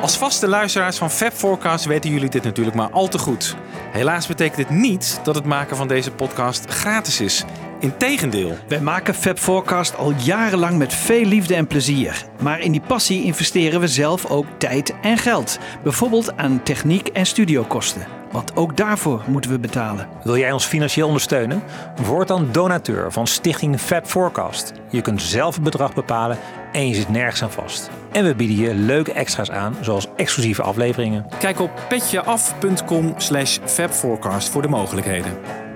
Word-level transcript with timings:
Als 0.00 0.18
vaste 0.18 0.48
luisteraars 0.48 0.98
van 0.98 1.10
Fab 1.10 1.32
Forecast 1.32 1.84
weten 1.84 2.10
jullie 2.10 2.28
dit 2.28 2.42
natuurlijk 2.42 2.76
maar 2.76 2.90
al 2.90 3.08
te 3.08 3.18
goed. 3.18 3.56
Helaas 3.92 4.26
betekent 4.26 4.56
dit 4.56 4.70
niet 4.70 5.20
dat 5.22 5.34
het 5.34 5.44
maken 5.44 5.76
van 5.76 5.88
deze 5.88 6.10
podcast 6.10 6.70
gratis 6.70 7.20
is. 7.20 7.44
Integendeel. 7.80 8.58
Wij 8.68 8.80
maken 8.80 9.14
Fab 9.14 9.38
Forecast 9.38 9.96
al 9.96 10.12
jarenlang 10.12 10.78
met 10.78 10.94
veel 10.94 11.24
liefde 11.24 11.54
en 11.54 11.66
plezier. 11.66 12.24
Maar 12.42 12.60
in 12.60 12.72
die 12.72 12.80
passie 12.80 13.24
investeren 13.24 13.80
we 13.80 13.88
zelf 13.88 14.26
ook 14.26 14.46
tijd 14.58 14.94
en 15.02 15.18
geld. 15.18 15.58
Bijvoorbeeld 15.82 16.36
aan 16.36 16.62
techniek 16.62 17.08
en 17.08 17.26
studiokosten. 17.26 18.19
Want 18.30 18.56
ook 18.56 18.76
daarvoor 18.76 19.22
moeten 19.26 19.50
we 19.50 19.58
betalen. 19.58 20.08
Wil 20.22 20.36
jij 20.36 20.52
ons 20.52 20.64
financieel 20.64 21.06
ondersteunen? 21.06 21.62
Word 22.02 22.28
dan 22.28 22.48
donateur 22.52 23.12
van 23.12 23.26
Stichting 23.26 23.80
Fab 23.80 24.06
Forecast. 24.06 24.72
Je 24.88 25.00
kunt 25.00 25.22
zelf 25.22 25.54
het 25.54 25.64
bedrag 25.64 25.94
bepalen 25.94 26.38
en 26.72 26.88
je 26.88 26.94
zit 26.94 27.08
nergens 27.08 27.42
aan 27.42 27.50
vast. 27.50 27.90
En 28.12 28.24
we 28.24 28.34
bieden 28.34 28.56
je 28.56 28.74
leuke 28.74 29.12
extra's 29.12 29.50
aan, 29.50 29.76
zoals 29.80 30.06
exclusieve 30.16 30.62
afleveringen. 30.62 31.26
Kijk 31.38 31.60
op 31.60 31.70
petjeaf.com 31.88 33.14
slash 33.16 33.58
fabforecast 33.64 34.48
voor 34.48 34.62
de 34.62 34.68
mogelijkheden. 34.68 35.32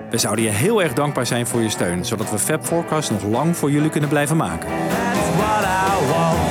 We 0.09 0.17
zouden 0.17 0.45
je 0.45 0.51
heel 0.51 0.83
erg 0.83 0.93
dankbaar 0.93 1.25
zijn 1.25 1.47
voor 1.47 1.61
je 1.61 1.69
steun, 1.69 2.05
zodat 2.05 2.31
we 2.31 2.39
Fab 2.39 2.65
Forecast 2.65 3.11
nog 3.11 3.23
lang 3.23 3.57
voor 3.57 3.71
jullie 3.71 3.89
kunnen 3.89 4.09
blijven 4.09 4.37
maken. 4.37 4.69
That's 4.69 5.35
what 5.37 5.63
I 5.63 6.07
want. 6.07 6.44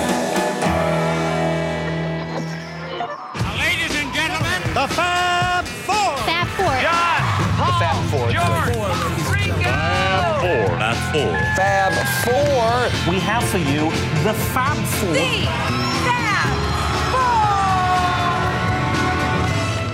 Fab 11.14 11.94
Four. 12.24 12.90
We 13.08 13.20
have 13.20 13.44
for 13.44 13.58
you 13.58 13.92
the 14.24 14.34
Fab 14.50 14.76
Four. 14.98 15.14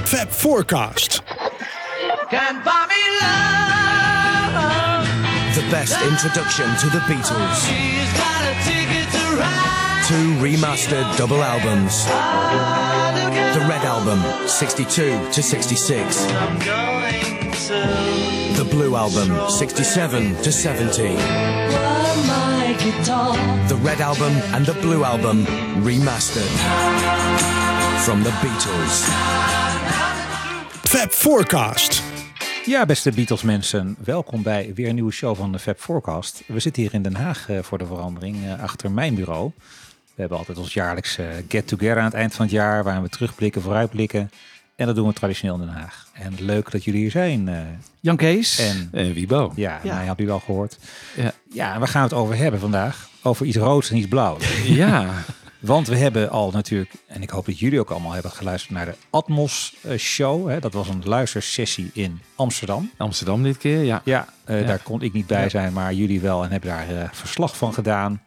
Fab 0.07 0.31
Forecast. 0.31 1.21
Can't 2.31 2.65
buy 2.65 2.87
me 2.89 3.11
love. 3.21 5.05
The 5.55 5.61
best 5.71 6.01
introduction 6.01 6.75
to 6.79 6.89
the 6.89 7.01
Beatles. 7.01 7.69
She's 7.69 8.11
got 8.17 8.43
a 8.47 8.55
ticket 8.65 9.11
to 9.13 9.37
ride. 9.37 10.05
Two 10.09 10.33
remastered 10.41 11.05
double 11.19 11.43
albums. 11.43 12.07
The 13.55 13.61
Red 13.69 13.85
Album, 13.85 14.23
62 14.49 15.29
to 15.33 15.43
66. 15.43 16.27
Blue 18.71 18.97
Album, 18.97 19.51
67 19.51 20.43
to 20.43 20.51
70. 20.51 21.03
my 21.03 22.75
guitar. 22.79 23.35
The 23.67 23.77
Red 23.83 24.01
Album 24.01 24.33
and 24.53 24.65
the 24.65 24.75
Blue 24.81 25.05
Album 25.05 25.45
remastered. 25.83 26.51
From 27.99 28.23
the 28.23 28.31
Beatles. 28.41 29.05
Fab 30.83 31.13
Forecast. 31.13 32.03
Ja, 32.67 32.87
beste 32.87 33.11
Beatles 33.11 33.43
mensen, 33.43 33.97
welkom 34.05 34.43
bij 34.43 34.73
weer 34.75 34.89
een 34.89 34.95
nieuwe 34.95 35.13
show 35.13 35.37
van 35.37 35.53
de 35.53 35.59
Fab 35.59 35.79
Forecast. 35.79 36.43
We 36.47 36.61
zitten 36.61 36.83
hier 36.83 36.95
in 36.95 37.03
Den 37.03 37.17
Haag 37.17 37.49
eh, 37.49 37.59
voor 37.63 37.79
de 37.79 37.87
verandering, 37.87 38.45
eh, 38.45 38.63
achter 38.63 38.91
mijn 38.91 39.15
bureau. 39.15 39.51
We 40.15 40.21
hebben 40.21 40.39
altijd 40.39 40.59
ons 40.59 40.75
jaarlijkse 40.75 41.45
get-together 41.49 41.99
aan 41.99 42.05
het 42.05 42.15
eind 42.15 42.35
van 42.35 42.45
het 42.45 42.55
jaar, 42.55 42.85
waar 42.85 43.03
we 43.03 43.09
terugblikken, 43.09 43.63
vooruitblikken. 43.63 44.31
En 44.81 44.87
dat 44.87 44.95
doen 44.95 45.07
we 45.09 45.13
traditioneel 45.15 45.55
in 45.55 45.61
Den 45.61 45.69
Haag. 45.75 46.07
En 46.13 46.35
leuk 46.39 46.71
dat 46.71 46.85
jullie 46.85 47.01
hier 47.01 47.11
zijn. 47.11 47.49
eh, 47.49 47.59
Jan 48.01 48.17
Kees. 48.17 48.59
en 48.59 48.89
En 48.93 49.13
Wiebo. 49.13 49.53
ja, 49.57 49.81
Ja. 49.83 49.95
nou, 49.95 50.07
had 50.07 50.21
u 50.21 50.27
wel 50.27 50.41
gehoord. 50.41 50.79
Ja. 51.17 51.33
Ja, 51.53 51.79
waar 51.79 51.89
gaan 51.89 52.03
we 52.03 52.09
het 52.15 52.19
over 52.25 52.37
hebben 52.37 52.61
vandaag? 52.61 53.09
Over 53.23 53.47
iets 53.47 53.57
roods 53.57 53.91
en 53.91 53.97
iets 53.97 54.09
blauws. 54.09 54.63
Ja, 54.65 55.11
Want 55.59 55.87
we 55.89 55.97
hebben 55.97 56.31
al 56.31 56.51
natuurlijk, 56.51 56.93
en 57.07 57.23
ik 57.23 57.31
hoop 57.31 57.47
dat 57.47 57.59
jullie 57.59 57.81
ook 57.81 57.91
allemaal 57.91 58.13
hebben 58.13 58.31
geluisterd 58.31 58.73
naar 58.75 58.85
de 58.87 58.95
Atmos 59.11 59.75
eh, 59.83 59.99
Show. 59.99 60.49
Hè. 60.49 60.61
Dat 60.61 60.73
was 60.73 60.89
een 60.89 61.03
luistersessie 61.05 61.91
in 61.95 62.21
Amsterdam. 62.35 62.91
Amsterdam 62.97 63.43
dit 63.43 63.59
keer, 63.59 63.83
ja. 63.83 64.01
Ja, 64.05 64.27
eh, 64.45 64.61
Ja. 64.61 64.67
daar 64.67 64.79
kon 64.83 65.03
ik 65.03 65.13
niet 65.13 65.27
bij 65.27 65.49
zijn, 65.49 65.73
maar 65.73 65.93
jullie 65.95 66.21
wel 66.21 66.45
en 66.45 66.51
hebben 66.51 66.71
daar 66.71 66.89
eh, 66.89 67.09
verslag 67.13 67.57
van 67.57 67.75
gedaan. 67.75 68.23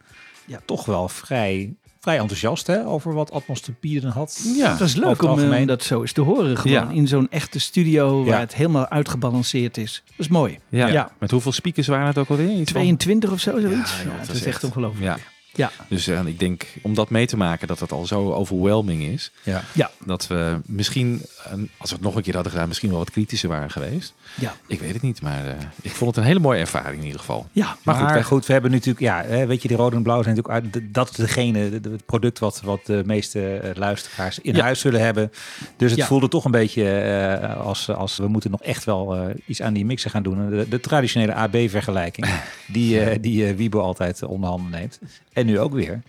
Ja, 0.46 0.58
toch 0.64 0.84
wel 0.84 1.08
vrij, 1.08 1.74
vrij 2.04 2.18
enthousiast 2.18 2.66
hè, 2.66 2.86
over 2.86 3.14
wat 3.14 3.30
Atmos 3.32 3.60
te 3.60 3.72
bieden 3.80 4.10
had. 4.10 4.40
Ja, 4.56 4.70
Het 4.70 4.78
was 4.78 4.94
leuk 4.94 5.22
om, 5.22 5.52
eh, 5.52 5.66
dat 5.66 5.82
zo 5.82 6.00
eens 6.00 6.12
te 6.12 6.20
horen. 6.20 6.56
Gewoon 6.56 6.72
Ja. 6.76 6.88
in 6.90 7.08
zo'n 7.08 7.26
echte 7.30 7.58
studio 7.58 8.24
waar 8.24 8.38
het 8.40 8.54
helemaal 8.54 8.88
uitgebalanceerd 8.88 9.76
is. 9.76 10.02
Dat 10.06 10.14
is 10.18 10.28
mooi. 10.28 10.58
Ja. 10.68 10.86
Ja. 10.86 11.10
Met 11.18 11.30
hoeveel 11.30 11.52
speakers 11.52 11.86
waren 11.86 12.06
het 12.06 12.18
ook 12.18 12.28
alweer? 12.28 12.46
Iets 12.48 12.72
van- 12.72 12.80
22 12.80 13.30
of 13.32 13.40
zo, 13.40 13.60
zoiets. 13.60 14.02
Ja, 14.02 14.10
dat 14.18 14.28
is 14.28 14.28
is 14.28 14.34
echt 14.36 14.46
echt- 14.46 14.64
ongelooflijk. 14.64 15.32
Ja, 15.54 15.70
dus 15.88 16.06
eh, 16.06 16.26
ik 16.26 16.38
denk 16.38 16.66
om 16.82 16.94
dat 16.94 17.10
mee 17.10 17.26
te 17.26 17.36
maken 17.36 17.68
dat 17.68 17.80
het 17.80 17.92
al 17.92 18.06
zo 18.06 18.32
overwhelming 18.32 19.02
is. 19.02 19.32
Ja. 19.42 19.62
Ja. 19.72 19.90
Dat 20.04 20.26
we 20.26 20.56
misschien, 20.66 21.22
eh, 21.44 21.52
als 21.76 21.90
we 21.90 21.96
het 21.96 22.04
nog 22.04 22.16
een 22.16 22.22
keer 22.22 22.34
hadden 22.34 22.52
gedaan, 22.52 22.68
misschien 22.68 22.88
wel 22.90 22.98
wat 22.98 23.10
kritischer 23.10 23.48
waren 23.48 23.70
geweest. 23.70 24.14
Ja. 24.34 24.54
Ik 24.66 24.80
weet 24.80 24.92
het 24.92 25.02
niet, 25.02 25.22
maar 25.22 25.46
eh, 25.46 25.54
ik 25.82 25.90
vond 25.90 26.10
het 26.10 26.18
een 26.24 26.28
hele 26.30 26.40
mooie 26.40 26.60
ervaring 26.60 26.98
in 26.98 27.04
ieder 27.04 27.20
geval. 27.20 27.46
Ja. 27.52 27.64
Maar, 27.64 27.76
Maar 27.84 27.94
goed, 27.94 28.04
goed, 28.04 28.12
we, 28.14 28.18
we- 28.18 28.24
goed, 28.24 28.46
we 28.46 28.52
hebben 28.52 28.70
natuurlijk, 28.70 29.00
ja, 29.00 29.22
hè, 29.26 29.46
weet 29.46 29.62
je, 29.62 29.68
die 29.68 29.76
rode 29.76 29.96
en 29.96 30.02
blauw 30.02 30.22
zijn 30.22 30.34
natuurlijk, 30.36 30.74
uit- 30.74 30.94
dat 30.94 31.10
is 31.10 31.16
degene, 31.16 31.70
de- 31.70 31.80
de- 31.80 31.90
het 31.90 32.06
product 32.06 32.38
wat, 32.38 32.60
wat 32.64 32.86
de 32.86 33.02
meeste 33.06 33.72
luisteraars 33.74 34.38
in 34.38 34.54
Ja. 34.54 34.62
huis 34.62 34.80
zullen 34.80 35.00
hebben. 35.00 35.32
Dus 35.76 35.90
het 35.90 36.00
Ja. 36.00 36.06
voelde 36.06 36.28
toch 36.28 36.44
een 36.44 36.50
beetje 36.50 36.90
eh, 37.00 37.60
als, 37.66 37.90
als 37.90 38.16
we 38.16 38.28
moeten 38.28 38.50
nog 38.50 38.62
echt 38.62 38.84
wel 38.84 39.14
eh, 39.16 39.34
iets 39.46 39.62
aan 39.62 39.72
die 39.74 39.84
mixen 39.84 40.10
gaan 40.10 40.22
doen. 40.22 40.50
De, 40.50 40.68
de 40.68 40.80
traditionele 40.80 41.34
AB-vergelijking, 41.34 42.26
die, 42.66 43.00
eh, 43.00 43.18
die 43.20 43.54
Wiebo 43.54 43.80
altijd 43.80 44.22
onder 44.22 44.48
handen 44.50 44.70
neemt. 44.70 44.98
En 45.32 45.43
nu 45.44 45.58
ook 45.58 45.72
weer. 45.72 46.00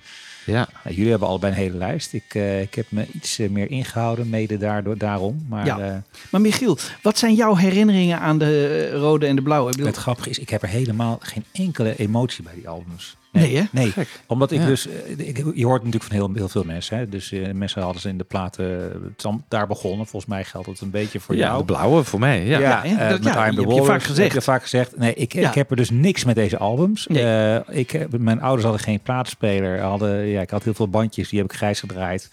Ja, 0.45 0.67
Nou, 0.83 0.95
jullie 0.95 1.09
hebben 1.11 1.27
allebei 1.27 1.51
een 1.53 1.57
hele 1.59 1.77
lijst. 1.77 2.13
Ik, 2.13 2.23
eh, 2.27 2.61
ik 2.61 2.73
heb 2.75 2.85
me 2.89 3.05
iets 3.11 3.39
eh, 3.39 3.49
meer 3.49 3.69
ingehouden, 3.71 4.29
mede 4.29 4.57
daardoor, 4.57 4.97
daarom. 4.97 5.45
Maar 5.49 5.65
Ja. 5.65 5.79
eh, 5.79 5.95
Maar 6.31 6.41
Michiel, 6.41 6.77
wat 7.01 7.17
zijn 7.17 7.33
jouw 7.35 7.55
herinneringen 7.55 8.19
aan 8.19 8.37
de 8.37 8.91
rode 8.91 9.25
en 9.27 9.35
de 9.35 9.41
blauwe? 9.41 9.69
Ik 9.69 9.75
bedoel, 9.75 9.91
het 9.91 9.99
grappige 10.01 10.29
is, 10.29 10.39
ik 10.39 10.49
heb 10.49 10.61
er 10.61 10.67
helemaal 10.67 11.17
geen 11.21 11.43
enkele 11.51 11.95
emotie 11.95 12.43
bij 12.43 12.53
die 12.55 12.69
albums. 12.69 13.15
Nee? 13.35 13.67
Nee, 13.71 13.93
omdat 14.25 14.51
ik 14.51 14.59
Ja. 14.59 14.65
dus, 14.65 14.87
eh, 14.87 15.27
ik, 15.27 15.43
je 15.53 15.65
hoort 15.65 15.83
natuurlijk 15.83 16.03
van 16.11 16.15
heel, 16.15 16.31
heel 16.33 16.49
veel 16.49 16.63
mensen. 16.63 16.97
Hè? 16.97 17.09
Dus 17.09 17.31
eh, 17.31 17.51
mensen 17.53 17.81
hadden 17.81 18.01
ze 18.01 18.09
in 18.09 18.17
de 18.17 18.23
platen 18.23 18.65
het 18.69 18.91
is 19.17 19.23
dan 19.23 19.43
daar 19.47 19.67
begonnen. 19.67 20.07
Volgens 20.07 20.31
mij 20.31 20.43
geldt 20.43 20.67
het 20.67 20.81
een 20.81 20.89
beetje 20.89 21.19
voor 21.19 21.35
ja 21.35 21.45
jou. 21.45 21.57
de 21.59 21.65
blauwe 21.65 22.03
voor 22.03 22.19
mij. 22.19 22.45
Ja. 22.45 22.59
Ja, 22.59 22.83
eh, 22.83 23.09
Dat- 23.09 23.23
ja, 23.23 23.45
heb 23.45 23.53
je 23.69 23.83
vaak 23.83 24.03
gezegd. 24.03 24.17
Heb 24.27 24.31
je 24.31 24.41
vaak 24.41 24.61
gezegd. 24.61 24.97
Nee, 24.97 25.13
ik, 25.13 25.33
ik 25.33 25.53
heb 25.53 25.69
er 25.69 25.75
dus 25.75 25.89
niks 25.89 26.23
met 26.23 26.35
deze 26.35 26.57
albums. 26.57 27.07
Nee. 27.07 27.23
Eh, 27.23 27.77
ik, 27.77 27.91
heb- 27.91 28.17
mijn 28.17 28.41
ouders 28.41 28.63
hadden 28.63 28.81
geen 28.83 28.99
plaatspeler. 29.01 29.79
Hadden, 29.81 30.25
ja, 30.25 30.41
ik 30.41 30.49
had 30.49 30.63
heel 30.63 30.73
veel 30.73 30.87
bandjes, 30.89 31.29
die 31.29 31.39
heb 31.39 31.51
ik 31.51 31.57
grijs 31.57 31.79
gedraaid. 31.79 32.29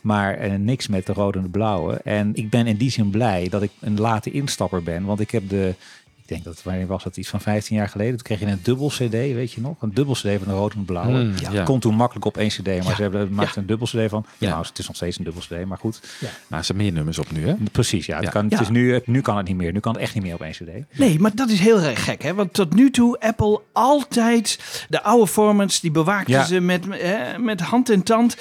Maar 0.00 0.34
eh, 0.34 0.52
niks 0.52 0.88
met 0.88 1.06
de 1.06 1.12
rode 1.12 1.38
en 1.38 1.44
de 1.44 1.50
blauwe. 1.50 2.00
En 2.04 2.30
ik 2.34 2.50
ben 2.50 2.66
in 2.66 2.76
die 2.76 2.90
zin 2.90 3.10
blij 3.10 3.46
dat 3.50 3.62
ik 3.62 3.70
een 3.80 4.00
late 4.00 4.30
instapper 4.30 4.82
ben. 4.82 5.04
Want 5.04 5.20
ik 5.20 5.30
heb 5.30 5.48
de... 5.48 5.74
Ik 6.26 6.30
denk 6.30 6.44
dat, 6.44 6.62
wanneer 6.62 6.86
was 6.86 7.04
dat? 7.04 7.16
Iets 7.16 7.28
van 7.28 7.40
15 7.40 7.76
jaar 7.76 7.88
geleden. 7.88 8.12
Toen 8.14 8.22
kreeg 8.22 8.40
je 8.40 8.46
een 8.46 8.60
dubbel 8.62 8.88
cd, 8.88 9.10
weet 9.10 9.52
je 9.52 9.60
nog? 9.60 9.82
Een 9.82 9.94
dubbel 9.94 10.14
cd 10.14 10.20
van 10.22 10.38
de 10.46 10.52
rode 10.52 10.74
en 10.74 10.80
de 10.80 10.86
blauwe. 10.86 11.22
Mm, 11.24 11.32
ja. 11.40 11.50
ja. 11.50 11.62
Kon 11.62 11.80
toen 11.80 11.94
makkelijk 11.94 12.26
op 12.26 12.36
één 12.36 12.48
cd, 12.48 12.66
maar 12.66 12.74
Ja. 12.76 12.94
ze 12.94 13.02
hebben 13.02 13.34
maakten 13.34 13.60
een 13.60 13.66
dubbel 13.66 13.86
cd 13.86 14.10
van. 14.10 14.26
Ja. 14.38 14.48
Nou, 14.50 14.66
het 14.66 14.78
is 14.78 14.86
nog 14.86 14.96
steeds 14.96 15.18
een 15.18 15.24
dubbel 15.24 15.42
cd, 15.42 15.64
maar 15.66 15.78
goed. 15.78 16.00
Maar 16.46 16.58
er 16.58 16.64
zijn 16.64 16.78
meer 16.78 16.92
nummers 16.92 17.18
op 17.18 17.32
nu, 17.32 17.46
hè? 17.48 17.54
Precies, 17.72 18.06
ja. 18.06 18.14
Het 18.14 18.24
Ja. 18.24 18.30
Kan, 18.30 18.44
het 18.44 18.52
Ja. 18.52 18.60
is 18.60 18.68
nu, 18.68 19.00
nu 19.04 19.20
kan 19.20 19.36
het 19.36 19.46
niet 19.46 19.56
meer. 19.56 19.72
Nu 19.72 19.80
kan 19.80 19.92
het 19.92 20.02
echt 20.02 20.14
niet 20.14 20.22
meer 20.22 20.34
op 20.34 20.40
één 20.42 20.52
cd. 20.52 20.98
Nee, 20.98 21.18
maar 21.18 21.34
dat 21.34 21.48
is 21.50 21.58
heel 21.60 21.80
erg 21.80 22.04
gek, 22.04 22.22
hè? 22.22 22.34
Want 22.34 22.52
tot 22.52 22.74
nu 22.74 22.90
toe, 22.90 23.20
Apple 23.20 23.60
altijd 23.72 24.58
de 24.88 25.02
oude 25.02 25.26
formats, 25.26 25.80
die 25.80 25.90
bewaakten 25.90 26.34
Ja. 26.34 26.44
ze 26.44 26.60
met, 26.60 26.84
hè, 26.90 27.38
met 27.38 27.60
hand 27.60 27.90
en 27.90 28.02
tand. 28.02 28.36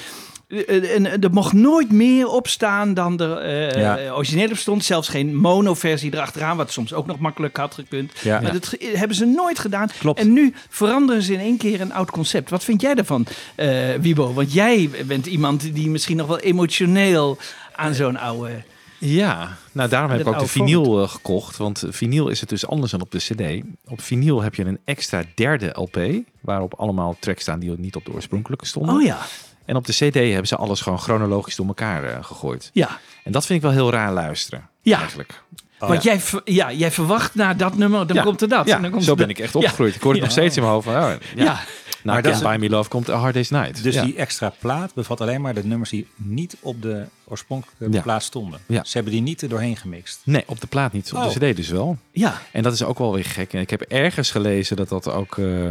Eh, 0.68 0.96
En 0.96 1.22
er 1.22 1.32
mocht 1.32 1.54
nooit 1.54 1.92
meer 1.92 2.28
op 2.28 2.48
staan 2.48 2.94
dan 2.94 3.20
er 3.20 3.38
eh, 3.38 3.82
Ja. 3.82 3.98
eh, 3.98 4.16
origineel 4.16 4.50
op 4.50 4.58
stond. 4.58 4.84
Zelfs 4.84 5.08
geen 5.08 5.36
mono-versie 5.36 6.14
erachteraan, 6.14 6.58
wat 6.58 6.72
soms 6.72 6.94
ook 6.94 7.06
nog 7.06 7.20
makkelijk 7.20 7.58
had 7.58 7.74
gekund. 7.74 8.12
Ja. 8.22 8.42
Maar 8.42 8.54
dat 8.54 8.76
hebben 8.80 9.18
ze 9.18 9.26
nooit 9.26 9.60
gedaan. 9.60 9.90
Klopt. 10.00 10.20
En 10.20 10.34
nu 10.34 10.54
veranderen 10.70 11.22
ze 11.22 11.34
in 11.34 11.40
één 11.40 11.58
keer 11.58 11.82
een 11.82 11.94
oud 11.94 12.12
concept. 12.12 12.50
Wat 12.50 12.64
vind 12.64 12.82
jij 12.82 12.94
daarvan, 12.96 13.26
eh 13.56 13.94
Wiebo? 14.02 14.34
Want 14.34 14.54
jij 14.54 14.90
bent 15.06 15.26
iemand 15.26 15.74
die 15.76 15.90
misschien 15.90 16.18
nog 16.18 16.28
wel 16.28 16.40
emotioneel 16.40 17.38
aan 17.76 17.94
zo'n 17.94 18.18
oude... 18.18 18.64
Ja, 19.06 19.58
nou 19.72 19.90
daarom 19.90 20.12
heb 20.12 20.20
ik 20.20 20.28
ook 20.28 20.40
de 20.40 20.48
vinyl 20.48 21.02
eh, 21.02 21.10
gekocht. 21.10 21.58
Want 21.58 21.84
vinyl 21.90 22.28
is 22.28 22.40
het 22.40 22.50
dus 22.50 22.68
anders 22.68 22.92
dan 22.92 23.02
op 23.02 23.12
de 23.12 23.18
cd. 23.18 23.64
Op 23.88 24.02
vinyl 24.02 24.42
heb 24.42 24.56
je 24.56 24.66
een 24.66 24.80
extra 24.86 25.24
derde 25.36 25.70
LP... 25.74 26.00
waarop 26.40 26.74
allemaal 26.74 27.16
tracks 27.20 27.42
staan 27.42 27.60
die 27.60 27.72
niet 27.78 27.96
op 27.96 28.06
de 28.06 28.14
oorspronkelijke 28.14 28.66
stonden. 28.66 28.96
Oh 28.96 29.02
ja, 29.02 29.18
En 29.66 29.76
op 29.76 29.86
de 29.86 29.94
cd 29.94 30.14
hebben 30.14 30.48
ze 30.48 30.56
alles 30.56 30.82
gewoon 30.82 31.00
chronologisch 31.00 31.56
door 31.56 31.68
elkaar 31.68 32.04
eh, 32.04 32.24
gegooid. 32.24 32.70
ja. 32.74 33.00
En 33.24 33.32
dat 33.32 33.46
vind 33.46 33.58
ik 33.64 33.66
wel 33.66 33.74
heel 33.74 33.92
raar 33.92 34.14
luisteren, 34.14 34.70
Ja. 34.82 35.00
eigenlijk. 35.00 35.42
Want 35.80 36.04
jij, 36.04 36.22
ja, 36.46 36.72
jij 36.72 36.92
verwacht 36.92 37.36
na 37.36 37.54
dat 37.54 37.78
nummer, 37.78 38.08
dan 38.08 38.16
Ja. 38.16 38.24
komt 38.24 38.42
er 38.42 38.48
dat. 38.50 38.68
Ja, 38.68 38.76
en 38.76 38.82
dan 38.82 38.92
komt 38.92 39.04
zo 39.04 39.12
er 39.12 39.18
ben 39.18 39.28
dat. 39.28 39.38
ik 39.38 39.44
echt 39.44 39.56
opgegroeid. 39.56 39.96
Ik 39.96 40.02
hoor 40.02 40.12
het 40.12 40.20
Ja. 40.20 40.26
nog 40.26 40.34
steeds 40.38 40.56
in 40.56 40.62
mijn 40.62 40.74
hoofd. 40.74 40.86
van, 40.88 40.96
oh, 40.96 41.10
ja. 41.36 41.44
Ja. 41.44 41.60
Na 42.04 42.14
Maar 42.22 42.40
Buy 42.42 42.58
Me 42.58 42.70
Love 42.70 42.90
komt 42.90 43.10
A 43.10 43.16
Hard 43.18 43.34
Day's 43.34 43.50
Night. 43.50 43.84
Dus 43.84 43.94
Ja. 43.96 44.04
die 44.04 44.16
extra 44.16 44.54
plaat 44.60 44.94
bevat 44.94 45.22
alleen 45.22 45.42
maar 45.42 45.54
de 45.54 45.66
nummers 45.66 45.90
die 45.90 46.08
niet 46.16 46.56
op 46.62 46.82
de 46.82 47.06
oorspronkelijke 47.28 47.96
Ja. 47.96 48.02
plaat 48.02 48.24
stonden. 48.24 48.60
Ja. 48.66 48.84
Ze 48.84 48.92
hebben 48.94 49.14
die 49.14 49.22
niet 49.22 49.42
er 49.42 49.50
doorheen 49.50 49.78
gemixt. 49.78 50.22
Nee, 50.24 50.44
op 50.48 50.62
de 50.62 50.68
plaat 50.68 50.94
niet. 50.94 51.14
Op 51.14 51.20
Oh. 51.24 51.34
de 51.34 51.52
cd 51.52 51.56
dus 51.56 51.70
wel. 51.70 51.98
Ja, 52.12 52.42
En 52.52 52.64
dat 52.64 52.74
is 52.74 52.84
ook 52.84 52.98
wel 52.98 53.14
weer 53.14 53.26
gek. 53.26 53.54
En 53.54 53.60
ik 53.62 53.70
heb 53.70 53.82
ergens 53.82 54.32
gelezen 54.32 54.76
dat 54.76 54.90
dat 54.90 55.12
ook 55.12 55.38
eh, 55.38 55.70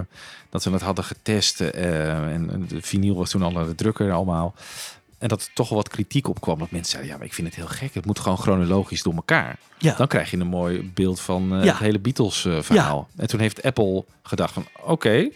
dat 0.52 0.62
ze 0.62 0.70
het 0.70 0.82
hadden 0.82 1.04
getest. 1.04 1.60
eh, 1.60 2.32
en, 2.32 2.64
de 2.68 2.82
vinyl 2.82 3.14
was 3.14 3.30
toen 3.30 3.42
al 3.42 3.50
naar 3.50 3.66
de 3.66 3.74
drukker 3.74 4.12
allemaal. 4.12 4.54
En 5.18 5.28
dat 5.28 5.42
er 5.42 5.48
toch 5.54 5.68
wel 5.68 5.78
wat 5.78 5.88
kritiek 5.88 6.28
op 6.28 6.40
kwam. 6.40 6.58
Dat 6.58 6.70
mensen 6.70 6.90
zeiden, 6.90 7.12
ja, 7.12 7.18
maar 7.18 7.26
ik 7.26 7.34
vind 7.34 7.46
het 7.46 7.56
heel 7.56 7.66
gek. 7.66 7.94
Het 7.94 8.06
moet 8.06 8.18
gewoon 8.18 8.38
chronologisch 8.38 9.02
door 9.02 9.14
elkaar. 9.14 9.58
ja. 9.78 9.94
Dan 9.94 10.06
krijg 10.06 10.30
je 10.30 10.36
een 10.36 10.46
mooi 10.46 10.90
beeld 10.94 11.20
van 11.20 11.54
eh, 11.54 11.64
Ja. 11.64 11.70
het 11.70 11.78
hele 11.78 11.98
Beatles 11.98 12.44
eh, 12.44 12.62
verhaal. 12.62 13.08
En 13.16 13.26
toen 13.26 13.40
heeft 13.40 13.62
Apple 13.62 14.04
gedacht 14.22 14.52
van, 14.52 14.66
oké, 14.84 15.28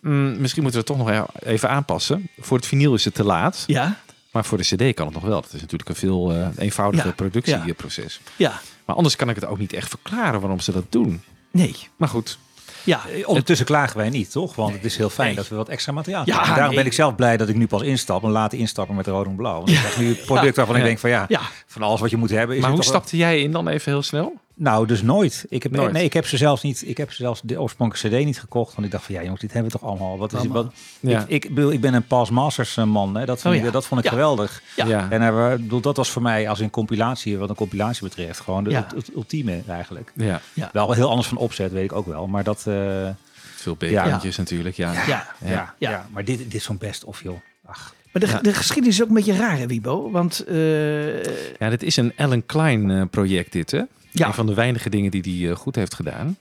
mm, 0.00 0.40
misschien 0.40 0.62
moeten 0.62 0.80
we 0.84 0.86
het 0.92 0.98
toch 0.98 1.06
nog 1.06 1.10
e- 1.42 1.48
even 1.50 1.68
aanpassen. 1.70 2.28
Voor 2.40 2.56
het 2.56 2.66
vinyl 2.66 2.94
is 2.94 3.04
het 3.04 3.14
te 3.14 3.24
laat. 3.24 3.64
ja, 3.66 3.96
Maar 4.30 4.44
voor 4.44 4.58
de 4.58 4.64
cd 4.64 4.94
kan 4.94 5.06
het 5.06 5.14
nog 5.14 5.24
wel. 5.24 5.40
Dat 5.40 5.52
is 5.52 5.60
natuurlijk 5.60 5.88
een 5.88 5.94
veel 5.96 6.32
eh, 6.32 6.48
eenvoudiger 6.58 7.12
productieproces. 7.14 8.20
ja. 8.36 8.60
Maar 8.84 8.96
anders 8.96 9.16
kan 9.16 9.28
ik 9.28 9.34
het 9.34 9.44
ook 9.44 9.58
niet 9.58 9.72
echt 9.72 9.88
verklaren 9.88 10.40
waarom 10.40 10.60
ze 10.60 10.72
dat 10.72 10.84
doen. 10.88 11.22
Nee. 11.50 11.76
Maar 11.96 12.08
goed, 12.08 12.38
Ja, 12.84 13.00
Ondertussen 13.24 13.66
klagen 13.66 13.96
wij 13.96 14.10
niet, 14.10 14.32
toch? 14.32 14.54
Want 14.54 14.74
het 14.74 14.84
is 14.84 14.96
heel 14.96 15.10
fijn 15.10 15.26
Nee. 15.26 15.36
dat 15.36 15.48
we 15.48 15.54
wat 15.56 15.68
extra 15.68 15.92
materiaal 15.92 16.22
Ja, 16.24 16.32
krijgen. 16.32 16.48
Daarom 16.54 16.66
nee. 16.74 16.76
ben 16.76 16.86
ik 16.86 16.92
zelf 16.92 17.14
blij 17.14 17.36
dat 17.36 17.48
ik 17.48 17.56
nu 17.56 17.66
pas 17.66 17.82
instap. 17.82 18.22
En 18.22 18.30
later 18.30 18.58
instappen 18.58 18.94
met 18.96 19.06
rood 19.06 19.26
en 19.26 19.36
blauw. 19.36 19.56
Want 19.56 19.68
ik 19.68 19.76
krijg 19.76 19.98
nu 19.98 20.08
het 20.08 20.24
product 20.24 20.56
waarvan 20.56 20.74
ik 20.74 20.80
Ja. 20.80 20.86
denk 20.86 20.98
van 20.98 21.10
ja, 21.10 21.24
Ja. 21.28 21.40
Van 21.72 21.82
alles 21.82 22.00
wat 22.00 22.10
je 22.10 22.16
moet 22.16 22.30
hebben. 22.30 22.56
Is 22.56 22.62
maar 22.62 22.70
het 22.70 22.80
hoe 22.80 22.90
wel- 22.90 23.00
stapte 23.00 23.16
jij 23.16 23.40
in 23.40 23.52
dan 23.52 23.68
even 23.68 23.92
heel 23.92 24.02
snel? 24.02 24.40
Nou, 24.54 24.86
dus 24.86 25.02
nooit. 25.02 25.46
Ik 25.48 25.62
heb, 25.62 25.72
Nooit. 25.72 25.92
Nee, 25.92 26.04
ik 26.04 26.12
heb 26.12 26.26
ze 26.26 26.36
zelfs 26.36 26.62
niet. 26.62 26.88
Ik 26.88 26.96
heb 26.96 27.10
ze 27.10 27.16
zelfs 27.22 27.40
de 27.44 27.60
oorspronkelijke 27.60 28.18
CD 28.18 28.24
niet 28.24 28.40
gekocht. 28.40 28.74
Want 28.74 28.86
ik 28.86 28.92
dacht 28.92 29.04
van 29.04 29.14
ja, 29.14 29.22
jongens, 29.22 29.40
dit 29.40 29.52
hebben 29.52 29.72
we 29.72 29.78
toch 29.78 29.88
allemaal. 29.88 30.18
Wat 30.18 30.32
is 30.32 30.38
Allemaal. 30.38 30.62
wat? 30.62 30.72
Ja. 31.00 31.24
Ik, 31.26 31.44
ik, 31.44 31.54
bedoel, 31.54 31.72
ik 31.72 31.80
ben 31.80 31.94
een 31.94 32.06
Past 32.06 32.30
Masters 32.30 32.76
eh, 32.76 32.84
man. 32.84 33.14
Hè. 33.16 33.24
Dat, 33.24 33.40
vond 33.40 33.54
Oh, 33.54 33.60
ik, 33.60 33.66
ja. 33.66 33.72
dat 33.72 33.86
vond 33.86 34.00
ik 34.00 34.06
Ja. 34.06 34.12
geweldig. 34.12 34.62
Ja. 34.76 34.86
Ja. 34.86 35.06
En 35.10 35.22
eh, 35.22 35.52
ik 35.52 35.56
bedoel, 35.62 35.80
dat 35.80 35.96
was 35.96 36.10
voor 36.10 36.22
mij 36.22 36.48
als 36.48 36.60
een 36.60 36.70
compilatie, 36.70 37.38
wat 37.38 37.48
een 37.48 37.54
compilatie 37.54 38.02
betreft, 38.02 38.40
gewoon 38.40 38.64
de, 38.64 38.70
Ja. 38.70 38.82
het, 38.88 39.06
het 39.06 39.14
ultieme 39.14 39.62
eigenlijk. 39.68 40.12
Ja, 40.16 40.40
Wel 40.72 40.92
heel 40.92 41.08
anders 41.10 41.28
van 41.28 41.36
opzet, 41.38 41.72
weet 41.72 41.84
ik 41.84 41.92
ook 41.92 42.06
wel. 42.06 42.26
Maar 42.26 42.44
dat, 42.44 42.64
eh, 42.66 43.08
veel 43.54 43.76
bekertjes 43.76 44.36
natuurlijk. 44.36 44.76
Ja. 44.76 44.92
ja. 44.92 45.00
ja, 45.06 45.26
Ja. 45.38 45.74
ja. 45.78 46.06
maar 46.10 46.24
dit, 46.24 46.38
dit 46.38 46.54
is 46.54 46.64
zo'n 46.64 46.78
best 46.78 47.04
of 47.04 47.22
joh. 47.22 47.36
Ach. 47.66 47.94
Maar 48.12 48.22
de, 48.22 48.28
Ja. 48.28 48.38
de 48.40 48.54
geschiedenis 48.54 48.94
is 48.96 49.02
ook 49.02 49.08
een 49.08 49.14
beetje 49.14 49.36
raar, 49.36 49.58
hè, 49.58 49.66
Wibo? 49.66 50.10
Want 50.10 50.44
eh, 50.44 51.24
Ja, 51.58 51.68
dit 51.70 51.82
is 51.82 51.96
een 51.96 52.12
Alan 52.16 52.46
Klein 52.46 52.90
eh, 52.90 53.02
project 53.10 53.52
dit, 53.52 53.70
hè? 53.70 53.80
Ja. 54.10 54.26
Een 54.26 54.34
van 54.34 54.46
de 54.46 54.54
weinige 54.54 54.90
dingen 54.90 55.10
die 55.10 55.40
hij 55.40 55.50
eh, 55.50 55.56
goed 55.56 55.74
heeft 55.76 55.94
gedaan. 55.94 56.36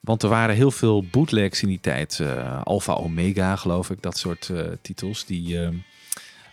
Want 0.00 0.22
er 0.22 0.28
waren 0.28 0.54
heel 0.54 0.70
veel 0.70 1.04
bootlegs 1.10 1.62
in 1.62 1.68
die 1.68 1.80
tijd. 1.80 2.20
eh 2.20 2.60
Alpha 2.62 2.92
Omega, 2.92 3.56
geloof 3.56 3.90
ik, 3.90 4.02
dat 4.02 4.18
soort 4.18 4.50
titels. 4.82 5.24
Die 5.24 5.60
eh, 5.62 5.68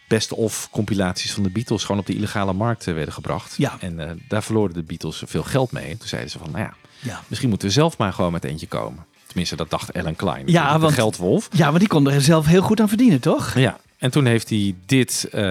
best 0.08 0.32
of 0.34 0.68
compilaties 0.72 1.32
van 1.34 1.44
de 1.44 1.50
Beatles 1.50 1.84
gewoon 1.84 2.02
op 2.02 2.08
de 2.08 2.14
illegale 2.16 2.54
markt 2.54 2.86
werden 2.86 3.14
gebracht. 3.14 3.56
Ja. 3.58 3.78
En 3.80 4.22
daar 4.28 4.44
verloren 4.44 4.74
de 4.74 4.84
Beatles 4.84 5.24
veel 5.26 5.44
geld 5.44 5.72
mee. 5.72 5.98
Toen 5.98 6.08
zeiden 6.08 6.32
ze 6.32 6.38
van, 6.38 6.52
nou 6.52 6.64
ja, 6.64 6.74
ja. 7.00 7.22
misschien 7.28 7.50
moeten 7.50 7.68
we 7.68 7.74
zelf 7.74 7.98
maar 7.98 8.14
gewoon 8.14 8.32
met 8.32 8.44
eentje 8.44 8.68
komen. 8.68 9.06
Tenminste, 9.28 9.56
dat 9.56 9.70
dacht 9.70 9.94
Alan 9.94 10.16
Klein. 10.16 10.44
Ja, 10.48 10.74
de 10.74 10.80
want- 10.80 10.94
geldwolf. 10.94 11.48
ja, 11.52 11.66
want 11.66 11.80
die 11.80 11.88
kon 11.88 12.10
er 12.10 12.22
zelf 12.22 12.46
heel 12.46 12.62
goed 12.62 12.82
aan 12.82 12.88
verdienen, 12.88 13.20
toch? 13.20 13.58
Ja, 13.58 13.80
en 14.00 14.12
toen 14.12 14.26
heeft 14.26 14.50
hij 14.50 14.76
dit 14.86 15.28
eh, 15.32 15.42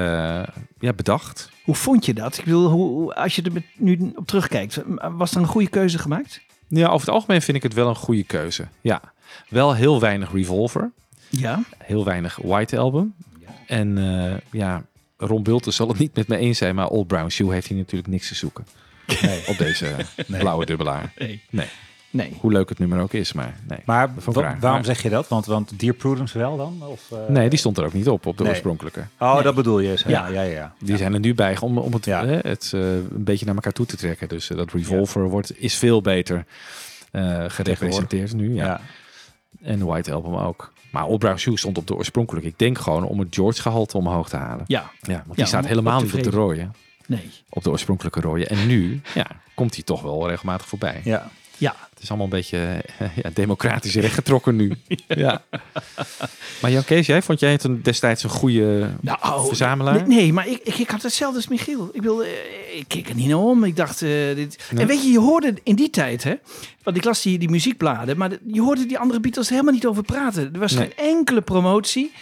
ja, 0.78 0.92
bedacht. 0.96 1.50
Hoe 1.64 1.74
vond 1.74 2.06
je 2.06 2.14
dat? 2.14 2.38
Ik 2.38 2.44
bedoel, 2.44 2.70
hoe, 2.70 3.14
als 3.14 3.36
je 3.36 3.42
er 3.42 3.62
nu 3.76 4.12
op 4.14 4.26
terugkijkt, 4.26 4.82
was 5.12 5.34
er 5.34 5.40
een 5.40 5.46
goede 5.46 5.68
keuze 5.68 5.98
gemaakt? 5.98 6.40
Ja, 6.68 6.86
over 6.86 7.06
het 7.06 7.14
algemeen 7.14 7.42
vind 7.42 7.56
ik 7.56 7.62
het 7.62 7.74
wel 7.74 7.88
een 7.88 7.94
goede 7.94 8.24
keuze. 8.24 8.68
Ja, 8.80 9.00
wel 9.48 9.74
heel 9.74 10.00
weinig 10.00 10.32
Revolver. 10.32 10.92
Ja. 11.28 11.62
Heel 11.78 12.04
weinig 12.04 12.38
White 12.42 12.78
Album. 12.78 13.14
En 13.66 13.98
eh, 13.98 14.36
ja, 14.50 14.84
Ron 15.16 15.42
Bulten 15.42 15.72
zal 15.72 15.88
het 15.88 15.98
niet 15.98 16.16
met 16.16 16.28
me 16.28 16.36
eens 16.36 16.58
zijn, 16.58 16.74
maar 16.74 16.88
Old 16.88 17.06
Brown 17.06 17.28
Shoe 17.28 17.52
heeft 17.52 17.66
hier 17.66 17.78
natuurlijk 17.78 18.10
niks 18.10 18.28
te 18.28 18.34
zoeken. 18.34 18.66
Op 19.46 19.58
deze 19.58 19.96
blauwe 20.26 20.66
dubbelaar. 20.66 21.12
Nee. 21.18 21.42
Nee, 21.50 21.68
Nee. 22.10 22.36
hoe 22.40 22.52
leuk 22.52 22.68
het 22.68 22.78
nummer 22.78 23.00
ook 23.00 23.12
is, 23.12 23.32
maar 23.32 23.54
nee. 23.68 23.78
Maar 23.84 24.10
waarom 24.24 24.58
Maar- 24.60 24.84
zeg 24.84 25.02
je 25.02 25.08
dat? 25.08 25.28
Want, 25.28 25.46
want 25.46 25.80
Dear 25.80 25.94
Prudence 25.94 26.38
wel 26.38 26.56
dan? 26.56 26.82
Of, 26.86 27.10
eh, 27.12 27.18
Nee, 27.28 27.48
die 27.48 27.58
stond 27.58 27.78
er 27.78 27.84
ook 27.84 27.92
niet 27.92 28.08
op, 28.08 28.26
op 28.26 28.36
de 28.36 28.42
Nee. 28.42 28.52
oorspronkelijke. 28.52 29.04
Oh, 29.18 29.42
dat 29.42 29.54
bedoel 29.54 29.78
je. 29.78 29.88
Ja, 29.88 30.04
Ja. 30.06 30.26
ja, 30.26 30.42
ja. 30.42 30.50
ja. 30.52 30.72
Die 30.78 30.96
zijn 30.96 31.14
er 31.14 31.20
nu 31.20 31.34
bij 31.34 31.58
om, 31.60 31.78
om 31.78 31.92
het, 31.92 32.04
Ja. 32.04 32.24
eh, 32.24 32.38
het 32.50 32.70
eh, 32.74 32.80
een 32.94 33.24
beetje 33.24 33.46
naar 33.46 33.54
elkaar 33.54 33.72
toe 33.72 33.86
te 33.86 33.96
trekken. 33.96 34.28
Dus 34.28 34.50
eh, 34.50 34.56
dat 34.56 34.72
Revolver 34.72 35.28
wordt, 35.28 35.60
is 35.60 35.74
veel 35.74 36.00
beter 36.00 36.44
eh, 37.10 37.44
gerepresenteerd 37.48 38.32
nu. 38.32 38.54
Ja. 38.54 38.64
Ja. 38.64 38.80
En 39.62 39.86
White 39.86 40.12
Album 40.12 40.34
ook. 40.36 40.72
Maar 40.90 41.18
Brown 41.18 41.36
Shoe 41.38 41.58
stond 41.58 41.78
op 41.78 41.86
de 41.86 41.94
oorspronkelijke. 41.94 42.48
Ik 42.48 42.58
denk 42.58 42.78
gewoon 42.78 43.04
om 43.04 43.18
het 43.18 43.34
George 43.34 43.62
gehalte 43.62 43.96
omhoog 43.96 44.28
te 44.28 44.36
halen. 44.36 44.64
Ja. 44.66 44.90
Ja, 45.00 45.22
want 45.26 45.36
die 45.36 45.46
staat 45.46 45.66
helemaal 45.66 46.00
niet 46.02 46.14
op 46.14 46.22
de 46.22 46.30
rode. 46.30 46.68
Nee. 47.06 47.30
Op 47.48 47.62
de 47.64 47.70
oorspronkelijke 47.70 48.20
rode. 48.20 48.46
En 48.46 48.66
nu 48.66 49.00
ja, 49.14 49.26
komt 49.54 49.74
hij 49.74 49.84
toch 49.84 50.02
wel 50.02 50.28
regelmatig 50.28 50.66
voorbij. 50.66 51.00
ja. 51.04 51.28
Ja. 51.58 51.74
Het 51.98 52.06
is 52.06 52.12
allemaal 52.12 52.32
een 52.32 52.38
beetje 52.40 52.82
eh, 52.98 53.16
ja, 53.16 53.30
democratisch 53.34 53.94
rechtgetrokken 53.94 54.56
nu. 54.56 54.72
ja. 55.08 55.42
Maar 56.62 56.70
Jan 56.70 56.84
Kees, 56.84 57.06
jij 57.06 57.22
vond 57.22 57.40
jij 57.40 57.52
het 57.52 57.64
een, 57.64 57.82
destijds 57.82 58.22
een 58.22 58.30
goede 58.30 58.90
Nou, 59.00 59.46
verzamelaar? 59.46 59.94
Nee, 59.94 60.16
nee, 60.16 60.32
maar 60.32 60.48
ik, 60.48 60.60
ik, 60.62 60.74
ik 60.78 60.90
had 60.90 61.02
hetzelfde 61.02 61.36
als 61.36 61.48
Michiel. 61.48 61.90
Ik, 61.92 62.02
wilde, 62.02 62.24
eh, 62.24 62.78
ik 62.78 62.84
keek 62.88 63.08
er 63.08 63.14
niet 63.14 63.28
naar 63.28 63.38
om. 63.38 63.64
Ik 63.64 63.76
dacht, 63.76 64.02
eh, 64.02 64.08
dit... 64.34 64.58
Nee. 64.70 64.80
En 64.82 64.86
weet 64.86 65.02
je, 65.02 65.10
je 65.10 65.18
hoorde 65.18 65.54
in 65.62 65.74
die 65.74 65.90
tijd, 65.90 66.24
hè? 66.24 66.34
Want 66.82 66.96
ik 66.96 67.04
las 67.04 67.22
die, 67.22 67.38
die 67.38 67.50
muziekbladen, 67.50 68.16
maar 68.16 68.30
je 68.52 68.60
hoorde 68.60 68.86
die 68.86 68.98
andere 68.98 69.20
Beatles 69.20 69.48
helemaal 69.48 69.72
niet 69.72 69.86
over 69.86 70.02
praten. 70.02 70.50
Er 70.52 70.58
was 70.60 70.72
Nee. 70.72 70.90
geen 70.96 71.06
enkele 71.06 71.40
promotie. 71.40 72.12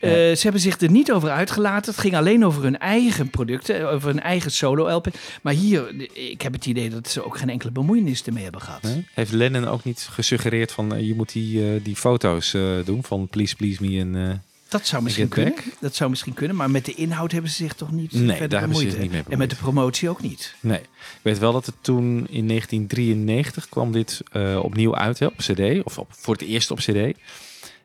Eh, 0.00 0.10
ze 0.10 0.38
hebben 0.40 0.60
zich 0.60 0.80
er 0.80 0.90
niet 0.90 1.12
over 1.12 1.30
uitgelaten. 1.30 1.90
Het 1.92 2.00
ging 2.00 2.16
alleen 2.16 2.44
over 2.44 2.62
hun 2.62 2.78
eigen 2.78 3.30
producten, 3.30 3.90
over 3.90 4.08
hun 4.08 4.20
eigen 4.20 4.50
solo-LP. 4.50 5.06
Maar 5.42 5.52
hier, 5.54 5.94
ik 6.12 6.42
heb 6.42 6.52
het 6.52 6.66
idee 6.66 6.90
dat 6.90 7.08
ze 7.08 7.24
ook 7.24 7.38
geen 7.38 7.50
enkele 7.50 7.70
bemoeienis 7.72 8.22
ermee 8.24 8.42
hebben 8.42 8.60
gehad. 8.60 8.82
Nee? 8.82 9.06
Heeft 9.14 9.32
Lennon 9.32 9.66
ook 9.68 9.84
niet 9.84 10.08
gesuggereerd 10.10 10.72
van 10.72 10.94
eh, 10.94 11.06
je 11.06 11.14
moet 11.14 11.32
die, 11.32 11.74
eh, 11.74 11.80
die 11.84 11.96
foto's 11.96 12.54
eh, 12.54 12.62
doen 12.84 13.04
van 13.04 13.28
Please 13.28 13.56
Please 13.56 13.82
Me 13.84 13.98
en 14.00 14.16
eh, 14.30 14.34
Dat 14.68 14.86
zou 14.86 15.02
misschien 15.02 15.28
kunnen. 15.28 15.54
Back? 15.54 15.64
Dat 15.80 15.94
zou 15.94 16.10
misschien 16.10 16.34
kunnen, 16.34 16.56
maar 16.56 16.70
met 16.70 16.84
de 16.84 16.94
inhoud 16.94 17.32
hebben 17.32 17.50
ze 17.50 17.56
zich 17.56 17.74
toch 17.74 17.90
niet 17.92 18.12
Nee, 18.12 18.26
verder 18.28 18.48
daar 18.48 18.58
hebben 18.60 18.76
ze 18.78 18.82
bemoeid. 18.84 19.02
niet 19.02 19.12
mee 19.12 19.22
en 19.28 19.38
met 19.38 19.50
de 19.50 19.56
promotie 19.56 20.08
ook 20.08 20.22
niet. 20.22 20.54
Nee, 20.60 20.78
ik 20.78 21.20
weet 21.22 21.38
wel 21.38 21.52
dat 21.52 21.66
het 21.66 21.74
toen 21.80 22.26
in 22.30 22.46
1993 22.48 23.68
kwam 23.68 23.92
dit 23.92 24.20
eh, 24.32 24.60
opnieuw 24.62 24.94
uit 24.96 25.18
hè, 25.18 25.26
op 25.26 25.36
CD, 25.36 25.84
of 25.84 25.98
op, 25.98 26.08
voor 26.10 26.34
het 26.34 26.42
eerst 26.42 26.70
op 26.70 26.78
CD. 26.78 27.16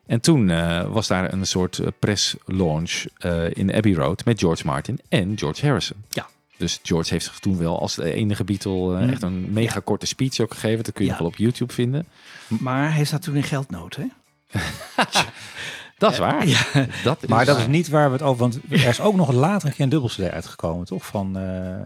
En 0.06 0.20
toen 0.20 0.50
eh, 0.50 0.92
was 0.92 1.06
daar 1.06 1.32
een 1.32 1.46
soort 1.46 1.78
eh, 1.78 1.86
press 1.98 2.36
launch 2.44 3.04
eh, 3.18 3.50
in 3.54 3.74
Abbey 3.74 3.94
Road 3.94 4.24
met 4.24 4.38
George 4.40 4.66
Martin 4.66 5.00
en 5.08 5.38
George 5.38 5.66
Harrison. 5.66 5.96
Ja. 6.08 6.26
Dus 6.56 6.80
George 6.82 7.12
heeft 7.12 7.24
zich 7.24 7.38
toen 7.38 7.58
wel 7.58 7.80
als 7.80 7.94
de 7.94 8.12
enige 8.12 8.44
Beatle 8.44 8.96
eh, 8.98 9.10
echt 9.10 9.22
een 9.22 9.52
mega 9.52 9.80
korte 9.84 10.06
speech 10.06 10.40
ook 10.40 10.52
gegeven. 10.54 10.84
Dat 10.84 10.94
kun 10.94 11.04
je 11.04 11.10
Ja. 11.10 11.16
nog 11.16 11.22
wel 11.22 11.32
op 11.32 11.36
YouTube 11.36 11.72
vinden. 11.72 12.06
Maar 12.48 12.94
hij 12.94 13.04
zat 13.04 13.22
toen 13.22 13.36
in 13.36 13.42
geldnood, 13.42 13.96
hè? 13.96 14.04
Dat 15.98 16.12
is 16.12 16.18
waar. 16.18 16.46
Ja. 16.46 16.60
Dat 17.04 17.22
is 17.22 17.28
Maar 17.28 17.44
dat 17.44 17.58
is 17.58 17.66
niet 17.66 17.88
waar 17.88 18.06
we 18.06 18.12
het 18.12 18.22
over... 18.22 18.38
Want 18.40 18.58
er 18.70 18.86
is 18.86 19.00
ook 19.00 19.14
nog 19.16 19.32
later 19.32 19.68
een 19.68 19.74
keer 19.74 19.84
een 19.84 19.90
dubbel 19.90 20.08
CD 20.08 20.20
uitgekomen, 20.30 20.86
toch? 20.86 21.06
Van, 21.06 21.36
eh, 21.38 21.74
eh, 21.76 21.84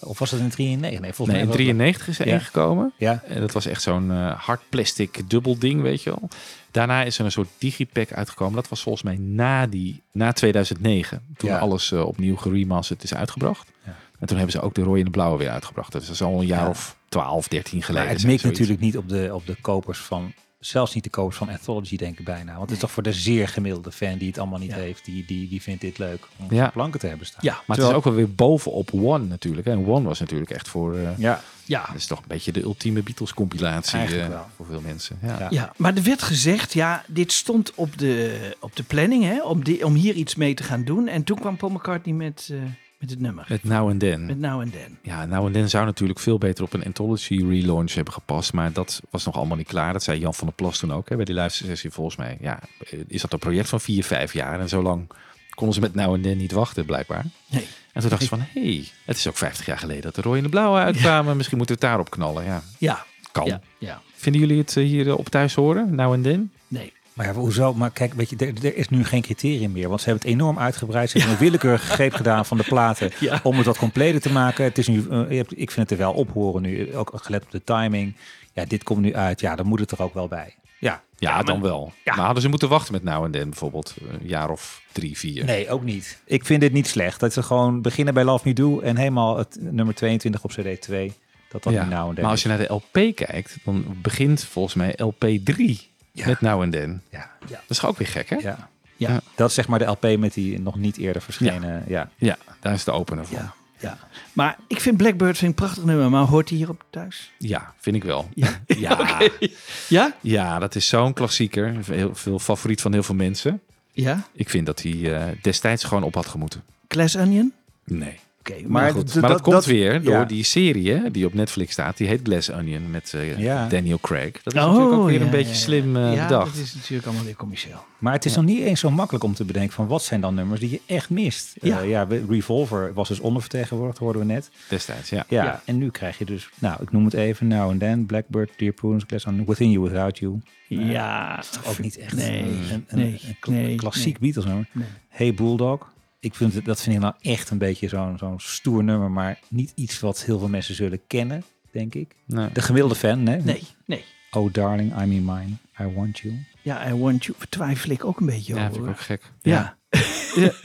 of 0.00 0.18
was 0.18 0.30
het 0.30 0.40
in 0.40 0.48
93? 0.48 1.00
Nee, 1.00 1.12
volgens 1.12 1.18
Nee, 1.18 1.26
mij 1.28 1.40
in 1.40 1.46
was- 1.46 1.56
93 1.56 2.08
is 2.08 2.18
er 2.18 2.26
Ja. 2.26 2.32
ingekomen. 2.34 2.92
Ja, 2.96 3.22
En 3.26 3.40
dat 3.40 3.52
was 3.52 3.66
echt 3.66 3.82
zo'n 3.82 4.10
eh, 4.10 4.32
hard 4.40 4.60
plastic 4.68 5.30
dubbel 5.30 5.58
ding, 5.58 5.82
weet 5.82 6.02
je 6.02 6.10
wel. 6.10 6.28
Daarna 6.70 7.02
is 7.02 7.18
er 7.18 7.24
een 7.24 7.32
soort 7.32 7.48
digipack 7.58 8.12
uitgekomen. 8.12 8.54
Dat 8.54 8.68
was 8.68 8.82
volgens 8.82 9.04
mij 9.04 9.16
na, 9.18 9.66
die, 9.66 10.02
na 10.12 10.32
2009. 10.32 11.22
Toen 11.36 11.50
Ja. 11.50 11.58
alles 11.58 11.92
opnieuw 11.92 12.36
geremasterd 12.36 13.02
is 13.02 13.14
uitgebracht. 13.14 13.68
Ja. 13.84 13.94
En 14.18 14.26
toen 14.26 14.36
hebben 14.36 14.54
ze 14.54 14.60
ook 14.60 14.74
de 14.74 14.82
rode 14.82 14.98
en 14.98 15.04
de 15.04 15.10
blauwe 15.10 15.38
weer 15.38 15.50
uitgebracht. 15.50 15.92
Dat 15.92 16.02
is 16.02 16.22
al 16.22 16.40
een 16.40 16.46
jaar 16.46 16.62
Ja. 16.62 16.68
of 16.68 16.96
12, 17.08 17.48
13 17.48 17.82
geleden. 17.82 18.06
maar 18.06 18.14
het 18.16 18.24
mikt 18.26 18.42
natuurlijk 18.44 18.80
niet 18.80 18.96
op 18.96 19.08
de, 19.08 19.30
op 19.32 19.46
de 19.46 19.56
kopers 19.60 19.98
van... 19.98 20.32
Zelfs 20.60 20.94
niet 20.94 21.04
de 21.04 21.10
kopers 21.10 21.36
van 21.36 21.48
Anthology, 21.48 21.96
denk 21.96 22.18
ik 22.18 22.24
bijna. 22.24 22.50
Want 22.52 22.62
het 22.62 22.70
is 22.70 22.78
toch 22.78 22.90
voor 22.90 23.02
de 23.02 23.12
zeer 23.12 23.48
gemiddelde 23.48 23.92
fan 23.92 24.18
die 24.18 24.28
het 24.28 24.38
allemaal 24.38 24.58
niet 24.58 24.70
Ja. 24.70 24.76
heeft. 24.76 25.04
Die, 25.04 25.24
die, 25.26 25.48
die 25.48 25.62
vindt 25.62 25.80
dit 25.80 25.98
leuk 25.98 26.26
om 26.36 26.46
Ja. 26.54 26.66
op 26.66 26.72
planken 26.72 27.00
te 27.00 27.06
hebben 27.06 27.26
staan. 27.26 27.40
Ja, 27.42 27.62
Maar 27.66 27.76
het 27.76 27.86
is 27.86 27.92
ook 27.92 28.04
wel 28.04 28.14
weer 28.14 28.34
bovenop 28.34 28.90
One 28.94 29.24
natuurlijk. 29.24 29.66
En 29.66 29.86
One 29.86 30.08
was 30.08 30.20
natuurlijk 30.20 30.50
echt 30.50 30.68
voor... 30.68 30.94
eh 30.96 31.18
Ja, 31.18 31.42
ja. 31.64 31.86
dat 31.86 31.94
is 31.96 32.06
toch 32.06 32.18
een 32.18 32.24
beetje 32.28 32.52
de 32.52 32.62
ultieme 32.62 33.02
Beatles 33.02 33.34
compilatie 33.34 33.98
Eigenlijk 33.98 34.28
wel. 34.28 34.46
voor 34.56 34.66
veel 34.66 34.80
mensen. 34.80 35.18
Ja. 35.22 35.38
Ja. 35.38 35.46
ja. 35.50 35.72
Maar 35.76 35.94
er 35.96 36.02
werd 36.02 36.22
gezegd, 36.22 36.72
ja, 36.72 37.04
dit 37.06 37.32
stond 37.32 37.74
op 37.74 37.98
de, 37.98 38.38
op 38.60 38.76
de 38.76 38.82
planning, 38.82 39.24
hè? 39.24 39.42
Om, 39.42 39.64
die, 39.64 39.86
om 39.86 39.94
hier 39.94 40.14
iets 40.14 40.34
mee 40.34 40.54
te 40.54 40.62
gaan 40.62 40.84
doen. 40.84 41.08
En 41.08 41.24
toen 41.24 41.38
kwam 41.38 41.56
Paul 41.56 41.72
McCartney 41.72 42.14
met, 42.14 42.48
eh, 42.52 42.58
met 43.00 43.10
het 43.10 43.20
nummer. 43.20 43.44
Met 43.48 43.64
Now 43.64 43.88
and 43.88 44.00
Then. 44.00 44.26
Met 44.26 44.38
Now 44.38 44.60
and 44.60 44.72
Then. 44.72 44.98
Ja, 45.02 45.26
nou 45.26 45.46
en 45.46 45.52
dan 45.52 45.68
zou 45.68 45.84
natuurlijk 45.84 46.18
veel 46.18 46.38
beter 46.38 46.64
op 46.64 46.72
een 46.72 46.84
Anthology 46.84 47.36
relaunch 47.48 47.92
hebben 47.92 48.12
gepast. 48.12 48.52
Maar 48.52 48.72
dat 48.72 49.00
was 49.10 49.24
nog 49.24 49.36
allemaal 49.36 49.56
niet 49.56 49.66
klaar. 49.66 49.92
Dat 49.92 50.02
zei 50.02 50.18
Jan 50.20 50.34
van 50.34 50.46
der 50.46 50.56
Plas 50.56 50.78
toen 50.78 50.92
ook 50.92 51.08
hè, 51.08 51.16
bij 51.16 51.24
die 51.24 51.34
luistersessie 51.34 51.90
volgens 51.90 52.16
mij. 52.16 52.36
Ja, 52.40 52.58
is 53.06 53.20
dat 53.20 53.32
een 53.32 53.38
project 53.38 53.68
van 53.68 53.80
vier, 53.80 54.04
vijf 54.04 54.32
jaar? 54.32 54.60
En 54.60 54.68
zo 54.68 54.82
lang 54.82 55.10
konden 55.54 55.74
ze 55.74 55.80
met 55.80 55.94
nou 55.94 56.14
en 56.14 56.22
dan 56.22 56.36
niet 56.36 56.52
wachten 56.52 56.84
blijkbaar. 56.84 57.24
Nee. 57.46 57.66
En 57.92 58.00
toen 58.00 58.10
dachten 58.10 58.28
ze 58.28 58.34
van, 58.36 58.44
hé, 58.52 58.74
hey, 58.74 58.84
het 59.04 59.16
is 59.16 59.28
ook 59.28 59.36
50 59.36 59.66
jaar 59.66 59.78
geleden 59.78 60.02
dat 60.02 60.14
de 60.14 60.22
rode 60.22 60.36
en 60.36 60.42
de 60.42 60.48
blauwe 60.48 60.78
uitkwamen. 60.78 61.36
Misschien 61.36 61.58
moeten 61.58 61.76
we 61.76 61.80
het 61.82 61.90
daarop 61.90 62.10
knallen. 62.10 62.44
Ja, 62.44 62.62
Ja. 62.78 63.04
kan. 63.32 63.46
Ja. 63.46 63.60
ja. 63.78 64.00
Vinden 64.14 64.40
jullie 64.40 64.58
het 64.58 64.76
eh, 64.76 64.84
hier 64.84 65.06
eh, 65.08 65.18
op 65.18 65.28
thuis 65.28 65.54
horen, 65.54 65.94
nou 65.94 66.14
en 66.14 66.22
dan? 66.22 66.50
Nee. 66.68 66.92
Maar 67.20 67.28
ja, 67.28 67.34
hoezo? 67.34 67.74
Maar 67.74 67.90
kijk, 67.90 68.14
weet 68.14 68.30
je, 68.30 68.36
er, 68.36 68.64
er 68.64 68.76
is 68.76 68.88
nu 68.88 69.04
geen 69.04 69.22
criterium 69.22 69.72
meer. 69.72 69.88
Want 69.88 70.00
ze 70.00 70.08
hebben 70.08 70.28
het 70.28 70.34
enorm 70.36 70.58
uitgebreid. 70.58 71.10
Ze 71.10 71.18
hebben 71.18 71.36
een 71.36 71.42
willekeurige 71.42 71.86
greep 71.86 72.12
gedaan 72.12 72.46
van 72.46 72.56
de 72.56 72.62
platen 72.62 73.10
Ja. 73.20 73.40
om 73.42 73.56
het 73.56 73.66
wat 73.66 73.78
completer 73.78 74.20
te 74.20 74.32
maken. 74.32 74.64
Het 74.64 74.78
is 74.78 74.88
nu, 74.88 75.06
eh, 75.08 75.38
ik 75.38 75.70
vind 75.70 75.76
het 75.76 75.90
er 75.90 75.96
wel 75.96 76.12
ophoren 76.12 76.62
nu. 76.62 76.96
Ook 76.96 77.12
gelet 77.14 77.42
op 77.42 77.50
de 77.50 77.64
timing. 77.64 78.16
Ja, 78.52 78.64
dit 78.64 78.82
komt 78.82 79.00
nu 79.00 79.14
uit. 79.14 79.40
Ja, 79.40 79.56
dan 79.56 79.66
moet 79.66 79.80
het 79.80 79.90
er 79.90 80.02
ook 80.02 80.14
wel 80.14 80.28
bij. 80.28 80.54
Ja, 80.78 81.02
Ja, 81.16 81.42
dan 81.42 81.60
wel. 81.60 81.92
Ja. 82.04 82.14
Maar 82.14 82.24
hadden 82.24 82.42
ze 82.42 82.48
moeten 82.48 82.68
wachten 82.68 82.92
met 82.92 83.02
Now 83.02 83.24
and 83.24 83.32
Then 83.32 83.48
bijvoorbeeld 83.50 83.94
een 84.20 84.26
jaar 84.28 84.50
of 84.50 84.82
drie, 84.92 85.18
vier. 85.18 85.44
Nee, 85.44 85.70
ook 85.70 85.84
niet. 85.84 86.22
Ik 86.24 86.44
vind 86.44 86.60
dit 86.60 86.72
niet 86.72 86.86
slecht. 86.88 87.20
Dat 87.20 87.32
ze 87.32 87.42
gewoon 87.42 87.82
beginnen 87.82 88.14
bij 88.14 88.24
Love 88.24 88.48
Me 88.48 88.54
Do 88.54 88.80
en 88.80 88.96
helemaal 88.96 89.36
het 89.38 89.56
nummer 89.60 89.94
22 89.94 90.44
op 90.44 90.50
CD 90.50 90.80
2. 90.80 91.12
Dat 91.48 91.62
dat 91.62 91.72
Ja, 91.72 91.82
nu 91.84 91.90
nou 91.90 92.08
en 92.08 92.14
dan 92.14 92.22
maar 92.24 92.32
als 92.32 92.42
je 92.42 92.48
naar 92.48 92.58
de 92.58 92.72
LP 92.72 93.16
kijkt, 93.16 93.56
dan 93.64 93.84
begint 94.02 94.44
volgens 94.44 94.74
mij 94.74 94.94
LP 94.96 95.26
3 95.44 95.89
Ja. 96.20 96.26
met 96.26 96.40
Now 96.40 96.62
and 96.62 96.72
Then. 96.72 97.02
Ja, 97.10 97.30
ja, 97.46 97.60
Dat 97.66 97.76
is 97.76 97.84
ook 97.84 97.98
weer 97.98 98.08
gek, 98.08 98.28
hè? 98.30 98.36
ja. 98.36 98.68
Ja. 98.96 99.20
Dat 99.34 99.48
is 99.48 99.54
zeg 99.54 99.68
maar 99.68 99.78
de 99.78 99.84
LP 99.84 100.16
met 100.18 100.34
die 100.34 100.60
nog 100.60 100.76
niet 100.76 100.96
eerder 100.96 101.22
verschenen. 101.22 101.84
Ja. 101.88 102.10
Ja, 102.16 102.38
daar 102.60 102.72
is 102.74 102.84
de 102.84 102.90
opener 102.90 103.26
voor. 103.26 103.38
Ja, 103.38 103.54
ja. 103.78 103.98
Maar 104.32 104.56
ik 104.68 104.80
vind 104.80 104.96
Blackbird 104.96 105.38
vind 105.38 105.52
ik 105.52 105.58
een 105.58 105.64
prachtig 105.64 105.84
nummer, 105.84 106.10
maar 106.10 106.22
hoort 106.24 106.48
hij 106.48 106.58
hierop 106.58 106.84
thuis? 106.90 107.30
Ja, 107.38 107.74
vind 107.78 107.96
ik 107.96 108.04
wel. 108.04 108.28
Ja. 108.34 108.48
Ja, 108.66 109.20
Ja? 109.88 110.14
ja 110.20 110.58
dat 110.58 110.74
is 110.74 110.88
zo'n 110.88 111.12
klassieker. 111.12 111.74
Heel 111.86 112.14
veel 112.14 112.38
favoriet 112.38 112.80
van 112.80 112.92
heel 112.92 113.02
veel 113.02 113.14
mensen. 113.14 113.60
Ja? 113.92 114.22
Ik 114.32 114.50
vind 114.50 114.66
dat 114.66 114.82
hij 114.82 115.14
eh, 115.16 115.26
destijds 115.42 115.84
gewoon 115.84 116.02
op 116.02 116.14
had 116.14 116.26
gemoeten. 116.26 116.62
Glass 116.88 117.16
Onion? 117.16 117.52
Nee. 117.84 118.18
Oké, 118.40 118.52
maar, 118.62 118.70
Maar 118.70 118.90
goed. 118.92 119.04
Maar 119.14 119.20
dat, 119.22 119.30
dat- 119.30 119.40
komt 119.40 119.54
dat- 119.54 119.64
weer 119.64 120.02
door 120.02 120.12
ja. 120.12 120.24
die 120.24 120.42
serie 120.44 120.90
hè, 120.92 121.10
die 121.10 121.26
op 121.26 121.34
Netflix 121.34 121.72
staat. 121.72 121.96
Die 121.96 122.06
heet 122.08 122.20
Glass 122.22 122.50
Onion 122.50 122.90
met 122.90 123.12
eh, 123.14 123.38
Ja. 123.38 123.68
Daniel 123.68 123.98
Craig. 124.00 124.42
Dat 124.42 124.54
is 124.54 124.60
Oh, 124.60 124.66
natuurlijk 124.66 124.94
ook 124.96 125.06
weer 125.06 125.18
ja, 125.18 125.24
een 125.24 125.30
beetje 125.30 125.54
slim 125.54 125.96
eh, 125.96 126.14
ja, 126.14 126.22
bedacht. 126.26 126.54
dat 126.54 126.62
is 126.64 126.74
natuurlijk 126.74 127.06
allemaal 127.06 127.24
weer 127.24 127.36
commercieel. 127.36 127.84
Maar 127.98 128.12
het 128.12 128.24
is 128.24 128.34
nog 128.36 128.44
niet 128.44 128.60
eens 128.60 128.80
zo 128.80 128.90
makkelijk 128.90 129.24
om 129.24 129.34
te 129.34 129.44
bedenken 129.44 129.72
van 129.72 129.86
wat 129.86 130.02
zijn 130.02 130.20
dan 130.20 130.34
nummers 130.34 130.60
die 130.60 130.70
je 130.70 130.80
echt 130.86 131.10
mist. 131.10 131.56
Ja. 131.60 131.80
Ja, 131.80 132.06
ja 132.06 132.16
Revolver 132.28 132.92
was 132.94 133.08
dus 133.08 133.20
ondervertegenwoordigd, 133.20 133.98
hoorden 133.98 134.22
we 134.22 134.32
net. 134.32 134.50
Destijds, 134.68 135.10
ja. 135.10 135.24
Ja, 135.28 135.44
Ja. 135.44 135.62
en 135.64 135.78
nu 135.78 135.90
krijg 135.90 136.18
je 136.18 136.24
dus, 136.24 136.50
nou, 136.58 136.82
ik 136.82 136.92
noem 136.92 137.04
het 137.04 137.14
even, 137.14 137.46
Now 137.46 137.70
and 137.70 137.80
Then, 137.80 138.06
Blackbird, 138.06 138.50
Dear 138.56 138.72
Prudence, 138.72 139.06
Glass 139.06 139.24
on 139.26 139.44
Within 139.46 139.70
You, 139.70 139.84
Without 139.88 140.18
You. 140.18 140.40
Ja, 140.68 141.42
Ook 141.66 141.78
niet 141.78 141.98
echt 141.98 142.16
Nee, 142.16 142.42
een, 142.42 142.84
een, 142.88 143.18
nee, 143.50 143.74
klassiek 143.74 144.04
nee. 144.20 144.20
Beatles 144.20 144.44
nummer. 144.44 144.66
Nee. 144.72 144.86
Hey 145.08 145.34
Bulldog. 145.34 145.92
Ik 146.20 146.34
vind 146.34 146.54
het, 146.54 146.64
dat 146.64 146.80
vind 146.82 146.94
ik 146.96 147.02
nou 147.02 147.14
echt 147.20 147.50
een 147.50 147.58
beetje 147.58 147.88
zo'n 147.88 148.18
zo'n 148.18 148.40
stoer 148.40 148.84
nummer, 148.84 149.10
maar 149.10 149.38
niet 149.48 149.72
iets 149.74 150.00
wat 150.00 150.24
heel 150.24 150.38
veel 150.38 150.48
mensen 150.48 150.74
zullen 150.74 151.00
kennen, 151.06 151.44
denk 151.70 151.94
ik. 151.94 152.14
Nee. 152.26 152.52
De 152.52 152.62
gemiddelde 152.62 152.94
fan, 152.94 153.26
hè? 153.26 153.36
Nee, 153.36 153.62
nee. 153.84 154.04
Oh 154.30 154.52
darling, 154.52 154.92
I'm 155.02 155.12
in 155.12 155.24
mine, 155.24 155.56
I 155.80 155.94
want 155.94 156.18
you. 156.18 156.34
Ja, 156.62 156.88
I 156.88 156.94
Want 156.94 157.24
You 157.24 157.38
twijfel 157.48 157.90
ik 157.90 158.04
ook 158.04 158.20
een 158.20 158.26
beetje 158.26 158.54
Ja, 158.54 158.60
over. 158.60 158.72
vind 158.74 158.84
ik 158.84 158.90
ook 158.90 159.00
gek. 159.00 159.22
Ja. 159.42 159.52
Ja, 159.54 159.76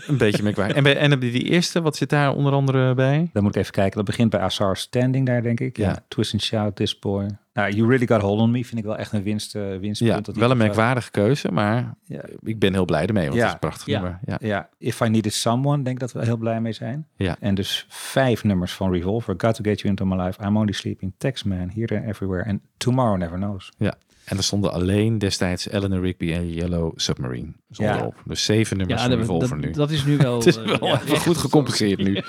een 0.07 0.17
beetje 0.17 0.43
merkwaardig. 0.43 0.75
En, 0.77 0.83
bij, 0.83 0.97
en 0.97 1.19
die 1.19 1.43
eerste, 1.43 1.81
wat 1.81 1.95
zit 1.95 2.09
daar 2.09 2.35
onder 2.35 2.53
andere 2.53 2.93
bij? 2.93 3.29
Dan 3.33 3.43
moet 3.43 3.55
ik 3.55 3.61
even 3.61 3.73
kijken. 3.73 3.95
Dat 3.95 4.05
begint 4.05 4.29
bij 4.29 4.39
Azar 4.39 4.77
Standing 4.77 5.25
daar, 5.25 5.41
denk 5.41 5.59
ik. 5.59 5.77
Ja. 5.77 5.89
Ja. 5.89 6.03
Twist 6.07 6.33
and 6.33 6.41
Shout, 6.43 6.75
This 6.75 6.99
Boy. 6.99 7.27
Nou, 7.53 7.71
You 7.71 7.87
Really 7.87 8.07
Got 8.07 8.21
Hold 8.21 8.39
On 8.39 8.51
Me 8.51 8.65
vind 8.65 8.77
ik 8.79 8.83
wel 8.85 8.97
echt 8.97 9.11
een 9.11 9.23
winst, 9.23 9.55
eh 9.55 9.61
winstpunt. 9.61 10.11
Ja, 10.11 10.21
dat 10.21 10.35
wel 10.35 10.45
een 10.45 10.51
op- 10.51 10.57
merkwaardige 10.57 11.11
keuze, 11.11 11.51
maar 11.51 11.93
Ja. 12.03 12.21
ik 12.43 12.59
ben 12.59 12.73
heel 12.73 12.85
blij 12.85 13.05
ermee, 13.05 13.23
want 13.29 13.35
Ja. 13.35 13.39
het 13.39 13.47
is 13.47 13.53
een 13.53 13.59
prachtig 13.69 13.85
Ja. 13.87 13.99
nummer. 14.01 14.19
Ja. 14.25 14.37
Ja, 14.39 14.69
If 14.77 14.99
I 15.01 15.09
Needed 15.09 15.33
Someone, 15.33 15.83
denk 15.83 15.95
ik 15.95 15.99
dat 16.01 16.11
we 16.11 16.23
heel 16.25 16.37
blij 16.37 16.61
mee 16.61 16.73
zijn. 16.73 17.07
Ja. 17.15 17.35
En 17.39 17.55
dus 17.55 17.85
vijf 17.89 18.43
nummers 18.43 18.73
van 18.73 18.91
Revolver. 18.91 19.33
Got 19.37 19.55
to 19.55 19.63
Get 19.63 19.79
You 19.79 19.89
Into 19.89 20.05
My 20.05 20.21
Life, 20.23 20.43
I'm 20.43 20.57
Only 20.57 20.71
Sleeping, 20.73 21.13
Taxman, 21.17 21.71
Here, 21.73 21.85
There, 21.87 22.07
Everywhere 22.07 22.43
en 22.43 22.61
Tomorrow 22.77 23.17
Never 23.17 23.37
Knows. 23.37 23.71
ja. 23.77 23.93
En 24.25 24.37
er 24.37 24.43
stonden 24.43 24.71
alleen 24.71 25.17
destijds 25.17 25.69
Eleanor 25.69 26.01
Rigby 26.01 26.33
en 26.33 26.53
Yellow 26.53 26.91
Submarine 26.95 27.51
zonder 27.69 27.95
Ja. 27.95 28.05
op. 28.05 28.15
Dus 28.25 28.43
zeven 28.43 28.77
nummers 28.77 29.01
Ja, 29.01 29.07
van 29.09 29.17
Revolver 29.17 29.49
dat, 29.49 29.65
nu. 29.65 29.71
dat 29.71 29.91
is 29.91 30.05
nu 30.05 30.17
wel... 30.27 30.37
het 30.37 30.45
is 30.45 30.57
eh, 30.57 30.65
wel 30.65 30.87
ja, 30.89 31.01
even 31.01 31.13
echt 31.13 31.23
goed 31.25 31.37
gecompenseerd 31.37 31.99
nu. 31.99 32.21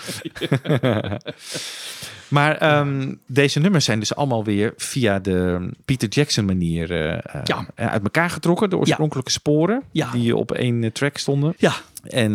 maar 2.29 2.57
ehm, 2.57 3.15
deze 3.27 3.61
nummers 3.61 3.85
zijn 3.85 3.99
dus 3.99 4.15
allemaal 4.15 4.45
weer 4.45 4.73
via 4.77 5.19
de 5.19 5.69
Peter 5.85 6.09
Jackson 6.09 6.45
manier 6.45 6.91
eh, 6.93 7.13
eh, 7.15 7.65
uit 7.75 8.03
elkaar 8.03 8.31
getrokken. 8.31 8.71
De 8.71 8.77
oorspronkelijke 8.79 9.31
sporen 9.31 9.83
die 10.13 10.37
op 10.37 10.53
één 10.53 10.93
track 10.93 11.17
stonden. 11.17 11.55
Ja, 11.57 11.73
En 12.03 12.35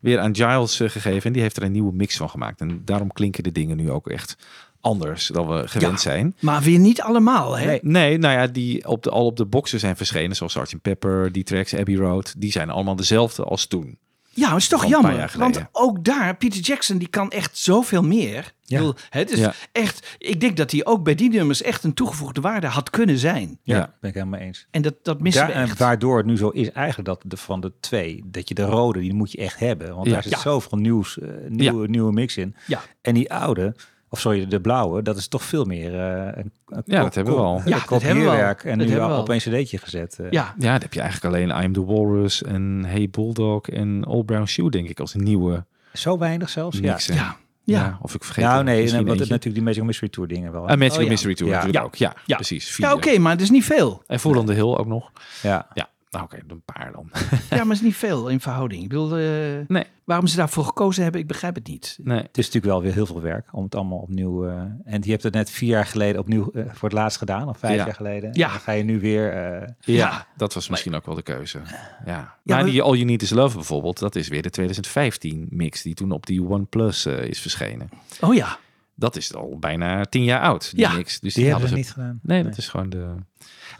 weer 0.00 0.18
aan 0.18 0.34
Giles 0.36 0.76
gegeven. 0.76 1.22
En 1.22 1.32
die 1.32 1.42
heeft 1.42 1.56
er 1.56 1.62
een 1.62 1.72
nieuwe 1.72 1.92
mix 1.92 2.16
van 2.16 2.30
gemaakt. 2.30 2.60
En 2.60 2.82
daarom 2.84 3.12
klinken 3.12 3.42
de 3.42 3.52
dingen 3.52 3.76
nu 3.76 3.90
ook 3.90 4.08
echt 4.08 4.36
anders 4.82 5.26
dan 5.26 5.48
we 5.48 5.68
gewend 5.68 5.92
Ja. 5.92 5.98
zijn. 6.10 6.36
maar 6.40 6.62
weer 6.62 6.78
niet 6.78 7.00
allemaal, 7.00 7.58
hè? 7.58 7.66
Nee. 7.66 7.80
Nee, 7.82 8.18
nou 8.18 8.34
ja, 8.38 8.46
die 8.46 8.88
op 8.88 9.02
de, 9.02 9.10
al 9.10 9.26
op 9.26 9.36
de 9.36 9.46
boxen 9.46 9.78
zijn 9.80 9.96
verschenen. 9.96 10.36
Zoals 10.36 10.52
Sgt. 10.52 10.82
Pepper, 10.82 11.32
die 11.32 11.44
tracks, 11.44 11.74
Abbey 11.74 11.94
Road. 11.96 12.34
Die 12.38 12.52
zijn 12.52 12.70
allemaal 12.70 12.96
dezelfde 12.96 13.44
als 13.44 13.66
toen. 13.66 13.98
Ja, 14.34 14.42
maar 14.44 14.52
het 14.52 14.62
is 14.62 14.68
toch 14.68 14.84
jammer. 14.86 15.32
Want 15.38 15.64
ook 15.72 16.04
daar, 16.04 16.36
Peter 16.36 16.60
Jackson, 16.60 16.98
die 16.98 17.08
kan 17.08 17.30
echt 17.30 17.56
zoveel 17.58 18.02
meer. 18.02 18.38
Ik 18.38 18.52
Ja. 18.64 18.78
bedoel, 18.78 18.94
Het 19.10 19.30
is 19.32 19.38
Ja. 19.38 19.52
echt, 19.72 20.16
ik 20.18 20.40
denk 20.40 20.56
dat 20.56 20.70
hij 20.70 20.84
ook 20.84 21.04
bij 21.04 21.14
die 21.14 21.30
nummers 21.30 21.62
echt 21.62 21.84
een 21.84 21.94
toegevoegde 21.94 22.40
waarde 22.40 22.66
had 22.66 22.90
kunnen 22.90 23.18
zijn. 23.18 23.58
Ja, 23.62 23.76
Ja. 23.76 23.94
ben 24.00 24.10
ik 24.10 24.16
helemaal 24.16 24.40
eens. 24.40 24.66
En 24.70 24.82
dat, 24.82 24.94
dat 25.02 25.20
missen 25.20 25.42
Daar, 25.42 25.50
we 25.52 25.56
en 25.58 25.68
echt. 25.68 25.78
waardoor 25.78 26.16
het 26.16 26.26
nu 26.26 26.36
zo 26.36 26.48
is 26.48 26.70
eigenlijk 26.72 27.08
dat 27.08 27.22
de, 27.26 27.36
van 27.36 27.60
de 27.60 27.72
twee, 27.80 28.22
dat 28.26 28.48
je 28.48 28.54
de 28.54 28.62
rode, 28.64 29.00
die 29.00 29.14
moet 29.14 29.32
je 29.32 29.38
echt 29.38 29.58
hebben. 29.58 29.94
Want 29.94 30.06
Ja. 30.06 30.12
daar 30.12 30.22
zit 30.22 30.32
Ja. 30.32 30.38
zoveel 30.38 30.78
nieuws, 30.78 31.18
eh, 31.18 31.28
nieuwe, 31.48 31.88
nieuwe 31.88 32.12
mix 32.12 32.36
in. 32.36 32.54
Ja. 32.66 32.82
En 33.02 33.14
die 33.14 33.32
oude, 33.32 33.74
of 34.12 34.20
sorry, 34.20 34.46
de 34.46 34.60
blauwe, 34.60 35.02
dat 35.02 35.16
is 35.16 35.28
toch 35.28 35.42
veel 35.42 35.64
meer 35.64 35.94
eh, 36.00 36.26
een, 36.42 36.52
een 36.66 36.82
Ja, 36.84 37.02
dat 37.02 37.14
hebben 37.14 37.34
we 37.34 37.40
al. 37.40 37.60
Ja, 37.64 37.78
dat 37.88 37.88
hebben 37.88 37.88
we 37.88 37.94
al. 37.94 37.98
kopieerwerk. 38.14 38.64
En 38.64 38.78
Dat 38.78 38.88
nu 38.88 38.98
al 38.98 39.18
op 39.20 39.28
een 39.28 39.38
cd'tje 39.38 39.78
gezet. 39.78 40.18
eh. 40.18 40.30
Ja, 40.30 40.54
Ja, 40.58 40.70
dan 40.72 40.80
heb 40.80 40.92
je 40.94 41.00
eigenlijk 41.00 41.34
alleen 41.34 41.62
I'm 41.64 41.72
the 41.72 41.84
Walrus 41.84 42.42
en 42.42 42.84
Hey 42.86 43.08
Bulldog 43.10 43.68
en 43.68 44.06
Old 44.06 44.26
Brown 44.26 44.44
Shoe, 44.46 44.70
denk 44.70 44.88
ik, 44.88 45.00
als 45.00 45.14
een 45.14 45.22
nieuwe 45.22 45.64
Zo 45.92 46.18
weinig 46.18 46.48
zelfs? 46.48 46.78
Ja. 46.78 46.98
ja, 47.06 47.36
ja. 47.64 47.98
Of 48.02 48.14
ik 48.14 48.24
vergeet 48.24 48.44
Nou 48.44 48.64
nee, 48.64 48.92
en 48.92 49.04
wat 49.06 49.18
het 49.18 49.28
natuurlijk 49.28 49.54
die 49.54 49.62
Magic 49.62 49.82
Mystery 49.82 50.10
Tour 50.10 50.28
dingen 50.28 50.52
wel. 50.52 50.62
hè? 50.64 50.68
En 50.72 50.78
Magic 50.78 50.96
Oh, 50.96 51.02
ja. 51.02 51.08
Mystery 51.08 51.34
Tour 51.34 51.50
Ja. 51.52 51.56
natuurlijk 51.56 51.82
Ja. 51.84 51.88
ook. 51.88 51.94
Ja, 52.14 52.22
Ja. 52.26 52.36
precies. 52.36 52.70
Vier. 52.70 52.86
Ja, 52.86 52.94
oké, 52.94 53.18
maar 53.18 53.32
het 53.32 53.40
is 53.40 53.50
niet 53.50 53.64
veel. 53.64 54.02
En 54.06 54.24
on 54.24 54.46
the 54.46 54.52
Hill 54.52 54.62
ook 54.74 54.86
nog. 54.86 55.10
Ja. 55.42 55.66
Ja, 55.74 55.88
nou 56.12 56.24
oké, 56.24 56.38
een 56.46 56.62
paar 56.64 56.92
dan. 56.92 57.10
Ja, 57.50 57.56
maar 57.56 57.58
het 57.66 57.70
is 57.70 57.80
niet 57.80 57.96
veel 57.96 58.28
in 58.28 58.40
verhouding. 58.40 58.82
Ik 58.82 58.88
bedoel, 58.88 59.16
eh, 59.16 59.66
Nee. 59.68 59.84
waarom 60.04 60.26
ze 60.26 60.36
daarvoor 60.36 60.64
gekozen 60.64 61.02
hebben, 61.02 61.20
ik 61.20 61.26
begrijp 61.26 61.54
het 61.54 61.66
niet. 61.66 61.98
Nee. 62.02 62.18
Het 62.22 62.38
is 62.38 62.44
natuurlijk 62.46 62.72
wel 62.72 62.82
weer 62.82 62.92
heel 62.92 63.06
veel 63.06 63.20
werk 63.20 63.48
om 63.52 63.64
het 63.64 63.74
allemaal 63.74 63.98
opnieuw... 63.98 64.46
eh, 64.46 64.60
en 64.84 65.00
die 65.00 65.10
hebt 65.10 65.22
het 65.22 65.34
net 65.34 65.50
vier 65.50 65.68
jaar 65.68 65.86
geleden 65.86 66.20
opnieuw 66.20 66.50
eh, 66.54 66.62
voor 66.72 66.88
het 66.88 66.98
laatst 66.98 67.18
gedaan, 67.18 67.48
of 67.48 67.58
vijf 67.58 67.76
Ja. 67.76 67.84
jaar 67.84 67.94
geleden. 67.94 68.30
Ja. 68.32 68.48
Dan 68.48 68.60
ga 68.60 68.72
je 68.72 68.82
nu 68.82 69.00
weer... 69.00 69.32
eh, 69.32 69.68
Ja, 69.80 69.94
Ja. 69.94 70.26
dat 70.36 70.54
was 70.54 70.68
misschien 70.68 70.94
ook 70.94 71.06
wel 71.06 71.14
de 71.14 71.22
keuze. 71.22 71.58
Ja. 72.06 72.34
Ja, 72.44 72.54
maar 72.56 72.64
die 72.64 72.82
All 72.82 72.92
You 72.94 73.04
Need 73.04 73.22
Is 73.22 73.30
Love 73.30 73.54
bijvoorbeeld, 73.56 73.98
dat 73.98 74.16
is 74.16 74.28
weer 74.28 74.42
de 74.42 74.50
2015 74.50 75.46
mix 75.50 75.82
die 75.82 75.94
toen 75.94 76.10
op 76.12 76.26
die 76.26 76.42
OnePlus 76.42 77.06
is 77.06 77.40
verschenen. 77.40 77.88
Oh 78.20 78.34
ja, 78.34 78.58
Dat 78.94 79.16
is 79.16 79.34
al 79.34 79.56
bijna 79.58 80.04
tien 80.04 80.24
jaar 80.24 80.40
oud, 80.40 80.70
die 80.70 80.80
Ja. 80.80 80.92
mix. 80.92 81.20
Dus 81.20 81.34
die 81.34 81.50
hebben 81.50 81.68
ze 81.68 81.74
niet 81.74 81.90
gedaan. 81.92 82.18
Nee, 82.22 82.42
dat 82.42 82.56
is 82.56 82.68
gewoon 82.68 82.90
de. 82.90 83.14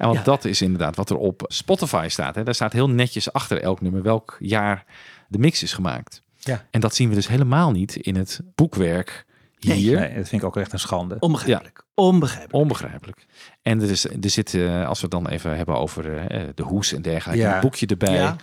En 0.03 0.09
want 0.09 0.19
Ja. 0.19 0.25
dat 0.25 0.45
is 0.45 0.63
inderdaad 0.63 0.97
wat 0.97 1.11
er 1.11 1.17
op 1.17 1.43
Spotify 1.47 2.07
staat. 2.11 2.35
Hè. 2.35 2.43
Daar 2.43 2.55
staat 2.55 2.73
heel 2.73 2.89
netjes 2.91 3.33
achter 3.33 3.61
elk 3.63 3.81
nummer 3.81 4.03
welk 4.03 4.37
jaar 4.41 4.85
de 5.29 5.39
mix 5.39 5.63
is 5.63 5.73
gemaakt. 5.73 6.23
Ja. 6.37 6.65
En 6.71 6.81
dat 6.81 6.95
zien 6.95 7.09
we 7.09 7.15
dus 7.15 7.29
helemaal 7.29 7.71
niet 7.71 7.97
in 7.97 8.17
het 8.17 8.41
boekwerk 8.55 9.25
hier. 9.59 9.99
Nee, 10.01 10.15
dat 10.15 10.29
vind 10.29 10.43
ik 10.43 10.49
ook 10.49 10.57
echt 10.57 10.73
een 10.73 10.79
schande. 10.79 11.17
onbegrijpelijk. 11.19 11.83
Onbegrijpelijk. 11.95 12.55
Onbegrijpelijk. 12.63 13.27
En 13.63 13.81
er, 13.83 13.91
is, 13.91 14.05
er 14.05 14.31
zit, 14.31 14.55
eh, 14.55 14.89
als 14.89 15.01
we 15.01 15.07
het 15.07 15.11
dan 15.25 15.29
even 15.29 15.57
hebben 15.57 15.77
over 15.79 16.17
eh, 16.27 16.41
de 16.55 16.63
hoes 16.63 16.93
en 16.93 17.03
dergelijke, 17.03 17.43
Ja. 17.43 17.55
een 17.55 17.61
boekje 17.61 17.87
erbij. 17.87 18.15
Ja. 18.15 18.37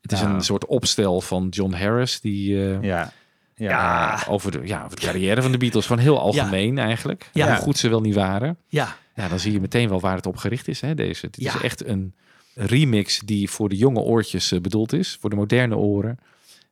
Het 0.00 0.12
is 0.12 0.20
Ja. 0.20 0.26
een 0.34 0.40
soort 0.40 0.66
opstel 0.66 1.20
van 1.20 1.46
John 1.50 1.72
Harris, 1.74 2.20
die 2.20 2.56
eh, 2.74 2.82
Ja. 2.82 3.12
Ja. 3.56 3.68
Ja. 3.70 4.22
over, 4.28 4.50
de, 4.50 4.60
ja, 4.64 4.84
over 4.84 4.96
de 5.00 5.06
carrière 5.06 5.42
van 5.42 5.52
de 5.52 5.58
Beatles, 5.58 5.86
van 5.86 5.98
heel 5.98 6.20
algemeen 6.20 6.78
eigenlijk. 6.78 7.30
Ja. 7.32 7.46
Hoe 7.46 7.56
goed 7.56 7.78
ze 7.78 7.88
wel 7.88 8.00
niet 8.00 8.14
waren. 8.14 8.56
Ja, 8.68 8.96
Ja, 9.14 9.28
dan 9.28 9.38
zie 9.38 9.52
je 9.52 9.60
meteen 9.60 9.88
wel 9.88 10.00
waar 10.00 10.16
het 10.16 10.26
op 10.26 10.36
gericht 10.36 10.68
is. 10.68 10.80
Hè, 10.80 10.94
deze. 10.94 11.26
Het 11.26 11.38
is 11.38 11.60
echt 11.62 11.86
een 11.86 12.14
remix 12.54 13.20
die 13.24 13.50
voor 13.50 13.68
de 13.68 13.76
jonge 13.76 14.00
oortjes 14.00 14.52
eh, 14.52 14.60
bedoeld 14.60 14.92
is, 14.92 15.16
voor 15.20 15.30
de 15.30 15.36
moderne 15.36 15.76
oren. 15.76 16.18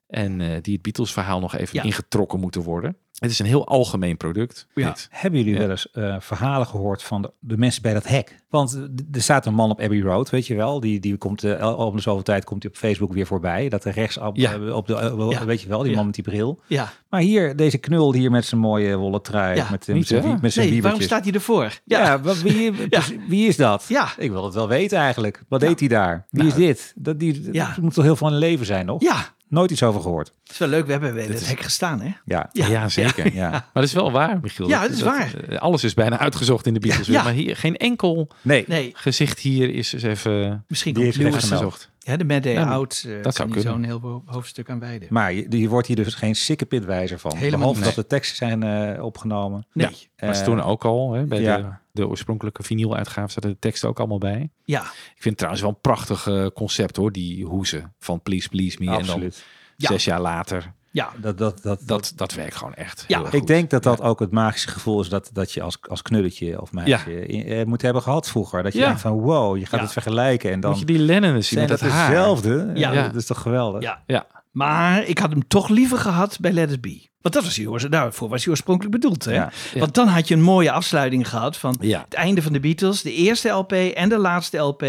En 0.09 0.41
eh, 0.41 0.49
die 0.63 0.73
het 0.75 0.83
Beatles-verhaal 0.83 1.41
nog 1.41 1.55
even 1.57 1.77
Ja. 1.77 1.83
ingetrokken 1.83 2.41
moeten 2.41 2.63
worden. 2.63 2.97
Het 3.15 3.31
is 3.31 3.39
een 3.39 3.47
heel 3.47 3.67
algemeen 3.67 4.17
product. 4.17 4.67
Ja. 4.75 4.89
dit. 4.89 5.09
Hebben 5.11 5.41
jullie 5.41 5.55
Ja. 5.55 5.61
wel 5.61 5.71
eens 5.71 5.91
eh, 5.91 6.17
verhalen 6.19 6.67
gehoord 6.67 7.03
van 7.03 7.23
de, 7.23 7.33
de 7.39 7.57
mensen 7.57 7.83
bij 7.83 7.93
dat 7.95 8.09
hek? 8.09 8.43
Want 8.49 8.75
eh, 8.75 8.81
er 9.13 9.23
staat 9.23 9.47
een 9.47 9.55
man 9.55 9.71
op 9.71 9.81
Abbey 9.81 10.01
Road, 10.01 10.31
weet 10.31 10.47
je 10.47 10.55
wel. 10.55 10.81
Die, 10.81 11.01
die 11.01 11.17
komt 11.17 11.43
om 11.77 11.97
de 11.97 12.03
zoveel 12.03 12.23
tijd 12.23 12.45
komt 12.45 12.63
hij 12.63 12.73
op 12.73 12.79
Facebook 12.79 13.13
weer 13.13 13.27
voorbij. 13.27 13.69
Dat 13.69 13.85
er 13.85 13.93
rechts 13.93 14.19
op, 14.19 14.37
Ja. 14.37 14.71
op 14.73 14.87
de, 14.87 15.27
Ja. 15.31 15.45
weet 15.45 15.61
je 15.63 15.69
wel, 15.69 15.81
die 15.83 15.91
Ja. 15.91 15.97
man 15.97 16.07
met 16.07 16.15
die 16.15 16.25
bril. 16.25 16.61
ja. 16.67 16.93
Maar 17.11 17.21
hier, 17.23 17.57
deze 17.57 17.79
knul 17.79 18.13
hier 18.13 18.31
met 18.31 18.45
zijn 18.45 18.61
mooie 18.61 18.97
wollen 18.97 19.23
trui. 19.23 19.57
Ja, 19.57 19.69
met, 19.71 19.87
niet, 19.87 19.97
met 19.97 20.07
zijn, 20.07 20.39
met 20.43 20.53
zijn 20.53 20.71
Nee, 20.71 20.83
waarom 20.83 21.01
staat 21.01 21.25
hij 21.25 21.33
ervoor? 21.33 21.81
Ja, 21.85 22.21
wat- 22.21 22.43
wie, 22.43 22.73
wie 23.29 23.47
is 23.49 23.57
dat? 23.57 23.85
Ja. 23.89 24.09
Ik 24.19 24.31
wil 24.31 24.45
het 24.45 24.55
wel 24.55 24.69
weten 24.69 24.99
eigenlijk. 24.99 25.43
Wat 25.49 25.61
deed 25.61 25.79
hij 25.81 25.89
daar? 25.89 26.27
Wie 26.31 26.43
Nou, 26.43 26.55
is 26.55 26.67
dit? 26.67 26.93
Dat, 26.97 27.19
die, 27.21 27.53
Ja. 27.53 27.67
dat 27.69 27.77
moet 27.79 27.95
toch 27.95 28.05
heel 28.05 28.17
veel 28.17 28.27
van 28.27 28.33
een 28.33 28.39
leven 28.43 28.67
zijn, 28.67 28.87
nog? 28.87 29.03
Ja, 29.03 29.34
Nooit 29.49 29.71
iets 29.71 29.83
over 29.83 30.01
gehoord. 30.01 30.33
Het 30.43 30.53
is 30.53 30.59
wel 30.59 30.69
leuk, 30.69 30.87
we 30.87 30.93
hebben 30.93 31.15
bij 31.15 31.25
het 31.25 31.49
hek 31.49 31.61
gestaan, 31.61 32.01
hè? 32.01 32.13
Ja, 32.25 32.49
Ja. 32.53 32.67
Ja, 32.67 32.89
zeker. 32.89 33.35
Ja. 33.35 33.51
Maar 33.51 33.65
dat 33.73 33.83
is 33.85 33.93
wel 33.93 34.13
waar, 34.13 34.39
Michiel. 34.43 34.69
Ja, 34.69 34.81
dat 34.83 34.91
is 34.91 35.03
waar. 35.03 35.35
eh, 35.49 35.59
alles 35.59 35.85
is 35.85 35.95
bijna 35.95 36.19
uitgezocht 36.19 36.67
in 36.67 36.75
de 36.75 36.81
Beatles. 36.81 37.07
Ja. 37.07 37.23
Maar 37.23 37.33
hier 37.33 37.57
geen 37.57 37.77
enkel 37.77 38.29
Nee, 38.43 38.65
Nee, 38.69 38.91
gezicht 38.95 39.39
hier 39.39 39.71
is 39.75 39.93
eens 39.93 40.03
even 40.03 40.65
misschien 40.69 40.95
Die 40.95 41.13
gemeld. 41.13 41.35
gezocht. 41.35 41.91
Ja, 41.99 42.17
de 42.17 42.25
Mad 42.25 42.43
Day 42.43 42.53
Ja, 42.53 42.65
Out 42.71 43.03
uh, 43.07 43.23
dat 43.23 43.35
zou 43.35 43.51
kan 43.51 43.61
zo'n 43.63 43.85
heel 43.85 44.01
ho- 44.01 44.23
hoofdstuk 44.27 44.71
aan 44.71 44.79
wijden. 44.81 45.09
maar 45.11 45.33
je, 45.33 45.47
je 45.59 45.69
wordt 45.69 45.87
hier 45.87 45.97
dus 45.97 46.15
geen 46.15 46.35
sikke 46.35 46.65
pitwijzer 46.65 47.19
van. 47.19 47.37
Helemaal 47.37 47.59
Behalve 47.59 47.79
niet. 47.79 47.95
dat 47.95 47.95
de 47.95 48.07
teksten 48.07 48.37
zijn 48.37 48.63
eh, 48.63 49.05
opgenomen. 49.05 49.67
Nee, 49.73 49.89
Ja. 50.17 50.27
Maar 50.27 50.35
ze 50.37 50.45
toen 50.45 50.63
ook 50.63 50.85
al, 50.85 51.13
hè, 51.13 51.25
bij 51.25 51.41
ja. 51.41 51.57
de, 51.57 51.65
de 51.95 52.09
oorspronkelijke 52.09 52.63
vinyl-uitgave 52.63 53.33
zaten 53.33 53.51
de 53.51 53.59
teksten 53.59 53.89
ook 53.89 53.99
allemaal 53.99 54.19
bij. 54.19 54.51
ja, 54.65 54.81
Ik 54.83 54.89
vind 55.13 55.25
het 55.25 55.37
trouwens 55.37 55.63
wel 55.63 55.71
een 55.73 55.81
prachtig 55.81 56.27
eh, 56.27 56.47
concept 56.55 56.97
hoor, 56.97 57.13
die 57.13 57.45
hoezen 57.45 57.95
van 57.99 58.23
Please 58.23 58.49
Please 58.49 58.77
Me. 58.81 58.97
En 58.97 59.07
dan. 59.07 59.33
Ja. 59.77 59.89
zes 59.89 60.05
jaar 60.05 60.21
later, 60.21 60.73
ja. 60.91 61.11
Dat, 61.17 61.39
dat, 61.39 61.63
dat, 61.63 61.81
dat, 61.87 62.13
dat 62.17 62.35
werkt 62.35 62.57
gewoon 62.57 62.75
echt 62.75 63.05
Ja. 63.09 63.23
Ik 63.31 63.47
denk 63.47 63.71
dat 63.71 63.83
dat 63.83 64.01
ook 64.01 64.21
het 64.21 64.31
magische 64.31 64.69
gevoel 64.69 65.01
is 65.01 65.09
dat, 65.09 65.31
dat 65.33 65.53
je 65.53 65.63
als, 65.63 65.79
als 65.89 66.03
knulletje 66.03 66.61
of 66.61 66.73
meisje 66.73 67.21
eh, 67.27 67.65
moet 67.65 67.83
hebben 67.83 68.03
gehad 68.03 68.29
vroeger. 68.29 68.63
Dat 68.63 68.73
je 68.73 68.79
Ja. 68.79 68.87
denkt 68.87 69.01
van 69.01 69.13
wow, 69.13 69.57
je 69.57 69.67
gaat 69.67 69.79
Ja. 69.79 69.85
het 69.85 69.93
vergelijken 69.93 70.51
en 70.51 70.61
dan 70.61 70.71
Moet 70.71 70.81
je 70.81 70.87
die 70.87 70.99
Lennon 70.99 71.33
zien 71.33 71.43
zijn 71.43 71.61
met 71.61 71.69
dat 71.69 71.81
dat 71.81 71.91
haar. 71.91 72.07
hetzelfde. 72.07 72.71
Ja. 72.75 72.93
Ja. 72.93 73.03
Dat 73.03 73.15
is 73.15 73.27
toch 73.27 73.41
geweldig? 73.41 73.83
Ja. 73.83 74.03
Ja, 74.07 74.27
Maar 74.51 75.05
ik 75.05 75.19
had 75.19 75.31
hem 75.31 75.49
toch 75.49 75.69
liever 75.69 75.99
gehad 75.99 76.39
bij 76.41 76.53
Let 76.53 76.71
It 76.71 76.81
Be. 76.81 77.09
Want 77.25 77.35
dat 77.35 77.45
was 77.45 77.67
oors- 77.67 77.83
daarvoor 77.91 78.29
was 78.29 78.43
hij 78.43 78.51
oorspronkelijk 78.51 78.95
bedoeld. 79.01 79.25
Hè? 79.25 79.33
Ja. 79.35 79.53
Ja. 79.75 79.81
Want 79.81 79.95
dan 79.95 80.09
had 80.09 80.29
je 80.29 80.35
een 80.35 80.43
mooie 80.43 80.71
afsluiting 80.71 81.29
gehad 81.29 81.57
van 81.57 81.77
Ja. 81.81 82.01
het 82.05 82.15
einde 82.15 82.43
van 82.43 82.53
de 82.53 82.61
Beatles. 82.61 83.03
De 83.03 83.13
eerste 83.13 83.49
LP 83.49 83.73
en 83.73 84.09
de 84.09 84.19
laatste 84.19 84.57
LP 84.59 84.83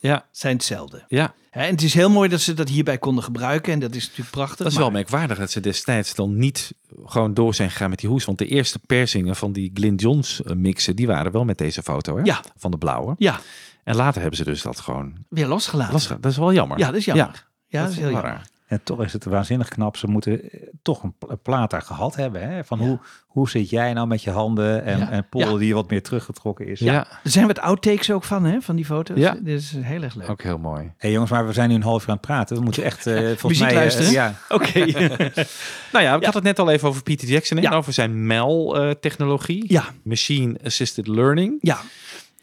ja, 0.00 0.26
zijn 0.30 0.54
hetzelfde. 0.56 1.04
ja. 1.08 1.34
Hè, 1.50 1.62
en 1.64 1.70
het 1.70 1.82
is 1.82 1.94
heel 1.94 2.10
mooi 2.10 2.28
dat 2.28 2.40
ze 2.40 2.54
dat 2.54 2.68
hierbij 2.68 2.98
konden 2.98 3.24
gebruiken. 3.24 3.72
En 3.72 3.78
dat 3.78 3.94
is 3.94 4.02
natuurlijk 4.04 4.30
prachtig. 4.30 4.56
Dat 4.56 4.66
is 4.66 4.72
maar- 4.72 4.82
wel 4.82 4.92
merkwaardig 4.92 5.38
dat 5.38 5.50
ze 5.50 5.60
destijds 5.60 6.14
dan 6.14 6.36
niet 6.36 6.72
gewoon 7.04 7.34
door 7.34 7.54
zijn 7.54 7.70
gegaan 7.70 7.90
met 7.90 7.98
die 7.98 8.08
hoes. 8.08 8.24
Want 8.24 8.38
de 8.38 8.46
eerste 8.46 8.78
persingen 8.86 9.36
van 9.36 9.52
die 9.52 9.70
Glyn 9.74 9.94
Johns 9.94 10.42
eh, 10.42 10.54
mixen, 10.56 10.96
die 10.96 11.06
waren 11.06 11.32
wel 11.32 11.44
met 11.44 11.58
deze 11.58 11.82
foto 11.82 12.16
hè? 12.16 12.22
Ja. 12.22 12.40
van 12.56 12.70
de 12.70 12.78
blauwe. 12.78 13.14
Ja, 13.18 13.40
En 13.84 13.96
later 13.96 14.20
hebben 14.20 14.38
ze 14.38 14.44
dus 14.44 14.62
dat 14.62 14.80
gewoon 14.80 15.12
weer 15.28 15.46
losgelaten. 15.46 16.20
Dat 16.20 16.30
is 16.32 16.38
wel 16.38 16.52
jammer. 16.52 16.78
Ja, 16.78 16.86
dat 16.86 16.94
is 16.94 17.04
jammer. 17.04 17.46
Ja, 17.66 17.82
dat 17.82 17.90
is 17.90 17.96
heel 17.98 18.10
jammer. 18.10 18.40
En 18.68 18.80
toch 18.82 19.02
is 19.04 19.12
het 19.12 19.24
waanzinnig 19.24 19.68
knap. 19.68 19.96
Ze 19.96 20.06
moeten 20.06 20.50
eh, 20.50 20.60
toch 20.82 21.02
een 21.02 21.14
pla- 21.18 21.34
plaat 21.34 21.70
daar 21.70 21.82
gehad 21.82 22.16
hebben. 22.16 22.50
Hè? 22.50 22.64
Van 22.64 22.78
hoe, 22.78 22.98
hoe 23.26 23.48
zit 23.50 23.70
jij 23.70 23.92
nou 23.92 24.06
met 24.06 24.22
je 24.22 24.30
handen? 24.30 24.84
En, 24.84 24.98
Ja. 24.98 25.10
en 25.10 25.28
Paul 25.28 25.52
Ja. 25.52 25.58
die 25.58 25.74
wat 25.74 25.90
meer 25.90 26.02
teruggetrokken 26.02 26.66
is. 26.66 26.80
Ja, 26.80 27.06
Er 27.24 27.30
zijn 27.30 27.46
wat 27.46 27.58
outtakes 27.60 28.10
ook 28.10 28.24
van, 28.24 28.44
hè, 28.44 28.60
van 28.60 28.76
die 28.76 28.84
foto's. 28.84 29.18
Ja. 29.18 29.36
Dit 29.42 29.60
is 29.60 29.74
heel 29.80 30.02
erg 30.02 30.14
leuk. 30.14 30.30
ook 30.30 30.42
heel 30.42 30.58
mooi. 30.58 30.92
hey 30.96 31.10
jongens, 31.12 31.30
maar 31.30 31.46
we 31.46 31.52
zijn 31.52 31.68
nu 31.68 31.74
een 31.74 31.82
half 31.82 32.02
uur 32.02 32.08
aan 32.08 32.16
het 32.16 32.26
praten. 32.26 32.56
We 32.56 32.62
moeten 32.62 32.82
echt 32.82 33.06
eh 33.06 33.14
volgens 33.40 33.42
Muziek 33.42 33.60
mij... 33.60 33.68
eh, 33.72 33.78
luisteren? 33.78 34.12
ja, 34.12 34.34
Oké. 34.48 34.78
Nou 35.92 36.04
ja, 36.04 36.14
ik 36.16 36.24
had 36.24 36.34
het 36.34 36.42
net 36.44 36.58
al 36.58 36.70
even 36.70 36.88
over 36.88 37.02
Peter 37.02 37.28
Jackson. 37.28 37.56
hè, 37.56 37.62
Ja. 37.62 37.70
Over 37.74 37.92
zijn 37.92 38.26
MEL-technologie. 38.26 39.64
ja, 39.72 39.84
Machine 40.02 40.58
Assisted 40.64 41.06
Learning. 41.06 41.58
ja. 41.60 41.78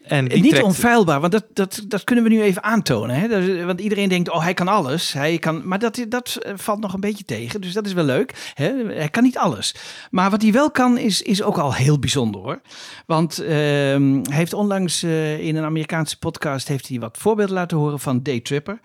En 0.06 0.24
die 0.28 0.40
Niet 0.42 0.50
trekt- 0.50 0.64
onfeilbaar, 0.66 1.20
want 1.20 1.32
dat, 1.32 1.44
dat, 1.52 1.80
dat 1.88 2.04
kunnen 2.04 2.24
we 2.24 2.30
nu 2.30 2.42
even 2.42 2.62
aantonen. 2.62 3.16
Hè? 3.16 3.28
Dat- 3.28 3.64
want 3.64 3.80
iedereen 3.80 4.08
denkt, 4.08 4.30
oh, 4.30 4.42
hij 4.42 4.54
kan 4.54 4.68
alles. 4.68 5.12
Hij 5.12 5.38
kan, 5.38 5.68
maar 5.68 5.78
dat, 5.78 6.04
dat 6.08 6.36
eh, 6.42 6.52
valt 6.56 6.80
nog 6.80 6.92
een 6.94 7.00
beetje 7.00 7.24
tegen, 7.24 7.60
dus 7.60 7.72
dat 7.72 7.86
is 7.86 7.92
wel 7.92 8.04
leuk. 8.04 8.50
Hè? 8.54 8.72
Hij 8.86 9.08
kan 9.08 9.22
niet 9.22 9.38
alles. 9.38 9.74
Maar 10.10 10.30
wat 10.30 10.42
hij 10.42 10.52
wel 10.52 10.70
kan, 10.70 10.98
is, 10.98 11.22
is 11.22 11.42
ook 11.42 11.58
al 11.58 11.74
heel 11.74 11.98
bijzonder 11.98 12.40
hoor. 12.40 12.60
Want 13.06 13.38
ehm, 13.38 14.12
hij 14.22 14.36
heeft 14.36 14.52
onlangs 14.52 15.02
eh, 15.02 15.38
in 15.38 15.56
een 15.56 15.64
Amerikaanse 15.64 16.18
podcast 16.18 16.68
heeft 16.68 16.88
hij 16.88 16.98
wat 16.98 17.16
voorbeelden 17.20 17.54
laten 17.54 17.76
horen 17.76 18.00
van 18.00 18.22
Day 18.22 18.40
Tripper. 18.40 18.80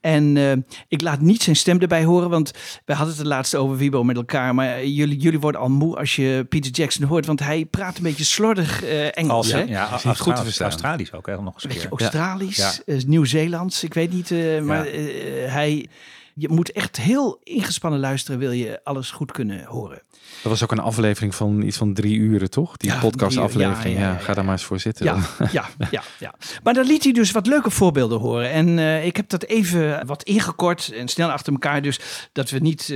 En 0.00 0.36
eh, 0.36 0.52
ik 0.88 1.00
laat 1.02 1.20
niet 1.20 1.42
zijn 1.42 1.56
stem 1.56 1.78
erbij 1.80 2.04
horen, 2.04 2.30
want 2.30 2.50
we 2.84 2.92
hadden 2.94 3.14
het 3.14 3.22
de 3.22 3.28
laatste 3.28 3.56
over 3.58 3.76
Wibo 3.76 4.04
met 4.04 4.16
elkaar. 4.16 4.54
Maar 4.54 4.86
jullie, 4.86 5.18
jullie 5.18 5.40
worden 5.40 5.60
al 5.60 5.68
moe 5.68 5.96
als 5.96 6.16
je 6.16 6.46
Peter 6.48 6.70
Jackson 6.70 7.04
hoort, 7.06 7.26
want 7.26 7.40
hij 7.40 7.64
praat 7.64 7.96
een 7.96 8.02
beetje 8.02 8.24
slordig 8.24 8.82
eh, 8.84 9.04
Engels. 9.16 9.30
als, 9.30 9.52
hè? 9.52 9.60
ja, 9.62 9.86
goed 9.86 10.36
te 10.36 10.50
Australisch 10.64 11.12
ook, 11.12 11.26
hè, 11.26 11.42
nog 11.42 11.54
eens 11.54 11.64
een 11.64 11.70
keer. 11.70 11.86
Australisch, 11.90 12.56
Ja. 12.56 12.72
eh, 12.94 13.02
Nieuw-Zeelands, 13.06 13.84
ik 13.84 13.94
weet 13.94 14.12
niet. 14.12 14.30
eh, 14.30 14.60
maar 14.60 14.86
eh, 14.86 15.02
hij, 15.52 15.86
je 16.34 16.48
moet 16.48 16.72
echt 16.72 16.96
heel 16.96 17.40
ingespannen 17.44 18.00
luisteren, 18.00 18.38
wil 18.40 18.50
je 18.50 18.80
alles 18.84 19.10
goed 19.10 19.32
kunnen 19.32 19.64
horen. 19.64 20.02
Dat 20.42 20.52
was 20.52 20.62
ook 20.62 20.72
een 20.72 20.78
aflevering 20.78 21.34
van 21.34 21.62
iets 21.62 21.76
van 21.76 21.94
drie 21.94 22.16
uren, 22.18 22.50
toch? 22.50 22.76
Die 22.76 22.90
Ja, 22.90 22.98
podcast-aflevering. 22.98 23.98
Ja, 23.98 24.16
ga 24.16 24.34
daar 24.34 24.44
maar 24.44 24.52
eens 24.52 24.64
voor 24.64 24.78
zitten. 24.80 25.04
Ja, 25.04 25.12
dan. 25.38 25.48
ja, 25.52 25.68
ja, 25.90 26.02
ja. 26.18 26.34
Maar 26.62 26.74
daar 26.74 26.84
liet 26.84 27.02
hij 27.04 27.12
dus 27.12 27.30
wat 27.30 27.46
leuke 27.46 27.70
voorbeelden 27.70 28.18
horen. 28.18 28.50
En 28.50 28.78
ik 29.04 29.16
heb 29.16 29.28
dat 29.28 29.44
even 29.44 30.06
wat 30.06 30.22
ingekort 30.22 30.92
en 30.92 31.08
snel 31.08 31.30
achter 31.30 31.52
elkaar. 31.52 31.82
Dus 31.82 32.00
dat 32.32 32.50
we 32.50 32.58
niet 32.58 32.88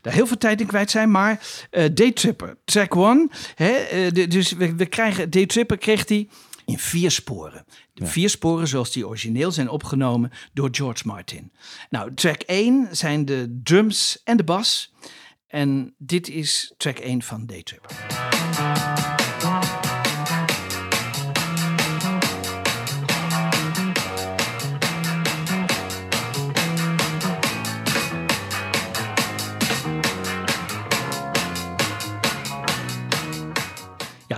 daar 0.00 0.12
heel 0.12 0.26
veel 0.26 0.38
tijd 0.38 0.60
in 0.60 0.66
kwijt 0.66 0.90
zijn. 0.90 1.10
Maar 1.10 1.40
eh 1.70 1.84
Daytripper, 1.94 2.56
track 2.64 2.96
one. 2.96 3.28
Hè, 3.54 3.72
de- 4.12 4.26
dus 4.28 4.52
we, 4.52 4.74
we 4.74 4.86
krijgen, 4.86 5.30
Daytripper 5.30 5.78
kreeg 5.78 6.08
hij 6.08 6.28
in 6.64 6.78
vier 6.78 7.10
sporen. 7.10 7.64
De 7.94 8.06
vier 8.06 8.30
sporen 8.30 8.68
zoals 8.68 8.92
die 8.92 9.06
origineel 9.06 9.52
zijn 9.52 9.68
opgenomen 9.68 10.30
door 10.52 10.68
George 10.72 11.06
Martin. 11.06 11.52
Nou, 11.90 12.14
track 12.14 12.40
1 12.40 12.88
zijn 12.90 13.24
de 13.24 13.60
drums 13.62 14.20
en 14.24 14.36
de 14.36 14.44
bas. 14.44 14.94
En 15.46 15.94
dit 15.98 16.28
is 16.28 16.74
track 16.76 16.98
1 16.98 17.22
van 17.22 17.46
Daytripper. 17.46 18.13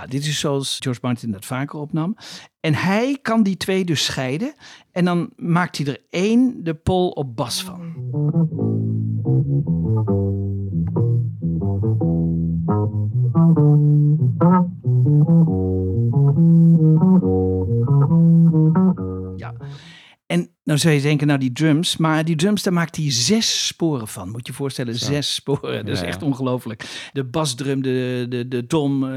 Dit 0.07 0.25
is 0.25 0.39
zoals 0.39 0.77
George 0.79 0.99
Martin 1.03 1.31
dat 1.31 1.45
vaker 1.45 1.79
opnam. 1.79 2.15
En 2.59 2.73
hij 2.73 3.17
kan 3.21 3.43
die 3.43 3.57
twee 3.57 3.85
dus 3.85 4.05
scheiden. 4.05 4.53
En 4.91 5.05
dan 5.05 5.29
maakt 5.35 5.77
hij 5.77 5.87
er 5.87 6.01
één 6.09 6.63
de 6.63 6.73
pol 6.73 7.09
op 7.09 7.35
bas 7.35 7.63
van. 7.63 7.95
Nou 20.67 20.79
zou 20.79 20.93
je 20.93 21.01
denken, 21.01 21.27
nou 21.27 21.39
die 21.39 21.51
drums, 21.51 21.97
maar 21.97 22.25
die 22.25 22.35
drums, 22.35 22.63
daar 22.63 22.73
maakt 22.73 22.95
hij 22.95 23.11
zes 23.11 23.67
sporen 23.67 24.07
van. 24.07 24.29
Moet 24.29 24.47
je 24.47 24.51
je 24.51 24.57
voorstellen, 24.57 24.95
zes 24.95 25.33
sporen. 25.33 25.85
Dat 25.85 25.95
is 25.95 25.99
Ja, 25.99 26.05
echt 26.05 26.21
ongelooflijk. 26.21 27.09
De 27.13 27.23
basdrum, 27.23 27.81
de, 27.81 28.25
de, 28.29 28.47
de 28.47 28.67
dom, 28.67 29.03
eh, 29.03 29.09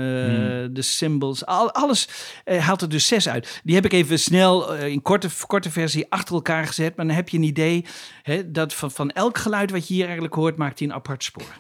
de 0.70 0.82
cymbals, 0.82 1.46
al, 1.46 1.72
alles 1.72 2.08
eh, 2.44 2.66
haalt 2.66 2.82
er 2.82 2.88
dus 2.88 3.06
zes 3.06 3.28
uit. 3.28 3.60
Die 3.64 3.74
heb 3.74 3.84
ik 3.84 3.92
even 3.92 4.18
snel 4.18 4.74
eh, 4.74 4.88
in 4.88 5.02
korte, 5.02 5.28
korte 5.46 5.70
versie 5.70 6.06
achter 6.08 6.34
elkaar 6.34 6.66
gezet. 6.66 6.96
Maar 6.96 7.06
dan 7.06 7.14
heb 7.14 7.28
je 7.28 7.36
een 7.36 7.42
idee 7.42 7.84
hè, 8.22 8.50
dat 8.50 8.74
van, 8.74 8.90
van 8.90 9.10
elk 9.10 9.38
geluid 9.38 9.70
wat 9.70 9.88
je 9.88 9.94
hier 9.94 10.04
eigenlijk 10.04 10.34
hoort, 10.34 10.56
maakt 10.56 10.78
hij 10.78 10.88
een 10.88 10.94
apart 10.94 11.24
spoor. 11.24 11.56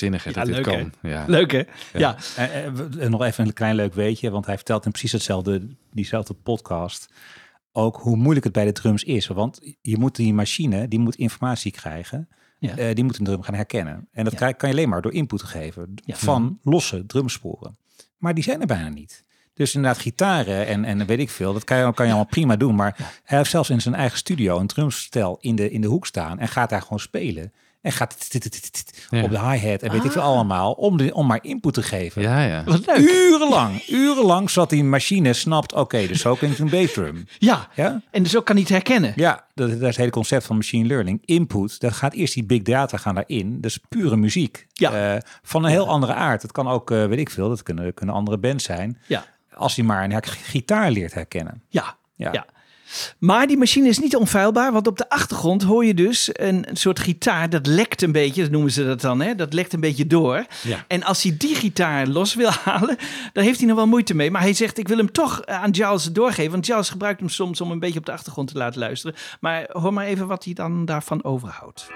Waanzinnig 0.00 0.24
hè, 0.24 0.32
dat 0.32 0.48
Ja, 0.48 0.54
dit 0.54 0.62
kan. 1.02 1.10
Ja. 1.10 1.24
Leuk 1.26 1.52
hè? 1.52 1.62
Ja. 1.92 2.16
Eh, 2.36 2.64
eh, 2.66 2.72
w- 2.74 2.96
en 3.00 3.10
nog 3.10 3.22
even 3.22 3.46
een 3.46 3.52
klein 3.52 3.74
leuk 3.74 3.94
weetje, 3.94 4.30
want 4.30 4.46
hij 4.46 4.54
vertelt 4.56 4.84
in 4.84 4.90
precies 4.90 5.12
hetzelfde, 5.12 5.66
diezelfde 5.92 6.34
podcast, 6.34 7.08
ook 7.72 7.96
hoe 7.96 8.16
moeilijk 8.16 8.44
het 8.44 8.52
bij 8.54 8.64
de 8.64 8.72
drums 8.72 9.04
is. 9.04 9.26
Want 9.26 9.60
je 9.80 9.98
moet 9.98 10.16
die 10.16 10.34
machine, 10.34 10.88
die 10.88 10.98
moet 10.98 11.14
informatie 11.16 11.72
krijgen, 11.72 12.28
Ja. 12.58 12.76
eh, 12.76 12.94
die 12.94 13.04
moet 13.04 13.18
een 13.18 13.24
drum 13.24 13.42
gaan 13.42 13.54
herkennen. 13.54 14.08
En 14.12 14.24
dat 14.24 14.32
Ja. 14.32 14.38
krijg- 14.38 14.56
kan 14.56 14.68
je 14.68 14.74
alleen 14.74 14.88
maar 14.88 15.02
door 15.02 15.12
input 15.12 15.38
te 15.38 15.46
geven 15.46 15.94
Ja. 16.04 16.16
van 16.16 16.58
losse 16.62 17.06
drumsporen. 17.06 17.76
Maar 18.16 18.34
die 18.34 18.44
zijn 18.44 18.60
er 18.60 18.66
bijna 18.66 18.88
niet. 18.88 19.24
Dus 19.54 19.74
inderdaad, 19.74 20.00
gitaren 20.00 20.66
en, 20.66 20.84
en 20.84 21.06
weet 21.06 21.18
ik 21.18 21.30
veel, 21.30 21.52
dat 21.52 21.64
kan 21.64 21.76
je, 21.78 21.94
kan 21.94 22.06
je 22.06 22.12
allemaal 22.12 22.30
prima 22.30 22.56
doen. 22.56 22.74
Maar 22.74 23.20
hij 23.24 23.38
heeft 23.38 23.50
zelfs 23.50 23.70
in 23.70 23.80
zijn 23.80 23.94
eigen 23.94 24.18
studio 24.18 24.58
een 24.58 24.66
drumstel 24.66 25.38
in 25.40 25.54
de, 25.56 25.70
in 25.70 25.80
de 25.80 25.86
hoek 25.86 26.06
staan 26.06 26.38
en 26.38 26.48
gaat 26.48 26.70
daar 26.70 26.82
gewoon 26.82 27.00
spelen. 27.00 27.52
En 27.80 27.92
gaat 27.92 28.16
Ja. 29.10 29.22
op 29.22 29.30
de 29.30 29.40
hi-hat 29.40 29.82
en 29.82 29.90
weet 29.92 30.04
ik 30.04 30.12
veel 30.12 30.22
allemaal, 30.22 30.72
om, 30.72 30.96
de, 30.96 31.14
om 31.14 31.26
maar 31.26 31.38
input 31.42 31.74
te 31.74 31.82
geven. 31.82 32.22
Ja, 32.22 32.42
ja. 32.44 32.64
Wat 32.64 32.86
leuk. 32.86 32.98
Urenlang, 32.98 33.88
urenlang 33.88 34.50
zat 34.50 34.70
die 34.70 34.84
machine 34.84 35.32
snapt, 35.32 35.72
oké, 35.74 36.06
dus 36.06 36.20
zo 36.20 36.34
klinkt 36.34 36.58
een 36.58 36.68
bassdrum. 36.70 37.24
Ja. 37.38 37.68
Ja? 37.74 38.00
En 38.10 38.22
dus 38.22 38.36
ook 38.36 38.44
kan 38.44 38.56
niet 38.56 38.68
herkennen. 38.68 39.12
Ja, 39.16 39.44
dat, 39.54 39.68
dat 39.70 39.80
is 39.80 39.86
het 39.86 39.96
hele 39.96 40.10
concept 40.10 40.44
van 40.44 40.56
machine 40.56 40.86
learning. 40.86 41.22
Input, 41.24 41.80
dat 41.80 41.92
gaat 41.92 42.12
eerst 42.12 42.34
die 42.34 42.44
big 42.44 42.62
data 42.62 42.96
gaan 42.96 43.14
daarin. 43.14 43.60
Dat 43.60 43.70
is 43.70 43.78
pure 43.88 44.16
muziek. 44.16 44.66
Ja. 44.72 45.14
Eh, 45.14 45.20
van 45.42 45.64
een 45.64 45.70
heel 45.70 45.88
andere 45.88 46.14
aard. 46.14 46.42
Het 46.42 46.52
kan 46.52 46.68
ook, 46.68 46.90
eh, 46.90 47.04
weet 47.06 47.18
ik 47.18 47.30
veel, 47.30 47.48
dat 47.48 47.62
kunnen, 47.62 47.94
kunnen 47.94 48.14
andere 48.14 48.38
bands 48.38 48.64
zijn. 48.64 48.98
Ja. 49.06 49.24
als 49.54 49.76
hij 49.76 49.84
maar 49.84 50.04
een 50.04 50.22
gitaar 50.24 50.90
leert 50.90 51.14
herkennen. 51.14 51.62
Ja, 51.68 51.96
ja. 52.14 52.32
Ja. 52.32 52.46
Maar 53.18 53.46
die 53.46 53.56
machine 53.56 53.88
is 53.88 53.98
niet 53.98 54.16
onfeilbaar, 54.16 54.72
want 54.72 54.86
op 54.86 54.98
de 54.98 55.08
achtergrond 55.08 55.62
hoor 55.62 55.84
je 55.84 55.94
dus 55.94 56.30
een, 56.32 56.66
soort 56.72 56.98
gitaar. 56.98 57.50
Dat 57.50 57.66
lekt 57.66 58.02
een 58.02 58.12
beetje, 58.12 58.42
dat 58.42 58.50
noemen 58.50 58.72
ze 58.72 58.84
dat 58.84 59.00
dan, 59.00 59.20
hè? 59.20 59.34
dat 59.34 59.52
lekt 59.52 59.72
een 59.72 59.80
beetje 59.80 60.06
door. 60.06 60.46
Ja. 60.62 60.84
En 60.88 61.02
als 61.02 61.22
hij 61.22 61.34
die 61.38 61.54
gitaar 61.54 62.06
los 62.06 62.34
wil 62.34 62.50
halen, 62.64 62.96
dan 63.32 63.44
heeft 63.44 63.58
hij 63.58 63.68
nog 63.68 63.76
wel 63.76 63.86
moeite 63.86 64.14
mee. 64.14 64.30
Maar 64.30 64.42
hij 64.42 64.52
zegt, 64.52 64.78
ik 64.78 64.88
wil 64.88 64.96
hem 64.96 65.12
toch 65.12 65.46
aan 65.46 65.74
Giles 65.74 66.04
doorgeven. 66.04 66.52
Want 66.52 66.66
Giles 66.66 66.88
gebruikt 66.88 67.20
hem 67.20 67.28
soms 67.28 67.60
om 67.60 67.70
een 67.70 67.78
beetje 67.78 67.98
op 67.98 68.06
de 68.06 68.12
achtergrond 68.12 68.48
te 68.48 68.58
laten 68.58 68.80
luisteren. 68.80 69.16
Maar 69.40 69.66
hoor 69.72 69.92
maar 69.92 70.06
even 70.06 70.26
wat 70.26 70.44
hij 70.44 70.54
dan 70.54 70.84
daarvan 70.84 71.24
overhoudt. 71.24 71.86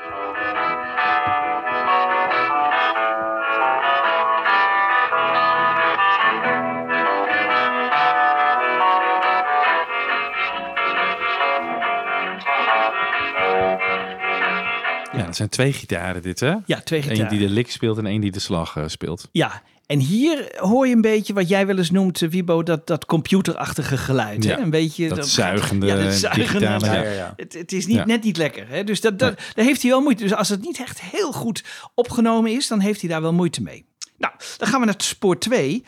Ja, 15.12 15.24
dat 15.24 15.36
zijn 15.36 15.48
twee 15.48 15.72
gitaren 15.72 16.22
dit, 16.22 16.40
hè? 16.40 16.54
Ja, 16.66 16.80
twee 16.80 17.00
Eén 17.02 17.08
gitaren. 17.08 17.28
die 17.28 17.38
de 17.48 17.54
lick 17.54 17.70
speelt 17.70 17.98
en 17.98 18.06
één 18.06 18.20
die 18.20 18.30
de 18.30 18.38
slag 18.38 18.76
eh, 18.76 18.84
speelt. 18.86 19.28
Ja, 19.32 19.62
en 19.86 19.98
hier 19.98 20.52
hoor 20.56 20.86
je 20.86 20.94
een 20.94 21.00
beetje 21.00 21.32
wat 21.32 21.48
jij 21.48 21.66
wel 21.66 21.78
eens 21.78 21.90
noemt, 21.90 22.22
eh, 22.22 22.28
Wibo, 22.28 22.62
dat, 22.62 22.86
dat 22.86 23.06
computerachtige 23.06 23.96
geluid. 23.96 24.44
Ja, 24.44 24.56
hè? 24.56 24.62
Een 24.62 24.70
beetje 24.70 25.08
dat 25.08 25.28
zuigende, 25.28 25.86
ja, 25.86 25.96
dat 25.96 26.12
zuigende. 26.12 26.66
digitale, 26.66 27.08
Ja. 27.08 27.32
Het, 27.36 27.52
het 27.52 27.72
is 27.72 27.86
niet, 27.86 28.04
net 28.06 28.22
niet 28.22 28.36
lekker. 28.36 28.68
Hè? 28.68 28.84
Dus 28.84 29.00
dat, 29.00 29.18
dat, 29.18 29.38
daar 29.54 29.64
heeft 29.64 29.82
hij 29.82 29.90
wel 29.90 30.00
moeite. 30.00 30.22
Dus 30.22 30.34
als 30.34 30.48
het 30.48 30.60
niet 30.60 30.80
echt 30.80 31.00
heel 31.00 31.32
goed 31.32 31.64
opgenomen 31.94 32.50
is, 32.50 32.68
dan 32.68 32.80
heeft 32.80 33.00
hij 33.00 33.10
daar 33.10 33.22
wel 33.22 33.32
moeite 33.32 33.62
mee. 33.62 33.84
Nou, 34.18 34.34
dan 34.56 34.68
gaan 34.68 34.80
we 34.80 34.86
naar 34.86 34.94
spoor 34.98 35.38
2. 35.38 35.84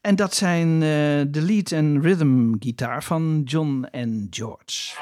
En 0.00 0.16
dat 0.16 0.34
zijn 0.34 0.72
eh, 0.74 0.88
de 1.28 1.42
lead 1.42 1.72
en 1.72 2.02
rhythm 2.02 2.52
gitaar 2.60 3.04
van 3.04 3.42
John 3.44 3.86
en 3.90 4.26
George. 4.30 4.94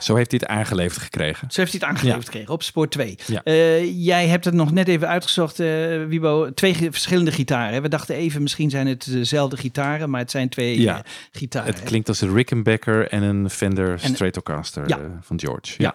Ja, 0.00 0.06
zo 0.06 0.14
heeft 0.16 0.30
hij 0.30 0.40
het 0.42 0.50
aangeleverd 0.50 1.02
gekregen. 1.02 1.50
Zo 1.50 1.60
heeft 1.60 1.72
hij 1.72 1.80
het 1.80 1.90
aangeleverd 1.90 2.24
gekregen 2.24 2.52
op 2.52 2.62
spoor 2.62 2.88
2. 2.88 3.18
Ja. 3.26 3.42
Eh, 3.44 4.04
jij 4.04 4.26
hebt 4.26 4.44
het 4.44 4.54
nog 4.54 4.72
net 4.72 4.88
even 4.88 5.08
uitgezocht, 5.08 5.60
eh 5.60 5.66
Wibo. 6.06 6.54
Twee 6.54 6.74
verschillende 6.74 7.32
gitaren. 7.32 7.82
We 7.82 7.88
dachten 7.88 8.14
even, 8.14 8.42
misschien 8.42 8.70
zijn 8.70 8.86
het 8.86 9.04
dezelfde 9.10 9.56
gitaren, 9.56 10.10
maar 10.10 10.20
het 10.20 10.30
zijn 10.30 10.48
twee 10.48 10.80
Ja. 10.80 10.96
eh, 10.96 11.02
gitaren. 11.32 11.74
Het 11.74 11.82
klinkt 11.82 12.08
als 12.08 12.20
een 12.20 12.34
Rickenbacker 12.34 13.08
en 13.08 13.22
een 13.22 13.50
Fender 13.50 13.98
En- 14.02 14.14
Stratocaster 14.14 14.88
Ja. 14.88 14.98
van 15.20 15.40
George. 15.40 15.74
Ja. 15.78 15.94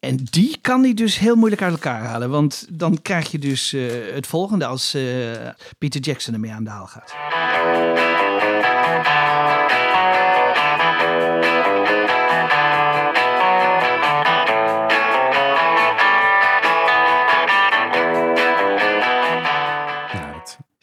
En 0.00 0.16
die 0.30 0.58
kan 0.60 0.82
hij 0.82 0.94
dus 0.94 1.18
heel 1.18 1.36
moeilijk 1.36 1.62
uit 1.62 1.72
elkaar 1.72 2.02
halen. 2.04 2.30
Want 2.30 2.66
dan 2.70 3.02
krijg 3.02 3.30
je 3.30 3.38
dus 3.38 3.74
het 4.14 4.26
volgende 4.26 4.64
als 4.66 4.96
Peter 5.78 6.00
Jackson 6.00 6.34
ermee 6.34 6.52
aan 6.52 6.64
de 6.64 6.70
haal 6.70 6.86
gaat. 6.86 7.14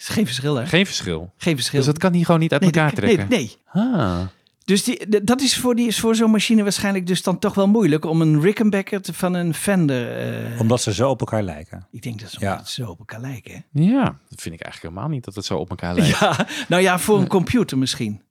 Is 0.09 0.15
geen 0.15 0.25
verschil, 0.25 0.55
hè? 0.55 0.65
geen 0.65 0.85
verschil. 0.85 1.33
Geen 1.37 1.55
verschil. 1.55 1.77
Dus 1.79 1.87
dat 1.87 1.97
kan 1.97 2.13
hij 2.13 2.23
gewoon 2.23 2.39
niet 2.39 2.51
uit 2.51 2.61
nee, 2.61 2.71
elkaar 2.71 2.89
dat- 2.89 2.99
trekken. 2.99 3.29
Nee, 3.29 3.57
nee. 3.73 3.83
Ah. 3.85 4.19
Dus 4.65 4.83
die, 4.83 5.23
dat 5.23 5.41
is 5.41 5.57
voor, 5.57 5.75
die, 5.75 5.87
is 5.87 5.99
voor 5.99 6.15
zo'n 6.15 6.31
machine 6.31 6.63
waarschijnlijk 6.63 7.07
dus 7.07 7.23
dan 7.23 7.39
toch 7.39 7.53
wel 7.53 7.67
moeilijk 7.67 8.05
om 8.05 8.21
een 8.21 8.41
Rickenbacker 8.41 9.01
te- 9.01 9.13
van 9.13 9.33
een 9.33 9.53
Fender. 9.53 10.17
eh, 10.51 10.59
Omdat 10.59 10.81
ze 10.81 10.93
zo 10.93 11.09
op 11.09 11.19
elkaar 11.19 11.43
lijken. 11.43 11.87
ik 11.91 12.01
denk 12.01 12.19
dat 12.21 12.29
ze 12.31 12.37
Ja. 12.39 12.63
zo 12.65 12.85
op 12.89 12.99
elkaar 12.99 13.21
lijken. 13.21 13.51
hè? 13.53 13.81
Ja, 13.81 14.03
dat 14.03 14.41
vind 14.41 14.55
ik 14.55 14.61
eigenlijk 14.61 14.81
helemaal 14.81 15.09
niet 15.15 15.23
dat 15.25 15.35
het 15.35 15.45
zo 15.45 15.57
op 15.57 15.69
elkaar 15.69 15.95
lijkt. 15.95 16.19
Ja, 16.19 16.47
nou 16.67 16.81
ja, 16.81 16.99
voor 16.99 17.19
een 17.19 17.27
computer 17.27 17.77
misschien. 17.77 18.21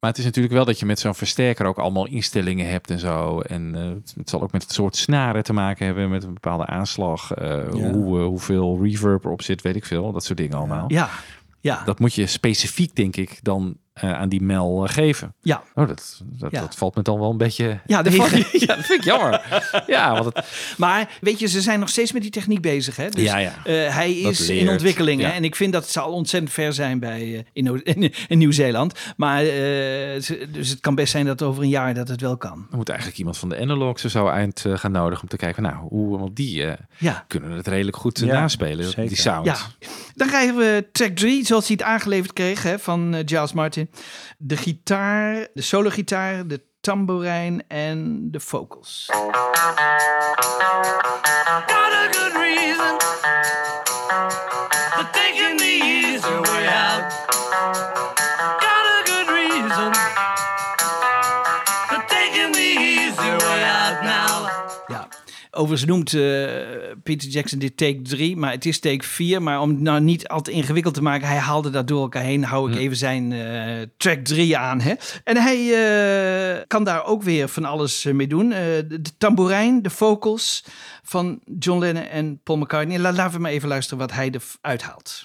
Maar 0.00 0.10
het 0.10 0.18
is 0.18 0.24
natuurlijk 0.24 0.54
wel 0.54 0.64
dat 0.64 0.78
je 0.78 0.86
met 0.86 0.98
zo'n 0.98 1.14
versterker 1.14 1.66
ook 1.66 1.78
allemaal 1.78 2.06
instellingen 2.06 2.68
hebt 2.70 2.90
en 2.90 2.98
zo. 2.98 3.40
En 3.40 3.74
eh, 3.74 3.82
het- 3.88 4.14
het 4.16 4.30
zal 4.30 4.42
ook 4.42 4.52
met 4.52 4.62
het 4.62 4.72
soort 4.72 4.96
snaren 4.96 5.42
te 5.44 5.52
maken 5.52 5.86
hebben, 5.86 6.10
met 6.10 6.22
een 6.24 6.34
bepaalde 6.34 6.66
aanslag. 6.66 7.32
eh, 7.32 7.68
hoe, 7.92 8.18
eh, 8.20 8.24
hoeveel 8.26 8.78
reverb 8.82 9.24
erop 9.24 9.42
zit, 9.42 9.62
weet 9.62 9.76
ik 9.76 9.84
veel. 9.84 10.12
Dat 10.12 10.24
soort 10.24 10.38
dingen 10.38 10.56
allemaal. 10.56 10.84
Ja, 10.88 11.08
ja, 11.60 11.84
Dat 11.84 11.98
moet 11.98 12.14
je 12.14 12.26
specifiek, 12.26 12.94
denk 12.94 13.16
ik, 13.16 13.38
dan 13.42 13.76
eh, 13.96 14.12
aan 14.12 14.28
die 14.28 14.42
Mel 14.42 14.84
eh, 14.86 14.92
geven. 14.92 15.34
ja. 15.40 15.62
Oh, 15.74 15.88
dat, 15.88 16.20
dat, 16.24 16.50
Ja. 16.50 16.60
dat 16.60 16.74
valt 16.74 16.96
me 16.96 17.02
dan 17.02 17.18
wel 17.20 17.30
een 17.30 17.36
beetje 17.36 17.80
Ja, 17.86 18.02
dat 18.02 18.14
valt- 18.14 18.30
ja, 18.66 18.66
dat 18.66 18.84
vind 18.84 18.98
ik 19.00 19.04
jammer. 19.04 19.62
ja, 19.86 20.12
want 20.12 20.24
het, 20.24 20.46
Maar 20.76 21.16
weet 21.20 21.38
je, 21.38 21.46
ze 21.46 21.60
zijn 21.60 21.80
nog 21.80 21.88
steeds 21.88 22.12
met 22.12 22.22
die 22.22 22.30
techniek 22.30 22.60
bezig. 22.60 22.96
Hè? 22.96 23.08
Dus, 23.08 23.22
Ja, 23.24 23.36
ja. 23.38 23.52
eh, 23.64 23.94
hij 23.94 24.12
is 24.12 24.48
in 24.48 24.68
ontwikkeling. 24.70 25.20
hè? 25.22 25.28
En 25.28 25.44
ik 25.44 25.56
vind 25.56 25.72
dat 25.72 25.82
het 25.82 25.92
zal 25.92 26.12
ontzettend 26.12 26.52
ver 26.52 26.72
zijn 26.72 26.98
bij, 26.98 27.44
in, 27.52 27.64
Nieuw- 27.64 27.80
in, 27.94 28.12
in 28.28 28.38
Nieuw-Zeeland. 28.38 28.94
Maar 29.16 29.40
eh, 29.40 29.46
ze- 30.20 30.48
dus 30.52 30.68
het 30.68 30.80
kan 30.80 30.94
best 30.94 31.10
zijn 31.12 31.26
dat 31.26 31.42
over 31.42 31.62
een 31.62 31.68
jaar 31.68 31.94
dat 31.94 32.08
het 32.08 32.20
wel 32.20 32.36
kan. 32.36 32.66
dan 32.68 32.78
moet 32.78 32.88
eigenlijk 32.88 33.18
iemand 33.18 33.38
van 33.38 33.48
de 33.48 33.58
Analogs 33.60 34.04
er 34.04 34.10
zo 34.10 34.28
eind 34.28 34.64
eh, 34.64 34.76
gaan 34.76 34.92
nodigen 34.92 35.22
om 35.22 35.28
te 35.28 35.36
kijken, 35.36 35.62
nou, 35.62 35.76
hoe, 35.76 36.18
want 36.18 36.36
die 36.36 36.64
eh, 36.64 36.72
Ja. 36.98 37.24
kunnen 37.28 37.50
het 37.50 37.66
redelijk 37.68 37.96
goed 37.96 38.18
Ja, 38.18 38.40
naspelen, 38.40 38.84
zeker. 38.84 39.08
die 39.08 39.16
sound. 39.16 39.46
Ja, 39.46 39.56
dan 40.14 40.28
krijgen 40.28 40.56
we 40.56 40.86
track 40.92 41.10
3, 41.16 41.44
zoals 41.46 41.66
hij 41.66 41.76
het 41.78 41.86
aangeleverd 41.86 42.32
kreeg 42.32 42.62
hè, 42.62 42.78
van 42.78 43.14
Giles 43.24 43.52
Martin. 43.52 43.85
De 44.38 44.56
gitaar, 44.56 45.48
de 45.54 45.62
solo-gitaar, 45.62 46.46
de 46.46 46.62
tamboerijn 46.80 47.68
en 47.68 48.30
de 48.30 48.40
vocals. 48.40 49.08
Got 51.66 51.92
a 51.92 52.08
good 52.12 52.34
reason 52.34 52.98
for 54.94 55.04
taking 55.12 55.56
the 55.58 56.05
overigens 65.56 65.84
noemt 65.90 66.14
eh, 66.14 66.46
Peter 67.02 67.28
Jackson 67.28 67.58
dit 67.58 67.76
take 67.76 68.02
3, 68.02 68.36
maar 68.36 68.50
het 68.50 68.66
is 68.66 68.78
take 68.78 69.04
4. 69.06 69.42
Maar 69.42 69.60
om 69.60 69.68
het 69.68 69.80
nou 69.80 70.00
niet 70.00 70.28
al 70.28 70.42
te 70.42 70.50
ingewikkeld 70.50 70.94
te 70.94 71.02
maken, 71.02 71.28
hij 71.28 71.36
haalde 71.36 71.70
dat 71.70 71.88
door 71.88 72.02
elkaar 72.02 72.22
heen. 72.22 72.44
Hou 72.44 72.70
ik 72.72 72.78
even 72.78 72.96
zijn 72.96 73.32
eh, 73.32 73.86
track 73.96 74.24
3 74.24 74.56
aan. 74.58 74.80
Hè? 74.80 74.94
En 75.24 75.36
hij 75.36 75.58
eh, 76.56 76.62
kan 76.66 76.84
daar 76.84 77.04
ook 77.04 77.22
weer 77.22 77.48
van 77.48 77.64
alles 77.64 78.04
mee 78.04 78.26
doen. 78.26 78.48
De, 78.48 78.86
de 79.00 79.16
tamboerijn, 79.18 79.82
de 79.82 79.90
vocals 79.90 80.64
van 81.02 81.40
John 81.58 81.78
Lennon 81.80 82.02
en 82.02 82.40
Paul 82.42 82.58
McCartney. 82.58 82.98
La- 82.98 83.12
laten 83.12 83.34
we 83.34 83.40
maar 83.40 83.50
even 83.50 83.68
luisteren 83.68 83.98
wat 83.98 84.12
hij 84.12 84.32
eruit 84.62 84.82
haalt. 84.82 85.22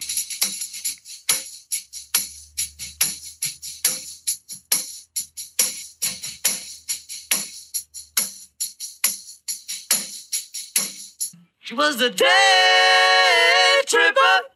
She 11.72 11.78
was 11.78 12.02
a 12.02 12.10
day 12.10 13.82
tripper, 13.86 14.50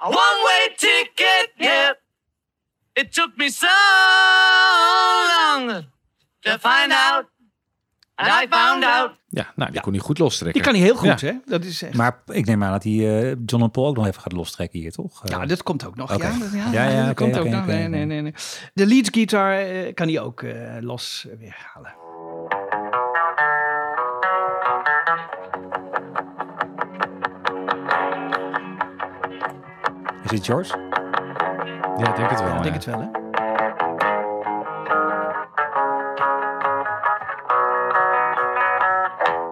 a 0.00 0.06
one-way 0.08 0.74
ticket, 0.76 1.52
yeah. 1.58 1.92
It 2.94 3.12
took 3.12 3.36
me 3.36 3.50
so 3.50 3.66
long 5.36 5.84
to 6.40 6.50
find 6.58 6.92
out, 6.92 7.26
and 8.14 8.28
I 8.28 8.46
found 8.50 8.84
out. 8.84 9.10
Ja, 9.28 9.52
nou, 9.56 9.70
die 9.72 9.80
kon 9.80 9.92
hij 9.92 10.00
goed 10.02 10.18
lostrekken. 10.18 10.62
Die 10.62 10.72
kan 10.72 10.80
hij 10.80 10.82
heel 10.90 10.96
goed, 10.96 11.20
Ja. 11.20 11.26
hè? 11.26 11.38
Dat 11.44 11.64
is 11.64 11.82
echt... 11.82 11.94
Maar 11.94 12.22
ik 12.26 12.46
neem 12.46 12.64
aan 12.64 12.72
dat 12.72 12.82
hij 12.84 12.92
eh, 12.92 13.36
John 13.46 13.62
en 13.62 13.70
Paul 13.70 13.86
ook 13.86 13.96
nog 13.96 14.06
even 14.06 14.20
gaat 14.22 14.32
lostrekken 14.32 14.78
hier, 14.80 14.92
toch? 14.92 15.24
Eh, 15.24 15.30
Ja, 15.30 15.46
dat 15.46 15.62
komt 15.62 15.86
ook 15.86 15.96
nog. 15.96 16.14
Oké. 16.14 16.26
Ja, 16.26 16.38
dat, 16.38 16.52
ja, 16.52 16.70
Ja, 16.72 16.88
ja, 16.88 17.00
dat 17.00 17.10
oké, 17.10 17.14
komt 17.14 17.36
oké, 17.36 17.44
ook 17.46 17.52
nog. 17.52 17.66
Nee, 17.66 17.88
nee, 17.88 18.04
nee, 18.04 18.20
nee. 18.20 18.34
De 18.74 18.86
lead 18.86 19.08
guitar 19.12 19.52
eh, 19.58 19.94
kan 19.94 20.08
hij 20.08 20.20
ook 20.20 20.44
los 20.80 21.26
weer 21.38 21.56
halen. 21.72 21.94
Is 30.26 30.32
het 30.32 30.44
George? 30.44 30.78
Ja, 31.98 32.08
ik 32.08 32.16
denk 32.16 32.30
het 32.30 32.40
wel. 32.40 32.48
Ik 32.48 32.56
ja. 32.56 32.62
denk 32.62 32.74
het 32.74 32.84
wel, 32.84 33.00
hè? 33.00 33.06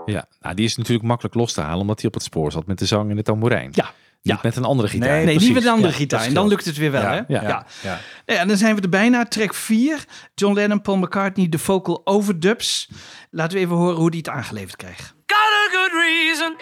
Ja, 0.07 0.27
nou, 0.41 0.55
die 0.55 0.65
is 0.65 0.77
natuurlijk 0.77 1.07
makkelijk 1.07 1.35
los 1.35 1.53
te 1.53 1.61
halen, 1.61 1.81
omdat 1.81 1.99
hij 1.99 2.09
op 2.09 2.15
het 2.15 2.23
spoor 2.23 2.53
zat 2.53 2.67
met 2.67 2.79
de 2.79 2.87
zang 2.87 3.11
en 3.11 3.17
de 3.17 3.23
tamboerijn. 3.23 3.69
Ja. 3.73 3.85
Niet 4.23 4.35
Ja. 4.35 4.39
met 4.43 4.57
een 4.57 4.65
andere 4.65 4.89
gitaar. 4.89 5.25
Nee, 5.25 5.39
niet 5.39 5.53
met 5.53 5.65
een 5.65 5.71
andere 5.71 5.89
Ja, 5.89 5.95
gitaar. 5.95 6.25
En 6.25 6.35
dan 6.35 6.49
lukt 6.49 6.65
het 6.65 6.77
weer 6.77 6.91
wel, 6.91 7.03
Ja, 7.03 7.11
hè? 7.11 7.17
ja. 7.17 7.43
Ja. 7.43 7.67
Ja. 7.83 7.99
Ja, 8.25 8.35
en 8.35 8.49
dan 8.49 8.57
zijn 8.57 8.75
we 8.77 8.81
er 8.83 8.89
bijna. 8.89 9.25
Track 9.25 9.55
4. 9.55 10.05
John 10.35 10.55
Lennon, 10.55 10.83
Paul 10.83 10.97
McCartney, 10.97 11.49
de 11.49 11.59
vocal 11.59 12.01
overdubs. 12.05 12.89
Laten 13.31 13.57
we 13.57 13.63
even 13.65 13.77
horen 13.77 13.97
hoe 13.97 14.11
die 14.11 14.19
het 14.19 14.29
aangeleverd 14.29 14.77
kreeg. 14.77 15.15
Got 15.27 15.39
a 15.39 15.77
good 15.77 15.91
reason 15.93 16.57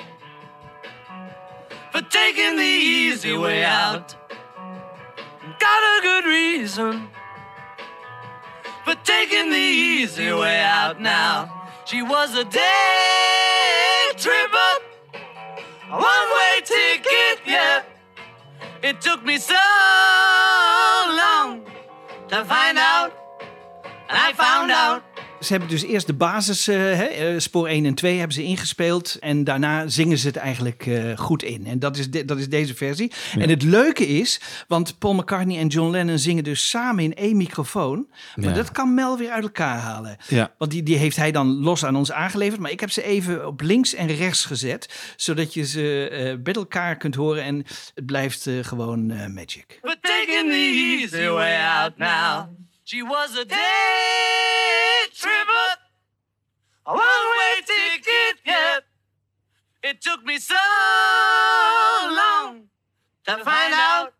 for 1.93 2.01
taking 2.01 2.57
the 2.57 2.63
easy 2.63 3.37
way 3.37 3.63
out. 3.65 4.17
Got 5.61 5.83
a 5.99 6.03
good 6.03 6.25
reason 6.25 7.09
for 8.85 8.95
taking 9.05 9.51
the 9.51 9.57
easy 9.57 10.33
way 10.33 10.61
out 10.61 11.01
now. 11.01 11.69
She 11.85 12.03
was 12.03 12.35
a 12.35 12.45
day 12.45 14.11
tripper, 14.17 14.73
a 15.91 15.97
one 16.11 16.29
way 16.37 16.61
ticket, 16.65 17.41
yeah. 17.47 17.83
It 18.83 19.01
took 19.01 19.23
me 19.23 19.37
so 19.37 19.55
long 21.23 21.67
to 22.29 22.45
find 22.45 22.79
out, 22.79 23.13
and 24.09 24.19
I 24.19 24.33
found 24.33 24.71
out. 24.71 25.12
Ze 25.43 25.53
hebben 25.53 25.69
dus 25.69 25.83
eerst 25.85 26.07
de 26.07 26.15
basis, 26.15 26.69
eh, 26.69 26.77
hè, 26.77 27.05
eh, 27.05 27.39
spoor 27.39 27.69
1 27.69 27.85
en 27.87 27.95
2 27.95 28.17
hebben 28.19 28.35
ze 28.35 28.43
ingespeeld. 28.43 29.17
En 29.21 29.45
daarna 29.45 29.89
zingen 29.89 30.19
ze 30.19 30.27
het 30.27 30.37
eigenlijk 30.37 30.87
eh, 30.87 31.17
goed 31.19 31.43
in. 31.43 31.67
En 31.67 31.79
dat 31.79 31.97
is, 31.97 32.11
de- 32.11 32.25
dat 32.25 32.39
is 32.39 32.49
deze 32.49 32.75
versie. 32.75 33.13
En 33.39 33.49
het 33.49 33.63
leuke 33.63 34.07
is, 34.07 34.41
want 34.69 34.99
Paul 34.99 35.15
McCartney 35.15 35.59
en 35.59 35.67
John 35.67 35.91
Lennon 35.91 36.19
zingen 36.19 36.45
dus 36.45 36.69
samen 36.69 37.05
in 37.05 37.15
één 37.15 37.37
microfoon. 37.37 38.07
Maar 38.35 38.49
Ja. 38.49 38.55
dat 38.55 38.73
kan 38.73 38.95
Mel 38.95 39.19
weer 39.19 39.31
uit 39.31 39.43
elkaar 39.43 39.79
halen. 39.79 40.17
Ja. 40.29 40.53
Want 40.59 40.71
die, 40.71 40.83
die 40.83 40.97
heeft 40.97 41.17
hij 41.17 41.31
dan 41.33 41.47
los 41.61 41.85
aan 41.85 41.97
ons 41.97 42.13
aangeleverd. 42.13 42.61
Maar 42.61 42.71
ik 42.71 42.81
heb 42.81 42.91
ze 42.91 43.03
even 43.03 43.47
op 43.47 43.61
links 43.61 43.95
en 43.95 44.07
rechts 44.07 44.45
gezet. 44.45 45.13
Zodat 45.17 45.55
je 45.55 45.65
ze 45.67 46.09
eh 46.09 46.43
bij 46.43 46.53
elkaar 46.55 46.97
kunt 46.97 47.15
horen. 47.15 47.43
En 47.43 47.65
het 47.95 48.07
blijft 48.07 48.47
eh, 48.47 48.55
gewoon 48.61 49.11
eh, 49.11 49.27
magic. 49.27 49.79
for 49.83 49.97
taking 50.01 50.51
the 50.51 50.99
easy 51.01 51.27
way 51.29 51.55
out 51.83 51.99
now. 51.99 52.47
She 52.85 53.03
was 53.05 53.31
a 53.39 53.45
day 53.45 55.09
tripper, 55.13 55.77
a 56.85 56.91
one-way 56.93 57.63
ticket, 57.65 58.41
yeah. 58.45 58.79
It 59.81 60.01
took 60.01 60.25
me 60.25 60.39
so 60.39 60.55
long 62.15 62.69
to 63.23 63.33
find 63.33 63.73
out, 63.75 64.13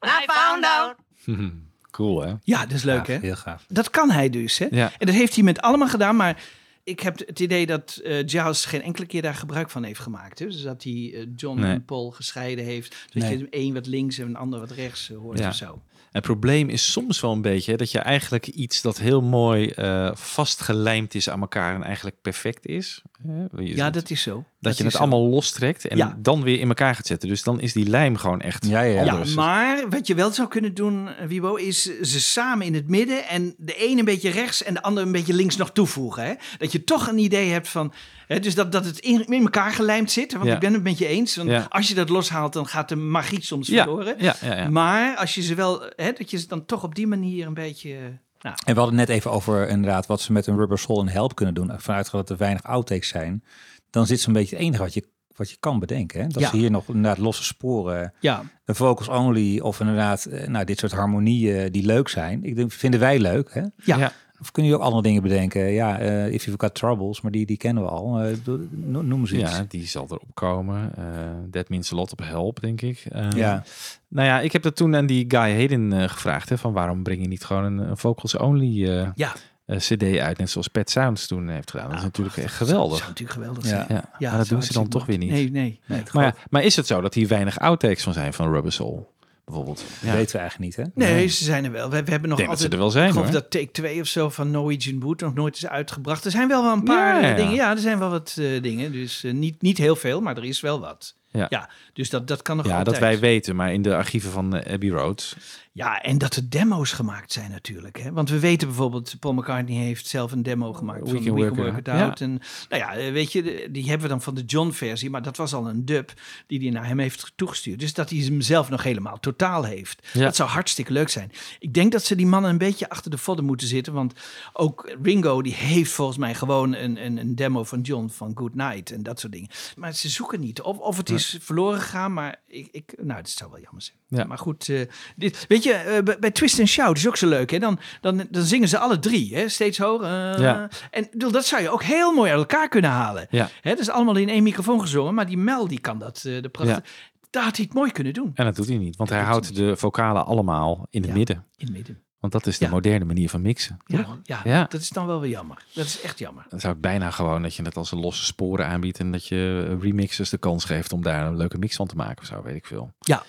and 0.00 0.10
I 0.22 0.26
found 0.26 0.64
out. 0.64 0.96
Cool, 1.90 2.20
hè? 2.22 2.34
Ja, 2.42 2.60
dat 2.66 2.70
is 2.76 2.82
leuk 2.82 3.06
hè? 3.06 3.18
Heel 3.18 3.36
gaaf. 3.36 3.64
Dat 3.68 3.90
kan 3.90 4.10
hij 4.10 4.30
dus. 4.30 4.58
Hè? 4.58 4.66
Ja. 4.70 4.92
En 4.98 5.06
dat 5.06 5.14
heeft 5.14 5.34
hij 5.34 5.44
met 5.44 5.60
allemaal 5.60 5.88
gedaan. 5.88 6.16
Maar 6.16 6.42
ik 6.84 7.00
heb 7.00 7.18
het 7.18 7.40
idee 7.40 7.66
dat 7.66 7.96
eh 8.04 8.22
Giles 8.26 8.64
geen 8.64 8.82
enkele 8.82 9.06
keer 9.06 9.22
daar 9.22 9.34
gebruik 9.34 9.70
van 9.70 9.82
heeft 9.84 10.00
gemaakt. 10.00 10.38
Hè? 10.38 10.46
Dus 10.46 10.62
dat 10.62 10.82
hij 10.82 11.10
eh, 11.14 11.26
John 11.36 11.60
Nee. 11.60 11.72
en 11.72 11.84
Paul 11.84 12.10
gescheiden 12.10 12.64
heeft. 12.64 12.96
Dat 13.12 13.22
Nee. 13.22 13.38
je 13.38 13.46
een 13.50 13.74
wat 13.74 13.86
links 13.86 14.18
en 14.18 14.26
een 14.26 14.36
ander 14.36 14.60
wat 14.60 14.70
rechts 14.70 15.10
eh, 15.10 15.16
hoort 15.16 15.38
Ja. 15.38 15.48
of 15.48 15.54
zo. 15.54 15.82
Het 16.16 16.24
probleem 16.24 16.68
is 16.68 16.92
soms 16.92 17.20
wel 17.20 17.32
een 17.32 17.42
beetje 17.42 17.70
hè, 17.70 17.76
dat 17.76 17.90
je 17.90 17.98
eigenlijk 17.98 18.46
iets 18.46 18.82
dat 18.82 18.98
heel 18.98 19.22
mooi 19.22 19.68
eh, 19.68 20.10
vastgelijmd 20.14 21.14
is 21.14 21.30
aan 21.30 21.40
elkaar 21.40 21.74
en 21.74 21.82
eigenlijk 21.82 22.16
perfect 22.22 22.66
is. 22.66 23.02
hè, 23.26 23.44
Ja, 23.62 23.90
dat 23.90 24.10
is 24.10 24.22
zo. 24.22 24.44
dat 24.60 24.76
je 24.76 24.84
het 24.84 24.92
zo. 24.92 24.98
allemaal 24.98 25.28
lostrekt 25.28 25.86
en 25.88 25.96
Ja. 25.96 26.16
dan 26.18 26.42
weer 26.42 26.58
in 26.60 26.68
elkaar 26.68 26.94
gaat 26.94 27.06
zetten. 27.06 27.28
Dus 27.28 27.42
dan 27.42 27.60
is 27.60 27.72
die 27.72 27.88
lijm 27.88 28.16
gewoon 28.16 28.40
echt 28.40 28.66
Ja, 28.66 28.80
ja, 28.80 29.04
ja. 29.04 29.22
Maar 29.34 29.84
wat 29.88 30.06
je 30.06 30.14
wel 30.14 30.30
zou 30.32 30.48
kunnen 30.48 30.74
doen, 30.74 31.08
eh, 31.08 31.26
Wibo, 31.26 31.54
is 31.54 31.82
ze 32.00 32.20
samen 32.20 32.66
in 32.66 32.74
het 32.74 32.88
midden 32.88 33.28
en 33.28 33.54
de 33.58 33.74
een 33.90 33.98
een 33.98 34.04
beetje 34.04 34.30
rechts 34.30 34.62
en 34.62 34.74
de 34.74 34.82
ander 34.82 35.02
een 35.02 35.12
beetje 35.12 35.34
links 35.34 35.56
nog 35.56 35.72
toevoegen. 35.72 36.24
Hè? 36.24 36.34
Dat 36.58 36.72
je 36.72 36.84
toch 36.84 37.06
een 37.08 37.18
idee 37.18 37.50
hebt 37.50 37.68
van, 37.68 37.92
hè, 38.26 38.40
dus 38.40 38.54
dat, 38.54 38.72
dat 38.72 38.84
het 38.84 38.98
in, 38.98 39.24
in 39.26 39.42
elkaar 39.42 39.72
gelijmd 39.72 40.10
zit. 40.10 40.32
Want 40.32 40.44
Ja. 40.44 40.54
ik 40.54 40.60
ben 40.60 40.72
het 40.72 40.82
met 40.82 40.98
je 40.98 41.06
eens, 41.06 41.36
want 41.36 41.50
Ja. 41.50 41.66
als 41.68 41.88
je 41.88 41.94
dat 41.94 42.08
loshaalt, 42.08 42.52
dan 42.52 42.66
gaat 42.66 42.88
de 42.88 42.96
magie 42.96 43.42
soms 43.42 43.68
ja, 43.68 43.82
verloren. 43.84 44.14
ja, 44.18 44.36
ja, 44.42 44.56
ja. 44.56 44.70
Maar 44.70 45.16
als 45.16 45.34
je 45.34 45.42
ze 45.42 45.54
wel, 45.54 45.82
hè, 45.96 46.05
dat 46.12 46.30
je 46.30 46.38
ze 46.38 46.46
dan 46.48 46.64
toch 46.64 46.82
op 46.84 46.94
die 46.94 47.06
manier 47.06 47.46
een 47.46 47.54
beetje... 47.54 47.90
eh, 47.94 48.00
Nou, 48.40 48.56
En 48.64 48.74
we 48.74 48.80
hadden 48.80 48.98
het 48.98 49.08
net 49.08 49.16
even 49.16 49.30
over 49.30 49.68
inderdaad 49.68 50.06
wat 50.06 50.20
ze 50.20 50.32
met 50.32 50.46
een 50.46 50.56
rubber 50.56 50.78
soul 50.78 51.00
en 51.00 51.08
help 51.08 51.34
kunnen 51.34 51.54
doen. 51.54 51.70
Vanuit 51.76 52.10
dat 52.10 52.30
er 52.30 52.36
weinig 52.36 52.62
outtakes 52.62 53.08
zijn. 53.08 53.44
Dan 53.90 54.06
zit 54.06 54.20
zo'n 54.20 54.32
beetje 54.32 54.56
het 54.56 54.64
enige 54.64 54.82
wat 54.82 54.94
je, 54.94 55.04
wat 55.36 55.50
je 55.50 55.56
kan 55.60 55.78
bedenken. 55.78 56.20
Hè? 56.20 56.26
Dat 56.26 56.42
Ja. 56.42 56.48
ze 56.50 56.56
hier 56.56 56.70
nog 56.70 56.88
inderdaad 56.88 57.18
losse 57.18 57.44
sporen, 57.44 58.12
ja, 58.20 58.42
een 58.64 58.74
vocals 58.74 59.08
only 59.08 59.58
of 59.58 59.80
inderdaad 59.80 60.24
eh, 60.24 60.46
nou, 60.48 60.64
dit 60.64 60.78
soort 60.78 60.92
harmonieën 60.92 61.72
die 61.72 61.86
leuk 61.86 62.08
zijn. 62.08 62.44
Ik 62.44 62.56
denk, 62.56 62.72
vinden 62.72 63.00
wij 63.00 63.18
leuk. 63.18 63.54
Hè? 63.54 63.60
ja. 63.60 63.70
Ja. 63.98 64.12
Of 64.40 64.50
kunnen 64.50 64.70
jullie 64.70 64.84
ook 64.86 64.92
andere 64.92 65.02
dingen 65.02 65.22
bedenken? 65.22 65.72
Ja, 65.72 65.98
eh 65.98 66.32
if 66.32 66.44
you've 66.44 66.62
got 66.64 66.74
troubles, 66.74 67.20
maar 67.20 67.32
die, 67.32 67.46
die 67.46 67.56
kennen 67.56 67.82
we 67.82 67.88
al. 67.88 68.20
Eh, 68.20 68.36
noem 68.80 69.26
ze 69.26 69.38
iets. 69.38 69.50
Ja, 69.56 69.64
die 69.68 69.86
zal 69.86 70.04
erop 70.04 70.34
komen. 70.34 70.92
Eh 70.96 71.04
that 71.50 71.68
means 71.68 71.92
a 71.92 71.96
lot 71.96 72.12
op 72.12 72.20
help, 72.22 72.60
denk 72.60 72.80
ik. 72.80 73.06
Ja. 73.36 73.62
Nou 74.08 74.26
ja, 74.28 74.40
ik 74.40 74.52
heb 74.52 74.62
dat 74.62 74.76
toen 74.76 74.96
aan 74.96 75.06
die 75.06 75.24
Guy 75.28 75.52
Hayden 75.54 76.10
gevraagd. 76.10 76.48
Hè, 76.48 76.58
van 76.58 76.72
waarom 76.72 77.02
breng 77.02 77.20
je 77.22 77.28
niet 77.28 77.44
gewoon 77.44 77.64
een, 77.64 77.78
een 77.78 77.96
vocals 77.96 78.36
only 78.36 78.86
ja. 79.14 79.34
cd 79.66 80.02
uit. 80.18 80.38
Net 80.38 80.50
zoals 80.50 80.68
Pet 80.68 80.90
Sounds 80.90 81.26
toen 81.26 81.48
heeft 81.48 81.70
gedaan. 81.70 81.88
Dat 81.88 81.98
is 81.98 82.04
natuurlijk 82.04 82.36
echt 82.36 82.54
geweldig. 82.54 82.98
Dat 82.98 83.08
natuurlijk 83.08 83.38
geweldig 83.38 83.64
Ja. 83.64 83.68
zijn. 83.88 84.04
Ja, 84.18 84.28
maar 84.28 84.38
dat 84.38 84.48
doen 84.48 84.62
ze 84.62 84.72
dan 84.72 84.88
toch 84.88 85.06
weer 85.06 85.18
niet. 85.18 85.30
Nee, 85.30 85.50
nee. 85.50 85.80
nee. 85.86 86.02
Maar, 86.12 86.24
ja, 86.24 86.34
maar 86.50 86.62
is 86.62 86.76
het 86.76 86.86
zo 86.86 87.00
dat 87.00 87.14
hier 87.14 87.28
weinig 87.28 87.58
outtakes 87.58 88.02
van 88.02 88.12
zijn 88.12 88.32
van 88.32 88.52
Rubber 88.52 88.72
Soul? 88.72 89.14
Bijvoorbeeld. 89.46 89.84
Ja. 90.02 90.12
weten 90.14 90.32
we 90.36 90.38
eigenlijk 90.42 90.76
niet. 90.76 90.86
Hè? 90.86 90.92
Nee, 91.06 91.26
ze 91.26 91.44
zijn 91.44 91.64
er 91.64 91.72
wel. 91.72 91.90
We, 91.90 92.02
we 92.04 92.10
hebben 92.10 92.28
nog 92.28 92.38
Ik 92.40 92.46
denk 92.46 92.58
dat 92.58 92.64
altijd... 92.64 92.68
ze 92.68 92.68
er 92.76 92.78
wel 92.78 92.90
zijn, 92.90 93.06
Ik 93.06 93.12
geloof 93.12 93.26
hoor. 93.26 93.34
dat 93.40 93.50
Take 93.50 93.70
2 93.70 94.00
of 94.00 94.06
zo 94.06 94.28
van 94.30 94.50
Norwegian 94.50 95.00
Wood 95.00 95.20
nog 95.20 95.34
nooit 95.34 95.56
is 95.56 95.66
uitgebracht. 95.66 96.24
Er 96.24 96.30
zijn 96.30 96.48
wel 96.48 96.62
wel 96.62 96.72
een 96.72 96.82
paar 96.84 97.22
Ja, 97.22 97.28
ja. 97.28 97.34
dingen. 97.36 97.54
Ja, 97.54 97.70
er 97.70 97.78
zijn 97.78 97.98
wel 97.98 98.10
wat 98.10 98.36
eh, 98.38 98.62
dingen. 98.62 98.92
Dus 98.92 99.24
eh, 99.24 99.32
niet, 99.32 99.62
niet 99.62 99.78
heel 99.78 99.96
veel, 99.96 100.20
maar 100.20 100.36
er 100.36 100.44
is 100.44 100.60
wel 100.60 100.80
wat. 100.80 101.14
Ja. 101.36 101.70
dus 101.92 102.10
dat, 102.10 102.28
dat 102.28 102.42
kan 102.42 102.56
nog 102.56 102.66
Ja, 102.66 102.78
altijd. 102.78 102.96
dat 102.96 103.04
wij 103.04 103.18
weten, 103.18 103.56
maar 103.56 103.72
in 103.72 103.82
de 103.82 103.96
archieven 103.96 104.30
van 104.30 104.56
eh, 104.56 104.72
Abbey 104.72 104.88
Road. 104.88 105.36
Ja, 105.76 106.02
en 106.02 106.18
dat 106.18 106.36
er 106.36 106.50
demo's 106.50 106.92
gemaakt 106.92 107.32
zijn 107.32 107.50
natuurlijk. 107.50 107.98
Hè? 107.98 108.12
Want 108.12 108.30
we 108.30 108.38
weten 108.38 108.68
bijvoorbeeld, 108.68 109.16
Paul 109.20 109.34
McCartney 109.34 109.76
heeft 109.76 110.06
zelf 110.06 110.32
een 110.32 110.42
demo 110.42 110.72
gemaakt 110.72 111.08
van 111.08 111.14
Can 111.14 111.24
We 111.24 111.30
Work 111.30 111.54
Work 111.54 111.76
It 111.76 111.88
Out. 111.88 112.20
En 112.20 112.40
nou 112.68 112.82
ja, 112.82 112.94
eh, 112.94 113.12
weet 113.12 113.32
je, 113.32 113.68
die 113.70 113.84
hebben 113.84 114.02
we 114.02 114.08
dan 114.08 114.22
van 114.22 114.34
de 114.34 114.44
John-versie, 114.44 115.10
maar 115.10 115.22
dat 115.22 115.36
was 115.36 115.54
al 115.54 115.68
een 115.68 115.84
dub 115.84 116.12
die 116.46 116.60
hij 116.60 116.70
naar 116.70 116.86
hem 116.86 116.98
heeft 116.98 117.32
toegestuurd. 117.34 117.78
Dus 117.78 117.94
dat 117.94 118.10
hij 118.10 118.18
hem 118.18 118.40
zelf 118.40 118.68
nog 118.68 118.82
helemaal 118.82 119.20
totaal 119.20 119.64
heeft. 119.64 120.08
Ja. 120.12 120.20
Dat 120.20 120.36
zou 120.36 120.48
hartstikke 120.48 120.92
leuk 120.92 121.08
zijn. 121.08 121.32
Ik 121.58 121.74
denk 121.74 121.92
dat 121.92 122.04
ze 122.04 122.16
die 122.16 122.26
mannen 122.26 122.50
een 122.50 122.58
beetje 122.58 122.88
achter 122.88 123.10
de 123.10 123.18
vodden 123.18 123.44
moeten 123.44 123.66
zitten, 123.66 123.92
want 123.92 124.12
ook 124.52 124.96
Ringo 125.02 125.42
die 125.42 125.54
heeft 125.54 125.92
volgens 125.92 126.18
mij 126.18 126.34
gewoon 126.34 126.74
een, 126.74 127.04
een, 127.04 127.16
een 127.16 127.34
demo 127.34 127.64
van 127.64 127.80
John 127.80 128.08
van 128.08 128.32
Good 128.34 128.54
Night 128.54 128.90
en 128.90 129.02
dat 129.02 129.20
soort 129.20 129.32
dingen. 129.32 129.48
Maar 129.76 129.94
ze 129.94 130.08
zoeken 130.08 130.40
niet. 130.40 130.60
Of, 130.60 130.78
of 130.78 130.96
het 130.96 131.10
is 131.10 131.25
verloren 131.40 131.80
gegaan, 131.80 132.12
maar 132.12 132.36
ik, 132.46 132.68
ik, 132.72 132.94
nou, 133.02 133.20
dat 133.22 133.30
zou 133.30 133.50
wel 133.50 133.60
jammer 133.60 133.82
zijn. 133.82 133.96
Ja. 134.08 134.24
Maar 134.24 134.38
goed, 134.38 134.68
eh, 134.68 134.80
dit, 135.16 135.44
weet 135.48 135.62
je, 135.62 135.72
eh, 135.72 136.16
bij, 136.20 136.30
Twist 136.30 136.58
and 136.58 136.68
Shout 136.68 136.96
is 136.96 137.06
ook 137.08 137.16
zo 137.16 137.28
leuk. 137.28 137.50
Hè? 137.50 137.58
Dan, 137.58 137.78
dan, 138.00 138.26
dan 138.30 138.42
zingen 138.42 138.68
ze 138.68 138.78
alle 138.78 138.98
drie, 138.98 139.34
hè? 139.34 139.48
steeds 139.48 139.78
hoger. 139.78 140.04
eh, 140.34 140.40
Ja. 140.40 140.68
En 140.90 141.08
bedoel, 141.10 141.30
dat 141.30 141.44
zou 141.46 141.62
je 141.62 141.70
ook 141.70 141.82
heel 141.82 142.12
mooi 142.14 142.30
uit 142.30 142.38
elkaar 142.40 142.68
kunnen 142.68 142.90
halen. 142.90 143.26
Ja. 143.30 143.48
Hè? 143.60 143.70
Dat 143.70 143.78
is 143.78 143.90
allemaal 143.90 144.16
in 144.16 144.28
één 144.28 144.42
microfoon 144.42 144.80
gezongen, 144.80 145.14
maar 145.14 145.26
die 145.26 145.38
Mel 145.38 145.68
die 145.68 145.80
kan 145.80 145.98
dat. 145.98 146.20
de 146.22 146.48
prachtige, 146.52 146.82
Daar 147.30 147.44
had 147.44 147.56
hij 147.56 147.64
het 147.64 147.74
mooi 147.74 147.92
kunnen 147.92 148.12
doen. 148.12 148.30
En 148.34 148.44
dat 148.44 148.56
doet 148.56 148.68
hij 148.68 148.76
niet, 148.76 148.96
want 148.96 149.10
hij 149.10 149.20
houdt 149.22 149.46
hij 149.46 149.54
de 149.54 149.76
vocalen 149.76 150.26
allemaal 150.26 150.86
in 150.90 151.00
het 151.00 151.10
Ja. 151.10 151.16
midden. 151.16 151.36
In 151.56 151.66
het 151.66 151.74
midden. 151.76 152.00
Want 152.30 152.44
dat 152.44 152.52
is 152.52 152.58
de 152.58 152.64
Ja. 152.64 152.70
moderne 152.70 153.04
manier 153.04 153.28
van 153.30 153.42
mixen. 153.42 153.78
Ja, 153.86 154.06
ja, 154.22 154.40
Ja. 154.44 154.66
dat 154.68 154.80
is 154.80 154.88
dan 154.88 155.06
wel 155.06 155.20
weer 155.20 155.30
jammer. 155.30 155.64
Dat 155.74 155.84
is 155.86 156.00
echt 156.00 156.18
jammer. 156.18 156.44
Dan 156.48 156.60
zou 156.60 156.74
ik 156.74 156.80
bijna 156.80 157.10
gewoon 157.10 157.42
dat 157.42 157.54
je 157.54 157.62
het 157.62 157.76
als 157.76 157.92
een 157.92 157.98
losse 158.00 158.24
sporen 158.24 158.66
aanbiedt 158.66 158.98
en 158.98 159.12
dat 159.12 159.26
je 159.26 159.76
remixers 159.80 160.30
de 160.30 160.38
kans 160.38 160.64
geeft 160.64 160.92
om 160.92 161.02
daar 161.02 161.26
een 161.26 161.36
leuke 161.36 161.58
mix 161.58 161.76
van 161.76 161.86
te 161.86 161.94
maken 161.96 162.18
of 162.22 162.26
zo, 162.28 162.42
weet 162.42 162.54
ik 162.56 162.66
veel. 162.66 162.92
Ja. 162.98 163.22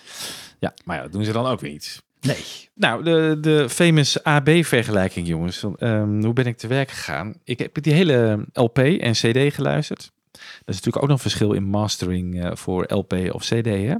Ja, 0.58 0.74
maar 0.84 0.96
ja, 0.96 1.02
dat 1.02 1.12
doen 1.12 1.24
ze 1.24 1.32
dan 1.32 1.46
ook 1.46 1.60
weer 1.60 1.70
niet. 1.70 2.02
Nee. 2.20 2.44
Nou, 2.74 3.04
de, 3.04 3.38
de 3.40 3.68
famous 3.68 4.22
AB-vergelijking, 4.22 5.26
jongens. 5.26 5.64
Ehm, 5.76 6.22
hoe 6.24 6.32
ben 6.32 6.46
ik 6.46 6.56
te 6.58 6.66
werk 6.66 6.90
gegaan? 6.90 7.34
Ik 7.44 7.58
heb 7.58 7.82
die 7.82 7.92
hele 7.92 8.46
LP 8.52 8.78
en 8.78 9.12
CD 9.12 9.54
geluisterd. 9.54 10.10
Er 10.32 10.40
is 10.74 10.74
natuurlijk 10.74 10.96
ook 10.96 11.02
nog 11.08 11.12
een 11.16 11.18
verschil 11.30 11.52
in 11.52 11.64
mastering 11.64 12.42
eh, 12.42 12.50
voor 12.54 12.84
LP 12.92 13.12
of 13.32 13.42
CD, 13.42 13.64
hè? 13.66 13.94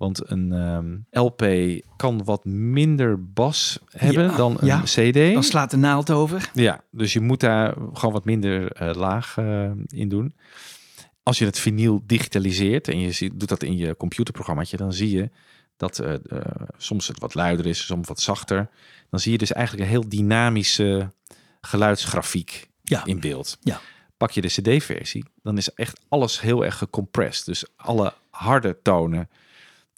Want 0.00 0.30
een 0.30 0.52
ehm, 0.52 1.22
LP 1.24 1.46
kan 1.96 2.24
wat 2.24 2.44
minder 2.44 3.32
bas 3.32 3.78
hebben 3.90 4.24
Ja, 4.30 4.36
dan 4.36 4.56
een 4.60 4.66
ja. 4.66 4.80
CD. 4.84 5.32
Dan 5.34 5.42
slaat 5.42 5.70
de 5.70 5.76
naald 5.76 6.10
over. 6.10 6.50
Ja, 6.54 6.80
dus 6.90 7.12
je 7.12 7.20
moet 7.20 7.40
daar 7.40 7.74
gewoon 7.92 8.12
wat 8.12 8.24
minder 8.24 8.72
eh, 8.72 8.94
laag 8.94 9.36
eh, 9.38 9.70
in 9.86 10.08
doen. 10.08 10.34
Als 11.22 11.38
je 11.38 11.44
het 11.44 11.58
vinyl 11.58 12.02
digitaliseert 12.06 12.88
en 12.88 13.00
je 13.00 13.12
ziet, 13.12 13.40
doet 13.40 13.48
dat 13.48 13.62
in 13.62 13.76
je 13.76 13.96
computerprogrammaatje, 13.96 14.76
dan 14.76 14.92
zie 14.92 15.10
je 15.10 15.30
dat 15.76 15.98
eh, 15.98 16.14
soms 16.76 17.08
het 17.08 17.20
wat 17.20 17.34
luider 17.34 17.66
is, 17.66 17.86
soms 17.86 18.08
wat 18.08 18.20
zachter. 18.20 18.68
Dan 19.10 19.20
zie 19.20 19.32
je 19.32 19.38
dus 19.38 19.52
eigenlijk 19.52 19.84
een 19.86 19.92
heel 19.92 20.08
dynamische 20.08 21.12
geluidsgrafiek 21.60 22.68
Ja. 22.82 23.04
in 23.04 23.20
beeld. 23.20 23.56
Ja. 23.60 23.80
Pak 24.16 24.30
je 24.30 24.40
de 24.40 24.48
CD-versie, 24.48 25.24
dan 25.42 25.56
is 25.56 25.74
echt 25.74 26.00
alles 26.08 26.40
heel 26.40 26.64
erg 26.64 26.78
gecompressed. 26.78 27.46
Dus 27.46 27.64
alle 27.76 28.12
harde 28.30 28.78
tonen 28.82 29.28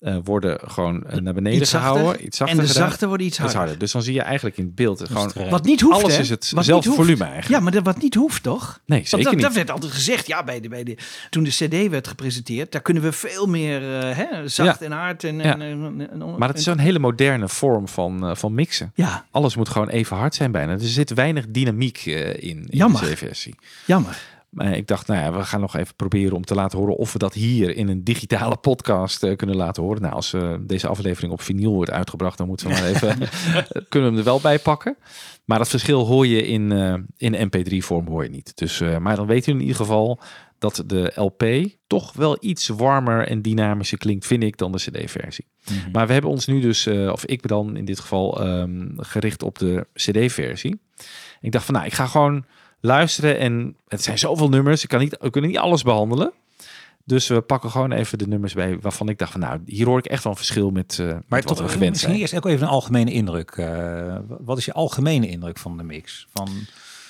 eh, 0.02 0.16
worden 0.24 0.58
gewoon 0.64 1.04
eh, 1.06 1.18
naar 1.20 1.34
beneden 1.34 1.60
Iets 1.60 1.70
zachter. 1.70 1.90
gehouden. 1.90 2.26
Iets 2.26 2.36
zachter 2.36 2.58
en 2.58 2.62
de 2.64 2.70
gedaan. 2.70 2.88
zachte 2.88 3.06
worden 3.06 3.26
iets 3.26 3.34
Iets 3.36 3.42
harder. 3.44 3.60
harder. 3.60 3.78
Dus 3.78 3.92
dan 3.92 4.02
zie 4.02 4.14
je 4.14 4.22
eigenlijk 4.22 4.56
in 4.56 4.64
het 4.64 4.74
beeld 4.74 5.02
gewoon. 5.08 5.32
Wat 5.50 5.64
niet 5.64 5.80
hoeft, 5.80 6.02
alles 6.02 6.14
hè? 6.16 6.20
is 6.20 6.28
hetzelfde 6.28 6.92
volume 6.92 7.24
eigenlijk. 7.24 7.48
Ja, 7.54 7.60
maar 7.60 7.72
dat, 7.72 7.84
wat 7.84 8.02
niet 8.02 8.14
hoeft, 8.14 8.42
toch? 8.42 8.80
Nee, 8.86 8.98
Want 8.98 9.08
zeker 9.08 9.24
dat, 9.24 9.34
niet. 9.34 9.42
dat 9.42 9.52
werd 9.54 9.70
altijd 9.70 9.92
gezegd, 9.92 10.26
ja, 10.26 10.44
bij 10.44 10.60
de, 10.60 10.68
bij 10.68 10.84
de, 10.84 10.96
toen 11.30 11.42
de 11.44 11.50
CD 11.50 11.88
werd 11.90 12.08
gepresenteerd, 12.08 12.72
daar 12.72 12.82
kunnen 12.82 13.02
we 13.02 13.12
veel 13.12 13.46
meer 13.46 13.98
eh, 14.00 14.16
hè, 14.16 14.48
zacht 14.48 14.80
Ja. 14.80 14.86
en 14.86 14.92
hard 14.92 15.24
en, 15.24 15.36
Ja. 15.36 15.42
en, 15.58 15.60
en, 15.62 16.08
en- 16.10 16.34
Maar 16.38 16.48
het 16.48 16.58
is 16.58 16.64
zo'n 16.64 16.78
hele 16.78 16.98
moderne 16.98 17.48
vorm 17.48 17.88
van, 17.88 18.26
eh, 18.26 18.34
van 18.34 18.54
mixen. 18.54 18.92
Ja, 18.94 19.24
Alles 19.30 19.56
moet 19.56 19.68
gewoon 19.68 19.88
even 19.88 20.16
hard 20.16 20.34
zijn 20.34 20.52
bijna. 20.52 20.72
Er 20.72 20.80
zit 20.80 21.14
weinig 21.14 21.44
dynamiek 21.48 21.96
eh, 22.06 22.28
in, 22.28 22.38
in 22.40 22.66
Jammer. 22.70 23.00
de 23.00 23.12
C-versie. 23.12 23.54
jammer. 23.86 24.16
Maar 24.52 24.76
ik 24.76 24.86
dacht, 24.86 25.06
nou 25.06 25.20
ja, 25.20 25.32
we 25.38 25.44
gaan 25.44 25.60
nog 25.60 25.76
even 25.76 25.94
proberen 25.94 26.36
om 26.36 26.44
te 26.44 26.54
laten 26.54 26.78
horen 26.78 26.96
of 26.96 27.12
we 27.12 27.18
dat 27.18 27.34
hier 27.34 27.76
in 27.76 27.88
een 27.88 28.04
digitale 28.04 28.56
podcast 28.56 29.22
eh, 29.22 29.36
kunnen 29.36 29.56
laten 29.56 29.82
horen. 29.82 30.02
Nou, 30.02 30.14
als 30.14 30.32
eh, 30.32 30.54
deze 30.60 30.88
aflevering 30.88 31.32
op 31.32 31.42
vinyl 31.42 31.72
wordt 31.72 31.90
uitgebracht, 31.90 32.38
dan 32.38 32.46
moeten 32.46 32.66
we 32.68 32.72
maar 32.72 32.84
even, 32.84 33.18
kunnen 33.88 34.08
we 34.08 34.16
hem 34.16 34.16
er 34.16 34.24
wel 34.24 34.40
bij 34.40 34.58
pakken. 34.58 34.96
Maar 35.44 35.58
dat 35.58 35.68
verschil 35.68 36.06
hoor 36.06 36.26
je 36.26 36.46
in, 36.46 36.72
eh, 36.72 36.94
in 37.16 37.50
mp3-vorm 37.50 38.06
hoor 38.06 38.22
je 38.22 38.30
niet. 38.30 38.56
Dus, 38.56 38.80
eh, 38.80 38.98
maar 38.98 39.16
dan 39.16 39.26
weet 39.26 39.46
u 39.46 39.52
in 39.52 39.60
ieder 39.60 39.76
geval 39.76 40.20
dat 40.58 40.82
de 40.86 41.12
LP 41.14 41.44
toch 41.86 42.12
wel 42.12 42.36
iets 42.40 42.68
warmer 42.68 43.26
en 43.26 43.42
dynamischer 43.42 43.98
klinkt, 43.98 44.26
vind 44.26 44.42
ik, 44.42 44.56
dan 44.56 44.72
de 44.72 44.78
CD-versie. 44.78 45.46
Maar 45.92 46.06
we 46.06 46.12
hebben 46.12 46.30
ons 46.30 46.46
nu 46.46 46.60
dus, 46.60 46.86
eh, 46.86 47.08
of 47.12 47.24
ik 47.24 47.40
ben 47.40 47.50
dan 47.50 47.76
in 47.76 47.84
dit 47.84 48.00
geval, 48.00 48.40
ehm, 48.40 48.88
gericht 48.96 49.42
op 49.42 49.58
de 49.58 49.86
CD-versie. 49.94 50.80
Ik 51.40 51.52
dacht 51.52 51.64
van, 51.64 51.74
nou, 51.74 51.86
ik 51.86 51.94
ga 51.94 52.06
gewoon 52.06 52.44
luisteren 52.82 53.38
en 53.38 53.76
het 53.88 54.02
zijn 54.02 54.18
zoveel 54.18 54.48
nummers, 54.48 54.82
ik 54.82 54.88
kan 54.88 55.00
niet, 55.00 55.16
we 55.20 55.30
kunnen 55.30 55.50
niet 55.50 55.58
alles 55.58 55.82
behandelen. 55.82 56.32
Dus 57.04 57.28
we 57.28 57.40
pakken 57.40 57.70
gewoon 57.70 57.92
even 57.92 58.18
de 58.18 58.26
nummers 58.26 58.54
bij 58.54 58.78
waarvan 58.80 59.08
ik 59.08 59.18
dacht 59.18 59.32
van, 59.32 59.40
nou, 59.40 59.60
hier 59.66 59.86
hoor 59.86 59.98
ik 59.98 60.06
echt 60.06 60.22
wel 60.22 60.32
een 60.32 60.38
verschil 60.38 60.70
met, 60.70 60.98
eh 60.98 61.06
met 61.06 61.14
Maar 61.28 61.42
wat 61.42 61.48
we 61.58 61.62
toch, 61.62 61.72
gewend 61.72 61.90
misschien 61.90 62.08
zijn. 62.10 62.20
eerst 62.22 62.34
ook 62.36 62.46
even 62.46 62.66
een 62.66 62.72
algemene 62.72 63.12
indruk. 63.12 63.50
Eh, 63.50 64.16
wat 64.26 64.58
is 64.58 64.64
je 64.64 64.72
algemene 64.72 65.28
indruk 65.28 65.58
van 65.58 65.76
de 65.76 65.82
mix? 65.82 66.26
Van, 66.32 66.48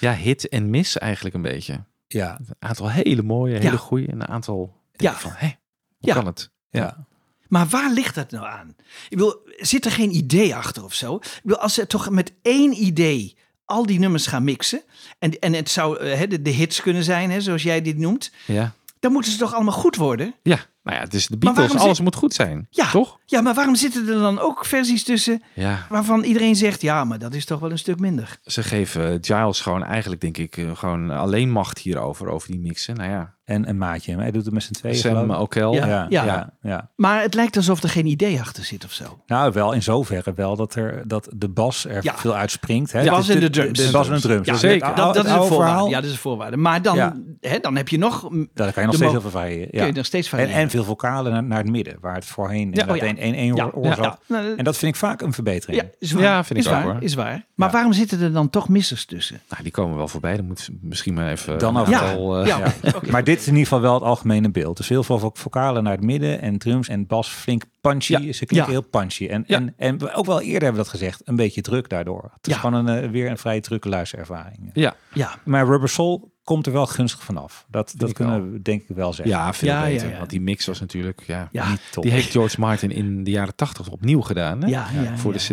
Ja, 0.00 0.12
hit 0.14 0.48
en 0.48 0.70
miss 0.70 0.98
eigenlijk 0.98 1.34
een 1.34 1.42
beetje. 1.42 1.84
ja, 2.06 2.38
Een 2.38 2.54
aantal 2.58 2.90
hele 2.90 3.22
mooie, 3.22 3.54
hele 3.54 3.70
Ja. 3.70 3.76
goede 3.76 4.06
en 4.06 4.20
een 4.20 4.28
aantal 4.28 4.76
Ja. 4.92 5.12
van, 5.14 5.30
hé, 5.34 5.46
hoe 5.46 6.08
Ja. 6.08 6.14
kan 6.14 6.26
het? 6.26 6.50
ja. 6.70 7.06
Maar 7.48 7.66
waar 7.66 7.92
ligt 7.92 8.14
dat 8.14 8.30
nou 8.30 8.46
aan? 8.46 8.68
Ik 9.08 9.16
bedoel, 9.16 9.34
zit 9.56 9.84
er 9.84 9.90
geen 9.90 10.14
idee 10.16 10.54
achter 10.54 10.84
of 10.84 10.94
zo? 10.94 11.14
Ik 11.14 11.40
bedoel, 11.42 11.58
als 11.58 11.74
ze 11.74 11.86
toch 11.86 12.10
met 12.10 12.32
één 12.42 12.82
idee 12.82 13.36
al 13.72 13.86
die 13.86 13.98
nummers 13.98 14.26
gaan 14.26 14.44
mixen... 14.44 14.82
en, 15.18 15.38
en 15.38 15.52
het 15.52 15.70
zou 15.70 15.98
eh, 15.98 16.18
hè, 16.18 16.26
de, 16.26 16.42
de 16.42 16.50
hits 16.50 16.80
kunnen 16.80 17.04
zijn, 17.04 17.30
hè, 17.30 17.40
zoals 17.40 17.62
jij 17.62 17.82
dit 17.82 17.98
noemt... 17.98 18.30
Ja. 18.46 18.74
dan 19.00 19.12
moeten 19.12 19.32
ze 19.32 19.38
toch 19.38 19.54
allemaal 19.54 19.72
goed 19.72 19.96
worden? 19.96 20.34
Ja, 20.42 20.58
nou 20.82 20.96
ja, 20.96 21.02
het 21.02 21.14
is 21.14 21.26
de 21.26 21.36
Beatles, 21.38 21.74
alles 21.76 21.96
zit- 21.96 22.04
moet 22.04 22.14
goed 22.14 22.34
zijn. 22.34 22.66
Ja. 22.70 22.90
Toch? 22.90 23.18
Ja, 23.26 23.40
maar 23.40 23.54
waarom 23.54 23.74
zitten 23.74 24.08
er 24.08 24.18
dan 24.18 24.38
ook 24.40 24.64
versies 24.66 25.04
tussen... 25.04 25.42
Ja, 25.54 25.86
waarvan 25.88 26.22
iedereen 26.24 26.56
zegt... 26.56 26.80
ja, 26.82 27.04
maar 27.04 27.18
dat 27.18 27.34
is 27.34 27.44
toch 27.44 27.60
wel 27.60 27.70
een 27.70 27.78
stuk 27.78 27.98
minder? 28.00 28.38
ze 28.44 28.62
geven 28.62 29.18
Giles 29.20 29.60
gewoon 29.60 29.84
eigenlijk, 29.84 30.20
denk 30.20 30.36
ik, 30.38 30.56
eh, 30.56 30.76
gewoon 30.76 31.10
alleen 31.10 31.50
macht 31.50 31.78
hierover, 31.78 32.28
over 32.28 32.48
die 32.50 32.60
mixen. 32.60 32.96
Nou 32.96 33.10
ja, 33.10 33.34
En 33.44 33.68
een 33.68 33.78
maatje. 33.78 34.16
Hij 34.16 34.30
doet 34.30 34.44
het 34.44 34.54
met 34.54 34.62
z'n 34.62 34.72
tweeën. 34.72 34.94
Sam 34.96 35.30
ik. 35.30 35.38
Okel. 35.38 35.74
Ja. 35.74 35.86
Ja, 35.86 36.06
Ja. 36.08 36.24
ja. 36.24 36.52
Ja, 36.62 36.90
Maar 36.96 37.22
het 37.22 37.34
lijkt 37.34 37.56
alsof 37.56 37.82
er 37.82 37.88
geen 37.88 38.06
idee 38.06 38.40
achter 38.40 38.64
zit 38.64 38.84
of 38.84 38.92
zo. 38.92 39.22
Nou, 39.26 39.52
wel 39.52 39.72
in 39.72 39.82
zoverre 39.82 40.32
wel 40.34 40.56
dat, 40.56 40.74
er, 40.74 41.02
dat 41.08 41.28
de 41.36 41.48
bas 41.48 41.84
er 41.86 41.98
Ja. 42.04 42.16
veel 42.16 42.34
uitspringt. 42.34 42.92
Hè? 42.92 42.98
De 42.98 43.04
Het 43.04 43.14
bas 43.14 43.28
is 43.28 43.34
en 43.34 43.40
de 43.40 43.50
drums. 43.50 43.78
De, 43.78 43.90
bas 43.90 44.08
en 44.08 44.14
de 44.14 44.20
drums. 44.20 44.46
Ja, 44.46 44.52
Dus 44.52 44.60
zeker. 44.60 44.94
Dat, 44.94 45.14
dat 45.14 45.24
is 45.24 45.30
een 45.30 45.42
voorwaarde. 45.44 45.88
Ja, 45.88 45.94
dat 45.96 46.04
is 46.04 46.10
een 46.12 46.18
voorwaarde. 46.18 46.56
Maar 46.56 46.82
dan, 46.82 46.96
Ja. 46.96 47.16
hè, 47.40 47.58
dan 47.58 47.76
heb 47.76 47.88
je 47.88 47.98
nog... 47.98 48.20
Daar 48.54 48.72
kan 48.72 48.82
je 48.82 48.88
nog 48.88 48.90
de 48.90 48.96
steeds 48.96 49.16
over 49.16 49.30
variëren. 49.30 49.70
kun 49.70 49.78
Ja. 49.80 49.86
je 49.86 49.92
nog 49.92 50.06
steeds 50.06 50.28
van 50.28 50.38
En, 50.38 50.46
leren. 50.46 50.60
en 50.62 50.70
veel 50.72 50.84
vocalen 50.84 51.32
naar, 51.32 51.42
naar 51.42 51.58
het 51.58 51.70
midden, 51.70 51.96
waar 52.00 52.14
het 52.14 52.24
voorheen 52.24 52.70
Ja, 52.72 52.86
oh 52.88 52.96
ja. 52.96 53.02
één 53.02 53.16
één 53.34 53.74
oor 53.74 53.94
zat. 53.94 54.18
Nou, 54.28 54.56
En 54.56 54.64
dat 54.64 54.76
vind 54.76 54.92
ik 54.94 55.00
vaak 55.00 55.20
een 55.20 55.32
verbetering. 55.32 55.80
Ja, 55.82 55.88
is 55.98 56.12
waar. 56.12 56.22
Ja, 56.22 56.44
vind 56.44 56.58
ik 56.58 56.64
is 56.64 56.72
ook, 56.72 56.82
waar. 56.84 57.02
Is 57.02 57.14
waar. 57.14 57.46
Maar 57.54 57.68
Ja. 57.68 57.74
waarom 57.74 57.92
zitten 57.92 58.20
er 58.20 58.32
dan 58.32 58.50
toch 58.50 58.68
missers 58.68 59.04
tussen? 59.04 59.40
Nou, 59.48 59.62
die 59.62 59.72
komen 59.72 59.96
wel 59.96 60.08
voorbij. 60.08 60.36
Dan 60.36 60.44
moet 60.46 60.68
misschien 60.80 61.14
maar 61.14 61.30
even 61.30 61.58
Dan 61.58 61.76
aantal, 61.78 62.38
eh, 62.40 62.46
ja. 62.46 62.58
Ja. 62.82 62.92
Maar 63.10 63.24
dit 63.24 63.38
is 63.38 63.46
in 63.46 63.52
ieder 63.52 63.66
geval 63.68 63.80
wel 63.82 63.94
het 63.94 64.02
algemene 64.02 64.50
beeld. 64.50 64.76
Dus 64.76 64.88
heel 64.88 65.02
veel 65.04 65.18
vo- 65.18 65.30
vocalen 65.34 65.82
naar 65.82 65.92
het 65.92 66.02
midden 66.02 66.40
en 66.40 66.58
drums 66.58 66.88
en 66.88 67.06
bas 67.06 67.28
flink 67.28 67.64
punchy. 67.80 68.12
Ja. 68.12 68.32
Ze 68.32 68.46
klinken 68.46 68.72
Ja. 68.72 68.78
heel 68.78 68.88
punchy. 68.90 69.26
En, 69.26 69.44
Ja. 69.46 69.56
en, 69.56 69.74
en 69.76 69.98
we- 69.98 70.14
ook 70.14 70.26
wel 70.26 70.40
eerder 70.40 70.52
hebben 70.62 70.70
we 70.70 70.76
dat 70.76 70.88
gezegd, 71.00 71.20
een 71.24 71.36
beetje 71.36 71.60
druk 71.60 71.88
daardoor. 71.88 72.30
Het 72.36 72.46
is 72.46 72.52
Ja. 72.54 72.58
gewoon 72.60 72.86
een, 72.86 73.02
eh, 73.02 73.10
weer 73.10 73.30
een 73.30 73.38
vrij 73.38 73.60
drukke 73.60 73.88
luisterervaring. 73.88 74.70
ja. 74.72 74.94
Ja, 75.14 75.34
Maar 75.44 75.66
Rubber 75.66 75.88
Soul 75.88 76.31
komt 76.44 76.66
er 76.66 76.72
wel 76.72 76.86
gunstig 76.86 77.22
vanaf. 77.22 77.64
Dat, 77.70 77.94
dat 77.96 78.12
kunnen 78.12 78.42
wel. 78.42 78.52
we 78.52 78.62
denk 78.62 78.82
ik 78.88 78.96
wel 78.96 79.12
zeggen. 79.12 79.34
ja, 79.36 79.52
veel 79.54 79.68
Ja, 79.68 79.82
beter. 79.84 80.10
ja. 80.10 80.18
Want 80.18 80.30
die 80.30 80.40
mix 80.40 80.66
was 80.66 80.80
natuurlijk, 80.80 81.22
ja, 81.26 81.48
ja, 81.52 81.68
Niet 81.70 81.80
top. 81.90 82.02
die 82.02 82.12
heeft 82.12 82.30
George 82.36 82.60
Martin 82.60 82.90
in 82.90 83.24
de 83.24 83.30
jaren 83.30 83.54
tachtig 83.54 83.88
opnieuw 83.88 84.20
gedaan. 84.20 84.62
Hè? 84.62 84.68
ja, 84.68 84.88
ja, 85.02 85.16
voor 85.16 85.32
ja. 85.32 85.38
de 85.38 85.44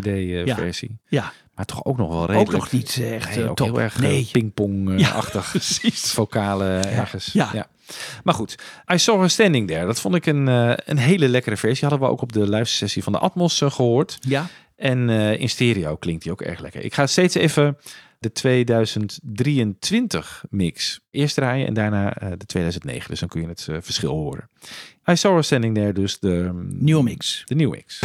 CD-versie. 0.46 0.98
Ja, 1.08 1.32
Maar 1.56 1.66
toch 1.66 1.86
ook 1.86 1.98
nog 1.98 2.10
wel 2.10 2.26
redelijk. 2.26 2.48
ook 2.50 2.56
nog 2.56 2.72
niet 2.72 2.98
eh, 3.00 3.16
echt 3.16 3.36
Nee, 3.36 3.44
eh, 3.46 3.52
top. 3.52 3.68
heel 3.68 3.82
erg 3.82 4.00
nee. 4.00 4.12
nee. 4.12 4.30
pingpong-achtig. 4.32 5.50
precies. 5.60 6.12
Vocalen 6.12 6.92
ergens. 6.92 7.30
Ja. 7.34 7.68
Maar 8.24 8.34
goed, 8.34 8.56
I 8.94 8.98
Saw 8.98 9.20
Her 9.20 9.30
Standing 9.30 9.68
There. 9.68 9.86
Dat 9.86 10.00
vond 10.02 10.16
ik 10.16 10.26
een, 10.26 10.48
eh, 10.48 10.74
een 10.86 10.98
hele 10.98 11.28
lekkere 11.30 11.58
versie. 11.58 11.88
Hadden 11.88 12.08
we 12.08 12.14
ook 12.14 12.22
op 12.22 12.34
de 12.34 12.48
luistersessie 12.50 13.04
van 13.04 13.14
de 13.14 13.20
Atmos 13.20 13.62
eh, 13.62 13.72
gehoord. 13.72 14.18
Ja, 14.20 14.48
En 14.76 15.10
eh, 15.10 15.40
in 15.40 15.50
stereo 15.50 15.96
klinkt 15.96 16.24
die 16.24 16.32
ook 16.32 16.42
erg 16.42 16.60
lekker. 16.60 16.84
Ik 16.84 16.94
ga 16.94 17.08
steeds 17.08 17.36
even 17.36 17.78
de 18.20 18.32
2023 18.32 20.46
mix 20.50 21.00
eerst 21.12 21.36
draaien 21.36 21.68
en 21.68 21.74
daarna 21.74 22.14
eh, 22.14 22.30
de 22.38 22.46
2009. 22.46 23.10
Dus 23.10 23.20
dan 23.20 23.30
kun 23.30 23.42
je 23.42 23.48
het 23.48 23.68
eh, 23.70 23.78
verschil 23.82 24.12
horen. 24.12 24.50
I 25.12 25.16
Saw 25.16 25.34
Her 25.34 25.44
Standing 25.44 25.76
There, 25.76 25.94
dus 25.94 26.20
de, 26.20 26.50
mm, 26.54 26.84
nieuwe 26.84 27.04
mix. 27.04 27.42
de 27.46 27.56
nieuwe 27.56 27.76
mix. 27.76 28.00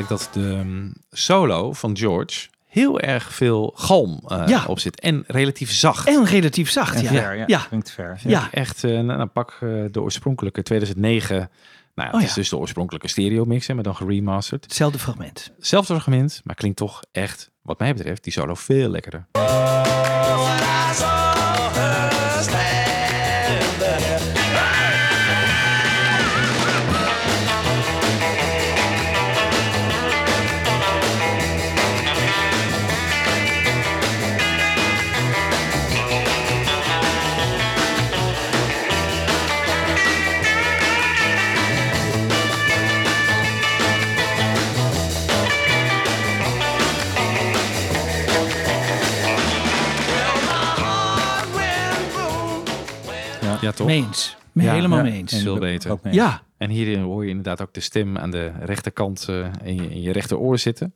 Eigenlijk 0.00 0.32
dat 0.34 0.42
de 0.42 0.60
mm, 0.64 0.92
solo 1.10 1.72
van 1.72 1.96
George 1.96 2.48
heel 2.66 3.00
erg 3.00 3.34
veel 3.34 3.72
galm 3.74 4.20
eh, 4.26 4.42
Ja. 4.46 4.64
op 4.66 4.78
zit. 4.78 5.00
En 5.00 5.24
relatief 5.26 5.72
zacht. 5.72 6.08
En 6.08 6.24
relatief 6.24 6.70
zacht, 6.70 6.94
En 6.96 7.02
ja. 7.02 7.08
ver, 7.08 7.36
ja. 7.36 7.44
Ja. 7.46 7.58
Klinkt 7.68 7.90
ver. 7.90 8.20
Ja. 8.24 8.48
Echt, 8.52 8.84
eh, 8.84 9.00
nou, 9.00 9.26
pak 9.26 9.58
eh, 9.60 9.68
de 9.90 10.00
oorspronkelijke 10.00 10.62
2009. 10.62 11.36
Nou, 11.36 11.48
ja, 11.94 12.04
het 12.04 12.14
Oh 12.14 12.22
is 12.22 12.28
ja. 12.28 12.34
dus 12.34 12.48
de 12.48 12.56
oorspronkelijke 12.56 13.08
stereo 13.08 13.44
mix, 13.44 13.66
hè, 13.66 13.74
maar 13.74 13.82
dan 13.82 13.96
geremasterd. 13.96 14.64
Hetzelfde 14.64 14.98
fragment. 14.98 15.50
Zelfde 15.58 15.94
argument, 15.94 16.40
maar 16.44 16.54
klinkt 16.54 16.76
toch 16.76 17.02
echt, 17.12 17.50
wat 17.62 17.78
mij 17.78 17.94
betreft, 17.94 18.24
die 18.24 18.32
solo 18.32 18.54
veel 18.54 18.88
lekkerder. 18.88 19.26
Ja, 53.60 53.72
toch? 53.72 53.86
Meens. 53.86 54.36
Me 54.52 54.62
Ja, 54.62 54.72
helemaal 54.72 54.98
ja. 54.98 55.04
mee 55.04 55.12
eens. 55.12 55.32
En- 55.32 55.40
Veel 55.40 55.58
beter. 55.58 55.90
ook 55.90 56.02
mee. 56.02 56.14
Ja, 56.14 56.42
En 56.58 56.70
hier 56.70 56.98
hoor 56.98 57.22
je 57.24 57.28
inderdaad 57.28 57.60
ook 57.62 57.72
de 57.74 57.80
stem 57.80 58.18
aan 58.18 58.30
de 58.30 58.52
rechterkant 58.60 59.26
eh, 59.28 59.36
in, 59.64 59.74
je, 59.74 59.90
in 59.90 60.00
je 60.02 60.12
rechteroor 60.12 60.58
zitten. 60.58 60.94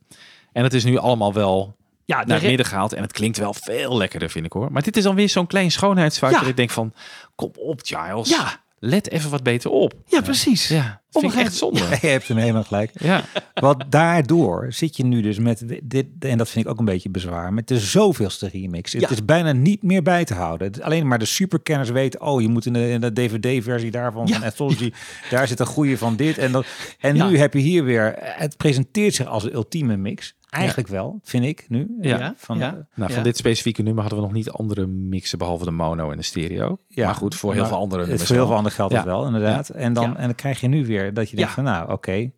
En 0.51 0.63
het 0.63 0.73
is 0.73 0.83
nu 0.83 0.97
allemaal 0.97 1.33
wel 1.33 1.75
ja 2.05 2.23
naar 2.25 2.37
het 2.39 2.47
midden 2.47 2.65
gehaald. 2.65 2.93
En 2.93 3.01
het 3.01 3.11
klinkt 3.11 3.37
wel 3.37 3.53
veel 3.53 3.97
lekkerder, 3.97 4.29
vind 4.29 4.45
ik 4.45 4.51
hoor. 4.53 4.71
Maar 4.71 4.81
dit 4.81 4.97
is 4.97 5.03
dan 5.03 5.15
weer 5.15 5.29
zo'n 5.29 5.47
klein 5.47 5.71
schoonheidsfoutje. 5.71 6.35
Ja. 6.35 6.41
Dat 6.41 6.51
ik 6.51 6.57
denk 6.57 6.69
van, 6.69 6.93
kom 7.35 7.51
op 7.55 7.79
Giles. 7.83 8.29
Ja. 8.29 8.63
Let 8.87 9.09
even 9.11 9.29
wat 9.29 9.43
beter 9.43 9.71
op. 9.71 9.93
ja, 10.07 10.21
precies. 10.21 10.67
Ja, 10.67 11.01
dat 11.09 11.21
vind 11.21 11.33
ik 11.33 11.39
echt 11.39 11.55
zonde. 11.55 11.79
Je 12.01 12.07
hebt 12.07 12.27
hem 12.27 12.37
helemaal 12.37 12.63
gelijk. 12.63 12.91
Ja. 12.93 13.23
Want 13.53 13.83
daardoor 13.89 14.65
zit 14.69 14.97
je 14.97 15.05
nu 15.05 15.21
dus 15.21 15.39
met 15.39 15.63
dit, 15.83 16.05
en 16.19 16.37
dat 16.37 16.49
vind 16.49 16.65
ik 16.65 16.71
ook 16.71 16.79
een 16.79 16.85
beetje 16.85 17.09
bezwaar, 17.09 17.53
met 17.53 17.67
de 17.67 17.79
zoveelste 17.79 18.47
remix. 18.47 18.91
Ja. 18.91 18.99
Het 18.99 19.09
is 19.11 19.25
bijna 19.25 19.51
niet 19.51 19.83
meer 19.83 20.01
bij 20.01 20.25
te 20.25 20.33
houden. 20.33 20.83
Alleen 20.83 21.07
maar 21.07 21.19
de 21.19 21.25
superkenners 21.25 21.89
weten, 21.89 22.21
oh, 22.21 22.41
je 22.41 22.47
moet 22.47 22.65
in 22.65 22.73
de, 22.73 22.97
de 22.99 23.13
DVD-versie 23.13 23.91
daarvan, 23.91 24.27
Ja. 24.27 24.33
van 24.33 24.43
Anthology, 24.43 24.91
daar 25.29 25.47
zit 25.47 25.59
een 25.59 25.65
goede 25.65 25.97
van 25.97 26.15
dit. 26.15 26.37
En, 26.37 26.51
dat, 26.51 26.65
en 26.99 27.15
Ja. 27.15 27.29
nu 27.29 27.37
heb 27.37 27.53
je 27.53 27.59
hier 27.59 27.83
weer, 27.83 28.13
het 28.19 28.57
presenteert 28.57 29.13
zich 29.15 29.27
als 29.27 29.43
een 29.43 29.53
ultieme 29.53 29.97
mix. 29.97 30.34
Eigenlijk 30.55 30.87
wel, 30.87 31.19
vind 31.23 31.45
ik 31.45 31.65
nu. 31.69 31.95
Ja. 32.01 32.33
Van, 32.37 32.57
Ja. 32.57 32.71
Nou, 32.71 32.85
van 32.95 33.17
Ja. 33.17 33.21
dit 33.21 33.37
specifieke 33.37 33.81
nummer 33.81 34.01
hadden 34.01 34.19
we 34.21 34.25
nog 34.25 34.35
niet 34.35 34.49
andere 34.51 34.85
mixen 34.87 35.37
behalve 35.37 35.65
de 35.65 35.71
mono 35.71 36.11
en 36.11 36.17
de 36.17 36.23
stereo. 36.23 36.77
Ja, 36.87 37.05
maar 37.05 37.15
goed, 37.15 37.35
voor 37.35 37.51
heel 37.51 37.59
maar 37.61 37.69
veel 37.69 37.79
andere 37.79 37.99
Het 38.01 38.09
nummers 38.09 38.27
voor 38.29 38.35
heel 38.37 38.45
veel 38.45 38.55
wel. 38.55 38.63
anderen 38.63 38.77
geldt 38.77 38.91
Ja. 38.93 38.97
het 38.99 39.07
wel, 39.07 39.25
inderdaad. 39.25 39.69
En, 39.69 39.93
dan, 39.93 40.03
Ja. 40.09 40.15
en 40.15 40.23
dan 40.25 40.35
krijg 40.35 40.61
je 40.61 40.67
nu 40.67 40.85
weer 40.85 41.13
dat 41.13 41.29
je 41.29 41.35
denkt 41.35 41.49
Ja. 41.51 41.55
van, 41.55 41.63
nou, 41.63 41.91
oké, 41.91 42.31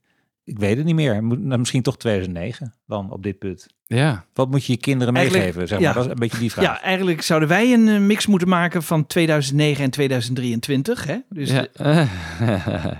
Ik 0.47 0.59
weet 0.59 0.77
het 0.77 0.85
niet 0.85 0.95
meer. 0.95 1.23
Nou, 1.23 1.59
Misschien 1.59 1.81
toch 1.81 1.97
2009 1.97 2.73
dan 2.85 3.11
op 3.11 3.23
dit 3.23 3.37
punt. 3.37 3.67
Ja, 3.85 4.25
Wat 4.33 4.49
moet 4.49 4.65
je 4.65 4.71
je 4.71 4.79
kinderen 4.79 5.15
Eigenlijk, 5.15 5.45
meegeven? 5.45 5.67
Zeg 5.67 5.79
maar? 5.79 5.87
ja. 5.87 5.93
Dat 5.93 6.05
is 6.05 6.11
een 6.11 6.19
beetje 6.19 6.39
die 6.39 6.51
vraag. 6.51 6.65
Ja, 6.65 6.81
eigenlijk 6.81 7.21
zouden 7.21 7.49
wij 7.49 7.73
een 7.73 7.87
eh, 7.87 7.99
mix 7.99 8.25
moeten 8.25 8.47
maken 8.47 8.83
van 8.83 9.07
2009 9.07 9.83
en 9.83 9.89
2023. 9.89 11.05
Hè? 11.05 11.17
Dus, 11.29 11.49
ja. 11.49 11.67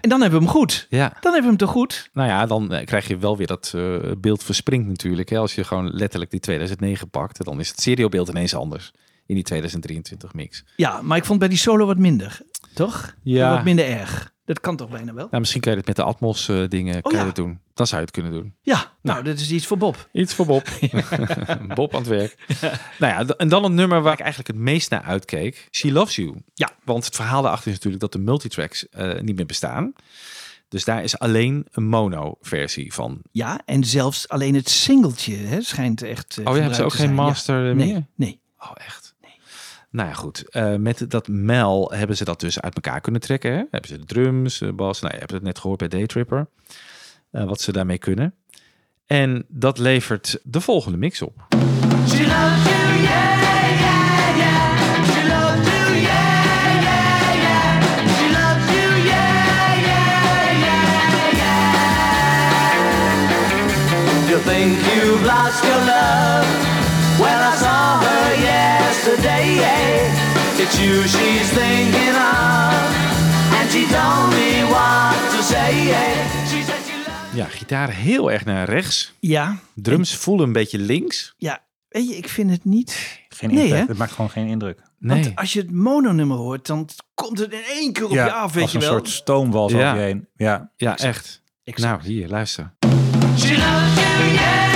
en 0.02 0.10
dan 0.10 0.22
hebben 0.22 0.40
we 0.40 0.46
hem 0.46 0.48
goed. 0.48 0.88
ja. 0.90 1.08
Dan 1.08 1.34
hebben 1.34 1.42
we 1.42 1.48
hem 1.48 1.58
toch 1.58 1.70
goed? 1.70 2.10
Nou 2.14 2.28
ja, 2.30 2.46
dan 2.46 2.74
eh, 2.74 2.86
krijg 2.86 3.08
je 3.08 3.18
wel 3.18 3.38
weer 3.38 3.48
dat 3.48 3.72
eh, 3.76 3.98
beeld 4.18 4.44
verspringt 4.44 4.88
natuurlijk. 4.88 5.30
Hè? 5.30 5.38
Als 5.38 5.56
je 5.56 5.64
gewoon 5.64 5.90
letterlijk 5.90 6.32
die 6.32 6.40
2009 6.40 7.10
pakt, 7.10 7.46
dan 7.46 7.60
is 7.60 7.70
het 7.70 7.82
seriebeeld 7.82 8.30
ineens 8.30 8.56
anders 8.56 8.92
in 9.26 9.36
die 9.36 9.44
2023 9.44 10.34
mix. 10.34 10.64
Ja, 10.76 11.02
maar 11.02 11.18
ik 11.18 11.26
vond 11.26 11.40
bij 11.40 11.48
die 11.48 11.58
solo 11.58 11.86
wat 11.86 11.98
minder. 11.98 12.42
Toch? 12.74 13.16
Ja. 13.24 13.56
Wat 13.56 13.64
minder 13.64 13.86
erg. 13.86 14.36
Dat 14.48 14.60
kan 14.60 14.76
toch 14.76 14.90
bijna 14.90 15.14
wel? 15.14 15.28
Nou, 15.30 15.40
misschien 15.40 15.62
kan 15.62 15.72
je 15.72 15.78
het 15.78 15.88
met 15.88 15.96
de 15.96 16.04
Atmos 16.04 16.50
eh, 16.50 16.64
dingen 16.68 17.02
ja. 17.04 17.24
dat 17.24 17.36
doen. 17.36 17.60
Dan 17.74 17.88
zou 17.88 18.00
je 18.00 18.06
het 18.08 18.16
kunnen 18.16 18.32
doen. 18.32 18.54
Ja, 18.62 18.92
nou, 19.02 19.24
dat 19.24 19.40
is 19.40 19.52
iets 19.52 19.66
voor 19.66 19.78
Bob. 19.78 20.10
Iets 20.12 20.34
voor 20.34 20.46
Bob. 20.46 20.68
Bob 21.76 21.94
aan 21.94 22.00
het 22.00 22.10
werk. 22.10 22.38
Nou 23.00 23.26
ja, 23.26 23.36
en 23.36 23.50
dan 23.50 23.64
een 23.64 23.74
nummer 23.76 24.02
waar 24.02 24.14
ik 24.14 24.20
eigenlijk 24.20 24.50
het 24.50 24.58
meest 24.58 24.90
naar 24.90 25.02
uitkeek. 25.02 25.68
She 25.72 25.92
Loves 25.92 26.16
You. 26.16 26.36
Ja. 26.54 26.70
Want 26.84 27.06
het 27.06 27.16
verhaal 27.16 27.42
daarachter 27.42 27.68
is 27.68 27.74
natuurlijk 27.74 28.02
dat 28.02 28.12
de 28.12 28.20
multitracks 28.20 28.90
eh, 28.90 29.20
niet 29.20 29.36
meer 29.36 29.46
bestaan. 29.46 29.94
Dus 30.70 30.84
daar 30.84 31.04
is 31.04 31.20
alleen 31.20 31.68
een 31.72 31.88
mono-versie 31.88 32.94
van. 32.94 33.22
Ja, 33.32 33.60
en 33.66 33.84
zelfs 33.84 34.28
alleen 34.30 34.56
het 34.56 34.70
singeltje 34.70 35.36
hè, 35.36 35.62
schijnt 35.62 36.02
echt. 36.02 36.38
eh, 36.38 36.46
Oh, 36.48 36.56
je 36.56 36.62
hebt 36.62 36.76
ze 36.76 36.84
ook 36.84 36.94
geen. 36.94 37.08
Ja. 37.10 37.14
master 37.14 37.76
meer? 37.76 37.86
Nee, 37.86 38.06
nee. 38.16 38.40
Oh, 38.60 38.72
echt? 38.76 39.07
Nou 39.90 40.08
ja, 40.10 40.14
goed. 40.14 40.50
Eh, 40.50 40.76
met 40.76 41.10
dat 41.10 41.28
Mel 41.28 41.92
hebben 41.92 42.18
ze 42.18 42.24
dat 42.24 42.40
dus 42.40 42.60
uit 42.62 42.76
elkaar 42.76 43.02
kunnen 43.02 43.22
trekken. 43.22 43.52
Hè? 43.52 43.58
Hebben 43.58 43.90
ze 43.90 43.98
de 43.98 44.06
drums, 44.06 44.62
eh, 44.62 44.70
bas. 44.72 45.02
Nou, 45.02 45.14
je 45.14 45.20
hebt 45.20 45.32
het 45.32 45.44
net 45.44 45.60
gehoord 45.60 45.80
bij 45.80 45.88
Daytripper. 45.88 46.48
eh 47.32 47.44
wat 47.46 47.62
ze 47.62 47.72
daarmee 47.72 47.98
kunnen. 47.98 48.34
En 49.06 49.46
dat 49.48 49.78
levert 49.78 50.40
de 50.44 50.62
volgende 50.62 50.98
mix 50.98 51.22
op. 51.22 51.46
You 64.30 64.40
think 64.44 64.78
you've 64.86 65.24
lost 65.26 65.64
your 65.64 65.86
love? 65.86 66.67
You 70.80 71.02
she's 71.08 71.50
thinking 71.50 72.16
of, 72.16 72.96
and 73.60 73.70
she 73.72 73.86
told 73.92 74.30
me 74.30 74.64
what 74.70 75.32
to 75.32 75.42
say. 75.42 75.72
She 76.48 76.64
said 76.64 76.82
she 76.86 76.98
loves. 77.06 77.34
Ja, 77.36 77.46
gitaar 77.46 77.90
heel 77.90 78.32
erg 78.32 78.46
naar 78.46 78.70
rechts. 78.70 79.14
Ja, 79.20 79.58
Drums 79.76 80.16
voelen 80.16 80.48
een 80.48 80.54
beetje 80.54 80.78
links. 80.80 81.34
ja. 81.38 81.66
Weet 81.88 82.10
je, 82.10 82.16
ik 82.18 82.30
vind 82.30 82.50
het 82.52 82.66
niet. 82.66 83.20
Geen 83.30 83.50
Nee, 83.54 83.64
impact. 83.64 83.82
hè? 83.82 83.88
Het 83.88 83.98
maakt 83.98 84.12
gewoon 84.12 84.30
geen 84.30 84.48
indruk. 84.48 84.80
Nee. 85.00 85.22
Want 85.24 85.36
als 85.36 85.54
je 85.54 85.60
het 85.60 85.72
mononummer 85.72 86.38
hoort, 86.38 86.68
dan 86.68 86.90
komt 87.14 87.40
het 87.40 87.54
in 87.54 87.64
één 87.70 87.94
keer 87.94 88.04
op 88.06 88.12
je 88.12 88.32
af, 88.32 88.54
weet 88.54 88.62
als 88.64 88.72
je 88.72 88.78
een 88.78 88.84
wel. 88.84 88.94
soort 88.94 89.10
stoomwals 89.10 89.72
Ja. 89.72 89.78
over 89.92 90.02
je 90.02 90.06
heen. 90.06 90.28
Ja. 90.36 90.72
Ja, 90.76 90.98
echt. 90.98 91.42
Exact. 91.64 92.04
Nou, 92.04 92.14
hier, 92.14 92.28
luister. 92.28 92.74
She 92.80 92.88
loves 92.88 93.48
you, 93.48 93.58
yeah, 93.58 94.34
yeah, 94.34 94.34
yeah. 94.34 94.67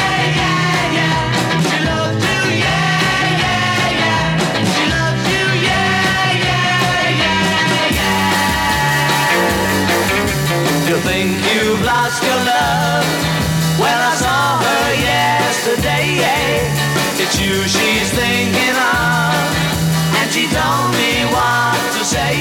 Your 12.20 12.40
love? 12.44 13.06
Well, 13.80 14.02
I 14.12 14.16
saw 14.16 14.60
her 14.66 14.86
yesterday. 14.96 16.06
It's 17.24 17.38
you 17.40 17.54
she's 17.68 18.10
thinking 18.20 18.76
of, 18.76 19.48
and 20.20 20.32
she 20.34 20.44
told 20.58 20.90
me 20.98 21.26
what 21.32 21.78
to 21.98 22.04
say. 22.04 22.34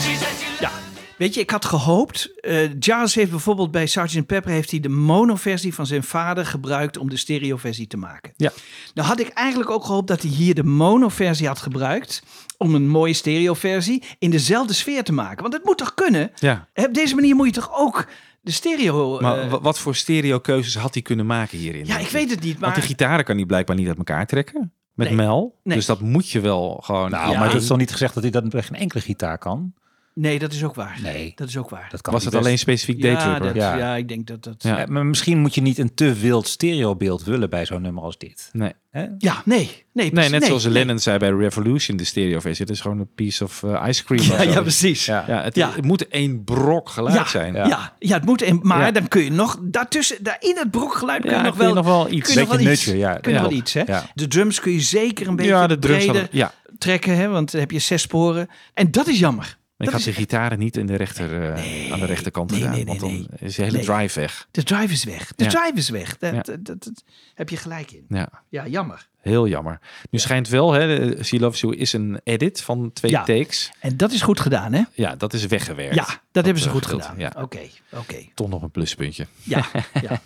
She 0.00 0.14
said 0.16 0.34
she 0.38 0.46
Ja, 0.60 0.70
weet 1.16 1.34
je, 1.34 1.40
ik 1.40 1.50
had 1.50 1.64
gehoopt. 1.64 2.30
eh 2.40 2.70
Jazz 2.78 3.14
heeft 3.14 3.30
bijvoorbeeld 3.30 3.70
bij 3.70 3.86
Sgt. 3.86 4.26
Pepper 4.26 4.50
heeft 4.50 4.70
hij 4.70 4.80
de 4.80 4.88
mono-versie 4.88 5.74
van 5.74 5.86
zijn 5.86 6.02
vader 6.02 6.46
gebruikt 6.46 6.98
om 6.98 7.08
de 7.10 7.16
stereo-versie 7.16 7.86
te 7.86 7.96
maken. 7.96 8.32
Ja. 8.36 8.50
Nou 8.94 9.08
had 9.08 9.20
ik 9.20 9.28
eigenlijk 9.28 9.70
ook 9.70 9.84
gehoopt 9.84 10.08
dat 10.08 10.22
hij 10.22 10.30
hier 10.30 10.54
de 10.54 10.64
mono-versie 10.64 11.46
had 11.46 11.58
gebruikt 11.58 12.22
om 12.56 12.74
een 12.74 12.88
mooie 12.88 13.14
stereo-versie 13.14 14.02
in 14.18 14.30
dezelfde 14.30 14.72
sfeer 14.72 15.04
te 15.04 15.12
maken. 15.12 15.42
Want 15.42 15.54
het 15.54 15.64
moet 15.64 15.78
toch 15.78 15.94
kunnen? 15.94 16.30
Ja. 16.34 16.68
Op 16.74 16.94
deze 16.94 17.14
manier 17.14 17.34
moet 17.34 17.46
je 17.46 17.52
toch 17.60 17.70
ook 17.78 18.06
de 18.42 18.50
stereo. 18.50 19.20
Maar 19.20 19.38
eh, 19.38 19.50
wa- 19.50 19.60
wat 19.60 19.78
voor 19.78 19.94
stereo-keuzes 19.94 20.76
had 20.76 20.92
hij 20.94 21.02
kunnen 21.02 21.26
maken 21.26 21.58
hierin? 21.58 21.86
ja, 21.86 21.98
ik 21.98 22.08
weet 22.08 22.30
het 22.30 22.40
niet, 22.40 22.50
Want 22.52 22.60
maar 22.60 22.74
die 22.74 22.82
gitaren 22.82 23.24
kan 23.24 23.36
hij 23.36 23.46
blijkbaar 23.46 23.76
niet 23.76 23.88
uit 23.88 23.96
elkaar 23.98 24.26
trekken. 24.26 24.72
Met 24.94 25.06
Nee. 25.06 25.16
Mel. 25.16 25.58
Nee. 25.62 25.76
Dus 25.76 25.86
dat 25.86 26.00
moet 26.00 26.30
je 26.30 26.40
wel 26.40 26.80
gewoon... 26.84 27.10
Nou, 27.10 27.32
Ja. 27.32 27.38
maar 27.38 27.52
dat 27.52 27.60
is 27.62 27.66
toch 27.66 27.78
niet 27.78 27.90
gezegd 27.92 28.14
dat 28.14 28.22
hij 28.22 28.32
dat 28.32 28.52
met 28.52 28.64
geen 28.64 28.78
enkele 28.78 29.00
gitaar 29.02 29.38
kan? 29.38 29.72
Nee, 30.14 30.38
dat 30.38 30.52
is 30.52 30.64
ook 30.64 30.74
waar. 30.74 30.98
Nee. 31.02 31.32
Dat 31.34 31.48
is 31.48 31.56
ook 31.56 31.70
waar. 31.70 31.86
Dat 31.90 32.00
kan 32.00 32.12
Was 32.12 32.24
het 32.24 32.32
best. 32.32 32.44
alleen 32.44 32.58
specifiek 32.58 33.02
Daytripper? 33.02 33.56
Ja. 33.56 33.76
ja. 33.76 33.96
ik 33.96 34.08
denk 34.08 34.26
dat 34.26 34.42
dat. 34.44 34.62
Ja. 34.62 34.78
Eh, 34.78 34.86
maar 34.86 35.06
misschien 35.06 35.38
moet 35.38 35.54
je 35.54 35.60
niet 35.60 35.78
een 35.78 35.94
te 35.94 36.12
wild 36.12 36.48
stereobeeld 36.48 37.24
willen 37.24 37.50
bij 37.50 37.66
zo'n 37.66 37.82
nummer 37.82 38.02
als 38.02 38.18
dit. 38.18 38.48
Nee. 38.52 38.72
Hè? 38.90 39.06
Ja, 39.18 39.42
nee. 39.44 39.56
Nee, 39.56 39.80
Nee, 39.92 40.10
precies, 40.10 40.30
net 40.30 40.44
zoals 40.44 40.64
nee. 40.64 40.72
Lennon 40.72 40.98
zei 40.98 41.18
bij 41.18 41.30
Revolution, 41.30 41.96
de 41.96 42.04
stereo-versie. 42.04 42.64
Het 42.66 42.74
is 42.74 42.80
gewoon 42.80 42.98
een 42.98 43.14
piece 43.14 43.44
of 43.44 43.62
eh, 43.62 43.84
ice 43.88 44.04
cream. 44.04 44.22
Ja, 44.22 44.42
ja, 44.42 44.60
precies. 44.60 45.04
Ja. 45.06 45.24
Ja, 45.28 45.42
het, 45.42 45.54
Ja. 45.56 45.72
het 45.74 45.84
moet 45.84 46.08
één 46.08 46.44
brok 46.44 46.88
geluid 46.88 47.14
ja, 47.16 47.26
zijn. 47.26 47.54
Ja. 47.54 47.92
Ja, 47.98 48.14
het 48.16 48.24
moet. 48.24 48.42
En, 48.42 48.58
maar 48.62 48.80
Ja. 48.80 48.90
dan 48.90 49.08
kun 49.08 49.24
je 49.24 49.30
nog 49.30 49.58
daartussen, 49.62 50.16
daar 50.22 50.36
in 50.40 50.56
het 50.58 50.70
brokgeluid 50.70 51.20
kun 51.20 51.30
je 51.30 51.36
Ja, 51.36 51.42
nog 51.42 51.56
kun 51.56 51.66
je 51.68 51.74
wel, 51.74 51.82
nog 51.82 51.92
wel 51.92 52.10
iets. 52.10 52.24
kun 52.32 52.34
je 52.34 52.40
nog 52.40 52.48
Beetje 52.48 52.64
wel 52.64 52.72
iets. 52.74 52.84
nutje, 52.86 53.00
ja. 53.00 53.14
Kun 53.14 53.32
je 53.32 53.36
Ja. 53.38 53.42
wel 53.44 53.52
iets, 53.52 53.72
hè? 53.72 53.82
Ja. 53.86 54.04
De 54.14 54.28
drums 54.28 54.60
kun 54.60 54.72
je 54.72 54.80
zeker 54.80 55.26
een 55.28 55.36
beetje 55.36 55.50
Ja, 55.52 55.66
de 55.66 55.78
drums 55.78 55.96
breder 56.04 56.20
hadden- 56.20 56.38
ja. 56.38 56.52
trekken, 56.78 57.16
hè? 57.16 57.28
Want 57.28 57.50
dan 57.50 57.60
heb 57.60 57.70
je 57.70 57.78
zes 57.78 58.02
sporen. 58.02 58.48
En 58.74 58.90
dat 58.90 59.06
is 59.08 59.18
jammer. 59.18 59.56
Ik 59.82 59.88
had 59.88 59.98
is 59.98 60.04
de 60.04 60.12
gitaren 60.12 60.58
niet 60.58 60.76
in 60.76 60.86
de 60.86 60.96
rechter, 60.96 61.52
eh, 61.52 61.92
aan 61.92 62.00
de 62.00 62.06
rechterkant 62.06 62.50
nee, 62.50 62.60
gedaan. 62.60 62.74
nee, 62.74 62.84
want 62.84 63.00
dan 63.00 63.26
is 63.38 63.54
de 63.54 63.62
hele 63.62 63.78
drive 63.78 64.20
weg. 64.20 64.48
De 64.50 64.62
drive 64.62 64.92
is 64.92 65.04
weg. 65.04 65.32
De 65.36 65.44
Ja. 65.44 65.50
drive 65.50 65.72
is 65.74 65.88
weg. 65.88 66.18
Dat, 66.18 66.32
Ja. 66.34 66.40
dat, 66.42 66.64
dat, 66.64 66.84
dat 66.84 67.04
heb 67.34 67.48
je 67.48 67.56
gelijk 67.56 67.90
in. 67.90 68.04
Ja, 68.08 68.28
Ja, 68.48 68.66
jammer. 68.66 69.08
heel 69.20 69.48
jammer. 69.48 69.78
Nu 70.10 70.18
schijnt 70.18 70.48
wel, 70.48 70.72
hè, 70.72 70.86
de 71.16 71.24
She 71.24 71.38
Loves 71.38 71.60
You 71.60 71.76
is 71.76 71.92
een 71.92 72.20
edit 72.24 72.62
van 72.62 72.92
twee 72.92 73.10
Ja. 73.10 73.22
takes. 73.24 73.70
En 73.80 73.96
dat 73.96 74.12
is 74.12 74.22
goed 74.22 74.40
gedaan, 74.40 74.72
hè? 74.72 74.82
Ja, 74.94 75.16
dat 75.16 75.32
is 75.32 75.46
weggewerkt. 75.46 75.94
Ja, 75.94 76.06
dat, 76.32 76.44
hebben 76.44 76.62
ze 76.62 76.68
eh, 76.68 76.74
goed 76.74 76.86
gedaan. 76.86 77.14
Ja, 77.18 77.32
Oké, 77.38 77.60
oké. 77.92 78.16
toch 78.34 78.48
nog 78.48 78.62
een 78.62 78.70
pluspuntje. 78.70 79.26
Ja, 79.42 79.66
ja. 80.08 80.20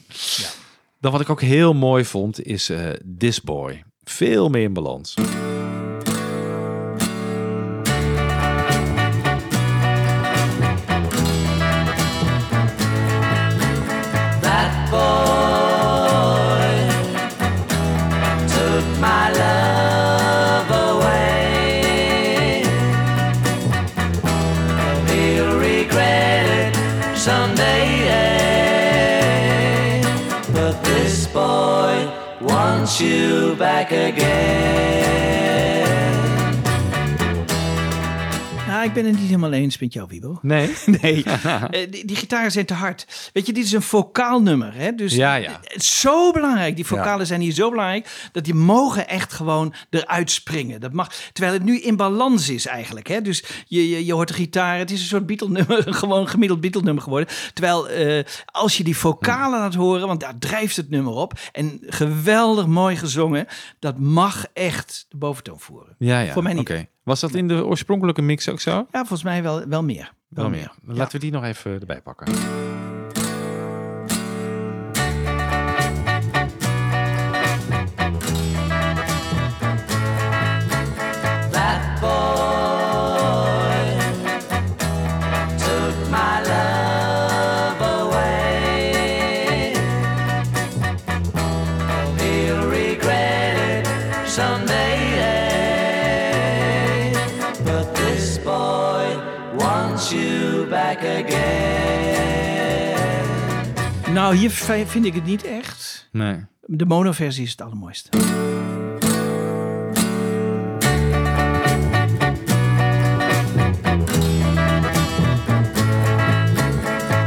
Dan 1.00 1.12
wat 1.12 1.20
ik 1.20 1.30
ook 1.30 1.40
heel 1.40 1.74
mooi 1.74 2.04
vond, 2.04 2.42
is 2.46 2.68
eh 2.68 2.88
This 3.18 3.40
Boy. 3.40 3.84
Veel 4.04 4.48
meer 4.48 4.62
in 4.62 4.72
balans. 4.72 5.14
You 33.00 33.54
back 33.56 33.92
again. 33.92 34.95
Ik 38.86 38.92
ben 38.92 39.04
het 39.04 39.14
niet 39.14 39.26
helemaal 39.26 39.52
eens 39.52 39.78
met 39.78 39.92
jou, 39.92 40.08
Wiebo. 40.08 40.38
Nee? 40.42 40.74
Nee, 41.00 41.24
Eh, 41.70 41.90
die, 41.90 42.04
die 42.04 42.16
gitaren 42.16 42.50
zijn 42.52 42.66
te 42.66 42.74
hard. 42.74 43.30
Weet 43.32 43.46
je, 43.46 43.52
dit 43.52 43.64
is 43.64 43.72
een 43.72 43.82
vocaal 43.82 44.42
nummer. 44.42 44.74
Hè? 44.74 44.94
Dus 44.94 45.14
Ja, 45.14 45.34
ja. 45.34 45.60
het 45.62 45.82
is 45.82 46.00
zo 46.00 46.32
belangrijk. 46.32 46.76
Die 46.76 46.86
vocalen 46.86 47.26
zijn 47.26 47.40
hier 47.40 47.52
zo 47.52 47.70
belangrijk 47.70 48.28
dat 48.32 48.44
die 48.44 48.54
mogen 48.54 49.08
echt 49.08 49.32
gewoon 49.32 49.74
eruit 49.90 50.30
springen. 50.30 50.80
Dat 50.80 50.92
mag, 50.92 51.12
terwijl 51.32 51.54
het 51.54 51.64
nu 51.64 51.80
in 51.80 51.96
balans 51.96 52.48
is 52.48 52.66
eigenlijk. 52.66 53.08
Hè? 53.08 53.22
Dus 53.22 53.44
je, 53.66 53.88
je, 53.88 54.04
je 54.04 54.12
hoort 54.12 54.28
de 54.28 54.34
gitaar. 54.34 54.78
Het 54.78 54.90
is 54.90 55.00
een 55.00 55.06
soort 55.06 55.26
Beatle-nummer, 55.26 55.84
gewoon 55.94 56.28
gemiddeld 56.28 56.60
Beatle-nummer 56.60 57.02
geworden. 57.02 57.28
Terwijl 57.52 57.88
eh, 57.88 58.24
als 58.46 58.76
je 58.76 58.84
die 58.84 58.96
vocalen 58.96 59.58
laat 59.58 59.74
horen, 59.74 60.06
want 60.06 60.20
daar 60.20 60.38
drijft 60.38 60.76
het 60.76 60.90
nummer 60.90 61.12
op. 61.12 61.32
En 61.52 61.80
geweldig 61.86 62.66
mooi 62.66 62.96
gezongen. 62.96 63.46
Dat 63.78 63.98
mag 63.98 64.46
echt 64.52 65.06
de 65.08 65.16
boventoon 65.16 65.60
voeren. 65.60 65.94
Ja, 65.98 66.20
ja. 66.20 66.32
Voor 66.32 66.42
mij 66.42 66.52
niet. 66.52 66.70
Oké. 66.70 66.86
Was 67.06 67.20
dat 67.20 67.34
in 67.34 67.48
de 67.48 67.64
oorspronkelijke 67.66 68.22
mix 68.22 68.48
ook 68.48 68.60
zo? 68.60 68.70
Ja, 68.70 68.98
volgens 68.98 69.22
mij 69.22 69.42
wel, 69.42 69.66
wel 69.68 69.82
meer. 69.82 70.12
Wel 70.28 70.48
meer. 70.48 70.72
Laten 70.82 71.12
we 71.12 71.18
die 71.18 71.32
nog 71.32 71.44
even 71.44 71.80
erbij 71.80 72.00
pakken. 72.00 72.26
Nou, 104.26 104.38
hier 104.38 104.50
vind 104.86 105.04
ik 105.04 105.14
het 105.14 105.24
niet 105.24 105.44
echt. 105.44 106.08
Nee. 106.12 106.44
De 106.64 106.86
mono-versie 106.86 107.44
is 107.44 107.50
het 107.50 107.60
allermooiste. 107.60 108.08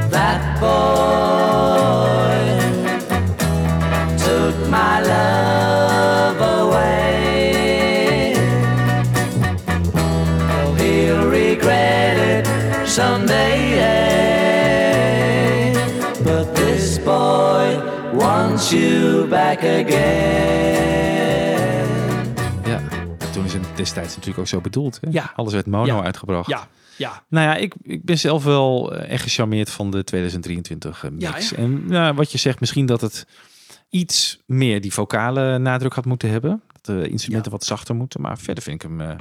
That 0.10 0.60
boy 0.60 0.99
back 19.62 19.92
again. 19.92 21.58
Ja. 22.66 22.82
Toen 23.32 23.46
is 23.46 23.54
het 23.54 23.64
destijds 23.76 24.10
natuurlijk 24.10 24.40
ook 24.40 24.48
zo 24.48 24.62
bedoeld. 24.62 24.98
Hè? 25.02 25.08
Ja. 25.12 25.32
Alles 25.36 25.54
werd 25.54 25.66
mono 25.66 25.86
Ja. 25.86 26.04
uitgebracht. 26.04 26.50
Ja, 26.50 26.68
ja. 26.98 27.24
Nou 27.28 27.46
ja, 27.48 27.56
ik, 27.56 27.74
ik 27.84 28.04
ben 28.06 28.18
zelf 28.20 28.44
wel 28.44 28.96
echt 28.96 29.24
gecharmeerd 29.24 29.70
van 29.70 29.92
de 29.92 30.04
2023 30.04 31.04
eh, 31.04 31.12
Ja, 31.18 31.32
mix. 31.32 31.50
hè? 31.50 31.56
en 31.56 31.86
nou, 31.88 32.16
wat 32.16 32.32
je 32.32 32.38
zegt, 32.38 32.60
misschien 32.60 32.86
dat 32.86 33.02
het 33.02 33.26
iets 33.90 34.40
meer 34.46 34.82
die 34.82 34.94
vocale 34.94 35.58
nadruk 35.58 35.94
had 35.94 36.06
moeten 36.06 36.30
hebben. 36.30 36.62
Dat 36.74 36.86
de 36.86 37.10
instrumenten 37.10 37.52
wat 37.52 37.64
zachter 37.66 37.96
moeten. 37.96 38.22
Maar 38.22 38.38
verder 38.38 38.64
vind 38.64 38.84
ik 38.84 38.90
hem 38.90 39.02
eh, 39.02 39.16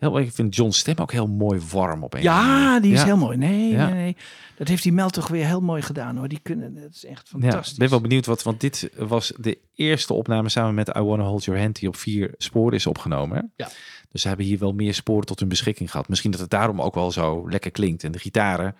heel... 0.00 0.18
Ik 0.18 0.32
vind 0.32 0.54
John's 0.56 0.78
stem 0.78 0.94
ook 0.98 1.12
heel 1.12 1.26
mooi 1.26 1.60
warm 1.72 2.02
op 2.02 2.14
een 2.14 2.22
Ja, 2.22 2.80
die 2.80 2.92
is 2.92 2.98
Ja. 2.98 3.04
heel 3.04 3.16
mooi. 3.16 3.36
Nee, 3.36 3.68
Ja. 3.70 3.84
nee, 3.86 3.94
nee. 3.94 4.16
Dat 4.56 4.68
heeft 4.68 4.82
die 4.82 4.92
Mel 4.92 5.10
toch 5.10 5.28
weer 5.28 5.46
heel 5.46 5.60
mooi 5.60 5.82
gedaan 5.82 6.16
hoor. 6.16 6.28
Die 6.28 6.40
kunnen, 6.42 6.74
dat 6.74 6.90
is 6.92 7.04
echt 7.04 7.28
Ja, 7.32 7.38
fantastisch. 7.38 7.72
ik 7.72 7.78
ben 7.78 7.88
wel 7.90 8.00
benieuwd 8.00 8.26
wat, 8.26 8.42
want 8.42 8.60
dit 8.60 8.90
was 8.96 9.32
de 9.36 9.58
eerste 9.74 10.12
opname 10.12 10.48
samen 10.48 10.74
met 10.74 10.88
I 10.96 11.00
Wanna 11.00 11.24
Hold 11.24 11.44
Your 11.44 11.60
Hand 11.60 11.78
die 11.78 11.88
op 11.88 11.96
vier 11.96 12.34
sporen 12.38 12.74
is 12.74 12.86
opgenomen. 12.86 13.36
hè? 13.36 13.42
Ja. 13.64 13.70
Dus 14.10 14.22
ze 14.22 14.28
hebben 14.28 14.46
hier 14.46 14.58
wel 14.58 14.72
meer 14.72 14.94
sporen 14.94 15.26
tot 15.26 15.38
hun 15.40 15.48
beschikking 15.48 15.90
gehad. 15.90 16.08
Misschien 16.08 16.30
dat 16.30 16.40
het 16.40 16.50
daarom 16.50 16.80
ook 16.82 16.94
wel 16.94 17.10
zo 17.12 17.48
lekker 17.50 17.70
klinkt. 17.70 18.04
En 18.04 18.12
de 18.12 18.18
gitaren, 18.18 18.74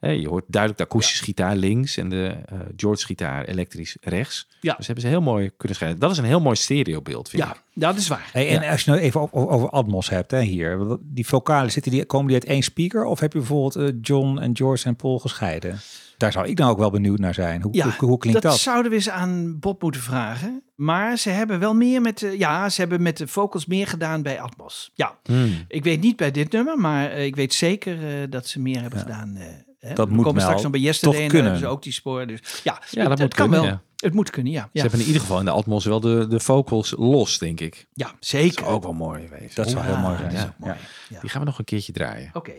je 0.00 0.28
hoort 0.28 0.44
duidelijk 0.48 0.80
de 0.82 0.86
akoestische 0.88 1.24
gitaar 1.24 1.56
links 1.56 1.96
en 1.96 2.08
de 2.08 2.34
eh, 2.46 2.58
George 2.76 3.04
gitaar 3.06 3.44
elektrisch 3.44 3.96
rechts. 4.00 4.48
Ja. 4.60 4.74
Dus 4.76 4.86
hebben 4.86 5.04
ze 5.04 5.10
heel 5.10 5.20
mooi 5.22 5.50
kunnen 5.56 5.76
schrijven. 5.76 5.98
Dat 6.00 6.10
is 6.10 6.18
een 6.18 6.24
heel 6.24 6.40
mooi 6.40 6.56
stereobeeld, 6.56 7.28
vind 7.28 7.42
Ja, 7.42 7.50
ik. 7.50 7.60
dat 7.74 7.96
is 7.96 8.08
waar. 8.08 8.28
Hey, 8.32 8.58
en 8.58 8.70
als 8.70 8.82
je 8.84 8.90
nou 8.90 9.02
even 9.02 9.20
over, 9.20 9.48
over 9.48 9.68
Atmos 9.70 10.08
hebt 10.10 10.30
hè, 10.30 10.40
hier. 10.42 10.96
Die 11.00 11.26
vocalen, 11.26 11.72
zitten 11.72 11.92
die, 11.92 12.04
komen 12.04 12.26
die 12.26 12.34
uit 12.36 12.44
één 12.44 12.62
speaker? 12.62 13.04
Of 13.04 13.20
heb 13.20 13.32
je 13.32 13.38
bijvoorbeeld 13.38 13.76
eh, 13.76 13.94
John 14.02 14.38
en 14.38 14.56
George 14.56 14.86
en 14.86 14.96
Paul 14.96 15.18
gescheiden? 15.18 15.78
Daar 16.16 16.32
zou 16.32 16.48
ik 16.48 16.58
nou 16.58 16.70
ook 16.70 16.78
wel 16.78 16.90
benieuwd 16.90 17.18
naar 17.18 17.34
zijn. 17.34 17.62
Hoe, 17.62 17.74
Ja, 17.74 17.84
hoe, 17.98 18.08
hoe 18.08 18.18
klinkt 18.18 18.42
dat? 18.42 18.58
zouden 18.58 18.90
we 18.90 18.96
eens 18.96 19.10
aan 19.10 19.58
Bob 19.58 19.82
moeten 19.82 20.00
vragen. 20.00 20.62
Maar 20.74 21.16
ze 21.16 21.30
hebben 21.30 21.58
wel 21.58 21.74
meer 21.74 22.00
met 22.00 22.18
de, 22.18 22.38
ja, 22.38 22.68
ze 22.68 22.80
hebben 22.80 23.02
met 23.02 23.16
de 23.16 23.26
vocals 23.26 23.66
meer 23.66 23.86
gedaan 23.86 24.22
bij 24.22 24.40
Atmos. 24.40 24.90
Ja, 24.94 25.18
Hmm. 25.22 25.64
ik 25.68 25.84
weet 25.84 26.00
niet 26.00 26.16
bij 26.16 26.30
dit 26.30 26.52
nummer, 26.52 26.78
maar 26.78 27.10
eh, 27.10 27.24
ik 27.24 27.36
weet 27.36 27.54
zeker 27.54 28.06
eh, 28.08 28.30
dat 28.30 28.46
ze 28.48 28.60
meer 28.60 28.80
hebben 28.80 28.98
gedaan. 28.98 29.36
eh, 29.36 29.46
hè. 29.88 29.94
Dat 29.94 30.08
we 30.08 30.14
moet 30.14 30.24
komen 30.24 30.42
straks 30.42 30.62
nog 30.62 30.70
bij 30.70 30.80
Yesterday 30.80 31.14
toch 31.18 31.22
en 31.22 31.28
dan 31.28 31.36
hebben 31.36 31.52
kunnen. 31.60 31.70
ze 31.70 31.76
ook 31.76 31.82
die 31.82 31.92
sporen. 31.92 32.28
Dus 32.28 32.60
ja, 32.64 32.72
Ja, 32.90 33.00
het, 33.00 33.08
dat 33.08 33.10
het 33.10 33.18
moet 33.20 33.34
kan 33.34 33.48
kunnen, 33.50 33.64
wel. 33.66 33.74
ja. 33.74 33.82
Het 33.96 34.14
moet 34.14 34.30
kunnen, 34.30 34.52
ja. 34.52 34.62
Ze 34.62 34.68
Ja, 34.72 34.80
hebben 34.80 35.00
in 35.00 35.06
ieder 35.06 35.20
geval 35.20 35.38
in 35.38 35.44
de 35.44 35.50
Atmos 35.50 35.84
wel 35.84 36.00
de, 36.00 36.26
de 36.28 36.40
vocals 36.40 36.94
los, 36.96 37.38
denk 37.38 37.60
ik. 37.60 37.86
ja 37.92 38.06
Dat 38.06 38.14
zeker. 38.20 38.58
zou 38.64 38.74
ook 38.74 38.82
wel 38.82 38.92
mooi 38.92 39.28
wezen. 39.28 39.50
Dat 39.54 39.70
zou 39.70 39.84
heel 39.84 39.96
mooi 39.96 40.16
zijn. 40.16 40.30
dat 40.34 40.38
is 40.44 40.50
mooi. 40.58 40.74
Ja. 41.08 41.20
Die 41.20 41.30
gaan 41.30 41.40
we 41.40 41.46
nog 41.46 41.58
een 41.58 41.64
keertje 41.64 41.92
draaien. 41.92 42.30
Oké. 42.32 42.52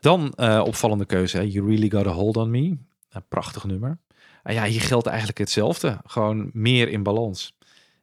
Dan 0.00 0.32
eh, 0.36 0.62
opvallende 0.64 1.04
keuze, 1.04 1.36
hè? 1.36 1.42
You 1.42 1.66
Really 1.66 1.90
Got 1.90 2.06
a 2.06 2.10
Hold 2.10 2.36
on 2.36 2.50
Me. 2.50 2.76
Een 3.10 3.22
prachtig 3.28 3.64
nummer. 3.64 3.98
Ah 4.42 4.52
ja, 4.54 4.64
hier 4.64 4.80
geldt 4.80 5.06
eigenlijk 5.06 5.38
hetzelfde. 5.38 5.98
Gewoon 6.06 6.50
meer 6.52 6.88
in 6.88 7.02
balans. 7.02 7.56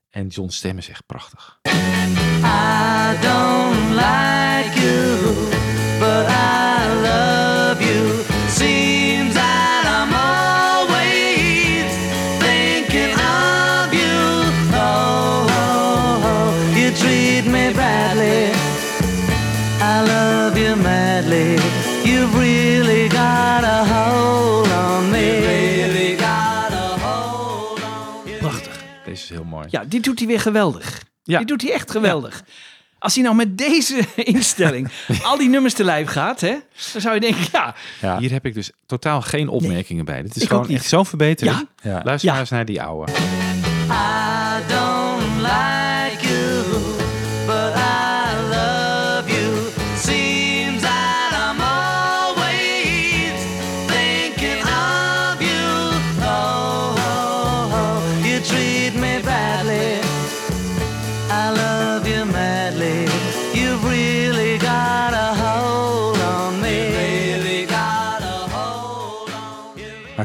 En 0.09 0.27
John's 0.27 0.55
stem 0.55 0.77
is 0.77 0.89
echt 0.89 1.05
prachtig. 1.05 1.59
I 1.63 3.17
don't 3.21 3.89
like 3.93 4.81
you, 4.81 5.17
but 5.99 6.27
I 6.29 6.60
Ja, 29.71 29.83
dit 29.85 30.03
doet 30.03 30.19
hij 30.19 30.27
weer 30.27 30.39
geweldig. 30.39 31.03
Ja. 31.23 31.37
Dit 31.37 31.47
doet 31.47 31.61
hij 31.61 31.71
echt 31.71 31.91
geweldig. 31.91 32.43
Als 33.01 33.13
hij 33.15 33.23
nou 33.23 33.35
met 33.35 33.57
deze 33.57 33.99
instelling 34.15 34.89
al 35.23 35.37
die 35.37 35.49
nummers 35.49 35.73
te 35.73 35.83
lijf 35.83 36.07
gaat, 36.09 36.41
hè, 36.41 36.55
dan 36.91 37.01
zou 37.01 37.13
je 37.13 37.19
denken, 37.19 37.45
ja, 37.51 37.75
Ja. 38.01 38.17
Hier 38.17 38.31
heb 38.31 38.45
ik 38.45 38.53
dus 38.53 38.71
totaal 38.85 39.21
geen 39.21 39.47
opmerkingen 39.47 40.05
bij. 40.05 40.21
Dit 40.21 40.35
is 40.35 40.43
gewoon 40.43 40.69
echt 40.69 40.85
zo'n 40.85 41.05
verbetering. 41.05 41.67
Ja. 41.83 41.89
Ja. 41.91 42.01
Luister 42.03 42.25
Ja. 42.27 42.31
maar 42.31 42.41
eens 42.41 42.49
naar 42.49 42.65
die 42.65 42.81
oude. 42.81 43.11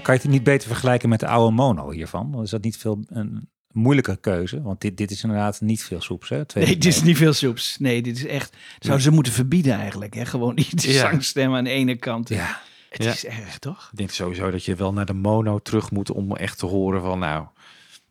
Kan 0.07 0.15
je 0.15 0.21
het 0.21 0.31
niet 0.31 0.43
beter 0.43 0.69
vergelijken 0.69 1.09
met 1.09 1.21
de 1.21 1.27
oude 1.27 1.55
mono 1.55 1.91
hiervan? 1.91 2.33
Dan 2.33 2.43
is 2.43 2.51
dat 2.51 2.63
niet 2.63 2.77
veel 2.77 3.05
een 3.09 3.49
moeilijke 3.73 4.17
keuze? 4.17 4.63
Want 4.63 4.81
dit, 4.81 4.97
dit 4.97 5.11
is 5.11 5.23
inderdaad 5.23 5.61
niet 5.61 5.85
veel 5.85 6.01
soeps. 6.01 6.29
Hè? 6.29 6.45
Twee- 6.45 6.65
nee, 6.65 6.75
dit 6.75 6.85
is 6.93 7.03
niet 7.03 7.17
veel 7.17 7.33
soeps. 7.33 7.77
Nee, 7.79 8.03
dit 8.03 8.17
is 8.17 8.27
echt, 8.27 8.57
zouden 8.79 9.05
ze 9.05 9.11
moeten 9.11 9.33
verbieden 9.33 9.73
eigenlijk, 9.75 10.15
hè? 10.15 10.25
Gewoon 10.27 10.55
die, 10.55 10.69
die 10.77 10.93
Ja. 10.93 11.01
zangstem 11.11 11.55
aan 11.55 11.65
de 11.65 11.71
ene 11.71 11.97
kant. 11.97 12.29
Ja. 12.29 12.61
Het 12.91 13.05
Ja. 13.05 13.11
is 13.11 13.25
erg, 13.27 13.59
toch? 13.59 13.89
Ik 13.93 13.99
denk 13.99 14.11
sowieso 14.11 14.51
dat 14.51 14.65
je 14.65 14.75
wel 14.75 14.93
naar 14.93 15.07
de 15.07 15.13
mono 15.13 15.59
terug 15.59 15.91
moet 15.91 16.11
om 16.11 16.37
echt 16.37 16.59
te 16.59 16.67
horen 16.67 17.01
van 17.03 17.19
nou, 17.19 17.47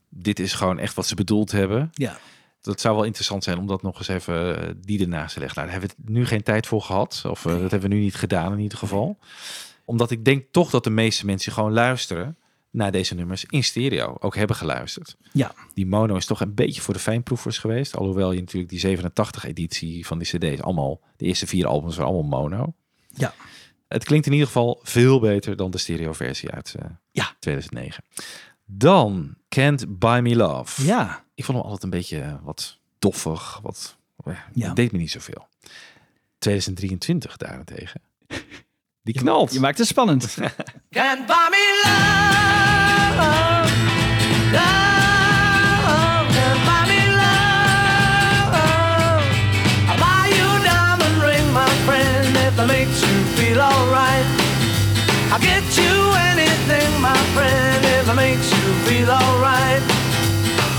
dit 0.10 0.40
is 0.40 0.54
gewoon 0.54 0.80
echt 0.80 0.94
wat 0.96 1.08
ze 1.08 1.16
bedoeld 1.16 1.52
hebben. 1.52 1.90
Ja. 1.94 2.18
Dat 2.62 2.82
zou 2.82 2.96
wel 2.96 3.04
interessant 3.04 3.44
zijn 3.44 3.58
om 3.58 3.68
dat 3.68 3.82
nog 3.82 3.98
eens 3.98 4.08
even 4.08 4.62
eh, 4.68 4.74
die 4.86 5.02
ernaast 5.02 5.34
te 5.34 5.40
leggen. 5.40 5.58
Nou, 5.62 5.72
daar 5.72 5.82
hebben 5.82 5.98
we 6.06 6.12
nu 6.12 6.26
geen 6.26 6.44
tijd 6.44 6.68
voor 6.68 6.82
gehad. 6.82 7.24
Of 7.30 7.46
eh, 7.46 7.52
dat 7.52 7.72
hebben 7.72 7.90
we 7.90 7.96
nu 7.96 8.02
niet 8.02 8.16
gedaan 8.16 8.54
in 8.54 8.60
ieder 8.60 8.78
geval. 8.78 9.18
Omdat 9.86 10.12
ik 10.12 10.26
denk 10.26 10.46
toch 10.52 10.70
dat 10.70 10.84
de 10.84 10.90
meeste 10.90 11.26
mensen 11.26 11.52
gewoon 11.52 11.74
luisteren 11.74 12.38
naar 12.70 12.92
deze 12.92 13.16
nummers 13.16 13.46
in 13.46 13.64
stereo. 13.64 14.16
Ook 14.20 14.36
hebben 14.36 14.56
geluisterd. 14.56 15.18
Ja. 15.32 15.54
Die 15.74 15.86
mono 15.86 16.16
is 16.16 16.26
toch 16.26 16.42
een 16.42 16.54
beetje 16.54 16.82
voor 16.82 16.94
de 16.94 17.00
fijnproevers 17.00 17.58
geweest. 17.58 17.96
Alhoewel 17.96 18.32
je 18.32 18.40
natuurlijk 18.40 18.70
die 18.70 18.80
87 18.80 19.46
editie 19.46 20.06
van 20.06 20.18
die 20.20 20.28
cd's 20.28 20.62
allemaal, 20.62 21.02
de 21.18 21.26
eerste 21.26 21.48
vier 21.48 21.68
albums 21.68 21.96
waren 21.96 22.12
allemaal 22.14 22.40
mono. 22.42 22.74
Ja. 23.08 23.34
Het 23.88 24.04
klinkt 24.04 24.26
in 24.26 24.32
ieder 24.32 24.48
geval 24.48 24.80
veel 24.84 25.20
beter 25.20 25.56
dan 25.56 25.72
de 25.72 25.78
stereo 25.78 26.14
versie 26.14 26.52
uit 26.52 26.76
eh, 26.80 26.90
Ja. 27.12 27.36
2009. 27.40 28.04
Dan 28.66 29.36
Can't 29.50 30.00
Buy 30.00 30.20
Me 30.20 30.36
Love. 30.36 30.84
Ja. 30.86 31.26
Ik 31.36 31.44
vond 31.46 31.58
hem 31.58 31.66
altijd 31.68 31.84
een 31.84 31.90
beetje 32.00 32.20
eh, 32.22 32.36
wat 32.44 32.80
doffig. 33.00 33.60
Wat, 33.64 33.98
eh, 34.24 34.38
Ja. 34.54 34.74
Deed 34.74 34.92
me 34.92 34.98
niet 34.98 35.12
zoveel. 35.12 35.48
2023 36.38 37.38
daarentegen. 37.38 38.02
Die 39.06 39.14
knalt. 39.14 39.54
Je 39.54 39.60
maakt 39.60 39.78
het 39.78 39.88
spannend. 39.88 40.24
Can't 40.98 41.26
buy 41.26 41.48
me 41.50 41.82
love. 41.84 43.26
Love 44.52 46.28
can't 46.38 46.62
buy 46.70 46.82
me 46.92 47.02
love. 47.22 48.56
I'll 49.90 50.00
buy 50.06 50.24
you 50.38 50.46
a 50.58 50.62
diamond 50.64 51.18
ring, 51.30 51.46
my 51.54 51.70
friend, 51.86 52.36
if 52.48 52.54
it 52.60 52.68
makes 52.68 53.00
you 53.06 53.16
feel 53.38 53.60
alright. 53.60 54.26
I'll 55.32 55.40
get 55.52 55.66
you 55.82 55.96
anything, 56.32 56.90
my 57.02 57.18
friend, 57.36 57.84
if 57.98 58.08
it 58.10 58.16
makes 58.16 58.48
you 58.50 58.66
feel 58.88 59.10
alright. 59.10 59.82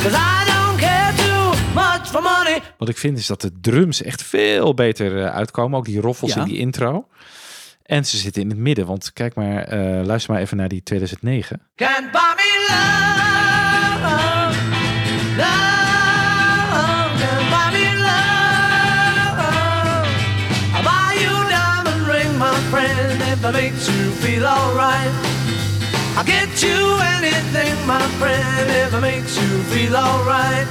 Cause 0.03 0.14
I 0.14 0.39
don't 0.53 0.79
care 0.79 1.12
too 1.24 1.45
much 1.74 2.09
for 2.11 2.22
money. 2.22 2.61
Wat 2.79 2.89
ik 2.89 2.97
vind 2.99 3.18
is 3.18 3.27
dat 3.27 3.41
de 3.41 3.51
drums 3.61 4.03
echt 4.03 4.22
veel 4.22 4.74
beter 4.74 5.24
eh, 5.24 5.35
uitkomen. 5.35 5.79
Ook 5.79 5.85
die 5.85 6.01
roffels 6.01 6.35
Ja. 6.35 6.41
in 6.41 6.47
die 6.49 6.59
intro. 6.59 7.07
En 7.87 8.07
ze 8.07 8.16
zitten 8.16 8.43
in 8.43 8.49
het 8.49 8.59
midden. 8.59 8.87
Want 8.87 9.12
kijk 9.12 9.34
maar, 9.34 9.62
eh, 9.62 10.05
luister 10.05 10.32
maar 10.32 10.41
even 10.41 10.57
naar 10.57 10.68
die 10.68 10.82
2009. 10.82 11.61
Can't 11.74 12.11
buy 12.11 12.34
me 12.37 12.66
love. 12.68 14.14
Love 15.37 15.76
it 23.49 23.53
makes 23.53 23.89
you 23.89 24.11
feel 24.22 24.45
alright. 24.45 25.12
I'll 26.16 26.24
get 26.24 26.62
you 26.62 26.99
anything, 27.16 27.87
my 27.87 28.03
friend, 28.18 28.70
if 28.70 28.93
it 28.93 29.01
makes 29.01 29.37
you 29.41 29.62
feel 29.70 29.95
alright. 29.97 30.66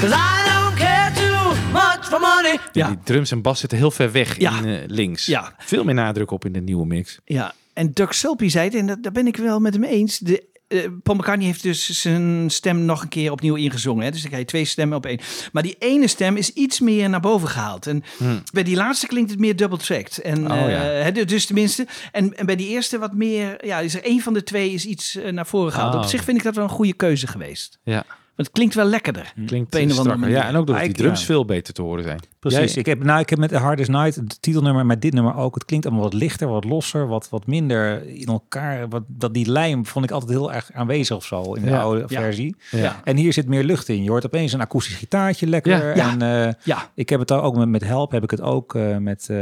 Cause 0.00 0.12
I 0.12 0.59
for 2.10 2.20
money. 2.20 2.58
Ja. 2.72 2.88
Die 2.88 2.98
drums 3.04 3.30
en 3.30 3.42
bas 3.42 3.60
zitten 3.60 3.78
heel 3.78 3.90
ver 3.90 4.12
weg 4.12 4.38
Ja. 4.38 4.58
in 4.58 4.64
eh, 4.64 4.78
links. 4.86 5.26
Ja. 5.26 5.54
Veel 5.58 5.84
meer 5.84 5.94
nadruk 5.94 6.30
op 6.30 6.44
in 6.44 6.52
de 6.52 6.60
nieuwe 6.60 6.86
mix. 6.86 7.18
Ja, 7.24 7.52
en 7.72 7.90
Doug 7.92 8.14
Sulpy 8.14 8.48
zei 8.48 8.64
het, 8.64 8.74
en 8.74 8.86
dat, 8.86 9.02
daar 9.02 9.12
ben 9.12 9.26
ik 9.26 9.36
wel 9.36 9.60
met 9.60 9.74
hem 9.74 9.84
eens. 9.84 10.18
De, 10.18 10.48
Paul 11.02 11.16
McCartney 11.18 11.46
heeft 11.46 11.62
dus 11.62 12.00
zijn 12.00 12.50
stem 12.50 12.84
nog 12.84 13.02
een 13.02 13.08
keer 13.08 13.32
opnieuw 13.32 13.54
ingezongen. 13.54 14.04
Hè? 14.04 14.10
Dus 14.10 14.20
dan 14.20 14.28
krijg 14.28 14.42
je 14.44 14.48
twee 14.50 14.64
stemmen 14.64 14.96
op 14.96 15.06
één. 15.06 15.20
Maar 15.52 15.62
die 15.62 15.76
ene 15.78 16.06
stem 16.06 16.36
is 16.36 16.52
iets 16.52 16.80
meer 16.80 17.08
naar 17.08 17.20
boven 17.20 17.48
gehaald. 17.48 17.86
En 17.86 18.02
bij 18.52 18.62
die 18.62 18.76
laatste 18.76 19.06
klinkt 19.06 19.30
het 19.30 19.38
meer 19.38 19.56
double-tracked. 19.56 20.18
En, 20.18 20.36
Hmm. 20.36 20.50
Oh, 20.50 20.68
ja. 20.70 20.78
hè, 20.80 21.24
dus 21.24 21.46
tenminste. 21.46 21.86
En, 22.12 22.36
en 22.36 22.46
bij 22.46 22.56
die 22.56 22.68
eerste 22.68 22.98
wat 22.98 23.14
meer... 23.14 23.66
Ja, 23.66 23.78
is 23.80 23.94
er 23.94 24.04
één 24.04 24.20
van 24.20 24.32
de 24.34 24.42
twee 24.42 24.72
is 24.72 24.84
iets 24.84 25.18
naar 25.30 25.46
voren 25.46 25.72
gehaald. 25.72 25.94
Oh. 25.94 26.00
Op 26.00 26.06
zich 26.06 26.24
vind 26.24 26.36
ik 26.38 26.42
dat 26.44 26.54
wel 26.54 26.64
een 26.64 26.70
goede 26.70 26.94
keuze 26.94 27.26
geweest. 27.26 27.78
Ja, 27.82 28.04
het 28.40 28.50
klinkt 28.52 28.74
wel 28.74 28.84
lekkerder. 28.86 29.32
klinkt 29.46 29.74
of 29.74 29.80
andere 29.80 30.00
strakker. 30.00 30.28
Ja, 30.28 30.42
en 30.42 30.56
ook 30.56 30.66
doordat 30.66 30.76
Ah, 30.76 30.82
die 30.84 30.92
drums 31.02 31.20
ja. 31.20 31.26
veel 31.26 31.44
beter 31.44 31.74
te 31.74 31.82
horen 31.82 32.04
zijn. 32.04 32.20
Precies. 32.38 32.76
Ik, 32.76 32.86
heb, 32.86 33.04
nou, 33.04 33.20
ik 33.20 33.30
heb 33.30 33.38
met 33.38 33.48
The 33.48 33.56
Hardest 33.56 33.90
Night, 33.90 34.14
het 34.14 34.42
titelnummer, 34.42 34.86
maar 34.86 34.98
dit 34.98 35.12
nummer 35.12 35.34
ook. 35.36 35.54
Het 35.54 35.64
klinkt 35.64 35.86
allemaal 35.86 36.04
wat 36.04 36.12
lichter, 36.12 36.48
wat 36.48 36.64
losser, 36.64 37.06
wat, 37.06 37.28
wat 37.28 37.46
minder 37.46 38.06
in 38.06 38.26
elkaar. 38.26 38.88
Wat, 38.88 39.02
dat 39.06 39.34
die 39.34 39.50
lijm 39.50 39.86
vond 39.86 40.04
ik 40.04 40.10
altijd 40.10 40.30
heel 40.30 40.52
erg 40.52 40.70
aanwezig 40.72 41.16
of 41.16 41.24
zo 41.24 41.52
in 41.54 41.62
de 41.62 41.68
Ja. 41.70 41.80
oude 41.80 42.00
Ja. 42.08 42.20
versie. 42.20 42.56
Ja. 42.70 43.00
En 43.04 43.16
hier 43.16 43.32
zit 43.32 43.48
meer 43.48 43.64
lucht 43.64 43.88
in. 43.88 44.02
Je 44.02 44.10
hoort 44.10 44.26
opeens 44.26 44.52
een 44.52 44.60
akoestisch 44.60 44.94
gitaartje 44.96 45.46
lekker. 45.46 45.88
Ja. 45.88 45.94
Ja. 45.94 46.10
En 46.10 46.46
eh, 46.46 46.52
Ja, 46.64 46.90
ik 46.94 47.08
heb 47.08 47.20
het 47.20 47.32
ook 47.32 47.56
met, 47.56 47.68
met 47.68 47.84
Help, 47.84 48.10
heb 48.10 48.22
ik 48.22 48.30
het 48.30 48.40
ook 48.40 48.74
eh, 48.74 48.96
met, 48.96 49.26
eh, 49.30 49.36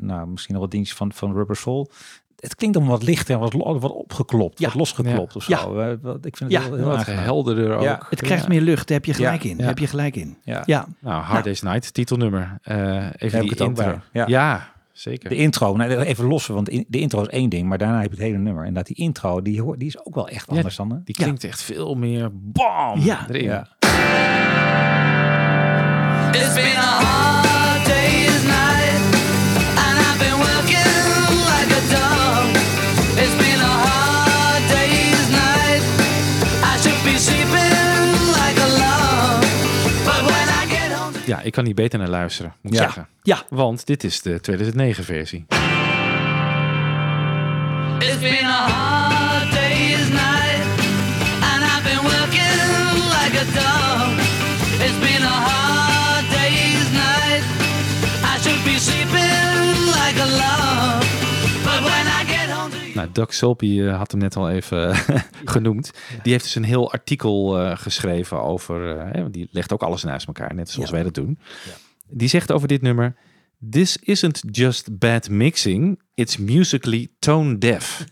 nou, 0.00 0.26
misschien 0.28 0.54
nog 0.54 0.62
wat 0.62 0.70
dingetjes 0.70 0.96
van, 0.96 1.12
van 1.12 1.32
Rubber 1.32 1.56
Soul. 1.56 1.90
Het 2.38 2.54
klinkt 2.54 2.76
allemaal 2.76 2.94
wat 2.98 3.06
lichter 3.06 3.34
en 3.34 3.40
wat, 3.40 3.52
wat 3.80 3.92
opgeklopt, 3.92 4.58
Ja. 4.58 4.66
wat 4.66 4.74
losgeklopt 4.74 5.36
of 5.36 5.42
zo. 5.42 5.52
Ja. 5.82 5.96
Wat- 5.96 6.24
ik 6.26 6.36
vind 6.36 6.52
het 6.52 6.62
Ja. 6.62 6.68
heel, 6.68 6.76
heel 6.76 6.86
Wat 6.86 7.06
helderder 7.06 7.76
ook. 7.76 7.82
Ja. 7.82 8.00
het 8.10 8.20
krijgt 8.20 8.48
meer 8.48 8.60
lucht. 8.60 8.88
Daar 8.88 8.96
heb 8.96 9.06
je 9.06 9.14
gelijk 9.14 9.42
Ja. 9.42 9.50
in. 9.50 9.58
Ja. 9.58 9.64
Heb 9.64 9.78
je 9.78 9.86
gelijk 9.86 10.16
in. 10.16 10.36
Ja. 10.42 10.62
Ja. 10.66 10.86
Nou, 11.00 11.22
Hard 11.22 11.44
Day's 11.44 11.62
Night, 11.62 11.94
titelnummer. 11.94 12.58
Eh, 12.62 13.06
even 13.16 13.40
die 13.40 13.54
intro. 13.56 14.00
Ja. 14.12 14.26
Ja. 14.26 14.68
zeker. 14.92 15.28
De 15.28 15.36
intro, 15.36 15.76
nou, 15.76 15.90
even 15.90 16.24
lossen, 16.24 16.54
want 16.54 16.68
in- 16.68 16.84
de 16.88 16.98
intro 16.98 17.20
is 17.20 17.26
één 17.28 17.48
ding, 17.50 17.68
maar 17.68 17.78
daarna 17.78 18.00
heb 18.00 18.10
je 18.10 18.16
het 18.16 18.24
hele 18.26 18.38
nummer. 18.38 18.64
En 18.64 18.74
dat 18.74 18.86
die 18.86 18.96
intro, 18.96 19.42
die, 19.42 19.62
hoort, 19.62 19.78
die 19.78 19.88
is 19.88 20.04
ook 20.06 20.14
wel 20.14 20.28
echt 20.28 20.46
Ja, 20.50 20.56
anders 20.56 20.76
dan. 20.76 20.90
hè? 20.90 20.96
Die 21.04 21.14
klinkt 21.14 21.44
echt 21.44 21.62
veel 21.62 21.94
meer 21.94 22.28
bam 22.32 23.00
Ja. 23.00 23.26
erin. 23.28 23.44
Ja. 23.44 23.66
It's 26.32 26.54
been 26.54 26.76
a 26.76 27.02
hard 27.02 27.57
Ja, 41.28 41.40
ik 41.40 41.52
kan 41.52 41.64
niet 41.64 41.74
beter 41.74 41.98
naar 41.98 42.08
luisteren, 42.08 42.54
moet 42.62 42.72
ik 42.72 42.78
Ja. 42.78 42.84
zeggen. 42.84 43.08
Ja. 43.22 43.42
Want 43.50 43.86
dit 43.86 44.04
is 44.04 44.22
de 44.22 44.40
2009 44.40 45.04
versie. 45.04 45.46
it's 48.00 48.18
been 48.20 48.44
a 48.44 48.62
hard 48.70 49.50
day's 49.52 50.08
night, 50.08 50.62
and 51.50 51.60
I've 51.72 51.84
been 51.90 52.02
working 52.14 52.58
like 53.16 53.34
a 53.44 53.46
dog. 53.60 54.10
It's 54.86 54.98
been 55.06 55.22
a 55.34 55.36
hard 55.48 56.24
day's 56.38 56.88
night. 57.06 57.44
I 58.32 58.34
should 58.42 58.62
be 58.64 58.76
sleeping 58.78 59.76
like 59.98 60.16
a 60.26 60.28
log, 60.42 60.77
Nou, 62.98 63.12
Doug 63.12 63.34
Sulpy 63.34 63.80
eh, 63.82 63.96
had 63.96 64.10
hem 64.10 64.20
net 64.20 64.36
al 64.36 64.50
even 64.50 64.94
genoemd. 65.54 65.90
Die 66.22 66.32
heeft 66.32 66.44
dus 66.44 66.54
een 66.54 66.64
heel 66.64 66.92
artikel 66.92 67.58
eh, 67.58 67.76
geschreven 67.76 68.42
over... 68.42 68.96
eh, 68.98 69.24
die 69.30 69.48
legt 69.50 69.72
ook 69.72 69.82
alles 69.82 70.02
naast 70.02 70.26
elkaar, 70.26 70.54
net 70.54 70.70
zoals 70.70 70.88
Ja. 70.88 70.94
wij 70.94 71.04
dat 71.04 71.14
doen. 71.14 71.38
Die 72.08 72.28
zegt 72.28 72.52
over 72.52 72.68
dit 72.68 72.82
nummer... 72.82 73.14
This 73.70 73.96
isn't 73.96 74.42
just 74.50 74.98
bad 74.98 75.28
mixing, 75.28 76.00
it's 76.14 76.36
musically 76.36 77.08
tone 77.18 77.58
deaf. 77.58 78.04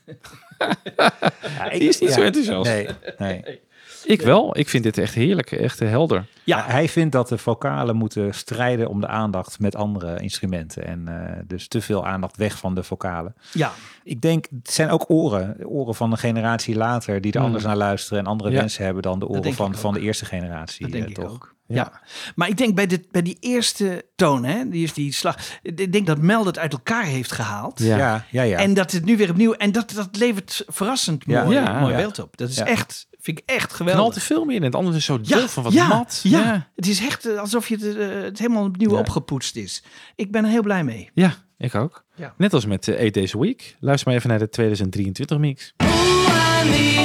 Die 1.72 1.88
is 1.88 2.00
niet 2.00 2.10
zo 2.12 2.22
enthousiast. 2.22 2.70
Nee, 2.70 2.86
nee. 3.18 3.60
Ik 4.06 4.22
wel. 4.22 4.58
Ik 4.58 4.68
vind 4.68 4.82
dit 4.84 4.98
echt 4.98 5.14
heerlijk. 5.14 5.52
Echt 5.52 5.80
eh, 5.80 5.88
helder. 5.88 6.26
Ja. 6.44 6.58
Ja, 6.58 6.64
hij 6.66 6.88
vindt 6.88 7.12
dat 7.12 7.28
de 7.28 7.38
vocalen 7.38 7.96
moeten 7.96 8.34
strijden 8.34 8.88
om 8.88 9.00
de 9.00 9.06
aandacht 9.06 9.58
met 9.58 9.76
andere 9.76 10.20
instrumenten. 10.20 10.86
En 10.86 11.08
eh, 11.08 11.36
dus 11.46 11.68
te 11.68 11.80
veel 11.80 12.06
aandacht 12.06 12.36
weg 12.36 12.58
van 12.58 12.74
de 12.74 12.82
vocalen. 12.82 13.34
Ja. 13.52 13.72
Ik 14.04 14.20
denk, 14.20 14.46
het 14.62 14.70
zijn 14.72 14.90
ook 14.90 15.04
oren. 15.10 15.56
Oren 15.66 15.94
van 15.94 16.10
een 16.12 16.18
generatie 16.18 16.74
later 16.76 17.20
die 17.20 17.32
er 17.32 17.38
Mm. 17.40 17.46
anders 17.46 17.64
naar 17.64 17.76
luisteren 17.76 18.18
en 18.18 18.26
andere 18.26 18.50
Ja. 18.50 18.56
wensen 18.58 18.84
hebben 18.84 19.02
dan 19.02 19.18
de 19.18 19.26
oren 19.28 19.54
van, 19.54 19.70
ik 19.72 19.78
van 19.78 19.94
de 19.94 20.00
eerste 20.00 20.24
generatie. 20.24 20.82
Dat 20.82 20.92
denk 20.92 21.04
eh, 21.04 21.10
ik 21.10 21.16
toch? 21.16 21.30
ook. 21.32 21.54
Ja. 21.68 22.00
maar 22.34 22.48
ik 22.48 22.56
denk 22.56 22.74
bij, 22.74 22.86
dit, 22.86 23.10
bij 23.10 23.22
die 23.22 23.36
eerste 23.40 24.04
toon, 24.16 24.44
hè, 24.44 24.68
die 24.68 24.82
is 24.84 24.92
die 24.92 25.12
slag. 25.12 25.36
Ik 25.62 25.92
denk 25.92 26.06
dat 26.06 26.18
Mel 26.18 26.46
het 26.46 26.58
uit 26.58 26.72
elkaar 26.72 27.04
heeft 27.04 27.32
gehaald. 27.32 27.78
Ja. 27.78 27.96
Ja, 27.96 28.24
ja, 28.30 28.42
ja. 28.42 28.58
En 28.58 28.74
dat 28.74 28.92
het 28.92 29.04
nu 29.04 29.16
weer 29.16 29.30
opnieuw. 29.30 29.52
En 29.52 29.72
dat, 29.72 29.90
dat 29.94 30.16
levert 30.16 30.64
verrassend 30.66 31.24
Ja. 31.26 31.42
mooi, 31.44 31.56
Ja. 31.56 31.80
mooi 31.80 31.92
Ja. 31.92 31.98
beeld 31.98 32.18
op. 32.18 32.36
Dat 32.36 32.48
is 32.48 32.56
Ja. 32.56 32.66
echt, 32.66 33.06
vind 33.26 33.38
ik 33.38 33.44
echt 33.46 33.72
Knalt 33.76 33.90
geweldig. 33.90 34.14
er 34.14 34.20
veel 34.20 34.44
meer 34.44 34.56
in. 34.56 34.62
Het 34.62 34.74
andere 34.74 34.96
is 34.96 35.04
zo 35.04 35.18
Ja, 35.22 35.38
dof 35.40 35.56
en 35.56 35.62
wat 35.62 35.72
ja, 35.72 35.88
mat. 35.88 36.20
Ja. 36.22 36.68
het 36.76 36.86
is 36.86 37.00
echt 37.00 37.26
eh, 37.26 37.38
alsof 37.38 37.68
je 37.68 37.76
het, 37.76 37.96
eh, 37.96 38.08
het 38.22 38.38
helemaal 38.38 38.64
opnieuw 38.64 38.90
Ja. 38.92 38.98
opgepoetst 38.98 39.56
is. 39.56 39.82
Ik 40.16 40.30
ben 40.32 40.44
er 40.44 40.50
heel 40.50 40.62
blij 40.62 40.84
mee. 40.84 41.10
Ja, 41.14 41.34
ik 41.58 41.74
ook. 41.74 42.04
Ja. 42.14 42.34
Net 42.38 42.52
als 42.52 42.66
met 42.66 42.88
eh, 42.88 42.98
Eight 42.98 43.14
Days 43.14 43.34
a 43.34 43.38
Week. 43.38 43.76
Luister 43.80 44.08
maar 44.08 44.16
even 44.16 44.28
naar 44.30 44.38
de 44.38 44.48
2023 44.48 45.38
mix. 45.38 45.74
Ooh, 45.84 46.95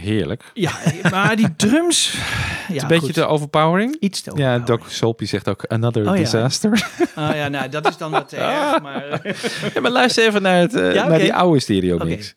heerlijk. 0.00 0.42
Ja, 0.54 0.70
maar 1.10 1.36
die 1.36 1.56
drums. 1.56 2.14
Ja, 2.68 2.82
een 2.82 2.88
beetje 2.88 3.04
goed. 3.04 3.14
te 3.14 3.26
overpowering. 3.26 3.96
Iets 4.00 4.20
te 4.20 4.30
Ja, 4.34 4.46
overpowering. 4.54 4.82
Doc 4.84 4.92
Solpi 4.96 5.26
zegt 5.26 5.48
ook 5.48 5.64
another 5.66 6.08
Oh 6.08 6.16
ja. 6.16 6.22
disaster. 6.22 6.88
Ah 7.14 7.34
ja, 7.34 7.48
nou, 7.48 7.68
dat 7.68 7.88
is 7.88 7.96
dan 7.96 8.10
wat 8.10 8.28
te 8.28 8.36
erg. 8.46 8.82
Maar, 8.82 9.04
eh, 9.08 9.34
Ja, 9.74 9.80
maar 9.80 9.90
luister 9.90 10.26
even 10.26 10.42
naar, 10.42 10.56
het, 10.56 10.74
eh, 10.74 10.94
Ja, 10.94 11.08
naar 11.08 11.18
die 11.18 11.34
oude 11.34 11.60
stereo 11.60 11.98
mix. 11.98 12.34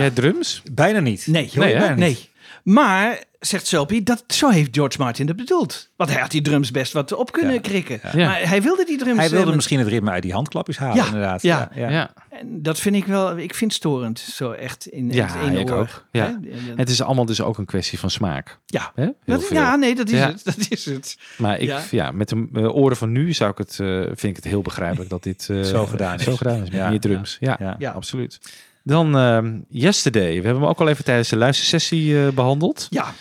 Jij 0.00 0.10
drums? 0.10 0.62
Bijna 0.72 1.00
niet. 1.00 1.26
nee, 1.26 1.50
Nee, 1.54 1.74
niet. 1.88 1.96
nee. 1.96 2.28
Maar, 2.62 3.22
zegt 3.40 3.66
Sulpy, 3.66 4.02
dat, 4.02 4.24
zo 4.26 4.48
heeft 4.48 4.68
George 4.72 4.98
Martin 4.98 5.26
dat 5.26 5.36
bedoeld. 5.36 5.88
Want 5.96 6.10
hij 6.10 6.20
had 6.20 6.30
die 6.30 6.42
drums 6.42 6.70
best 6.70 6.92
wat 6.92 7.12
op 7.12 7.32
kunnen 7.32 7.54
Ja. 7.54 7.60
krikken. 7.60 8.00
Ja. 8.12 8.26
Maar 8.26 8.48
hij 8.48 8.62
wilde 8.62 8.84
die 8.84 8.98
drums... 8.98 9.16
Hij 9.16 9.24
eh, 9.26 9.30
wilde 9.30 9.46
met- 9.46 9.54
misschien 9.54 9.78
het 9.78 9.88
ritme 9.88 10.10
uit 10.10 10.22
die 10.22 10.32
handklapjes 10.32 10.78
halen, 10.78 10.96
Ja, 10.96 11.06
inderdaad. 11.06 11.42
ja. 11.42 11.70
Ja. 11.74 12.12
En 12.30 12.62
dat 12.62 12.78
vind 12.80 12.96
ik 12.96 13.04
wel, 13.04 13.38
ik 13.38 13.54
vind 13.54 13.72
storend. 13.72 14.18
Zo 14.18 14.50
echt 14.50 14.86
in 14.86 15.10
Ja, 15.12 15.26
het 15.26 15.48
ene 15.50 15.58
ik 15.60 15.70
oor. 15.70 15.76
ook. 15.78 16.06
Ja. 16.10 16.40
Het 16.76 16.88
is 16.88 17.02
allemaal 17.02 17.24
dus 17.24 17.40
ook 17.40 17.58
een 17.58 17.64
kwestie 17.64 17.98
van 17.98 18.10
smaak. 18.10 18.58
ja. 18.66 18.92
Dat, 19.24 19.44
veel. 19.44 19.56
ja, 19.56 19.76
nee, 19.76 19.94
dat 19.94 20.08
is 20.08 20.18
Ja. 20.18 20.26
het. 20.26 20.44
Dat 20.54 20.66
is 20.68 20.84
het. 20.84 21.18
Maar 21.38 21.58
ik, 21.58 21.68
Ja. 21.68 21.80
ja. 21.90 22.10
met 22.10 22.28
de 22.28 22.48
eh, 22.54 22.74
oren 22.76 22.96
van 22.96 23.12
nu 23.12 23.32
zou 23.32 23.50
ik 23.50 23.58
het, 23.58 23.78
eh, 23.80 24.00
vind 24.04 24.22
ik 24.22 24.36
het 24.36 24.44
heel 24.44 24.62
begrijpelijk 24.62 25.10
dat 25.10 25.22
dit 25.22 25.46
eh, 25.50 25.60
Zo 25.62 25.86
gedaan 25.86 26.14
is. 26.18 26.24
Zo 26.24 26.36
gedaan 26.36 26.54
is 26.54 26.60
met 26.70 26.72
Ja. 26.72 26.88
meer 26.90 27.00
drums. 27.00 27.36
Ja, 27.40 27.56
Ja. 27.60 27.76
Ja. 27.78 27.90
absoluut. 27.90 28.38
Dan 28.82 29.16
ehm, 29.16 29.58
Yesterday. 29.68 30.28
We 30.28 30.44
hebben 30.44 30.62
hem 30.62 30.64
ook 30.64 30.80
al 30.80 30.88
even 30.88 31.04
tijdens 31.04 31.28
de 31.28 31.36
luistersessie 31.36 32.24
eh, 32.24 32.32
behandeld. 32.32 32.86
Ja. 32.90 33.14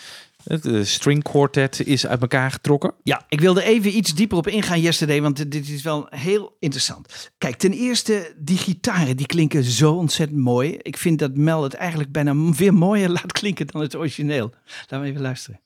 Het 0.44 0.66
eh, 0.66 0.84
string 0.84 1.24
quartet 1.24 1.86
is 1.86 2.08
uit 2.08 2.22
elkaar 2.22 2.52
getrokken. 2.52 2.94
Ja, 3.04 3.26
ik 3.30 3.40
wilde 3.40 3.64
even 3.64 3.98
iets 3.98 4.14
dieper 4.16 4.38
op 4.38 4.48
ingaan 4.48 4.82
yesterday, 4.82 5.22
want 5.22 5.52
dit 5.52 5.70
is 5.70 5.82
wel 5.82 6.08
heel 6.10 6.56
interessant. 6.60 7.32
Kijk, 7.38 7.56
ten 7.56 7.72
eerste, 7.72 8.34
die 8.38 8.58
gitaren 8.58 9.18
die 9.18 9.26
klinken 9.26 9.64
zo 9.64 9.94
ontzettend 9.94 10.40
mooi. 10.40 10.78
Ik 10.82 10.98
vind 10.98 11.20
dat 11.20 11.36
Mel 11.36 11.64
het 11.64 11.74
eigenlijk 11.74 12.12
bijna 12.12 12.36
weer 12.36 12.74
mooier 12.74 13.10
laat 13.20 13.32
klinken 13.32 13.68
dan 13.68 13.82
het 13.82 13.96
origineel. 13.96 14.54
Laten 14.80 15.02
we 15.02 15.08
even 15.08 15.22
luisteren. 15.22 15.60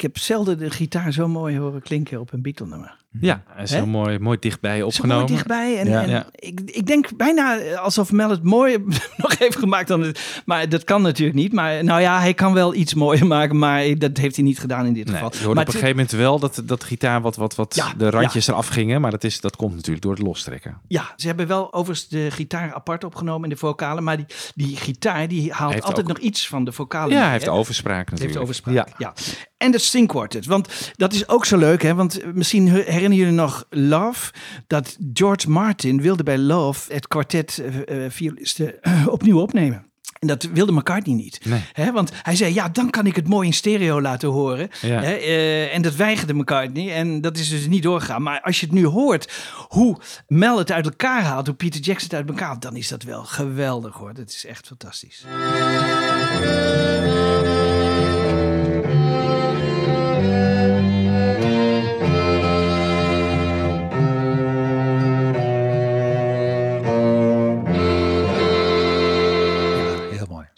Heb 0.00 0.18
zelden 0.18 0.58
de 0.58 0.70
gitaar 0.70 1.12
zo 1.12 1.28
mooi 1.28 1.58
horen 1.58 1.82
klinken 1.82 2.20
op 2.20 2.32
een 2.32 2.42
Beatle-nummer. 2.42 3.04
Ja, 3.20 3.42
hij 3.48 3.62
is 3.64 3.70
Hè? 3.70 3.78
zo 3.78 3.86
mooi, 3.86 4.18
mooi 4.18 4.38
dichtbij 4.40 4.78
Zo 4.78 4.86
opgenomen. 4.86 5.16
mooi 5.16 5.26
dichtbij. 5.32 5.78
En, 5.78 5.88
Ja. 5.88 6.02
en 6.02 6.10
Ja. 6.10 6.26
Ik, 6.34 6.60
ik 6.64 6.86
denk 6.86 7.16
bijna 7.16 7.58
alsof 7.74 8.12
Mel 8.12 8.30
het 8.30 8.42
mooi 8.42 8.76
nog 9.16 9.38
heeft 9.38 9.58
gemaakt 9.58 9.88
dan 9.88 10.00
het. 10.02 10.42
Maar 10.44 10.68
dat 10.68 10.84
kan 10.84 11.02
natuurlijk 11.02 11.38
niet. 11.38 11.52
Maar 11.52 11.84
nou 11.84 12.00
ja, 12.00 12.20
hij 12.20 12.34
kan 12.34 12.52
wel 12.52 12.74
iets 12.74 12.94
mooier 12.94 13.26
maken. 13.26 13.58
Maar 13.58 13.98
dat 13.98 14.16
heeft 14.16 14.36
hij 14.36 14.44
niet 14.44 14.58
gedaan 14.58 14.86
in 14.86 14.92
dit 14.92 15.04
Nee, 15.04 15.14
geval. 15.14 15.30
je 15.32 15.36
hoorde 15.38 15.54
maar 15.54 15.62
op 15.62 15.68
een 15.74 15.80
het- 15.80 15.82
gegeven 15.84 15.96
moment 15.96 16.10
wel 16.10 16.38
dat, 16.38 16.62
dat 16.64 16.80
de 16.80 16.86
gitaar 16.86 17.20
wat, 17.20 17.36
wat, 17.36 17.54
wat 17.54 17.74
Ja, 17.74 17.92
de 17.96 18.10
randjes 18.10 18.48
eraf 18.48 18.68
gingen. 18.68 19.00
Maar 19.00 19.10
dat, 19.10 19.24
is, 19.24 19.40
dat 19.40 19.56
komt 19.56 19.74
natuurlijk 19.74 20.02
door 20.02 20.12
het 20.14 20.22
lostrekken. 20.22 20.80
Ja, 20.88 21.12
ze 21.16 21.26
hebben 21.26 21.46
wel 21.46 21.72
overigens 21.72 22.08
de 22.08 22.30
gitaar 22.30 22.74
apart 22.74 23.04
opgenomen 23.04 23.42
in 23.42 23.50
de 23.50 23.56
vocalen. 23.60 24.04
Maar 24.04 24.16
die, 24.16 24.26
die 24.54 24.76
gitaar 24.76 25.28
die 25.28 25.52
haalt 25.52 25.72
Heeft 25.72 25.84
altijd 25.84 26.06
ook- 26.10 26.16
nog 26.16 26.22
iets 26.26 26.48
van 26.48 26.64
de 26.64 26.72
vocalen. 26.72 27.08
Ja, 27.08 27.14
mee, 27.14 27.22
hij 27.22 27.32
heeft 27.32 27.44
hè? 27.44 27.50
overspraak 27.52 28.10
natuurlijk. 28.10 28.28
heeft 28.30 28.42
overspraak, 28.42 28.74
Ja. 28.74 28.86
ja. 28.98 29.12
En 29.56 29.70
de 29.70 29.78
Sting 29.78 30.08
Quartet, 30.08 30.46
want 30.46 30.92
dat 30.96 31.12
is 31.12 31.28
ook 31.28 31.44
zo 31.44 31.56
leuk, 31.56 31.82
hè? 31.82 31.94
Want 31.94 32.20
misschien 32.34 32.68
herinneren 32.98 33.24
jullie 33.24 33.40
nog 33.40 33.66
Love, 33.70 34.32
dat 34.66 34.96
George 35.12 35.50
Martin 35.50 36.02
wilde 36.02 36.22
bij 36.22 36.38
Love 36.38 36.92
het 36.92 37.08
kwartet 37.08 37.58
eh, 37.58 38.04
eh, 38.04 38.10
violisten 38.12 38.74
opnieuw 39.06 39.40
opnemen. 39.40 39.86
En 40.18 40.28
dat 40.28 40.42
wilde 40.42 40.72
McCartney 40.72 41.14
niet. 41.16 41.40
Nee. 41.44 41.92
Want 41.92 42.10
hij 42.22 42.36
zei, 42.36 42.54
ja, 42.54 42.68
dan 42.68 42.90
kan 42.90 43.06
ik 43.06 43.16
het 43.16 43.28
mooi 43.28 43.46
in 43.46 43.54
stereo 43.54 44.00
laten 44.00 44.28
horen. 44.28 44.68
Ja. 44.80 45.02
Eh, 45.02 45.74
en 45.74 45.82
dat 45.82 45.96
weigerde 45.96 46.34
McCartney. 46.34 46.94
En 46.94 47.20
dat 47.20 47.36
is 47.36 47.48
dus 47.48 47.66
niet 47.66 47.82
doorgegaan. 47.82 48.22
Maar 48.22 48.40
als 48.40 48.60
je 48.60 48.66
het 48.66 48.74
nu 48.74 48.86
hoort, 48.86 49.32
hoe 49.68 49.96
Mel 50.26 50.58
het 50.58 50.72
uit 50.72 50.84
elkaar 50.84 51.22
haalt, 51.22 51.46
hoe 51.46 51.56
Peter 51.56 51.80
Jackson 51.80 52.08
het 52.08 52.18
uit 52.18 52.28
elkaar 52.28 52.48
haalt, 52.48 52.62
dan 52.62 52.76
is 52.76 52.88
dat 52.88 53.02
wel 53.02 53.24
geweldig 53.24 53.94
hoor. 53.94 54.14
Dat 54.14 54.28
is 54.28 54.44
echt 54.46 54.66
fantastisch. 54.66 55.24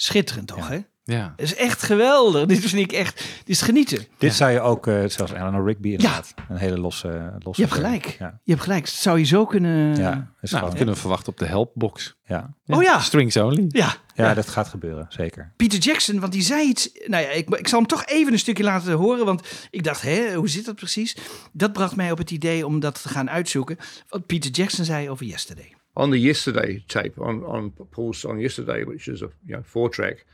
Schitterend 0.03 0.47
toch, 0.47 0.69
hè? 0.69 0.79
Ja. 1.05 1.33
Dat 1.37 1.47
is 1.47 1.55
echt 1.55 1.83
geweldig. 1.83 2.47
Dit 2.47 2.59
vind 2.59 2.83
ik 2.83 2.93
echt, 2.93 3.19
dit 3.19 3.49
is 3.49 3.63
genieten. 3.63 4.07
Dit 4.19 4.35
zou 4.35 4.51
je 4.51 4.61
ook, 4.61 4.87
eh, 4.87 4.95
zelfs 5.07 5.33
Eleanor 5.33 5.67
Rigby 5.67 5.91
inderdaad, 5.91 6.35
een 6.49 6.57
hele 6.57 6.79
losse, 6.79 7.33
losse 7.39 7.63
Je 7.63 7.69
hebt 7.69 7.81
gelijk. 7.81 8.17
Ja, 8.19 8.41
Je 8.45 8.53
hebt 8.53 8.65
gelijk. 8.65 8.85
Dat 8.85 8.95
zou 8.95 9.19
je 9.19 9.25
zo 9.25 9.47
kunnen... 9.47 9.97
ja, 9.97 10.11
Ja, 10.11 10.33
is 10.41 10.51
Nou, 10.51 10.65
dat 10.65 10.75
kunnen 10.75 10.95
we 10.95 11.01
verwachten 11.01 11.33
op 11.33 11.39
de 11.39 11.47
helpbox. 11.47 12.17
ja. 12.25 12.55
Oh 12.67 12.83
ja. 12.83 13.01
Strings 13.01 13.37
only. 13.37 13.65
ja. 13.69 13.97
Ja, 14.15 14.35
dat 14.35 14.49
gaat 14.49 14.69
gebeuren, 14.69 15.07
zeker. 15.09 15.53
Peter 15.57 15.79
Jackson, 15.79 16.21
want 16.21 16.33
die 16.33 16.43
zei 16.43 16.69
iets... 16.69 16.91
Nou 17.07 17.23
ja, 17.23 17.31
ik, 17.31 17.49
ik 17.49 17.69
zal 17.69 17.79
hem 17.79 17.89
toch 17.89 18.05
even 18.05 18.33
een 18.33 18.39
stukje 18.39 18.65
laten 18.65 18.93
horen. 18.93 19.25
Want 19.25 19.49
ik 19.71 19.85
dacht, 19.85 20.03
hè, 20.03 20.35
hoe 20.35 20.49
zit 20.49 20.65
dat 20.65 20.75
precies? 20.75 21.17
Dat 21.53 21.73
bracht 21.73 21.97
mij 21.97 22.11
op 22.11 22.19
het 22.19 22.31
idee 22.31 22.67
om 22.67 22.81
dat 22.81 23.03
te 23.03 23.09
gaan 23.09 23.31
uitzoeken. 23.31 23.77
Wat 24.09 24.27
Peter 24.27 24.51
Jackson 24.51 24.85
zei 24.85 25.11
over 25.11 25.27
Yesterday. 25.27 25.75
On 26.01 26.11
the 26.11 26.19
yesterday 26.19 26.83
tape 26.89 27.21
on 27.21 27.45
on 27.45 27.71
Paul's 27.71 28.19
song 28.19 28.41
yesterday, 28.41 28.85
which 28.85 29.07
is 29.07 29.21
a 29.21 29.31
you 29.47 29.55
know 29.55 29.63
four 29.63 29.91
track. 29.91 30.25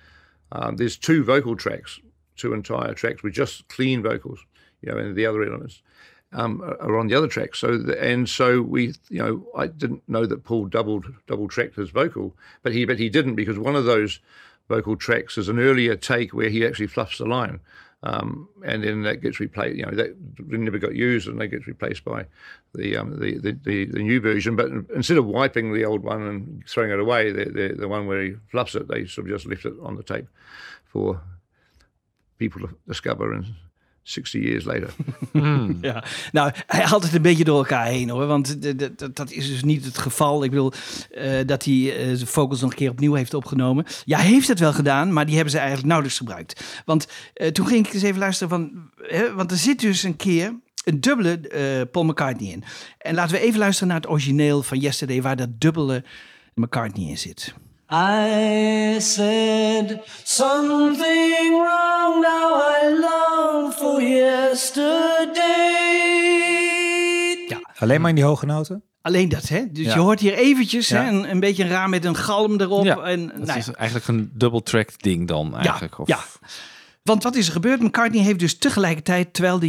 Um, 0.52 0.76
there's 0.76 0.96
two 0.96 1.24
vocal 1.24 1.56
tracks, 1.56 1.98
two 2.36 2.54
entire 2.54 2.94
tracks 2.94 3.24
with 3.24 3.34
just 3.34 3.66
clean 3.66 4.00
vocals, 4.00 4.38
you 4.80 4.92
know, 4.92 4.96
and 4.96 5.16
the 5.16 5.26
other 5.26 5.42
elements 5.42 5.82
um, 6.32 6.62
are 6.62 6.96
on 6.96 7.08
the 7.08 7.16
other 7.16 7.26
track. 7.26 7.56
So 7.56 7.78
the, 7.78 8.00
and 8.00 8.28
so 8.28 8.62
we, 8.62 8.94
you 9.08 9.18
know, 9.18 9.44
I 9.56 9.66
didn't 9.66 10.08
know 10.08 10.24
that 10.24 10.44
Paul 10.44 10.66
doubled 10.66 11.06
double 11.26 11.48
tracked 11.48 11.74
his 11.74 11.90
vocal, 11.90 12.36
but 12.62 12.72
he 12.72 12.84
but 12.84 13.00
he 13.00 13.08
didn't 13.08 13.34
because 13.34 13.58
one 13.58 13.74
of 13.74 13.86
those 13.86 14.20
vocal 14.68 14.94
tracks 14.94 15.36
is 15.36 15.48
an 15.48 15.58
earlier 15.58 15.96
take 15.96 16.32
where 16.32 16.48
he 16.48 16.64
actually 16.64 16.86
fluffs 16.86 17.18
the 17.18 17.26
line. 17.26 17.58
Um, 18.07 18.48
and 18.64 18.84
then 18.84 19.02
that 19.02 19.20
gets 19.20 19.40
replaced. 19.40 19.76
You 19.76 19.86
know, 19.86 19.90
that 19.92 20.14
never 20.38 20.78
got 20.78 20.94
used, 20.94 21.26
and 21.26 21.40
that 21.40 21.48
gets 21.48 21.66
replaced 21.66 22.04
by 22.04 22.26
the, 22.72 22.96
um, 22.96 23.18
the, 23.18 23.38
the 23.38 23.52
the 23.64 23.84
the 23.86 23.98
new 23.98 24.20
version. 24.20 24.54
But 24.54 24.70
instead 24.94 25.18
of 25.18 25.26
wiping 25.26 25.72
the 25.72 25.84
old 25.84 26.04
one 26.04 26.22
and 26.22 26.64
throwing 26.68 26.92
it 26.92 27.00
away, 27.00 27.32
the 27.32 27.46
the, 27.46 27.74
the 27.76 27.88
one 27.88 28.07
where 28.07 28.22
he 28.22 28.34
fluffs 28.48 28.76
it, 28.76 28.86
they 28.86 29.07
sort 29.07 29.26
of 29.26 29.32
just 29.32 29.46
left 29.46 29.64
it 29.64 29.74
on 29.82 29.96
the 29.96 30.04
tape 30.04 30.28
for 30.84 31.20
people 32.38 32.61
to 32.61 32.76
discover 32.86 33.32
and 33.32 33.46
60 34.07 34.42
years 34.42 34.64
later. 34.64 34.90
Ja, 35.80 36.04
nou, 36.32 36.52
hij 36.66 36.84
haalt 36.84 37.02
het 37.02 37.14
een 37.14 37.22
beetje 37.22 37.44
door 37.44 37.59
elkaar 37.59 37.86
heen 37.86 38.09
hoor. 38.09 38.26
Want 38.26 38.57
dat 39.16 39.30
is 39.30 39.48
dus 39.48 39.64
niet 39.64 39.84
het 39.84 39.98
geval. 39.98 40.44
Ik 40.44 40.50
bedoel, 40.50 40.72
eh, 41.11 41.46
dat 41.46 41.64
hij 41.64 41.96
eh, 41.96 42.04
zijn 42.14 42.26
vocals 42.26 42.61
nog 42.61 42.70
een 42.70 42.76
keer 42.76 42.90
opnieuw 42.90 43.14
heeft 43.14 43.34
opgenomen. 43.34 43.84
Ja, 44.04 44.18
hij 44.18 44.26
heeft 44.26 44.48
het 44.48 44.59
wel 44.59 44.72
gedaan, 44.72 45.12
maar 45.12 45.24
die 45.24 45.34
hebben 45.34 45.52
ze 45.52 45.59
eigenlijk 45.59 45.86
nauwelijks 45.86 46.18
gebruikt. 46.18 46.82
Want 46.84 47.07
eh, 47.34 47.48
toen 47.48 47.66
ging 47.66 47.86
ik 47.86 47.92
eens 47.92 48.02
even 48.02 48.18
luisteren 48.18 48.48
van... 48.48 48.90
Hè, 48.96 49.34
want 49.34 49.50
er 49.50 49.57
zit 49.57 49.80
dus 49.80 50.02
een 50.02 50.16
keer 50.16 50.54
een 50.84 51.00
dubbele 51.00 51.40
eh, 51.40 51.90
Paul 51.90 52.04
McCartney 52.04 52.50
in. 52.50 52.64
En 52.98 53.14
laten 53.14 53.34
we 53.34 53.42
even 53.42 53.59
luisteren 53.59 53.88
naar 53.88 54.00
het 54.00 54.11
origineel 54.11 54.62
van 54.62 54.78
Yesterday... 54.78 55.22
waar 55.22 55.36
dat 55.36 55.61
dubbele 55.61 56.04
McCartney 56.54 57.09
in 57.09 57.18
zit. 57.18 57.54
I 57.93 58.97
said 59.01 60.01
something 60.24 61.51
wrong. 61.51 62.20
Now 62.20 62.61
I 62.82 62.99
long 63.01 63.72
for 63.72 64.03
yesterday. 66.16 67.45
Ja, 67.49 67.61
Alleen 67.78 68.01
maar 68.01 68.11
in 68.11 68.16
die 68.16 68.24
hoge 68.24 68.47
noten? 68.47 68.82
alleen 69.03 69.28
dat, 69.28 69.49
hè? 69.49 69.64
Dus 69.72 69.84
Ja. 69.87 69.95
je 69.95 70.01
hoort 70.01 70.20
hier 70.20 70.34
eventjes 70.34 70.89
Ja. 70.89 71.03
hè, 71.03 71.09
een, 71.09 71.30
een 71.30 71.41
beetje 71.41 71.62
een 71.62 71.68
raam 71.68 71.91
met 71.91 72.05
een 72.05 72.16
galm 72.16 72.61
erop. 72.61 72.84
Ja, 72.84 72.97
en, 73.03 73.26
Dat 73.26 73.34
nou 73.37 73.47
ja. 73.47 73.55
is 73.57 73.70
eigenlijk 73.70 74.09
een 74.09 74.30
double 74.34 74.62
track 74.62 75.03
ding 75.03 75.28
dan 75.28 75.57
eigenlijk. 75.57 75.99
of, 75.99 76.09
Ja. 76.09 76.18
Want 77.03 77.22
wat 77.22 77.34
is 77.37 77.47
er 77.47 77.53
gebeurd? 77.53 77.80
McCartney 77.80 78.22
heeft 78.22 78.39
dus 78.39 78.59
tegelijkertijd, 78.59 79.34
terwijl 79.34 79.59
hij 79.61 79.68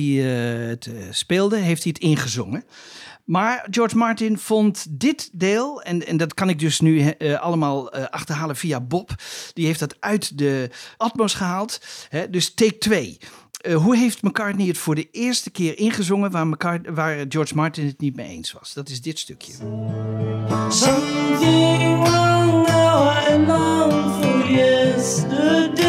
eh, 0.62 0.68
het 0.68 0.86
eh, 0.86 0.94
speelde, 1.12 1.58
heeft 1.58 1.84
hij 1.84 1.92
het 1.96 2.04
ingezongen. 2.04 2.64
Maar 3.28 3.68
George 3.70 3.98
Martin 3.98 4.38
vond 4.38 4.86
dit 4.90 5.30
deel, 5.34 5.82
en, 5.82 6.08
en 6.08 6.18
dat 6.18 6.34
kan 6.34 6.50
ik 6.50 6.60
dus 6.60 6.80
nu 6.80 7.00
eh, 7.10 7.40
allemaal 7.42 7.92
eh, 7.92 8.04
achterhalen 8.10 8.56
via 8.56 8.82
Bob. 8.82 9.10
Die 9.54 9.66
heeft 9.66 9.80
dat 9.80 9.96
uit 10.00 10.38
de 10.38 10.70
Atmos 10.98 11.34
gehaald. 11.34 11.80
Hè, 12.10 12.30
dus 12.30 12.54
take 12.54 12.78
2. 12.78 13.18
hoe 13.74 13.98
heeft 13.98 14.22
McCartney 14.22 14.68
het 14.68 14.78
voor 14.78 14.96
de 14.96 15.08
eerste 15.12 15.50
keer 15.50 15.78
ingezongen 15.78 16.32
waar, 16.32 16.48
McCart- 16.48 16.88
waar 16.90 17.26
George 17.30 17.56
Martin 17.56 17.86
het 17.86 18.00
niet 18.00 18.16
mee 18.16 18.28
eens 18.28 18.52
was? 18.52 18.74
Dat 18.74 18.90
is 18.90 19.02
dit 19.02 19.20
stukje. 19.20 19.54
Something. 20.70 22.04
Now 22.04 23.12
I 23.30 23.38
long 23.48 24.24
for 24.24 24.52
yesterday. 24.52 25.87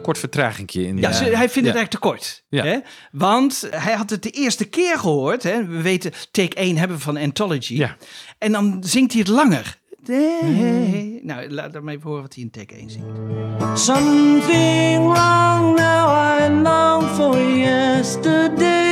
Een 0.00 0.06
kort 0.06 0.18
vertragingje 0.18 0.86
in. 0.86 0.98
Ja, 0.98 1.08
eh, 1.08 1.14
ze- 1.14 1.24
hij 1.24 1.48
vindt 1.48 1.68
het 1.68 1.76
eigenlijk 1.76 1.90
te 1.90 1.98
kort. 1.98 2.44
Ja. 2.48 2.64
Hè? 2.64 2.78
Want 3.12 3.66
hij 3.70 3.92
had 3.94 4.10
het 4.10 4.22
de 4.22 4.30
eerste 4.30 4.64
keer 4.64 4.98
gehoord. 4.98 5.42
Hè? 5.42 5.66
We 5.66 5.82
weten, 5.82 6.12
take 6.30 6.60
1 6.60 6.76
hebben 6.76 6.96
we 6.96 7.02
van 7.02 7.16
Anthology. 7.16 7.74
Ja. 7.74 7.96
En 8.38 8.52
dan 8.52 8.76
zingt 8.86 9.10
hij 9.12 9.20
het 9.20 9.30
langer. 9.30 9.78
Nee. 10.06 11.20
Nou, 11.22 11.50
laat 11.50 11.82
me 11.82 11.90
even 11.92 12.02
horen 12.08 12.22
wat 12.22 12.34
hij 12.34 12.42
in 12.42 12.50
take 12.50 12.74
1 12.78 12.90
zingt. 12.90 13.06
Something 13.80 15.02
wrong. 15.12 15.76
Now 15.78 16.40
I 16.40 16.62
long 16.62 17.02
for 17.08 17.56
yesterday. 17.56 18.88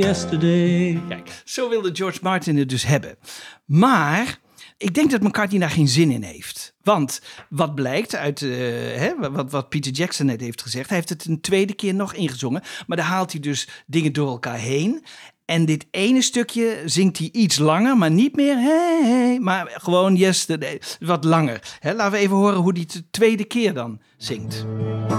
Yesterday. 0.00 1.00
Kijk, 1.08 1.28
zo 1.44 1.68
wilde 1.68 1.90
George 1.94 2.18
Martin 2.22 2.56
het 2.58 2.68
dus 2.68 2.84
hebben. 2.86 3.16
Maar 3.64 4.38
ik 4.78 4.94
denk 4.94 5.10
dat 5.10 5.20
McCartney 5.22 5.60
daar 5.60 5.70
geen 5.70 5.88
zin 5.88 6.10
in 6.10 6.22
heeft. 6.22 6.73
Want 6.84 7.20
wat 7.48 7.74
blijkt 7.74 8.14
uit 8.14 8.42
eh, 8.42 8.50
hè, 8.96 9.30
wat, 9.32 9.50
wat 9.50 9.68
Peter 9.68 9.92
Jackson 9.92 10.26
net 10.26 10.40
heeft 10.40 10.62
gezegd, 10.62 10.88
hij 10.88 10.96
heeft 10.96 11.08
het 11.08 11.24
een 11.24 11.40
tweede 11.40 11.74
keer 11.74 11.94
nog 11.94 12.14
ingezongen. 12.14 12.62
Maar 12.86 12.96
daar 12.96 13.06
haalt 13.06 13.32
hij 13.32 13.40
dus 13.40 13.68
dingen 13.86 14.12
door 14.12 14.28
elkaar 14.28 14.58
heen. 14.58 15.04
En 15.44 15.64
dit 15.64 15.86
ene 15.90 16.22
stukje 16.22 16.82
zingt 16.84 17.18
hij 17.18 17.28
iets 17.32 17.58
langer, 17.58 17.96
maar 17.96 18.10
niet 18.10 18.36
meer 18.36 18.56
hey, 18.56 19.00
hey, 19.02 19.38
maar 19.40 19.70
gewoon 19.74 20.16
yesterday, 20.16 20.80
wat 21.00 21.24
langer. 21.24 21.76
Hè, 21.80 21.94
laten 21.94 22.12
we 22.12 22.18
even 22.18 22.36
horen 22.36 22.58
hoe 22.58 22.72
hij 22.72 22.80
het 22.80 22.92
de 22.92 23.04
tweede 23.10 23.44
keer 23.44 23.74
dan 23.74 24.00
zingt. 24.16 24.54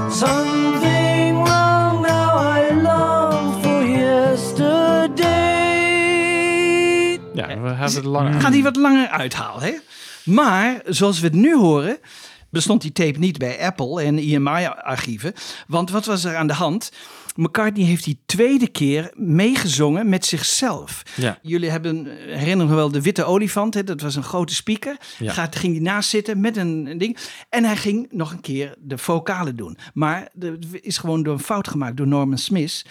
Something 0.09 1.43
wrong. 1.43 2.01
Now 2.01 2.57
I 2.57 2.81
long 2.81 3.63
for 3.63 3.87
yesterday. 3.87 5.35
Ja, 7.33 7.47
we 7.47 7.51
hebben 7.51 7.79
het 7.79 8.03
langer. 8.03 8.41
Gaat 8.41 8.53
hij 8.53 8.63
wat 8.63 8.75
langer 8.75 9.07
uithalen. 9.07 9.61
Hè? 9.63 9.73
Maar 10.25 10.81
zoals 10.85 11.19
we 11.19 11.25
het 11.25 11.35
nu 11.35 11.55
horen, 11.55 11.97
bestond 12.49 12.81
die 12.81 12.91
tape 12.91 13.19
niet 13.19 13.37
bij 13.37 13.65
Apple 13.65 14.01
en 14.01 14.17
EMI-archieven. 14.17 15.33
Want 15.67 15.89
wat 15.89 16.05
was 16.05 16.23
er 16.23 16.35
aan 16.35 16.47
de 16.47 16.53
hand? 16.53 16.91
McCartney 17.35 17.85
heeft 17.85 18.03
die 18.03 18.19
tweede 18.25 18.67
keer 18.67 19.11
meegezongen 19.15 20.09
met 20.09 20.25
zichzelf. 20.25 21.03
Ja. 21.15 21.39
Jullie 21.41 21.69
hebben, 21.69 22.07
herinneren 22.27 22.75
wel, 22.75 22.91
de 22.91 23.01
witte 23.01 23.23
olifant. 23.23 23.73
Hè? 23.73 23.83
Dat 23.83 24.01
was 24.01 24.15
een 24.15 24.23
grote 24.23 24.55
speaker. 24.55 24.97
Ja. 25.19 25.31
Gaat, 25.31 25.55
ging 25.55 25.73
hij 25.73 25.81
naast 25.81 26.09
zitten 26.09 26.39
met 26.39 26.57
een, 26.57 26.85
een 26.85 26.97
ding. 26.97 27.17
En 27.49 27.63
hij 27.63 27.77
ging 27.77 28.07
nog 28.11 28.31
een 28.31 28.41
keer 28.41 28.75
de 28.79 28.97
vocalen 28.97 29.55
doen. 29.55 29.77
Maar 29.93 30.29
er 30.39 30.57
is 30.81 30.97
gewoon 30.97 31.23
door 31.23 31.33
een 31.33 31.39
fout 31.39 31.67
gemaakt 31.67 31.97
door 31.97 32.07
Norman 32.07 32.37
Smith. 32.37 32.85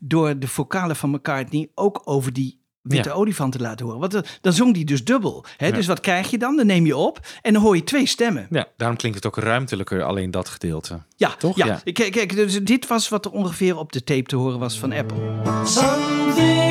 Door 0.00 0.38
de 0.38 0.48
vocalen 0.48 0.96
van 0.96 1.10
McCartney 1.10 1.68
ook 1.74 2.02
over 2.04 2.32
die 2.32 2.59
witte 2.82 3.08
Ja. 3.08 3.14
olifant 3.14 3.52
te 3.52 3.58
laten 3.60 3.84
horen. 3.86 4.00
Want 4.00 4.12
dan- 4.12 4.24
dan 4.40 4.52
zong 4.52 4.74
die 4.74 4.84
dus 4.84 5.04
dubbel. 5.04 5.44
Hè? 5.56 5.72
Dus 5.72 5.86
wat 5.86 6.00
krijg 6.00 6.30
je 6.30 6.38
dan? 6.38 6.56
Dan 6.56 6.66
neem 6.66 6.86
je 6.86 6.96
op 6.96 7.18
en 7.42 7.52
dan 7.52 7.62
hoor 7.62 7.76
je 7.76 7.84
twee 7.84 8.06
stemmen. 8.06 8.46
Ja, 8.50 8.66
daarom 8.76 8.96
klinkt 8.96 9.16
het 9.16 9.26
ook 9.26 9.36
ruimtelijker, 9.44 10.02
alleen 10.02 10.30
dat 10.30 10.48
gedeelte. 10.48 10.98
Ja, 11.16 11.28
Toch? 11.38 11.56
Ja. 11.56 11.66
Ja. 11.66 11.92
Kijk, 11.92 12.12
kijk, 12.12 12.34
dus 12.34 12.62
dit 12.64 12.86
was 12.86 13.08
wat 13.08 13.24
er 13.24 13.30
ongeveer 13.30 13.76
op 13.78 13.92
de 13.92 14.04
tape 14.04 14.22
te 14.22 14.36
horen 14.36 14.58
was 14.58 14.78
van 14.78 14.92
Apple. 14.92 15.18
Something 15.64 16.69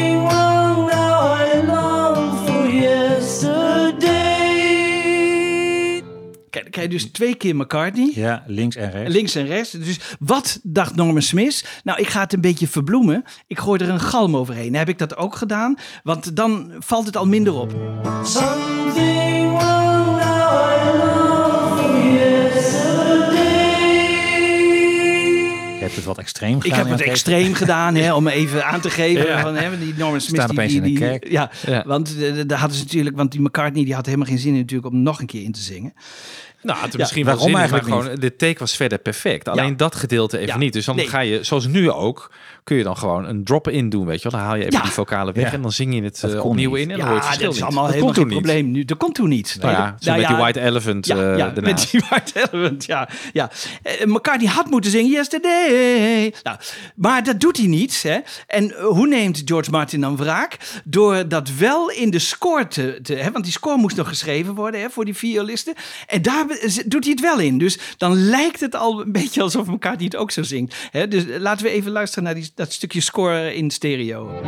krijg 6.69 6.87
je 6.87 6.93
dus 6.93 7.03
twee 7.11 7.35
keer 7.35 7.55
McCartney. 7.55 8.11
Ja, 8.15 8.43
links 8.47 8.75
en 8.75 8.91
rechts. 8.91 9.13
Links 9.13 9.35
en 9.35 9.45
rechts. 9.45 9.71
Dus 9.71 9.99
wat 10.19 10.59
dacht 10.63 10.95
Norman 10.95 11.21
Smith? 11.21 11.65
Nou, 11.83 11.99
ik 11.99 12.07
ga 12.07 12.19
het 12.21 12.33
een 12.33 12.41
beetje 12.41 12.67
verbloemen. 12.67 13.23
Ik 13.47 13.59
gooi 13.59 13.83
er 13.83 13.89
een 13.89 13.99
galm 13.99 14.35
overheen. 14.35 14.75
Heb 14.75 14.89
ik 14.89 14.97
dat 14.97 15.17
ook 15.17 15.35
gedaan? 15.35 15.75
Want 16.03 16.35
dan 16.35 16.71
valt 16.79 17.05
het 17.05 17.17
al 17.17 17.25
minder 17.27 17.53
op. 17.53 17.75
Je 25.79 25.85
hebt 25.85 25.95
het 25.97 26.05
wat 26.05 26.17
extreem 26.17 26.55
Ik 26.55 26.61
gedaan. 26.61 26.77
heb 26.77 26.85
in 26.85 26.91
het 26.91 27.01
extreem 27.01 27.53
gedaan, 27.63 27.95
hè, 27.95 28.13
om 28.13 28.27
even 28.27 28.65
aan 28.65 28.79
te 28.81 28.89
geven. 28.89 29.25
Ja. 29.25 29.41
Van, 29.41 29.55
hè, 29.55 29.79
die 29.79 29.93
Norman 29.97 30.21
Smith. 30.21 30.35
Staat 30.35 30.49
die, 30.49 30.57
opeens 30.57 30.71
die, 30.73 30.81
in 30.81 30.87
die- 30.87 30.97
kerk. 30.97 31.27
Ja, 31.31 31.51
Ja. 31.65 31.83
want 31.87 32.15
eh, 32.21 32.33
daar 32.47 32.59
hadden 32.59 32.77
ze 32.77 32.83
natuurlijk, 32.83 33.15
want 33.15 33.31
die 33.31 33.41
McCartney 33.41 33.83
die 33.83 33.93
had 33.95 34.05
helemaal 34.05 34.27
geen 34.27 34.37
zin 34.39 34.53
in 34.53 34.59
natuurlijk 34.59 34.93
om 34.93 35.01
nog 35.01 35.19
een 35.19 35.25
keer 35.25 35.43
in 35.43 35.51
te 35.51 35.59
zingen. 35.61 35.93
Nou, 36.61 36.79
het 36.79 36.97
misschien 36.97 37.25
wel 37.25 37.33
waarom 37.35 37.51
zin 37.51 37.59
maar 37.59 37.71
eigenlijk 37.71 38.03
gewoon, 38.05 38.19
de 38.19 38.35
take 38.35 38.59
was 38.59 38.75
verder 38.75 38.97
perfect. 38.97 39.47
Alleen 39.47 39.77
dat 39.77 39.95
gedeelte 39.95 40.37
even 40.37 40.59
niet. 40.59 40.73
Dus 40.73 40.85
dan 40.85 40.95
Nee. 40.95 41.07
ga 41.07 41.19
je, 41.19 41.43
zoals 41.43 41.67
nu 41.67 41.91
ook, 41.91 42.31
kun 42.63 42.77
je 42.77 42.83
dan 42.83 42.97
gewoon 42.97 43.25
een 43.25 43.43
drop-in 43.43 43.89
doen, 43.89 44.05
weet 44.05 44.21
je 44.21 44.29
wel. 44.29 44.39
Dan 44.39 44.47
haal 44.47 44.57
je 44.57 44.65
even 44.65 44.81
die 44.81 44.91
vocalen 44.91 45.33
weg 45.33 45.53
en 45.53 45.61
dan 45.61 45.71
zing 45.71 45.93
je 45.95 46.03
het 46.03 46.19
kon 46.21 46.39
opnieuw 46.39 46.71
niet. 46.71 46.79
in 46.79 46.91
en 46.91 46.97
dan 46.97 47.07
hoor 47.07 47.15
je 47.15 47.21
het 47.21 47.25
verschil 47.25 47.47
dat 47.47 47.55
is 47.55 47.63
allemaal 47.63 47.87
helemaal 47.87 48.13
geen 48.13 48.27
probleem 48.27 48.71
nu. 48.71 48.85
Dat 48.85 48.97
komt 48.97 49.15
toen 49.15 49.29
niet. 49.29 49.57
Nou 49.61 49.71
ja, 49.73 49.95
zo 49.99 50.15
met 50.15 50.27
die 50.27 50.35
White 50.35 50.59
Elephant 50.59 51.05
Ja, 51.05 51.53
eh 51.55 51.63
met 51.63 51.87
die 51.91 52.01
White 52.09 52.49
Elephant, 52.51 52.85
ja. 52.85 53.09
ja. 53.33 53.49
Eh, 53.83 54.05
McCartney 54.05 54.49
had 54.51 54.69
moeten 54.69 54.91
zingen 54.91 55.11
Yesterday. 55.11 56.33
Nou, 56.43 56.57
maar 56.95 57.23
dat 57.23 57.39
doet 57.39 57.57
hij 57.57 57.67
niet. 57.67 58.03
Hè. 58.03 58.17
En 58.47 58.73
hoe 58.81 59.07
neemt 59.07 59.41
George 59.45 59.71
Martin 59.71 60.01
dan 60.01 60.17
wraak? 60.17 60.57
Door 60.83 61.27
dat 61.27 61.49
wel 61.57 61.89
in 61.89 62.09
de 62.09 62.19
score 62.19 62.67
te... 62.67 62.99
te 63.03 63.13
hè, 63.15 63.31
want 63.31 63.43
die 63.43 63.53
score 63.53 63.77
moest 63.77 63.95
nog 63.95 64.07
geschreven 64.07 64.55
worden 64.55 64.81
hè, 64.81 64.89
voor 64.89 65.05
die 65.05 65.15
violisten. 65.15 65.73
En 66.07 66.21
daar 66.21 66.47
doet 66.85 67.03
hij 67.03 67.11
het 67.11 67.21
wel 67.21 67.39
in. 67.39 67.57
Dus 67.57 67.79
dan 67.97 68.15
lijkt 68.29 68.59
het 68.59 68.75
al 68.75 69.01
een 69.01 69.11
beetje 69.11 69.41
alsof 69.41 69.67
McCartney 69.67 70.05
het 70.05 70.15
ook 70.15 70.31
zo 70.31 70.43
zingt. 70.43 70.75
Dus 71.09 71.23
laten 71.37 71.65
we 71.65 71.71
even 71.71 71.91
luisteren 71.91 72.23
naar 72.23 72.35
die, 72.35 72.51
dat 72.55 72.71
stukje 72.71 73.01
score 73.01 73.55
in 73.55 73.71
stereo. 73.71 74.41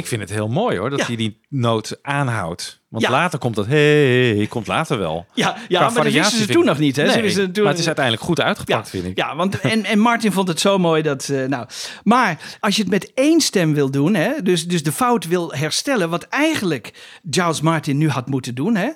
Ik 0.00 0.06
vind 0.06 0.20
het 0.20 0.30
heel 0.30 0.48
mooi 0.48 0.78
hoor, 0.78 0.90
dat 0.90 0.98
Ja. 0.98 1.06
hij 1.06 1.16
die 1.16 1.40
noot 1.48 1.98
aanhoudt. 2.02 2.80
Want 2.88 3.02
Ja. 3.04 3.10
later 3.10 3.38
komt 3.38 3.54
dat, 3.54 3.66
hey, 3.66 4.46
komt 4.48 4.66
later 4.66 4.98
wel. 4.98 5.26
Ja, 5.34 5.56
ja 5.68 5.78
Qua 5.80 5.90
maar 5.94 6.04
dat 6.04 6.12
wisten 6.12 6.38
ze 6.38 6.46
toen 6.46 6.62
ik- 6.62 6.68
nog 6.68 6.78
niet. 6.78 6.96
Hè. 6.96 7.04
Nee, 7.04 7.50
toen- 7.50 7.62
maar 7.64 7.72
het 7.72 7.80
is 7.80 7.86
uiteindelijk 7.86 8.24
goed 8.24 8.40
uitgepakt, 8.40 8.84
ja, 8.84 8.90
vind 8.90 9.04
ik. 9.04 9.16
Ja, 9.16 9.36
want 9.36 9.60
en, 9.60 9.84
en 9.84 9.98
Martin 9.98 10.32
vond 10.32 10.48
het 10.48 10.60
zo 10.60 10.78
mooi 10.78 11.02
dat. 11.02 11.28
eh, 11.28 11.44
nou, 11.46 11.66
maar 12.02 12.56
als 12.60 12.76
je 12.76 12.82
het 12.82 12.90
met 12.90 13.10
één 13.14 13.40
stem 13.40 13.74
wil 13.74 13.90
doen, 13.90 14.14
hè, 14.14 14.30
dus, 14.42 14.66
dus 14.66 14.82
de 14.82 14.92
fout 14.92 15.26
wil 15.26 15.52
herstellen, 15.52 16.10
wat 16.10 16.22
eigenlijk 16.22 16.92
Giles 17.30 17.60
Martin 17.60 17.98
nu 17.98 18.08
had 18.08 18.28
moeten 18.28 18.54
doen, 18.54 18.74
hè. 18.76 18.88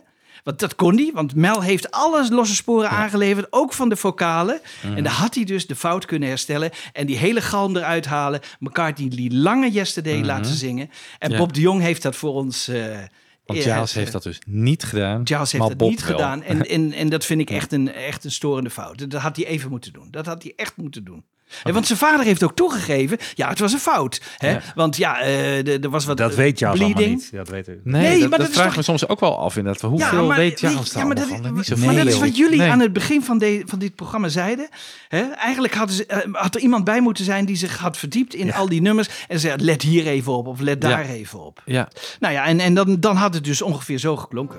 Want 0.44 0.58
dat 0.58 0.74
kon 0.74 0.96
hij, 0.96 1.10
want 1.14 1.34
Mel 1.34 1.62
heeft 1.62 1.90
alles 1.90 2.28
losse 2.30 2.54
sporen 2.54 2.90
aangeleverd, 2.90 3.46
ook 3.50 3.72
van 3.72 3.88
de 3.88 3.96
vocalen. 3.96 4.60
Mhm. 4.82 4.96
En 4.96 5.02
dan 5.04 5.12
had 5.12 5.34
hij 5.34 5.44
dus 5.44 5.66
de 5.66 5.74
fout 5.76 6.04
kunnen 6.04 6.28
herstellen 6.28 6.70
en 6.92 7.06
die 7.06 7.16
hele 7.16 7.40
galm 7.40 7.76
eruit 7.76 8.06
halen. 8.06 8.40
McCartney 8.58 9.08
die 9.08 9.34
lange 9.34 9.70
Yesterday 9.70 10.22
laten 10.22 10.54
zingen. 10.54 10.90
En 11.18 11.28
Mhm. 11.28 11.32
Ja. 11.32 11.38
Bob 11.38 11.54
de 11.54 11.60
Jong 11.60 11.80
heeft 11.80 12.02
dat 12.02 12.16
voor 12.16 12.34
ons. 12.34 12.68
eh, 12.68 12.98
Want 13.44 13.58
eh, 13.58 13.72
Giles 13.72 13.90
eh, 13.90 13.96
heeft 13.96 14.12
dat 14.12 14.22
dus 14.22 14.38
niet 14.46 14.82
gedaan. 14.82 15.26
Giles 15.26 15.52
heeft 15.52 15.76
Bob 15.76 15.88
niet 15.90 16.04
wel. 16.04 16.10
gedaan. 16.16 16.42
En, 16.42 16.66
en, 16.68 16.92
en 16.92 17.08
dat 17.08 17.24
vind 17.24 17.40
ik 17.40 17.50
echt 17.50 17.72
een, 17.72 17.92
echt 17.92 18.24
een 18.24 18.30
storende 18.32 18.70
fout. 18.70 19.10
Dat 19.10 19.20
had 19.22 19.36
hij 19.36 19.46
even 19.46 19.70
moeten 19.70 19.92
doen. 19.92 20.08
Dat 20.10 20.26
had 20.26 20.42
hij 20.42 20.52
echt 20.56 20.76
moeten 20.76 21.04
doen. 21.04 21.24
Want 21.62 21.86
zijn 21.86 21.98
vader 21.98 22.24
heeft 22.26 22.42
ook 22.42 22.54
toegegeven, 22.54 23.18
ja, 23.34 23.48
het 23.48 23.58
was 23.58 23.72
een 23.72 23.78
fout. 23.78 24.20
Hè? 24.36 24.50
Ja. 24.50 24.60
Want 24.74 24.96
ja, 24.96 25.20
eh, 25.20 25.84
er 25.84 25.90
was 25.90 26.04
wat 26.04 26.16
Dat 26.16 26.30
eh, 26.30 26.36
weet 26.36 26.62
allemaal 26.62 26.92
bleeding. 26.92 27.16
niet. 27.16 27.32
Dat 27.32 27.48
weet 27.48 27.68
ik. 27.68 27.78
Nee, 27.84 28.02
Nee, 28.02 28.20
dat, 28.20 28.30
maar 28.30 28.38
dat, 28.38 28.50
vraag 28.50 28.66
toch- 28.66 28.76
me 28.76 28.82
soms 28.82 29.08
ook 29.08 29.20
wel 29.20 29.38
af 29.38 29.56
inderdaad. 29.56 29.82
Hoeveel 29.90 30.20
Ja, 30.20 30.26
maar, 30.26 30.36
weet 30.36 30.60
je, 30.60 30.66
daar 30.66 30.74
ja, 30.74 30.80
maar 30.80 30.94
allemaal 30.94 31.14
dat, 31.14 31.28
van? 31.28 31.42
Niet 31.42 31.52
maar 31.52 31.64
zoveel. 31.64 31.94
dat 31.94 32.06
is 32.06 32.18
wat 32.18 32.36
jullie 32.36 32.58
Nee. 32.58 32.70
aan 32.70 32.80
het 32.80 32.92
begin 32.92 33.22
van, 33.22 33.38
de, 33.38 33.62
van 33.66 33.78
dit 33.78 33.94
programma 33.94 34.28
zeiden. 34.28 34.68
Hè? 35.08 35.22
Eigenlijk 35.30 35.74
hadden 35.74 35.96
ze, 35.96 36.06
eh, 36.06 36.18
had 36.32 36.54
er 36.54 36.60
iemand 36.60 36.84
bij 36.84 37.00
moeten 37.00 37.24
zijn 37.24 37.44
die 37.44 37.56
zich 37.56 37.78
had 37.78 37.96
verdiept 37.96 38.34
in 38.34 38.52
al 38.54 38.68
die 38.68 38.80
nummers. 38.82 39.08
En 39.28 39.40
zei, 39.40 39.62
let 39.62 39.82
hier 39.82 40.06
even 40.06 40.32
op 40.32 40.46
of 40.46 40.60
let 40.60 40.80
daar 40.80 41.06
Ja. 41.06 41.12
even 41.12 41.44
op. 41.44 41.62
Ja, 41.64 41.88
Nou 42.20 42.34
ja, 42.34 42.44
en, 42.44 42.60
en 42.60 42.74
dan, 42.74 43.00
dan 43.00 43.16
had 43.16 43.34
het 43.34 43.44
dus 43.44 43.62
ongeveer 43.62 43.98
zo 43.98 44.16
geklonken. 44.16 44.58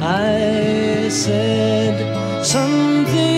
I 0.00 1.10
said 1.10 1.96
something 2.46 3.35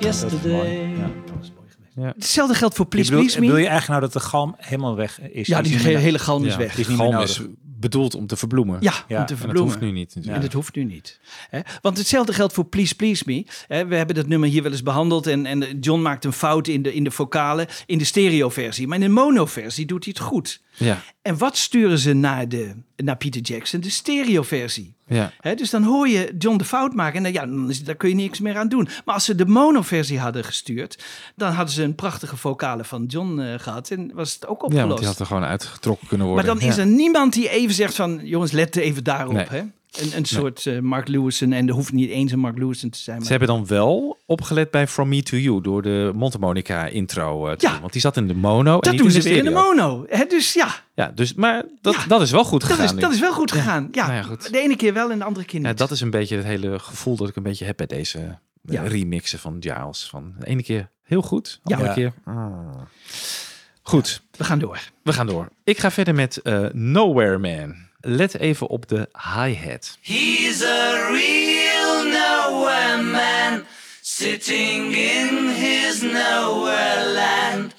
yesterday. 0.00 0.88
Ja, 0.96 1.10
dat 1.26 1.42
is 1.42 1.50
mooi. 1.54 1.66
Yesterday. 1.66 2.04
Ja. 2.04 2.12
Hetzelfde 2.16 2.54
geldt 2.54 2.74
voor 2.74 2.86
Please 2.86 3.10
bedoelt- 3.10 3.26
Please 3.26 3.40
Me. 3.40 3.46
wil 3.52 3.56
je 3.62 3.68
eigenlijk 3.68 4.00
nou 4.00 4.12
dat 4.12 4.22
de 4.22 4.28
galm 4.28 4.54
helemaal 4.58 4.96
weg 4.96 5.20
is? 5.20 5.46
ja, 5.46 5.60
Is 5.60 5.68
die 5.68 5.82
meer- 5.82 5.98
hele 5.98 6.18
galm 6.18 6.44
is 6.44 6.52
ja. 6.52 6.58
weg. 6.58 6.78
is 6.78 6.86
galm 6.86 7.12
nodig. 7.12 7.28
is 7.28 7.40
bedoeld 7.78 8.14
om 8.14 8.26
te 8.26 8.36
verbloemen. 8.36 8.76
Ja, 8.80 8.92
Ja, 8.92 8.94
om 8.96 9.04
te 9.06 9.08
dat 9.08 9.18
En 9.18 9.26
dat 9.26 9.38
verbloemen. 9.38 9.62
hoeft 9.72 9.80
nu 9.80 9.90
niet. 9.90 10.16
En 10.28 10.40
dat 10.40 10.52
hoeft 10.52 10.74
nu 10.74 10.84
niet. 10.84 11.20
Hè? 11.50 11.60
Want 11.82 11.98
hetzelfde 11.98 12.32
geldt 12.32 12.52
voor 12.52 12.64
Please 12.64 12.94
Please 12.94 13.22
Me. 13.26 13.46
Hè, 13.66 13.86
We 13.86 13.96
hebben 13.96 14.14
dat 14.16 14.26
nummer 14.26 14.48
hier 14.48 14.62
wel 14.62 14.72
eens 14.72 14.82
behandeld. 14.82 15.26
En, 15.26 15.46
en 15.46 15.78
John 15.80 16.02
maakt 16.02 16.24
een 16.24 16.32
fout 16.32 16.68
in 16.68 16.82
de, 16.82 16.94
in 16.94 17.04
de 17.04 17.10
vocalen. 17.10 17.66
In 17.86 17.98
de 17.98 18.04
stereoversie. 18.04 18.86
Maar 18.86 18.98
in 18.98 19.04
de 19.04 19.10
monoversie 19.10 19.86
doet 19.86 20.04
hij 20.04 20.14
het 20.16 20.26
goed. 20.26 20.60
Ja, 20.76 21.02
En 21.22 21.38
wat 21.38 21.56
sturen 21.56 21.98
ze 21.98 22.12
naar, 22.12 22.48
de, 22.48 22.72
naar 22.96 23.16
Peter 23.16 23.40
Jackson? 23.40 23.80
De 23.80 23.90
stereoversie. 23.90 24.94
ja. 25.06 25.32
Dus 25.54 25.70
dan 25.70 25.82
hoor 25.82 26.08
je 26.08 26.34
John 26.38 26.56
de 26.56 26.64
fout 26.64 26.94
maken. 26.94 27.16
En 27.16 27.22
dan, 27.22 27.32
ja, 27.32 27.46
dan 27.46 27.70
is, 27.70 27.84
daar 27.84 27.94
kun 27.94 28.08
je 28.08 28.14
niks 28.14 28.40
meer 28.40 28.56
aan 28.56 28.68
doen. 28.68 28.88
Maar 29.04 29.14
als 29.14 29.24
ze 29.24 29.34
de 29.34 29.46
monoversie 29.46 30.18
hadden 30.18 30.44
gestuurd. 30.44 31.04
dan 31.36 31.52
hadden 31.52 31.74
ze 31.74 31.82
een 31.82 31.94
prachtige 31.94 32.36
vocale 32.36 32.84
van 32.84 33.04
John 33.04 33.38
eh, 33.40 33.58
gehad. 33.58 33.90
En 33.90 34.10
was 34.14 34.34
het 34.34 34.46
ook 34.46 34.60
ja, 34.60 34.66
opgelost. 34.66 34.88
want 34.88 34.98
die 34.98 35.08
had 35.08 35.18
er 35.18 35.26
gewoon 35.26 35.44
uitgetrokken 35.44 36.08
kunnen 36.08 36.26
Maar 36.26 36.34
worden. 36.36 36.58
dan 36.60 36.68
is 36.68 36.76
Ja. 36.76 36.82
er 36.82 36.88
niemand 36.88 37.32
die 37.32 37.48
even 37.48 37.74
zegt 37.74 37.94
van... 37.94 38.20
jongens, 38.22 38.52
let 38.52 38.76
even 38.76 39.04
daarop. 39.04 39.34
Nee. 39.34 39.46
Hè? 39.48 39.62
Een, 40.00 40.16
een 40.16 40.24
soort 40.24 40.66
eh, 40.66 40.78
Mark 40.78 41.08
Lewison. 41.08 41.52
En 41.52 41.68
er 41.68 41.74
hoeft 41.74 41.92
niet 41.92 42.10
eens 42.10 42.32
een 42.32 42.38
Mark 42.38 42.58
Lewison 42.58 42.90
te 42.90 42.98
zijn. 42.98 43.16
Maar 43.16 43.24
Ze 43.26 43.30
hebben 43.30 43.48
dan 43.48 43.66
wel 43.66 44.18
opgelet 44.26 44.70
bij 44.70 44.86
From 44.88 45.08
Me 45.08 45.22
To 45.22 45.36
You 45.36 45.60
door 45.62 45.82
de 45.82 46.12
Montemonica 46.14 46.86
intro 46.86 47.46
eh, 47.48 47.56
te 47.56 47.66
Ja. 47.66 47.72
doen. 47.72 47.80
Want 47.80 47.92
die 47.92 48.00
zat 48.00 48.16
in 48.16 48.26
de 48.26 48.34
mono 48.34 48.80
dat 48.80 48.96
doen 48.96 49.10
ze 49.10 49.22
weer 49.22 49.36
in 49.36 49.44
de 49.44 49.50
mono. 49.50 50.04
Hè? 50.08 50.24
Dus 50.24 50.52
ja, 50.52 50.74
Ja, 50.94 51.12
dus, 51.14 51.34
maar 51.34 51.64
dat, 51.80 51.94
Ja. 51.94 52.06
dat 52.06 52.20
is 52.20 52.30
wel 52.30 52.44
goed 52.44 52.60
dat 52.60 52.70
gegaan 52.70 52.84
is, 52.84 52.92
nu. 52.92 53.00
dat 53.00 53.12
is 53.12 53.20
wel 53.20 53.32
goed 53.32 53.52
gegaan. 53.52 53.88
Ja, 53.92 54.02
Nou 54.06 54.16
ja, 54.18 54.22
goed. 54.22 54.52
de 54.52 54.58
ene 54.60 54.76
keer 54.76 54.92
wel 54.92 55.10
en 55.10 55.18
de 55.18 55.24
andere 55.24 55.46
keer 55.46 55.58
niet. 55.60 55.68
Ja, 55.68 55.74
dat 55.74 55.90
is 55.90 56.00
een 56.00 56.10
beetje 56.10 56.36
het 56.36 56.44
hele 56.46 56.78
gevoel 56.78 57.16
dat 57.16 57.28
ik 57.28 57.36
een 57.36 57.42
beetje 57.42 57.64
heb 57.64 57.76
bij 57.76 57.86
deze 57.86 58.18
eh, 58.18 58.30
Ja. 58.74 58.82
remixen 58.82 59.38
van 59.38 59.56
Giles. 59.60 60.08
Van 60.10 60.34
de 60.38 60.46
ene 60.46 60.62
keer 60.62 60.88
heel 61.02 61.22
goed, 61.22 61.60
de 61.62 61.74
andere 61.74 61.88
Ja. 61.88 61.94
keer... 61.94 62.12
ah. 62.24 62.58
Goed, 63.82 64.22
We 64.36 64.44
gaan 64.44 64.58
door. 64.58 64.80
we 65.02 65.12
gaan 65.12 65.26
door. 65.26 65.48
Ik 65.64 65.78
ga 65.78 65.90
verder 65.90 66.14
met 66.14 66.36
eh, 66.42 66.66
Nowhere 66.72 67.38
Man. 67.38 67.74
Let 68.08 68.34
even 68.38 68.66
op 68.68 68.88
de 68.88 69.08
hi-hat. 69.34 69.98
He's 70.00 70.62
a 70.62 71.08
real 71.10 72.04
nowhere 72.04 73.02
man, 73.02 73.64
sitting 74.00 74.94
in 74.96 75.48
his 75.48 76.00
nowhere 76.02 77.12
land, 77.12 77.74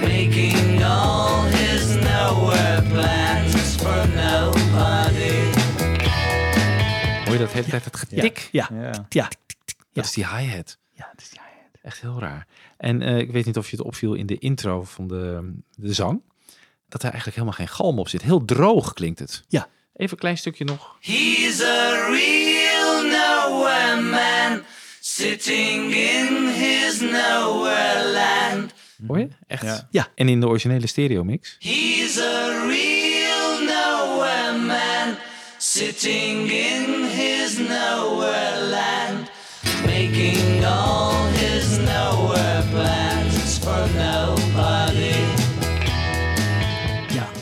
making 0.00 0.82
all 0.84 1.42
his 1.44 1.94
nowhere 1.94 2.82
plans 2.82 3.76
for 3.76 4.08
nobody. 4.08 5.52
Hoor 7.24 7.32
je 7.32 7.38
dat 7.38 7.52
hele 7.52 7.66
tijd, 7.68 7.84
het 7.84 7.96
getik? 7.96 8.48
Ja, 8.52 8.68
Ja. 8.72 9.06
ja. 9.08 9.28
Dat 9.92 10.04
is 10.04 10.12
die 10.12 10.26
hi-hat. 10.26 10.78
ja, 10.94 11.08
dat 11.12 11.20
is- 11.20 11.30
ja, 11.32 11.42
ja. 11.42 11.78
Echt 11.82 12.00
heel 12.00 12.18
raar. 12.20 12.46
En 12.76 13.02
eh, 13.02 13.18
ik 13.18 13.30
weet 13.30 13.46
niet 13.46 13.56
of 13.56 13.70
je 13.70 13.76
het 13.76 13.86
opviel 13.86 14.14
in 14.14 14.26
de 14.26 14.38
intro 14.38 14.82
van 14.84 15.08
de, 15.08 15.52
de 15.74 15.92
zang. 15.92 16.20
Dat 16.90 17.02
er 17.02 17.10
eigenlijk 17.10 17.36
helemaal 17.36 17.58
geen 17.58 17.68
galm 17.68 17.98
op 17.98 18.08
zit. 18.08 18.22
Heel 18.22 18.44
droog 18.44 18.92
klinkt 18.92 19.18
het. 19.18 19.42
Ja. 19.48 19.68
Even 19.96 20.12
een 20.12 20.18
klein 20.18 20.38
stukje 20.38 20.64
nog. 20.64 20.96
He's 21.00 21.60
a 21.62 22.08
real 22.08 23.02
nowhere 23.02 24.00
man, 24.00 24.62
sitting 25.00 25.94
in 25.94 26.46
his 26.46 27.00
nowhere 27.00 28.10
land. 28.12 28.72
Hoor 29.06 29.18
je? 29.18 29.28
Echt. 29.46 29.62
Ja. 29.62 29.88
Ja. 29.90 30.08
En 30.14 30.28
in 30.28 30.40
de 30.40 30.46
originele 30.46 30.86
stereo 30.86 31.24
mix. 31.24 31.56
He's 31.58 32.18
a 32.18 32.66
real 32.66 33.64
nowhere 33.64 34.58
man, 34.58 35.16
sitting 35.58 36.50
in 36.50 37.04
his 37.04 37.58
nowhere 37.58 38.66
land, 38.70 39.30
making 39.86 40.64
all 40.64 41.09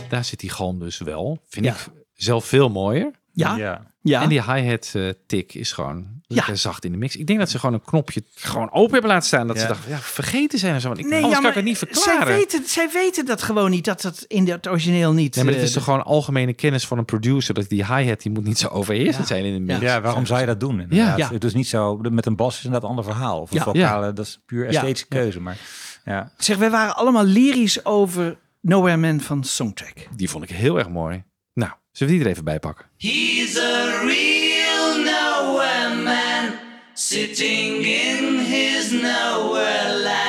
daar 0.09 0.25
zit 0.25 0.41
die 0.41 0.51
galm 0.51 0.79
dus 0.79 0.99
wel. 0.99 1.43
Vind 1.49 1.65
Ja. 1.67 1.73
ik 1.73 1.79
zelf 2.15 2.45
veel 2.45 2.69
mooier. 2.71 3.11
Ja, 3.33 3.57
ja. 3.57 3.87
ja. 4.01 4.23
En 4.23 4.29
die 4.29 4.43
hi-hat 4.53 4.91
eh, 4.95 5.09
tik 5.27 5.55
is 5.55 5.73
gewoon 5.73 6.07
lekker 6.27 6.57
zacht 6.57 6.85
in 6.85 6.93
de 6.93 6.99
mix. 6.99 7.17
Ik 7.17 7.27
denk 7.27 7.39
dat 7.39 7.51
ze 7.51 7.59
gewoon 7.59 7.75
een 7.75 7.83
knopje 7.85 8.23
gewoon 8.35 8.73
open 8.73 8.93
hebben 8.93 9.11
laten 9.11 9.27
staan. 9.27 9.47
Dat 9.47 9.57
Ja. 9.57 9.63
ze 9.63 9.69
dachten, 9.69 9.91
ja, 9.91 9.99
vergeten 9.99 10.59
zijn 10.59 10.75
en 10.75 10.81
zo. 10.81 10.89
Want 10.89 11.01
ik, 11.01 11.07
Nee, 11.07 11.15
anders 11.23 11.35
ja, 11.35 11.41
kan 11.41 11.49
ik 11.51 11.55
het 11.57 11.65
niet 11.65 11.79
Zij 11.79 11.89
verklaren. 11.89 12.35
weten, 12.37 12.65
zij 12.67 12.91
weten 12.93 13.27
dat 13.27 13.43
gewoon 13.43 13.71
niet, 13.71 13.85
dat 13.85 14.01
dat 14.03 14.25
in 14.29 14.49
het 14.49 14.69
origineel 14.69 15.13
niet... 15.13 15.35
Nee, 15.35 15.45
maar 15.45 15.53
dit 15.53 15.63
eh, 15.63 15.69
is 15.69 15.75
toch 15.75 15.85
gewoon 15.85 16.05
algemene 16.05 16.53
kennis 16.53 16.87
van 16.87 16.99
een 16.99 17.05
producer. 17.05 17.55
Dat 17.55 17.69
die 17.69 17.95
hi-hat, 17.95 18.23
die 18.23 18.33
moet 18.33 18.45
niet 18.45 18.59
zo 18.59 18.69
overheersend 18.69 19.27
zijn 19.27 19.45
in 19.45 19.53
de 19.53 19.61
mix. 19.73 19.81
Ja, 19.81 20.01
waarom 20.01 20.27
zou 20.27 20.41
je 20.41 20.47
dat 20.47 20.61
doen? 20.61 20.81
inderdaad? 20.81 21.19
Ja. 21.19 21.31
Het 21.33 21.45
is 21.45 21.55
niet 21.55 21.69
zo, 21.69 21.97
met 21.97 22.27
een 22.27 22.37
bas 22.37 22.57
is 22.59 22.65
inderdaad 22.65 22.91
een 22.91 22.97
ander 22.97 23.13
verhaal. 23.13 23.41
Of 23.41 23.51
een 23.51 23.57
Ja. 23.57 23.63
vocale, 23.65 24.13
dat 24.13 24.27
is 24.27 24.41
puur 24.47 24.63
Ja. 24.65 24.69
esthetische 24.71 25.07
keuze. 25.09 25.41
Maar 25.41 25.57
ja, 26.05 26.33
Zeg, 26.37 26.57
wij 26.57 26.71
waren 26.71 26.97
allemaal 26.97 27.25
lyrisch 27.25 27.85
over 27.85 28.37
Nowhere 28.61 28.97
Man 28.97 29.21
van 29.21 29.45
Songtrack. 29.45 30.09
Die 30.17 30.31
vond 30.31 30.45
ik 30.45 30.51
heel 30.51 30.79
erg 30.79 30.89
mooi. 30.89 31.25
Nou, 31.55 31.73
zullen 31.93 32.13
we 32.13 32.19
die 32.19 32.29
er 32.29 32.33
even 32.33 32.45
bij 32.45 32.59
pakken? 32.59 32.87
He's 32.97 33.59
a 33.59 34.03
real 34.05 34.99
nowhere 34.99 36.03
man, 36.03 36.53
sitting 36.95 37.85
in 37.85 38.39
his 38.39 38.91
nowhere 38.91 39.99
land, 40.03 40.28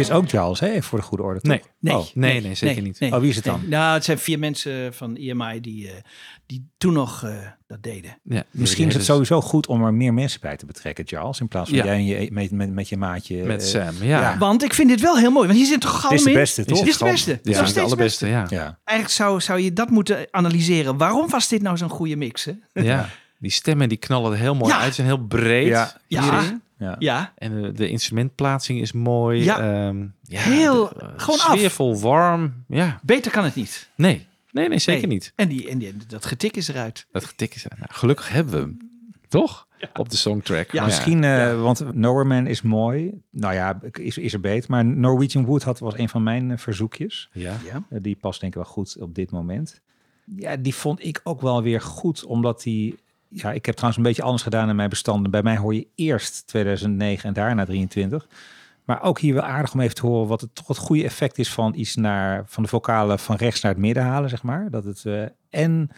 is 0.00 0.10
ook 0.10 0.28
Charles, 0.28 0.60
hè? 0.60 0.82
Voor 0.82 0.98
de 0.98 1.04
goede 1.04 1.22
orde. 1.22 1.40
toch? 1.40 1.50
Nee. 1.50 1.62
Nee, 1.80 1.94
Oh. 1.94 2.06
Nee, 2.14 2.40
nee, 2.40 2.54
zeker 2.54 2.82
niet. 2.82 2.98
Oh, 3.00 3.18
wie 3.18 3.28
is 3.28 3.36
het 3.36 3.44
dan? 3.44 3.60
Nou, 3.66 3.94
het 3.94 4.04
zijn 4.04 4.18
vier 4.18 4.38
mensen 4.38 4.94
van 4.94 5.16
EMI 5.16 5.60
die, 5.60 5.88
eh, 5.88 5.94
die 6.46 6.68
toen 6.78 6.92
nog 6.92 7.24
eh, 7.24 7.32
dat 7.66 7.82
deden. 7.82 8.18
Ja, 8.24 8.44
Misschien 8.50 8.88
is 8.88 8.94
het 8.94 9.04
sowieso 9.04 9.40
goed 9.40 9.66
om 9.66 9.84
er 9.84 9.94
meer 9.94 10.14
mensen 10.14 10.40
bij 10.40 10.56
te 10.56 10.66
betrekken, 10.66 11.06
Charles. 11.06 11.40
In 11.40 11.48
plaats 11.48 11.68
van 11.68 11.78
Ja. 11.78 11.84
jij 11.84 11.94
en 11.94 12.04
je, 12.04 12.28
met, 12.32 12.50
met, 12.50 12.72
met 12.72 12.88
je 12.88 12.96
maatje. 12.96 13.42
Met 13.44 13.62
eh, 13.62 13.68
Sam, 13.68 13.94
ja. 14.06 14.38
Want 14.38 14.62
ik 14.62 14.74
vind 14.74 14.88
dit 14.88 15.00
wel 15.00 15.16
heel 15.18 15.30
mooi, 15.30 15.46
want 15.46 15.58
hier 15.58 15.68
zit 15.68 15.80
toch 15.80 16.00
galm 16.00 16.16
Dit 16.16 16.26
is 16.26 16.32
de 16.32 16.38
beste, 16.38 16.64
toch? 16.64 16.78
Dit 16.78 16.88
is 16.88 16.98
de 16.98 17.04
beste. 17.04 17.38
Dit 17.42 17.60
is 17.60 17.72
de 17.72 17.80
allerbeste, 17.80 18.26
ja. 18.26 18.46
Ja. 18.48 18.78
Eigenlijk 18.84 19.18
zou, 19.18 19.40
zou 19.40 19.60
je 19.60 19.72
dat 19.72 19.90
moeten 19.90 20.26
analyseren. 20.30 20.96
Waarom 20.96 21.28
was 21.28 21.48
dit 21.48 21.62
nou 21.62 21.76
zo'n 21.76 21.88
goede 21.90 22.16
mix? 22.16 22.44
Hè? 22.44 22.52
ja. 22.72 23.08
Die 23.38 23.50
stemmen 23.50 23.88
die 23.88 23.98
knallen 23.98 24.32
er 24.32 24.38
heel 24.38 24.54
mooi 24.54 24.72
Ja. 24.72 24.78
uit. 24.80 24.94
Zijn 24.94 25.06
heel 25.06 25.26
breed. 25.26 25.66
Ja. 25.68 25.92
Ja. 26.98 27.32
En 27.36 27.62
de, 27.62 27.72
de 27.72 27.88
instrumentplaatsing 27.88 28.80
is 28.80 28.92
mooi. 28.92 29.44
Ja. 29.44 29.58
Ehm, 29.88 30.06
ja 30.22 30.40
Heel- 30.40 30.88
de- 30.88 30.94
eh, 31.00 31.08
gewoon 31.16 31.40
af. 31.40 31.56
Sfeervol, 31.56 31.98
warm. 32.00 32.64
Ja. 32.68 33.00
beter 33.02 33.30
kan 33.32 33.44
het 33.44 33.54
niet. 33.54 33.90
Nee. 33.94 34.26
Nee, 34.52 34.68
nee, 34.68 34.78
zeker 34.78 35.06
Nee. 35.08 35.16
niet. 35.16 35.32
En, 35.36 35.48
die, 35.48 35.68
en 35.68 35.78
die, 35.78 35.94
dat 36.08 36.24
getik 36.24 36.56
is 36.56 36.68
eruit. 36.68 37.06
Dat 37.12 37.24
getik 37.24 37.54
is 37.54 37.64
er. 37.64 37.70
Nou, 37.76 37.88
gelukkig 37.92 38.28
hebben 38.28 38.52
we 38.54 38.60
hem. 38.60 38.78
Toch? 39.28 39.68
Op 39.94 40.10
de 40.10 40.16
songtrack. 40.16 40.72
Ja, 40.72 40.84
Misschien, 40.84 41.24
eh, 41.24 41.62
want 41.62 41.94
Nowhere 41.94 42.24
Man 42.28 42.46
is 42.46 42.62
mooi. 42.62 43.20
Nou 43.30 43.54
ja, 43.54 43.80
is, 43.92 44.18
is 44.18 44.32
er 44.32 44.40
beter. 44.40 44.70
Maar 44.70 44.84
Norwegian 44.84 45.44
Wood 45.44 45.62
had, 45.62 45.78
was 45.78 45.98
een 45.98 46.08
van 46.08 46.22
mijn 46.22 46.50
eh, 46.50 46.58
verzoekjes. 46.58 47.28
Ja. 47.32 47.56
Ja. 47.90 47.98
Die 47.98 48.16
past 48.16 48.40
denk 48.40 48.52
ik 48.54 48.62
wel 48.62 48.72
goed 48.72 48.96
op 49.00 49.14
dit 49.14 49.30
moment. 49.30 49.80
Ja, 50.36 50.56
die 50.56 50.74
vond 50.74 51.04
ik 51.04 51.20
ook 51.24 51.40
wel 51.40 51.62
weer 51.62 51.80
goed, 51.80 52.24
omdat 52.24 52.62
die... 52.62 52.98
Ja, 53.32 53.52
ik 53.52 53.66
heb 53.66 53.74
trouwens 53.74 53.96
een 53.96 54.08
beetje 54.08 54.22
anders 54.22 54.42
gedaan 54.42 54.68
in 54.68 54.76
mijn 54.76 54.88
bestanden. 54.88 55.30
Bij 55.30 55.42
mij 55.42 55.56
hoor 55.56 55.74
je 55.74 55.86
eerst 55.94 56.46
2009 56.46 57.28
en 57.28 57.34
daarna 57.34 57.64
23. 57.64 58.26
Maar 58.84 59.02
ook 59.02 59.18
hier 59.20 59.34
wel 59.34 59.42
aardig 59.42 59.72
om 59.72 59.80
even 59.80 59.94
te 59.94 60.06
horen 60.06 60.28
wat 60.28 60.40
het 60.40 60.54
toch 60.54 60.66
het 60.66 60.76
goede 60.76 61.04
effect 61.04 61.38
is 61.38 61.52
van 61.52 61.74
iets 61.74 61.94
naar 61.94 62.42
van 62.46 62.62
de 62.62 62.68
vocalen 62.68 63.18
van 63.18 63.36
rechts 63.36 63.60
naar 63.60 63.72
het 63.72 63.80
midden 63.80 64.02
halen, 64.02 64.30
zeg 64.30 64.42
maar. 64.42 64.70
Dat 64.70 64.84
het 64.84 65.04
eh, 65.04 65.22
en 65.50 65.90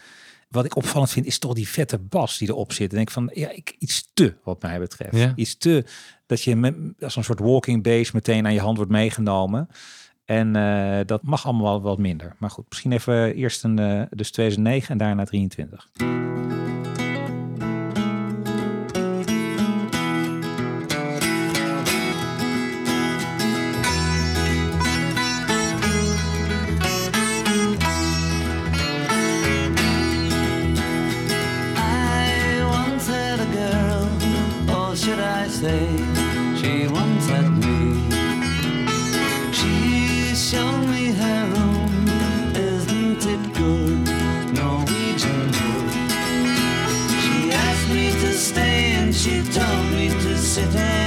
wat 0.49 0.65
ik 0.65 0.75
opvallend 0.75 1.11
vind 1.11 1.25
is 1.25 1.39
toch 1.39 1.53
die 1.53 1.67
vette 1.67 1.99
bas 1.99 2.37
die 2.37 2.49
erop 2.49 2.71
zit. 2.71 2.93
En 2.93 2.99
ik 2.99 3.09
van 3.09 3.29
ja, 3.33 3.49
ik, 3.49 3.75
iets 3.79 4.09
te 4.13 4.35
wat 4.43 4.61
mij 4.61 4.79
betreft. 4.79 5.15
Ja. 5.15 5.33
Iets 5.35 5.57
te 5.57 5.85
dat 6.25 6.43
je 6.43 6.55
met, 6.55 6.75
als 6.99 7.15
een 7.15 7.23
soort 7.23 7.39
walking 7.39 7.83
bass 7.83 8.11
meteen 8.11 8.45
aan 8.45 8.53
je 8.53 8.59
hand 8.59 8.77
wordt 8.77 8.91
meegenomen. 8.91 9.67
En 10.25 10.55
eh, 10.55 11.05
dat 11.05 11.23
mag 11.23 11.45
allemaal 11.45 11.71
wel 11.71 11.81
wat 11.81 11.97
minder. 11.97 12.35
Maar 12.39 12.49
goed, 12.49 12.65
misschien 12.69 12.91
even 12.91 13.35
eerst 13.35 13.63
een 13.63 13.79
eh, 13.79 14.01
dus 14.09 14.31
2009 14.31 14.91
en 14.91 14.97
daarna 14.97 15.23
23. 15.23 15.89
Me 50.55 51.02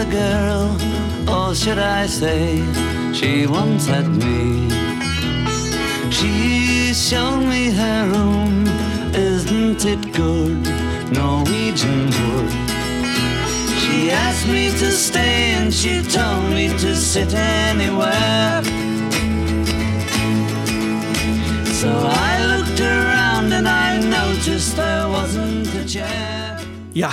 had 0.00 0.08
a 0.08 0.10
girl, 0.10 0.76
or 1.28 1.54
should 1.54 1.78
I 1.78 2.06
say, 2.06 2.62
she 3.12 3.46
once 3.46 3.86
had 3.86 4.08
me. 4.08 4.68
She 6.10 6.94
showed 6.94 7.40
me 7.40 7.70
her 7.70 8.08
room, 8.08 8.66
isn't 9.14 9.84
it 9.84 10.12
good? 10.12 10.58
Norwegian 11.12 12.06
wood. 12.06 12.50
She 13.80 14.10
asked 14.10 14.48
me 14.48 14.70
to 14.70 14.90
stay 14.90 15.52
and 15.58 15.72
she 15.72 16.02
told 16.02 16.50
me 16.50 16.68
to 16.68 16.94
sit 16.96 17.34
anywhere. 17.34 18.62
So 21.80 21.90
I 22.06 22.32
looked 22.52 22.80
around 22.80 23.52
and 23.52 23.68
I 23.68 23.98
noticed 23.98 24.76
there 24.76 25.08
wasn't 25.08 25.74
a 25.74 25.84
chair. 25.84 26.58
Ja, 26.92 27.10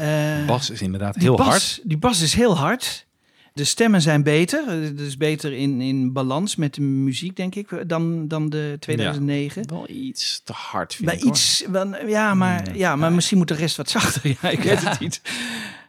eh, 0.00 0.46
Bas 0.46 0.70
is 0.70 0.82
inderdaad 0.82 1.16
heel 1.16 1.36
bas, 1.36 1.46
hard. 1.46 1.80
Die 1.84 1.98
bas 1.98 2.20
is 2.20 2.34
heel 2.34 2.56
hard. 2.56 3.06
De 3.52 3.64
stemmen 3.64 4.00
zijn 4.02 4.22
beter. 4.22 4.68
eh, 4.68 4.82
Het 4.82 5.00
is 5.00 5.16
beter 5.16 5.52
in, 5.52 5.80
in 5.80 6.12
balans 6.12 6.56
met 6.56 6.74
de 6.74 6.80
muziek, 6.80 7.36
denk 7.36 7.54
ik, 7.54 7.82
dan, 7.86 8.28
dan 8.28 8.48
de 8.50 8.76
2009. 8.80 9.68
Wel 9.68 9.88
iets 9.88 10.40
te 10.44 10.52
hard 10.52 10.94
vind 10.94 11.12
ik, 11.12 11.20
hoor. 11.20 11.30
iets, 11.30 11.64
wel, 11.70 12.06
ja, 12.06 12.34
maar, 12.34 12.76
ja, 12.76 12.96
maar 12.96 13.12
misschien 13.12 13.38
moet 13.38 13.48
de 13.48 13.54
rest 13.54 13.76
wat 13.76 13.90
zachter. 13.90 14.20
Ja, 14.42 14.48
ik 14.50 14.62
weet 14.62 14.88
het 14.88 15.00
niet. 15.00 15.20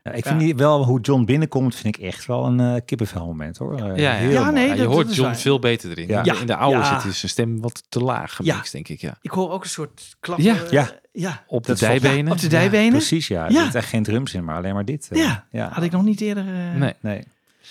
Ja, 0.03 0.11
ik 0.11 0.25
vind 0.25 0.39
die 0.39 0.55
wel 0.55 0.83
hoe 0.85 0.99
John 0.99 1.23
binnenkomt, 1.25 1.75
vind 1.75 1.97
ik 1.97 2.03
echt 2.03 2.25
wel 2.25 2.45
een 2.45 2.59
eh 2.59 2.81
kippenvel 2.85 3.25
moment 3.25 3.57
hoor. 3.57 3.73
Eh, 3.79 3.85
Ja, 3.85 3.95
ja. 3.95 4.11
heel 4.13 4.31
Ja, 4.31 4.41
mooi. 4.41 4.53
nee, 4.53 4.67
Ja, 4.67 4.73
je 4.73 4.77
dat- 4.79 4.87
hoort 4.87 5.01
dat 5.01 5.09
is 5.11 5.15
John 5.15 5.29
waar. 5.29 5.37
veel 5.39 5.59
beter 5.59 5.89
erin. 5.89 6.07
Ja. 6.07 6.17
In 6.23 6.33
de- 6.33 6.39
In 6.39 6.45
de 6.47 6.55
oude 6.55 6.77
Ja. 6.77 6.93
zit 6.93 7.03
dus 7.03 7.19
zijn 7.19 7.31
stem 7.31 7.61
wat 7.61 7.83
te 7.89 7.99
laag 7.99 8.35
gemixt, 8.35 8.71
denk 8.71 8.87
ik. 8.87 9.01
Ja. 9.01 9.17
Ik 9.21 9.31
hoor 9.31 9.51
ook 9.51 9.63
een 9.63 9.69
soort 9.69 10.15
klap. 10.19 10.39
Ja, 10.39 10.55
eh, 10.55 10.69
ja. 10.71 10.91
ja. 11.11 11.43
Op 11.47 11.63
de 11.63 11.69
Dat 11.71 11.79
dijbenen. 11.79 12.31
Op 12.31 12.39
de 12.39 12.47
dijbenen. 12.47 12.89
Precies, 12.91 13.27
ja. 13.27 13.45
Er 13.45 13.51
Ja. 13.51 13.63
zit 13.65 13.75
echt 13.75 13.89
geen 13.89 14.03
drums 14.03 14.33
in, 14.33 14.43
maar 14.43 14.55
alleen 14.57 14.73
maar 14.73 14.85
dit. 14.85 15.07
eh. 15.11 15.19
Ja. 15.23 15.45
ja. 15.51 15.69
Had 15.73 15.83
ik 15.83 15.91
nog 15.91 16.03
niet 16.03 16.21
eerder. 16.21 16.43
eh, 16.47 16.79
Nee, 16.79 16.93
Nee. 16.99 17.23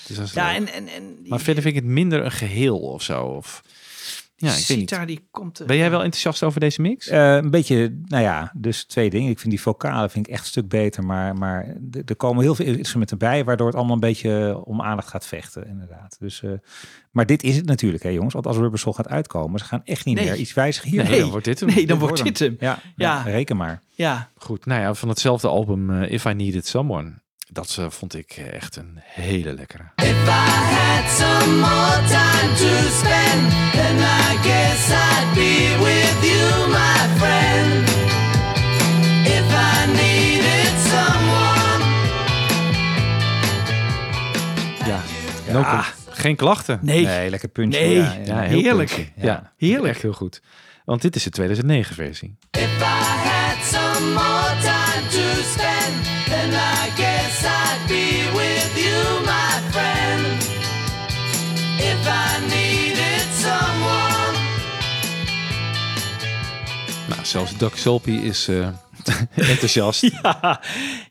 dus 0.07 0.17
dat 0.17 0.27
is 0.27 0.33
Ja, 0.33 0.55
en, 0.55 0.73
en, 0.73 0.89
en 0.89 1.17
Maar 1.29 1.41
verder 1.41 1.63
vind 1.63 1.77
ik 1.77 1.83
het 1.83 1.91
minder 1.93 2.25
een 2.25 2.33
geheel 2.33 2.79
of 2.79 3.03
zo. 3.03 3.23
Of... 3.23 3.63
Ja, 4.43 4.49
ik 4.57 4.67
weet 4.67 4.79
niet. 4.79 4.89
Sitar, 4.89 5.07
die 5.07 5.29
komt. 5.31 5.61
eh, 5.61 5.67
Ben 5.67 5.77
jij 5.77 5.91
wel 5.91 6.03
enthousiast 6.03 6.43
over 6.43 6.61
deze 6.61 6.81
mix? 6.81 7.09
Eh, 7.09 7.35
een 7.35 7.51
beetje, 7.51 7.99
nou 8.05 8.23
ja, 8.23 8.53
dus 8.57 8.85
twee 8.85 9.11
dingen. 9.11 9.31
Ik 9.31 9.39
vind 9.39 9.51
die 9.51 9.61
vocalen 9.61 10.11
vind 10.11 10.27
ik 10.27 10.33
echt 10.33 10.43
een 10.43 10.49
stuk 10.49 10.69
beter, 10.69 11.05
maar, 11.05 11.35
maar 11.37 11.77
er- 12.07 12.17
komen 12.17 12.43
heel 12.43 12.55
veel 12.55 12.67
instrumenten 12.67 13.19
bij, 13.19 13.45
waardoor 13.45 13.67
het 13.67 13.77
allemaal 13.77 13.95
een 13.95 14.01
beetje 14.01 14.61
om 14.65 14.83
aandacht 14.83 15.09
gaat 15.09 15.27
vechten, 15.27 15.67
inderdaad. 15.69 16.17
Dus, 16.21 16.43
eh, 16.43 16.51
maar 17.11 17.27
dit 17.27 17.43
is 17.43 17.57
het 17.57 17.67
natuurlijk, 17.67 18.03
hè 18.03 18.09
jongens. 18.09 18.35
Want 18.35 18.47
als 18.47 18.57
Rubber 18.57 18.79
Soul 18.79 18.95
gaat 18.95 19.09
uitkomen, 19.09 19.59
ze 19.59 19.65
gaan 19.65 19.83
echt 19.85 20.05
niet 20.05 20.17
Nee. 20.17 20.25
meer 20.25 20.37
iets 20.37 20.55
wijzigen 20.55 20.91
hier. 20.91 21.05
Nee, 21.05 21.21
dan 21.21 21.31
wordt 21.31 21.45
dit 21.45 21.61
hem. 21.61 21.69
Nee, 21.69 21.87
dan 21.87 21.99
Dit 21.99 22.09
wordt 22.09 22.25
dit 22.25 22.39
hem. 22.39 22.57
Ja, 22.61 22.79
Ja. 22.97 23.17
ja. 23.17 23.23
reken 23.23 23.57
maar. 23.57 23.83
Ja, 23.95 24.31
Goed, 24.37 24.67
nou 24.67 24.81
ja, 24.81 24.95
van 24.95 25.09
hetzelfde 25.09 25.49
album 25.49 25.91
eh, 26.03 26.13
If 26.13 26.25
I 26.25 26.33
Needed 26.33 26.67
Someone. 26.67 27.13
Dat 27.53 27.77
uh, 27.81 27.91
vond 27.91 28.15
ik 28.15 28.31
echt 28.31 28.77
een 28.77 28.99
hele 29.03 29.53
lekkere. 29.53 29.83
If 29.97 30.07
I 30.07 30.51
had 30.77 31.11
some 31.11 31.55
more 31.55 32.01
time 32.07 32.55
to 32.57 32.89
spend, 32.91 33.51
then 33.73 33.97
I 33.99 34.37
guess 34.43 34.91
I'd 34.91 35.35
be 35.35 35.77
with 35.79 36.31
you, 36.31 36.69
my 36.69 37.19
friend. 37.19 37.89
If 39.27 39.47
I 39.53 39.87
needed 39.87 40.75
someone. 40.91 41.85
Ja, 44.87 45.03
ja. 45.47 45.61
Ah. 45.61 45.87
geen 46.09 46.37
klachten. 46.37 46.79
Nee. 46.83 47.05
nee 47.05 47.31
lekker 47.31 47.49
puntje. 47.49 47.81
Nee. 47.81 47.95
Ja, 47.95 48.15
ja, 48.25 48.41
heerlijk. 48.41 48.95
Puntje. 48.95 49.13
Ja, 49.27 49.53
heerlijk. 49.57 49.93
Echt 49.93 50.03
heel 50.03 50.13
goed. 50.13 50.43
Want 50.85 51.03
dit 51.03 51.17
is 51.17 51.23
de 51.23 51.31
2009 51.31 51.95
versie. 51.95 52.37
If 52.51 52.81
I 52.81 52.85
had 52.85 53.65
some 53.65 54.13
more 54.13 54.61
time 54.63 54.80
zelfs 67.31 67.57
Doug 67.59 67.79
Sulpy 67.79 68.11
is 68.11 68.49
eh, 68.49 68.69
enthousiast. 69.35 70.01
Ja, 70.23 70.61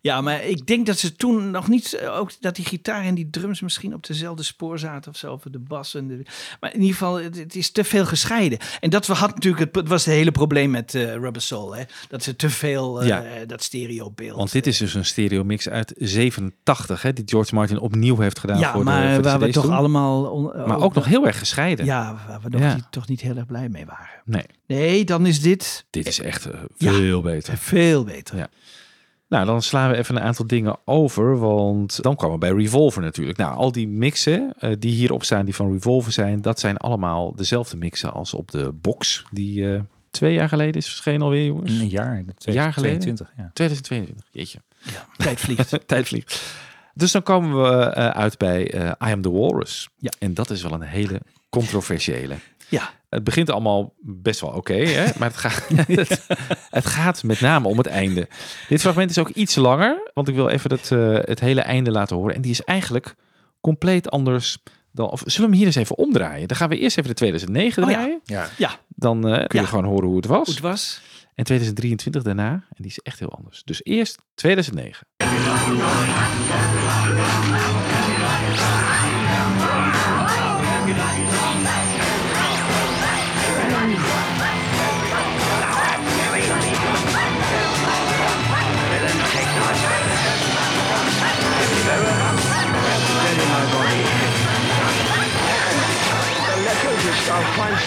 ja, 0.01 0.21
maar 0.21 0.43
ik 0.43 0.65
denk 0.67 0.85
dat 0.85 0.97
ze 0.97 1.15
toen 1.15 1.51
nog 1.51 1.67
niet, 1.67 1.93
eh, 1.93 2.17
ook 2.19 2.31
dat 2.39 2.55
die 2.55 2.65
gitaar 2.65 3.03
en 3.03 3.15
die 3.15 3.29
drums 3.29 3.61
misschien 3.61 3.93
op 3.93 4.07
dezelfde 4.07 4.43
spoor 4.43 4.79
zaten 4.79 5.11
of 5.11 5.17
zo, 5.17 5.33
of 5.33 5.41
de 5.51 5.59
bas. 5.59 5.95
En 5.95 6.07
de, 6.07 6.25
maar 6.59 6.73
in 6.73 6.79
ieder 6.79 6.93
geval, 6.95 7.15
het, 7.21 7.37
het 7.37 7.55
is 7.55 7.71
te 7.71 7.83
veel 7.83 8.05
gescheiden. 8.05 8.57
En 8.79 8.89
dat 8.89 9.07
had 9.07 9.33
natuurlijk, 9.33 9.75
het, 9.75 9.87
was 9.87 10.05
het 10.05 10.13
hele 10.13 10.31
probleem 10.31 10.69
met 10.71 10.95
eh, 10.95 11.13
Rubber 11.13 11.41
Soul, 11.41 11.75
hè? 11.75 11.83
dat 12.09 12.23
ze 12.23 12.35
te 12.35 12.49
veel, 12.49 13.03
Ja. 13.03 13.23
dat 13.47 13.63
stereobeeld. 13.63 14.37
Want 14.37 14.51
dit 14.51 14.67
is 14.67 14.77
dus 14.77 14.93
een 14.93 15.05
stereo 15.05 15.43
mix 15.43 15.69
uit 15.69 15.93
87, 15.97 17.01
hè, 17.01 17.13
die 17.13 17.23
George 17.27 17.55
Martin 17.55 17.79
opnieuw 17.79 18.17
heeft 18.19 18.39
gedaan 18.39 18.59
ja, 18.59 18.71
voor 18.71 18.79
de, 18.79 18.85
maar 18.85 19.13
voor 19.13 19.23
de 19.23 19.29
waar 19.29 19.39
we 19.39 19.49
toch 19.49 19.69
allemaal... 19.69 20.23
on- 20.25 20.67
Maar 20.67 20.79
ook 20.81 20.93
nog 20.93 21.05
heel 21.05 21.27
erg 21.27 21.39
gescheiden. 21.39 21.85
Ja, 21.85 22.17
waar 22.27 22.39
we 22.41 22.49
nog 22.49 22.61
Ja. 22.61 22.73
niet, 22.75 22.85
toch 22.89 23.07
niet 23.07 23.21
heel 23.21 23.35
erg 23.35 23.45
blij 23.45 23.69
mee 23.69 23.85
waren. 23.85 24.18
Nee, 24.29 24.45
Nee, 24.67 25.05
dan 25.05 25.25
is 25.25 25.41
dit 25.41 25.85
dit 25.89 26.07
is 26.07 26.19
echt 26.19 26.45
eh, 26.45 26.59
Ja. 26.77 26.91
veel 26.93 27.21
beter. 27.21 27.57
veel 27.57 28.03
beter. 28.03 28.37
Ja. 28.37 28.47
Nou, 29.27 29.45
dan 29.45 29.61
slaan 29.61 29.91
we 29.91 29.97
even 29.97 30.15
een 30.15 30.21
aantal 30.21 30.47
dingen 30.47 30.77
over, 30.85 31.39
want 31.39 32.03
dan 32.03 32.15
kwamen 32.15 32.39
we 32.39 32.45
bij 32.47 32.63
Revolver 32.63 33.01
natuurlijk. 33.01 33.37
Nou, 33.37 33.55
al 33.55 33.71
die 33.71 33.87
mixen 33.87 34.53
eh, 34.59 34.71
die 34.79 34.91
hierop 34.93 35.23
staan, 35.23 35.45
die 35.45 35.55
van 35.55 35.71
Revolver 35.71 36.11
zijn, 36.11 36.41
dat 36.41 36.59
zijn 36.59 36.77
allemaal 36.77 37.35
dezelfde 37.35 37.77
mixen 37.77 38.13
als 38.13 38.33
op 38.33 38.51
de 38.51 38.71
box, 38.73 39.23
die 39.31 39.73
eh, 39.73 39.81
twee 40.11 40.33
jaar 40.33 40.49
geleden 40.49 40.73
is 40.75 40.85
verschenen 40.87 41.21
alweer, 41.21 41.45
jongens. 41.45 41.71
Een 41.79 41.87
jaar, 41.87 42.17
Een 42.17 42.53
jaar 42.53 42.73
geleden? 42.73 42.99
22, 42.99 43.33
ja. 43.37 43.51
2022, 43.53 44.25
jeetje. 44.31 44.59
Ja, 44.83 45.07
tijd 45.17 45.39
vliegt. 45.39 45.79
Tijd 45.87 46.07
vliegt. 46.07 46.43
Dus 46.93 47.11
dan 47.11 47.23
komen 47.23 47.61
we 47.61 47.69
eh, 47.85 48.07
uit 48.07 48.37
bij 48.37 48.71
eh, 48.73 48.85
I 49.09 49.11
Am 49.11 49.21
The 49.21 49.31
Walrus. 49.31 49.89
Ja. 49.97 50.11
En 50.19 50.33
dat 50.33 50.49
is 50.49 50.61
wel 50.61 50.71
een 50.71 50.81
hele 50.81 51.21
controversiële. 51.49 52.35
ja, 52.69 52.89
Het 53.09 53.23
begint 53.23 53.49
allemaal 53.51 53.93
best 54.01 54.39
wel 54.39 54.49
oké, 54.49 54.73
hè? 54.73 55.05
maar 55.19 55.27
het 55.27 55.37
gaat, 55.37 55.67
het, 55.87 56.27
het 56.69 56.85
gaat 56.85 57.23
met 57.23 57.41
name 57.41 57.67
om 57.67 57.77
het 57.77 57.87
einde. 57.87 58.27
Dit 58.67 58.81
fragment 58.81 59.09
is 59.09 59.17
ook 59.17 59.29
iets 59.29 59.55
langer, 59.55 60.11
want 60.13 60.27
ik 60.27 60.35
wil 60.35 60.49
even 60.49 60.71
het, 60.71 60.91
eh, 60.91 61.13
het 61.21 61.39
hele 61.39 61.61
einde 61.61 61.91
laten 61.91 62.15
horen. 62.15 62.35
En 62.35 62.41
die 62.41 62.51
is 62.51 62.63
eigenlijk 62.63 63.15
compleet 63.61 64.09
anders 64.11 64.57
dan... 64.91 65.09
Of 65.09 65.19
zullen 65.25 65.37
we 65.37 65.43
hem 65.45 65.53
hier 65.53 65.65
eens 65.65 65.75
even 65.75 65.97
omdraaien? 65.97 66.47
Dan 66.47 66.57
gaan 66.57 66.69
we 66.69 66.77
eerst 66.77 66.97
even 66.97 67.09
de 67.09 67.15
2009 67.15 67.83
Oh 67.83 67.89
ja. 67.89 67.95
draaien. 67.95 68.19
Ja. 68.23 68.47
ja, 68.57 68.71
Dan 68.87 69.27
eh, 69.27 69.33
kun 69.47 69.59
je 69.59 69.65
Ja. 69.65 69.69
gewoon 69.71 69.85
horen 69.85 70.07
hoe 70.07 70.15
het 70.17 70.25
was. 70.25 70.45
hoe 70.45 70.53
het 70.53 70.63
was. 70.63 71.01
En 71.35 71.43
2023 71.45 72.23
daarna. 72.23 72.51
En 72.51 72.61
die 72.77 72.87
is 72.91 72.99
echt 72.99 73.19
heel 73.19 73.33
anders. 73.33 73.63
Dus 73.63 73.83
eerst 73.83 74.17
2009. 74.35 75.07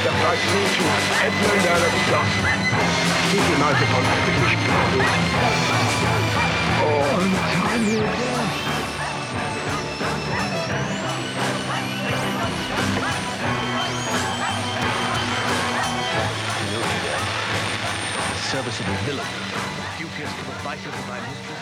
Death. 0.04 0.32
serviceable 18.52 18.98
villain. 19.06 19.26
To 19.96 20.08
the 20.08 20.56
vices 20.62 20.86
of 20.86 21.08
my 21.08 21.18
mistress, 21.20 21.60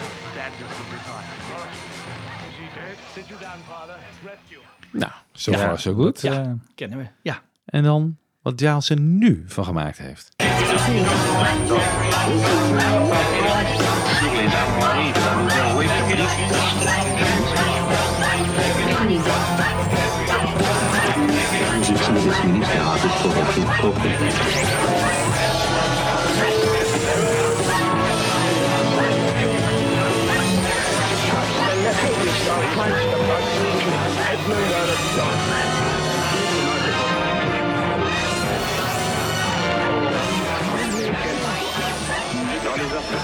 father. 3.69 3.97
Rest 4.25 4.39
you. 4.49 4.61
Nou, 4.93 5.13
zo 5.33 5.53
far 5.53 5.81
zo 5.81 5.95
goed. 5.95 6.23
Dat, 6.23 6.33
eh, 6.33 6.53
Kennen 6.75 6.99
we. 6.99 7.07
Ja. 7.23 7.43
En 7.65 7.83
dan 7.83 8.17
wat 8.43 8.61
Jaals 8.61 8.91
er 8.91 9.01
nu 9.01 9.45
van 9.47 9.65
gemaakt 9.65 9.99
heeft. 9.99 10.29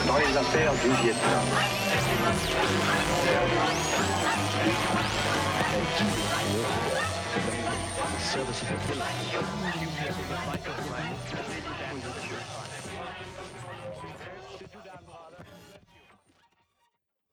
Dans 0.07 0.18
les, 0.18 0.37
affaires, 0.37 0.72
du 0.82 0.91
Vietnam. 1.03 2.57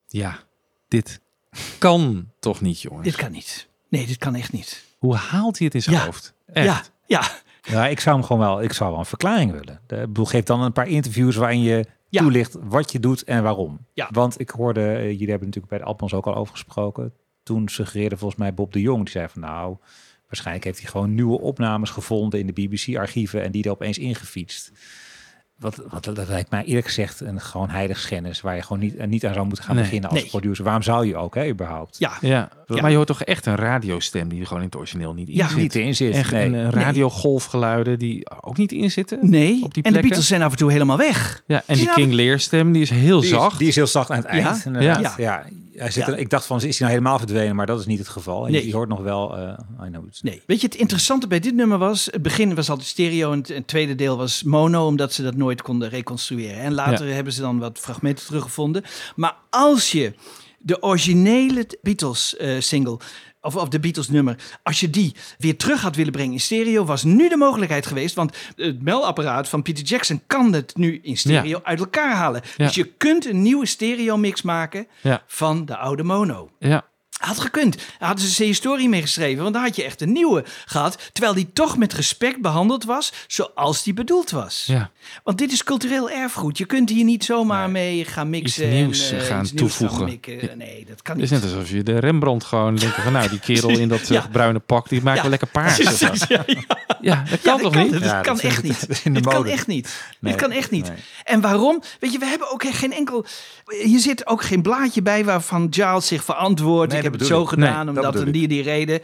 Ja, 0.06 0.38
dit 0.88 1.20
kan 1.78 2.28
toch 2.40 2.60
niet, 2.60 2.80
jongens? 2.80 3.04
Dit 3.04 3.16
kan 3.16 3.32
niet. 3.32 3.68
Nee, 3.88 4.06
dit 4.06 4.18
kan 4.18 4.34
echt 4.34 4.52
niet. 4.52 4.84
Hoe 4.98 5.14
haalt 5.16 5.56
hij 5.58 5.66
het 5.66 5.74
in 5.74 5.82
zijn 5.82 5.96
Ja. 5.96 6.04
hoofd? 6.04 6.34
Echt? 6.52 6.66
Ja, 6.66 6.82
ja. 7.06 7.22
Ja, 7.62 7.86
ik 7.86 8.00
zou 8.00 8.16
hem 8.16 8.24
gewoon 8.24 8.42
wel, 8.42 8.62
ik 8.62 8.72
zou 8.72 8.90
wel 8.90 8.98
een 8.98 9.06
verklaring 9.06 9.52
willen. 9.52 9.80
De, 9.86 9.96
ik 9.96 10.06
bedoel, 10.06 10.24
geef 10.24 10.44
dan 10.44 10.60
een 10.62 10.72
paar 10.72 10.88
interviews 10.88 11.36
waarin 11.36 11.62
je 11.62 11.86
Ja. 12.14 12.20
toelicht 12.22 12.56
wat 12.62 12.92
je 12.92 13.00
doet 13.00 13.24
en 13.24 13.42
waarom. 13.42 13.86
Ja. 13.92 14.08
Want 14.10 14.40
ik 14.40 14.50
hoorde, 14.50 14.80
eh, 14.80 15.02
jullie 15.10 15.28
hebben 15.30 15.46
natuurlijk 15.46 15.68
bij 15.68 15.78
de 15.78 15.84
Alpens 15.84 16.14
ook 16.14 16.26
al 16.26 16.34
over 16.34 16.52
gesproken. 16.52 17.12
Toen 17.42 17.68
suggereerde 17.68 18.16
volgens 18.16 18.40
mij 18.40 18.54
Bob 18.54 18.72
de 18.72 18.80
Jong, 18.80 19.02
die 19.02 19.10
zei 19.10 19.28
van 19.28 19.40
nou, 19.40 19.76
waarschijnlijk 20.26 20.64
heeft 20.64 20.80
hij 20.80 20.90
gewoon 20.90 21.14
nieuwe 21.14 21.40
opnames 21.40 21.90
gevonden 21.90 22.40
in 22.40 22.46
de 22.46 22.52
BBC-archieven 22.52 23.42
en 23.42 23.50
die 23.50 23.64
er 23.64 23.70
opeens 23.70 23.98
ingefietst. 23.98 24.72
Wat, 25.58 25.76
wat 25.88 26.04
dat 26.04 26.28
lijkt 26.28 26.50
mij 26.50 26.64
eerlijk 26.64 26.86
gezegd 26.86 27.20
een 27.20 27.40
gewoon 27.40 27.68
heilig 27.68 27.98
schennis 27.98 28.40
waar 28.40 28.56
je 28.56 28.62
gewoon 28.62 28.78
niet, 28.82 28.96
eh, 28.96 29.06
niet 29.06 29.26
aan 29.26 29.32
zou 29.34 29.46
moeten 29.46 29.64
gaan 29.64 29.74
Nee. 29.74 29.84
beginnen 29.84 30.10
als 30.10 30.20
Nee. 30.20 30.28
producer. 30.28 30.64
Waarom 30.64 30.82
zou 30.82 31.06
je 31.06 31.16
ook, 31.16 31.34
hè, 31.34 31.48
überhaupt? 31.48 31.98
Ja, 31.98 32.12
Ja. 32.20 32.48
Ja. 32.66 32.80
maar 32.80 32.90
je 32.90 32.96
hoort 32.96 33.08
toch 33.08 33.22
echt 33.22 33.46
een 33.46 33.54
radiostem 33.56 34.28
die 34.28 34.40
er 34.40 34.46
gewoon 34.46 34.62
in 34.62 34.68
het 34.68 34.76
origineel 34.76 35.14
niet 35.14 35.28
in 35.28 35.34
Ja, 35.34 35.48
zit. 35.48 35.56
Niet 35.56 35.74
in 35.74 35.94
zit. 35.96 36.14
En, 36.14 36.50
nee. 36.50 36.60
en 36.62 36.70
radiogolfgeluiden 36.70 37.98
die 37.98 38.26
ook 38.40 38.56
niet 38.56 38.72
in 38.72 38.90
zitten. 38.90 39.18
nee. 39.22 39.62
Op 39.62 39.74
die 39.74 39.82
en 39.82 39.92
de. 39.92 40.00
Beatles 40.00 40.26
zijn 40.26 40.42
af 40.42 40.50
en 40.50 40.56
toe 40.58 40.72
helemaal 40.72 40.96
weg. 40.96 41.42
Ja, 41.46 41.62
en 41.66 41.76
die 41.76 41.84
Ja. 41.84 41.94
King 41.94 42.12
Lear 42.12 42.38
stem 42.40 42.72
die 42.72 42.82
is 42.82 42.90
heel 42.90 43.20
Die 43.20 43.30
is, 43.30 43.34
zacht. 43.36 43.58
die 43.58 43.68
is 43.68 43.74
heel 43.74 43.86
zacht 43.86 44.10
aan 44.10 44.16
het 44.16 44.26
eind. 44.26 44.44
Ja. 44.44 44.60
inderdaad. 44.64 45.14
Ja. 45.16 45.44
Hij 45.74 45.90
zit 45.90 46.06
Ja. 46.06 46.12
er- 46.12 46.18
ik 46.18 46.30
dacht 46.30 46.46
van, 46.46 46.56
is 46.56 46.62
hij 46.62 46.72
nou 46.78 46.90
helemaal 46.90 47.18
verdwenen? 47.18 47.56
Maar 47.56 47.66
dat 47.66 47.80
is 47.80 47.86
niet 47.86 47.98
het 47.98 48.08
geval. 48.08 48.46
En 48.46 48.52
Nee. 48.52 48.66
je 48.66 48.72
hoort 48.74 48.88
nog 48.88 49.00
wel, 49.00 49.36
eh 49.36 49.86
I 49.86 49.88
know 49.90 50.06
it's 50.06 50.22
Nee. 50.22 50.42
Weet 50.46 50.60
je, 50.60 50.66
het 50.66 50.76
interessante 50.76 51.26
bij 51.26 51.38
dit 51.40 51.54
nummer 51.54 51.78
was... 51.78 52.08
Het 52.10 52.22
begin 52.22 52.54
was 52.54 52.70
altijd 52.70 52.88
stereo 52.88 53.32
en 53.32 53.38
het, 53.38 53.50
en 53.50 53.56
het 53.56 53.66
tweede 53.66 53.94
deel 53.94 54.16
was 54.16 54.42
mono... 54.42 54.86
omdat 54.86 55.12
ze 55.12 55.22
dat 55.22 55.36
nooit 55.36 55.62
konden 55.62 55.88
reconstrueren. 55.88 56.60
En 56.60 56.74
later 56.74 57.14
hebben 57.14 57.32
ze 57.32 57.40
dan 57.40 57.58
wat 57.58 57.78
fragmenten 57.78 58.26
teruggevonden. 58.26 58.82
Maar 59.16 59.34
als 59.50 59.92
je 59.92 60.12
de 60.64 60.82
originele 60.82 61.66
Beatles-single... 61.82 62.98
of, 63.40 63.56
of 63.56 63.68
de 63.68 63.80
Beatles-nummer, 63.80 64.36
als 64.62 64.80
je 64.80 64.90
die 64.90 65.14
weer 65.38 65.56
terug 65.56 65.80
had 65.82 65.96
willen 65.96 66.12
brengen 66.12 66.32
in 66.32 66.40
stereo... 66.40 66.84
was 66.84 67.02
nu 67.02 67.28
de 67.28 67.36
mogelijkheid 67.36 67.86
geweest. 67.86 68.14
Want 68.14 68.36
het 68.56 68.82
melapparaat 68.82 69.48
van 69.48 69.62
Peter 69.62 69.84
Jackson 69.84 70.22
kan 70.26 70.52
het 70.52 70.76
nu 70.76 70.98
in 71.02 71.16
stereo 71.16 71.60
uit 71.62 71.78
elkaar 71.78 72.14
halen. 72.14 72.42
Ja. 72.56 72.66
Dus 72.66 72.74
je 72.74 72.84
kunt 72.84 73.26
een 73.26 73.42
nieuwe 73.42 73.66
stereo-mix 73.66 74.42
maken 74.42 74.86
Ja. 75.02 75.22
van 75.26 75.64
de 75.64 75.76
oude 75.76 76.02
mono. 76.02 76.50
Ja. 76.58 76.84
Had 77.24 77.40
gekund. 77.40 77.76
Hadden 77.98 78.24
ze 78.28 78.50
C-Story 78.50 78.86
meegeschreven, 78.86 79.42
want 79.42 79.54
dan 79.54 79.62
had 79.62 79.76
je 79.76 79.84
echt 79.84 80.00
een 80.00 80.12
nieuwe 80.12 80.44
gehad. 80.64 81.10
Terwijl 81.12 81.34
die 81.34 81.50
toch 81.52 81.76
met 81.76 81.92
respect 81.92 82.40
behandeld 82.40 82.84
was, 82.84 83.12
zoals 83.26 83.82
die 83.82 83.94
bedoeld 83.94 84.30
was. 84.30 84.64
Ja. 84.66 84.90
Want 85.24 85.38
dit 85.38 85.52
is 85.52 85.64
cultureel 85.64 86.10
erfgoed. 86.10 86.58
Je 86.58 86.64
kunt 86.64 86.88
hier 86.90 87.04
niet 87.04 87.24
zomaar 87.24 87.70
mee 87.70 88.04
gaan 88.04 88.30
mixen. 88.30 88.64
Iets 88.66 88.74
nieuws 88.74 89.10
en, 89.10 89.18
eh, 89.18 89.24
gaan 89.26 89.42
iets 89.42 89.52
nieuws 89.52 89.76
toevoegen. 89.76 90.20
Nee, 90.56 90.84
dat 90.88 91.02
kan 91.02 91.18
Het 91.20 91.30
niet. 91.30 91.32
is 91.32 91.42
net 91.42 91.52
alsof 91.52 91.70
je 91.70 91.82
de 91.82 91.98
Rembrandt 91.98 92.44
gewoon 92.44 92.76
denkt 92.76 92.94
van 92.96 93.12
nou, 93.12 93.28
die 93.28 93.38
kerel 93.40 93.68
in 93.78 93.88
dat 93.88 94.08
Ja. 94.08 94.22
eh, 94.22 94.30
bruine 94.30 94.58
pak, 94.58 94.88
die 94.88 95.02
maakt 95.02 95.16
Ja. 95.16 95.22
wel 95.22 95.30
lekker 95.30 95.48
paars. 95.48 95.76
ja, 96.00 96.08
ja. 96.28 96.44
Ja, 97.00 97.24
dat 97.30 97.30
Ja, 97.30 97.36
kan 97.42 97.52
dat 97.52 97.60
toch 97.60 97.72
kan, 97.72 97.82
niet? 97.82 97.92
Dat 97.92 98.02
Ja, 98.02 98.20
kan 98.20 98.34
dat 98.34 98.44
echt 98.44 98.62
niet. 98.62 98.88
in 99.04 99.14
de 99.14 99.20
Dit 99.20 99.32
kan 99.32 99.46
echt 99.46 99.66
niet. 99.66 100.02
Nee, 100.20 100.32
Dit 100.32 100.40
kan 100.42 100.50
echt 100.50 100.70
niet. 100.70 100.88
nee. 100.88 100.96
En 101.24 101.40
waarom? 101.40 101.82
Weet 102.00 102.12
je, 102.12 102.18
we 102.18 102.26
hebben 102.26 102.52
ook 102.52 102.64
geen 102.66 102.92
enkel... 102.92 103.26
Hier 103.82 103.98
zit 104.00 104.26
ook 104.26 104.42
geen 104.42 104.62
blaadje 104.62 105.02
bij 105.02 105.24
waarvan 105.24 105.66
Giles 105.70 106.06
zich 106.06 106.24
verantwoordt. 106.24 106.88
Nee, 106.92 106.98
ik 107.02 107.04
heb 107.04 107.13
het 107.18 107.28
zo 107.28 107.42
ik. 107.42 107.48
gedaan 107.48 107.86
Nee, 107.86 107.94
omdat 107.96 108.14
een 108.14 108.32
die 108.32 108.48
die 108.48 108.62
reden. 108.62 109.00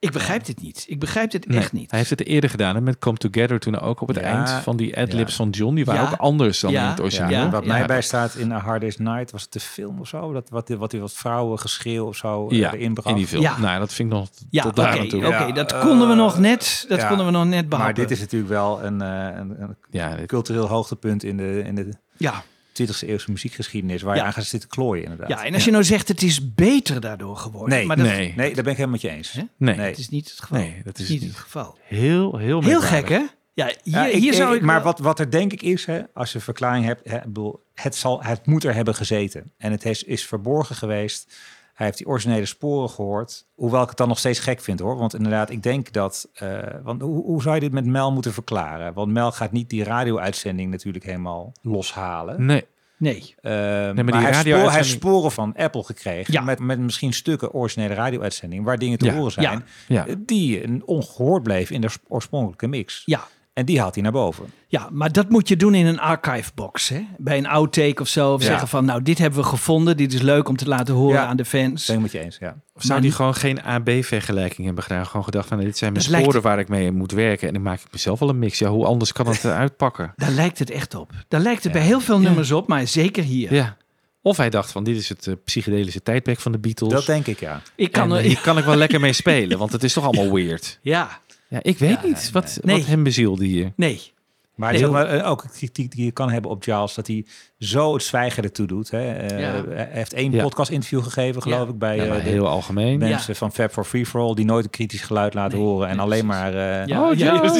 Ik 0.00 0.10
begrijp 0.12 0.44
dit 0.44 0.60
niet. 0.62 0.84
Ik 0.88 0.98
begrijp 0.98 1.30
dit 1.30 1.48
Nee, 1.48 1.58
echt 1.58 1.72
niet. 1.72 1.90
Hij 1.90 1.98
heeft 1.98 2.10
het 2.10 2.24
eerder 2.26 2.50
gedaan 2.50 2.74
hè, 2.74 2.80
met 2.80 2.98
Come 2.98 3.16
Together 3.16 3.58
toen 3.58 3.78
ook 3.80 4.00
op 4.00 4.08
het 4.08 4.16
Ja. 4.16 4.22
eind 4.22 4.50
van 4.50 4.76
die 4.76 4.96
adlibs 4.98 5.30
Ja. 5.30 5.36
van 5.36 5.50
John. 5.50 5.74
Die 5.74 5.84
waren 5.84 6.02
Ja. 6.02 6.10
ook 6.10 6.18
anders 6.18 6.60
dan 6.60 6.70
Ja. 6.70 6.82
in 6.82 6.88
het 6.88 6.96
Ja, 6.96 7.02
origineel. 7.02 7.30
Ja. 7.44 7.50
wat 7.50 7.64
ja. 7.64 7.68
mij 7.68 7.86
bij 7.86 8.02
staat 8.02 8.34
in 8.34 8.52
A 8.52 8.58
Hard 8.58 8.80
Day's 8.80 8.96
Night, 8.96 9.30
was 9.30 9.42
het 9.42 9.52
de 9.52 9.60
film 9.60 10.00
of 10.00 10.08
zo? 10.08 10.32
Dat, 10.32 10.48
wat, 10.50 10.68
wat, 10.68 10.92
wat 10.92 11.12
vrouwen 11.12 11.58
geschreeuw 11.58 12.06
of 12.06 12.16
zo 12.16 12.48
eh, 12.48 12.58
Ja, 12.58 12.74
erin 12.74 12.94
bracht. 12.94 13.08
in 13.08 13.14
die 13.14 13.26
film. 13.26 13.42
Ja. 13.42 13.58
Nou, 13.58 13.78
dat 13.78 13.92
vind 13.92 14.12
ik 14.12 14.18
nog 14.18 14.28
Ja, 14.50 14.62
tot 14.62 14.70
oké, 14.72 14.80
daar 14.80 14.94
oké, 14.94 15.02
natuurlijk. 15.02 15.32
Ja, 15.38 15.52
dat 15.52 15.72
eh, 15.72 15.80
konden 15.80 16.08
we 16.08 16.14
nog 16.14 16.38
net, 16.38 16.84
dat 16.88 17.00
ja. 17.00 17.08
konden 17.08 17.26
we 17.26 17.32
nog 17.32 17.44
net 17.44 17.68
behappen. 17.68 17.78
Maar 17.78 17.94
dit 17.94 18.10
is 18.10 18.20
natuurlijk 18.20 18.50
wel 18.50 18.84
een, 18.84 19.02
eh, 19.02 19.08
een, 19.38 19.62
een 19.62 19.76
Ja, 19.90 20.16
dit- 20.16 20.26
cultureel 20.26 20.66
hoogtepunt 20.68 21.24
in 21.24 21.36
de, 21.36 21.62
in 21.66 21.74
de 21.74 21.88
Ja, 22.16 22.42
20e 22.82 23.08
eeuwse 23.08 23.30
muziekgeschiedenis, 23.30 24.02
waar 24.02 24.14
Ja. 24.14 24.20
je 24.20 24.26
aan 24.26 24.32
gaat 24.32 24.44
zitten 24.44 24.68
klooien 24.68 25.02
inderdaad. 25.02 25.28
ja, 25.28 25.44
en 25.44 25.54
als 25.54 25.64
je 25.64 25.70
nou 25.70 25.84
zegt 25.84 26.08
het 26.08 26.22
is 26.22 26.54
beter 26.54 27.00
daardoor 27.00 27.36
geworden. 27.36 27.76
Nee, 27.78 27.86
maar 27.86 27.96
dat, 27.96 28.06
nee. 28.06 28.32
Nee, 28.36 28.54
daar 28.54 28.62
ben 28.64 28.72
ik 28.72 28.78
helemaal 28.78 28.88
met 28.90 29.00
je 29.00 29.08
eens. 29.10 29.32
Hè? 29.32 29.42
nee. 29.56 29.76
Nee. 29.76 29.86
het 29.88 29.98
is 29.98 30.08
niet 30.08 30.30
het 30.30 30.40
geval. 30.40 30.58
Nee, 30.58 30.80
dat 30.84 30.98
is 30.98 31.08
niet 31.08 31.22
het 31.22 31.36
geval. 31.36 31.78
Heel, 31.82 32.36
heel 32.36 32.62
Heel 32.62 32.80
gek, 32.80 33.08
hè? 33.08 33.22
Ja, 33.54 33.66
hier, 33.66 33.74
Ja, 33.82 34.06
ik- 34.06 34.14
hier 34.22 34.34
zou 34.34 34.50
ik- 34.54 34.60
ik... 34.60 34.66
maar 34.66 34.74
wel- 34.74 34.84
wat, 34.84 34.98
wat 34.98 35.18
er 35.18 35.30
denk 35.30 35.52
ik 35.52 35.62
is, 35.62 35.84
hè, 35.84 36.00
als 36.14 36.32
je 36.32 36.40
verklaring 36.40 36.84
hebt, 36.84 37.08
hè, 37.10 37.18
bedoel, 37.18 37.62
het, 37.74 37.94
zal, 37.96 38.22
het 38.22 38.46
moet 38.46 38.64
er 38.64 38.74
hebben 38.74 38.94
gezeten. 38.94 39.52
En 39.56 39.70
het 39.72 39.84
is, 39.84 40.02
is 40.02 40.26
verborgen 40.26 40.76
geweest. 40.76 41.36
Hij 41.78 41.86
heeft 41.86 41.98
die 41.98 42.06
originele 42.08 42.46
sporen 42.46 42.90
gehoord. 42.90 43.46
Hoewel 43.54 43.82
ik 43.82 43.88
het 43.88 43.96
dan 43.96 44.08
nog 44.08 44.18
steeds 44.18 44.38
gek 44.38 44.60
vind 44.60 44.80
hoor. 44.80 44.96
Want 44.96 45.14
inderdaad, 45.14 45.50
ik 45.50 45.62
denk 45.62 45.92
dat. 45.92 46.28
eh, 46.34 46.58
want 46.82 47.02
hoe, 47.02 47.24
hoe 47.24 47.42
zou 47.42 47.54
je 47.54 47.60
dit 47.60 47.72
met 47.72 47.84
Mel 47.86 48.12
moeten 48.12 48.32
verklaren? 48.32 48.92
Want 48.94 49.12
Mel 49.12 49.32
gaat 49.32 49.52
niet 49.52 49.70
die 49.70 49.84
radio-uitzending 49.84 50.70
natuurlijk 50.70 51.04
helemaal 51.04 51.52
loshalen. 51.62 52.44
Nee. 52.46 52.64
Nee. 52.96 53.16
Eh, 53.16 53.22
die 53.22 53.30
maar 53.32 53.34
hij, 53.52 53.94
heeft 53.94 54.04
sporen, 54.04 54.20
hij 54.20 54.24
heeft 54.24 54.38
radio-uitzending- 54.46 55.00
sporen 55.02 55.30
van 55.32 55.54
Apple 55.56 55.84
gekregen. 55.84 56.32
Ja. 56.32 56.40
Met, 56.40 56.58
met 56.58 56.78
misschien 56.78 57.12
stukken 57.12 57.52
originele 57.52 57.94
radio-uitzending. 57.94 58.64
Waar 58.64 58.78
dingen 58.78 58.98
te 58.98 59.04
Ja, 59.04 59.14
horen 59.14 59.32
zijn. 59.32 59.64
Ja. 59.88 60.06
eh, 60.06 60.14
Die 60.18 60.64
een 60.64 60.82
ongehoord 60.86 61.42
bleef 61.42 61.70
in 61.70 61.80
de 61.80 61.88
oorspronkelijke 62.08 62.66
mix. 62.66 63.02
Ja. 63.04 63.26
En 63.58 63.64
die 63.64 63.80
haalt 63.80 63.94
hij 63.94 64.02
naar 64.02 64.12
boven. 64.12 64.44
Ja, 64.68 64.88
maar 64.92 65.12
dat 65.12 65.28
moet 65.28 65.48
je 65.48 65.56
doen 65.56 65.74
in 65.74 65.86
een 65.86 66.00
archive 66.00 66.50
box. 66.54 66.88
Hè? 66.88 67.06
Bij 67.16 67.38
een 67.38 67.46
outtake 67.46 68.00
of 68.02 68.08
zo. 68.08 68.32
Of 68.32 68.40
Ja. 68.40 68.46
zeggen 68.46 68.68
van, 68.68 68.84
nou, 68.84 69.02
dit 69.02 69.18
hebben 69.18 69.38
we 69.40 69.44
gevonden. 69.46 69.96
Dit 69.96 70.12
is 70.12 70.20
leuk 70.22 70.48
om 70.48 70.56
te 70.56 70.68
laten 70.68 70.94
horen 70.94 71.20
Ja. 71.20 71.26
aan 71.26 71.36
de 71.36 71.44
fans. 71.44 71.86
Ben 71.86 71.96
ik 71.96 72.02
met 72.02 72.12
je 72.12 72.18
eens, 72.18 72.36
ja. 72.40 72.56
Of 72.74 72.82
zou 72.82 73.00
die 73.00 73.12
gewoon 73.12 73.34
geen 73.34 73.62
AB-vergelijking 73.62 74.66
hebben 74.66 74.84
gedaan? 74.84 75.06
Gewoon 75.06 75.24
gedacht 75.24 75.48
van, 75.48 75.58
dit 75.58 75.78
zijn 75.78 75.92
mijn 75.92 76.04
lijkt- 76.08 76.24
sporen 76.24 76.42
waar 76.42 76.58
ik 76.58 76.68
mee 76.68 76.92
moet 76.92 77.12
werken. 77.12 77.46
En 77.48 77.54
dan 77.54 77.62
maak 77.62 77.80
ik 77.80 77.86
mezelf 77.92 78.18
wel 78.18 78.28
een 78.28 78.38
mix. 78.38 78.58
Ja, 78.58 78.68
hoe 78.68 78.84
anders 78.86 79.12
kan 79.12 79.26
het 79.26 79.44
eruit 79.44 79.76
pakken? 79.76 80.12
Daar 80.16 80.30
lijkt 80.30 80.58
het 80.58 80.70
echt 80.70 80.94
op. 80.94 81.12
Daar 81.28 81.40
lijkt 81.40 81.62
het 81.62 81.72
bij 81.72 81.82
heel 81.82 82.00
veel 82.00 82.18
nummers 82.20 82.50
op, 82.52 82.68
maar 82.68 82.86
zeker 82.86 83.22
hier. 83.24 83.54
Ja. 83.54 83.76
Of 84.22 84.36
hij 84.36 84.50
dacht 84.50 84.72
van, 84.72 84.84
dit 84.84 84.96
is 84.96 85.08
het 85.08 85.26
eh, 85.26 85.34
psychedelische 85.44 86.02
tijdperk 86.02 86.40
van 86.40 86.52
de 86.52 86.58
Beatles. 86.58 86.92
Dat 86.92 87.06
denk 87.06 87.26
ik, 87.26 87.40
ja. 87.40 87.60
Ik 87.74 87.92
kan 87.92 88.10
en, 88.10 88.16
er, 88.16 88.22
hier 88.22 88.40
kan 88.40 88.58
ik 88.58 88.64
wel 88.64 88.76
lekker 88.76 89.00
mee 89.00 89.12
spelen, 89.12 89.58
want 89.58 89.72
het 89.72 89.82
is 89.84 89.92
toch 89.92 90.04
allemaal 90.04 90.32
weird. 90.40 90.78
Ja, 90.82 91.20
Ja, 91.48 91.58
ik 91.62 91.78
weet 91.78 92.02
niet 92.02 92.30
wat, 92.32 92.58
nee. 92.62 92.76
wat 92.76 92.86
hem 92.86 93.02
bezielde 93.02 93.44
hier. 93.44 93.72
nee. 93.76 94.16
Maar, 94.54 94.70
Nee, 94.70 94.78
zeg 94.78 94.88
heel- 94.88 94.98
maar 94.98 95.06
eh, 95.08 95.30
ook 95.30 95.44
kritiek 95.52 95.90
die 95.90 96.04
je 96.04 96.10
kan 96.10 96.30
hebben 96.30 96.50
op 96.50 96.62
Giles, 96.62 96.94
dat 96.94 97.06
hij 97.06 97.26
zo 97.58 97.92
het 97.94 98.02
zwijgen 98.02 98.42
ertoe 98.42 98.66
doet. 98.66 98.90
Hè. 98.90 99.12
Eh, 99.12 99.40
Ja. 99.40 99.64
Hij 99.68 99.88
heeft 99.90 100.12
één 100.12 100.32
Ja. 100.32 100.42
podcast-interview 100.42 101.02
gegeven, 101.02 101.42
geloof 101.42 101.62
Ja. 101.66 101.68
ik, 101.72 101.78
bij 101.78 101.96
Ja, 101.96 102.04
eh, 102.04 102.22
heel 102.22 102.48
algemeen. 102.48 102.98
mensen 102.98 103.36
van 103.36 103.52
Fab 103.52 103.72
for 103.72 103.84
Free 103.84 104.06
for 104.06 104.20
All, 104.20 104.34
die 104.34 104.44
nooit 104.44 104.64
een 104.64 104.70
kritisch 104.70 105.00
geluid 105.00 105.34
laten 105.34 105.58
Nee. 105.58 105.66
horen 105.66 105.88
en 105.88 105.96
Nee, 105.96 106.04
alleen 106.04 106.26
maar... 106.26 106.54
eh, 106.54 106.86
Ja, 106.86 107.08
Oh, 107.08 107.14
ja, 107.14 107.34
oh, 107.34 107.42
we 107.42 107.50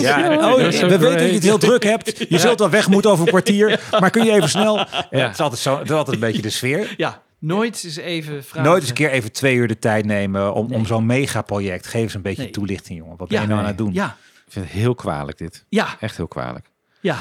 weten 0.99 1.01
dat 1.01 1.21
je 1.21 1.33
het 1.35 1.43
heel 1.43 1.59
druk 1.59 1.83
hebt. 1.85 2.25
Je 2.29 2.39
zult 2.39 2.59
wel 2.59 2.71
weg 2.71 2.89
moeten 2.89 3.11
over 3.11 3.25
een 3.25 3.31
kwartier, 3.31 3.81
maar 4.01 4.11
kun 4.11 4.25
je 4.25 4.33
even 4.33 4.49
snel? 4.49 4.77
Ja. 4.77 4.87
Het, 5.11 5.33
is 5.33 5.41
altijd 5.41 5.61
zo, 5.61 5.79
het 5.79 5.91
is 5.91 5.97
altijd 5.97 6.15
een 6.17 6.23
beetje 6.23 6.43
de 6.43 6.51
sfeer. 6.51 6.95
Ja, 6.97 7.23
nooit 7.39 7.85
eens 7.85 7.97
even 7.97 8.45
vragen. 8.45 8.69
Nooit 8.71 8.81
eens 8.81 8.89
een 8.91 8.95
keer 8.97 9.11
even 9.11 9.33
twee 9.33 9.55
uur 9.57 9.69
de 9.69 9.79
tijd 9.79 10.05
nemen 10.05 10.55
om, 10.55 10.69
Nee. 10.69 10.79
om 10.79 10.87
zo'n 10.87 11.07
megaproject. 11.07 11.87
Geef 11.87 12.03
eens 12.03 12.15
een 12.15 12.23
beetje 12.23 12.43
Nee. 12.43 12.51
toelichting, 12.51 12.99
jongen. 12.99 13.17
Wat 13.17 13.31
Ja. 13.31 13.35
ben 13.39 13.43
je 13.43 13.49
nou 13.49 13.61
aan 13.61 13.67
het 13.69 13.79
doen? 13.79 13.93
Ja, 13.93 14.17
Ik 14.47 14.53
vind 14.53 14.65
het 14.65 14.75
heel 14.75 14.95
kwalijk 14.95 15.39
dit. 15.39 15.65
ja, 15.69 15.97
Echt 16.01 16.17
heel 16.17 16.29
kwalijk. 16.29 16.71
ja. 17.01 17.19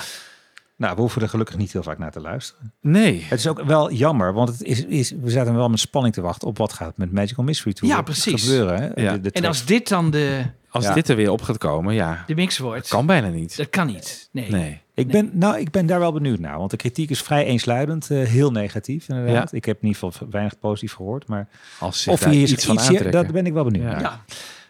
Nou, 0.76 0.96
we 0.96 1.02
hoeven 1.02 1.22
er 1.22 1.30
gelukkig 1.30 1.58
niet 1.58 1.72
heel 1.74 1.84
vaak 1.84 1.98
naar 1.98 2.12
te 2.12 2.20
luisteren. 2.22 2.74
Nee. 2.82 3.26
Het 3.28 3.40
is 3.40 3.48
ook 3.48 3.62
wel 3.64 3.92
jammer, 3.92 4.34
want 4.34 4.50
het 4.50 4.62
is, 4.64 4.86
is, 4.86 5.12
we 5.22 5.30
zaten 5.30 5.56
wel 5.56 5.70
met 5.70 5.80
spanning 5.80 6.14
te 6.14 6.22
wachten 6.22 6.48
op 6.48 6.58
wat 6.58 6.74
gaat 6.74 6.98
met 6.98 7.12
Magical 7.12 7.44
Mystery 7.46 7.74
Tour 7.74 7.94
Ja, 7.94 8.02
precies. 8.02 8.44
gebeuren. 8.44 8.82
Hè? 8.82 9.02
Ja. 9.02 9.12
De, 9.14 9.22
de 9.22 9.32
En 9.32 9.46
als 9.46 9.66
dit 9.66 9.88
dan 9.88 10.12
de, 10.12 10.46
Als 10.78 10.86
Ja. 10.86 10.94
dit 10.94 11.08
er 11.10 11.16
weer 11.16 11.32
op 11.32 11.42
gaat 11.42 11.58
komen, 11.58 11.94
ja, 11.94 12.24
de 12.28 12.36
mix 12.36 12.58
wordt, 12.58 12.88
kan 12.88 13.06
bijna 13.06 13.28
niet. 13.28 13.58
dat 13.58 13.70
kan 13.70 13.88
niet. 13.88 14.30
Nee. 14.32 14.50
Nee. 14.52 14.82
ik, 14.94 15.08
ben, 15.08 15.30
nou, 15.34 15.60
ik 15.60 15.72
ben 15.72 15.86
daar 15.86 16.00
wel 16.00 16.14
benieuwd 16.14 16.40
naar, 16.40 16.58
want 16.58 16.72
de 16.72 16.78
kritiek 16.78 17.10
is 17.10 17.22
vrij 17.22 17.46
eensluidend, 17.46 18.10
eh, 18.12 18.24
heel 18.24 18.52
negatief 18.52 19.10
inderdaad. 19.10 19.54
Ik 19.54 19.66
heb 19.66 19.82
in 19.82 19.88
ieder 19.88 20.02
geval 20.12 20.28
weinig 20.32 20.60
positief 20.60 20.94
gehoord, 20.94 21.28
maar 21.28 21.48
Als 21.80 22.08
of 22.08 22.24
hij 22.24 22.36
iets, 22.36 22.66
van 22.66 22.80
aantrekken. 22.80 23.12
dat 23.12 23.32
ben 23.32 23.46
ik 23.46 23.54
wel 23.54 23.64
benieuwd 23.64 23.84
Ja. 23.84 23.92
naar. 23.92 24.02
Ja, 24.02 24.22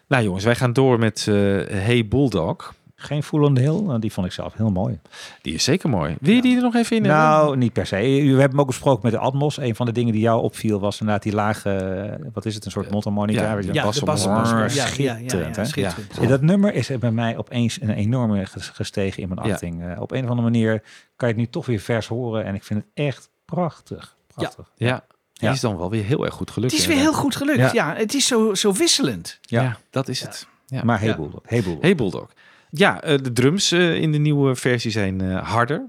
Nou 0.08 0.24
jongens, 0.24 0.44
wij 0.44 0.54
gaan 0.54 0.72
door 0.72 0.98
met 0.98 1.26
eh, 1.28 1.34
Hey 1.68 2.06
Bulldog. 2.08 2.74
Geen 3.00 3.22
Full 3.22 3.42
on 3.44 3.54
the 3.54 3.60
Hill, 3.60 3.80
nou, 3.82 3.98
die 3.98 4.12
vond 4.12 4.26
ik 4.26 4.32
zelf 4.32 4.54
heel 4.54 4.70
mooi. 4.70 4.98
Die 5.42 5.54
is 5.54 5.64
zeker 5.64 5.88
mooi. 5.88 6.16
Wil 6.20 6.34
je 6.34 6.42
die 6.42 6.56
er 6.56 6.62
nog 6.62 6.74
even 6.74 6.96
in? 6.96 7.02
Nou, 7.02 7.56
niet 7.56 7.72
per 7.72 7.86
se. 7.86 7.96
We 7.96 8.02
hebben 8.28 8.50
hem 8.50 8.60
ook 8.60 8.66
besproken 8.66 9.00
met 9.02 9.12
de 9.12 9.18
Atmos. 9.18 9.56
Een 9.58 9.74
van 9.76 9.86
de 9.86 9.92
dingen 9.92 10.12
die 10.12 10.22
jou 10.22 10.42
opviel 10.42 10.80
was 10.80 11.00
inderdaad 11.00 11.22
die 11.22 11.32
lage, 11.32 11.70
eh, 11.70 12.26
wat 12.32 12.46
is 12.46 12.54
het, 12.54 12.64
een 12.64 12.70
soort 12.70 12.90
mondharmonica. 12.90 13.40
ja, 13.40 13.48
ja, 13.48 13.56
Ja, 13.56 13.62
ja, 13.62 14.76
ja, 14.76 15.64
schitterend, 15.64 16.16
ja, 16.20 16.26
dat 16.26 16.40
nummer 16.42 16.74
is 16.74 16.88
er 16.88 16.98
bij 16.98 17.10
mij 17.10 17.36
opeens 17.36 17.80
een 17.80 17.90
enorme 17.90 18.46
ges- 18.46 18.68
gestegen 18.68 19.22
in 19.22 19.28
mijn 19.28 19.40
achting. 19.52 19.84
Eh, 19.84 20.00
op 20.00 20.10
een 20.12 20.24
of 20.24 20.30
andere 20.30 20.50
manier 20.50 20.82
kan 21.16 21.28
je 21.28 21.34
het 21.34 21.36
nu 21.36 21.46
toch 21.50 21.66
weer 21.66 21.80
vers 21.80 22.06
horen 22.06 22.44
en 22.44 22.54
ik 22.54 22.64
vind 22.64 22.80
het 22.80 22.88
echt 23.06 23.30
prachtig. 23.44 24.16
Prachtig. 24.34 24.70
Ja, 24.76 25.04
die 25.32 25.48
Ja. 25.48 25.54
is 25.54 25.60
dan 25.60 25.76
wel 25.78 25.90
weer 25.90 26.04
heel 26.04 26.24
erg 26.24 26.34
goed 26.34 26.50
gelukt. 26.50 26.72
Het 26.72 26.80
is 26.80 26.86
weer 26.86 26.96
heel 26.96 27.12
goed 27.14 27.36
gelukt. 27.36 27.58
Ja. 27.58 27.70
Ja, 27.72 27.94
het 27.94 28.14
is 28.14 28.26
zo, 28.26 28.54
zo 28.54 28.72
wisselend. 28.72 29.38
Ja, 29.42 29.62
Ja. 29.62 29.76
dat 29.90 30.08
is 30.08 30.20
het. 30.20 30.46
Ja. 30.66 30.84
Maar 30.84 30.98
hey 30.98 31.08
Ja. 31.08 31.16
Bulldog, 31.16 31.40
hey 31.44 31.62
Bulldog. 31.62 31.82
Hey 31.82 31.94
Bulldog. 31.94 32.28
Ja, 32.70 33.02
eh, 33.02 33.18
de 33.22 33.32
drums 33.32 33.72
eh, 33.72 33.94
in 33.94 34.12
de 34.12 34.18
nieuwe 34.18 34.56
versie 34.56 34.90
zijn 34.90 35.20
eh, 35.20 35.48
harder. 35.48 35.88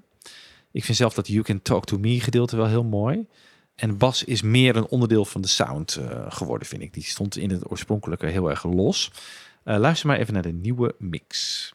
Ik 0.72 0.84
vind 0.84 0.98
zelf 0.98 1.14
dat 1.14 1.28
You 1.28 1.44
Can 1.44 1.62
Talk 1.62 1.86
To 1.86 1.98
Me 1.98 2.20
gedeelte 2.20 2.56
wel 2.56 2.68
heel 2.68 2.84
mooi. 2.84 3.28
En 3.76 3.98
bas 3.98 4.24
is 4.24 4.42
meer 4.42 4.76
een 4.76 4.88
onderdeel 4.88 5.26
van 5.26 5.42
de 5.42 5.48
sound 5.48 6.00
geworden, 6.28 6.68
vind 6.68 6.82
ik. 6.82 6.94
Die 6.94 7.04
stond 7.04 7.38
in 7.38 7.50
het 7.50 7.72
oorspronkelijke 7.72 8.26
heel 8.26 8.50
erg 8.50 8.64
los. 8.64 9.12
Luister 9.64 10.08
maar 10.08 10.18
even 10.18 10.34
naar 10.34 10.42
de 10.42 10.52
nieuwe 10.52 10.96
mix. 10.98 11.74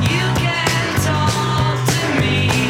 You 0.00 0.34
can 0.34 1.02
talk 1.02 1.86
to 1.86 2.18
me. 2.18 2.63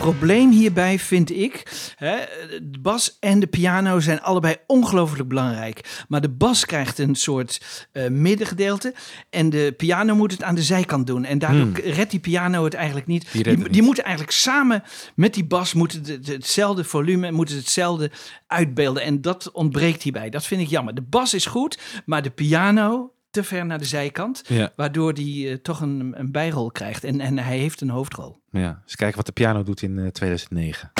Probleem 0.00 0.50
hierbij 0.50 0.98
vind 0.98 1.30
ik, 1.36 1.62
hè, 1.96 2.16
de 2.62 2.78
bas 2.80 3.16
en 3.20 3.40
de 3.40 3.46
piano 3.46 4.00
zijn 4.00 4.20
allebei 4.22 4.56
ongelooflijk 4.66 5.28
belangrijk. 5.28 6.04
Maar 6.08 6.20
de 6.20 6.28
bas 6.28 6.66
krijgt 6.66 6.98
een 6.98 7.14
soort 7.14 7.86
eh, 7.92 8.08
middengedeelte 8.08 8.94
en 9.30 9.50
de 9.50 9.74
piano 9.76 10.14
moet 10.14 10.32
het 10.32 10.42
aan 10.42 10.54
de 10.54 10.62
zijkant 10.62 11.06
doen. 11.06 11.24
En 11.24 11.38
daardoor 11.38 11.60
Hmm. 11.60 11.74
redt 11.74 12.10
die 12.10 12.20
piano 12.20 12.64
het 12.64 12.74
eigenlijk 12.74 13.06
niet. 13.06 13.22
Die 13.22 13.30
Die, 13.32 13.42
redt 13.42 13.56
die, 13.56 13.64
het 13.66 13.74
niet. 13.74 13.84
moeten 13.84 14.04
eigenlijk 14.04 14.34
samen 14.36 14.82
met 15.14 15.34
die 15.34 15.44
bas 15.44 15.72
moeten 15.74 16.02
het- 16.06 16.26
hetzelfde 16.26 16.84
volume, 16.84 17.30
moeten 17.30 17.54
ze 17.54 17.60
hetzelfde 17.60 18.10
uitbeelden. 18.46 19.02
En 19.02 19.20
dat 19.20 19.50
ontbreekt 19.50 20.02
hierbij. 20.02 20.30
Dat 20.30 20.46
vind 20.46 20.60
ik 20.60 20.68
jammer. 20.68 20.94
De 20.94 21.02
bas 21.02 21.34
is 21.34 21.46
goed, 21.46 21.78
maar 22.04 22.22
de 22.22 22.30
piano 22.30 23.12
te 23.30 23.44
ver 23.44 23.66
naar 23.66 23.78
de 23.78 23.84
zijkant. 23.84 24.42
Ja. 24.46 24.72
Waardoor 24.76 25.14
die 25.14 25.50
eh, 25.50 25.54
toch 25.54 25.80
een, 25.80 26.14
een 26.16 26.32
bijrol 26.32 26.70
krijgt. 26.70 27.04
En, 27.04 27.20
en 27.20 27.38
hij 27.38 27.58
heeft 27.58 27.80
een 27.80 27.90
hoofdrol. 27.90 28.40
Ja, 28.50 28.80
eens 28.82 28.96
kijken 28.96 29.16
wat 29.16 29.26
de 29.26 29.32
piano 29.32 29.62
doet 29.62 29.82
in 29.82 29.98
eh, 29.98 30.06
2009. 30.06 30.90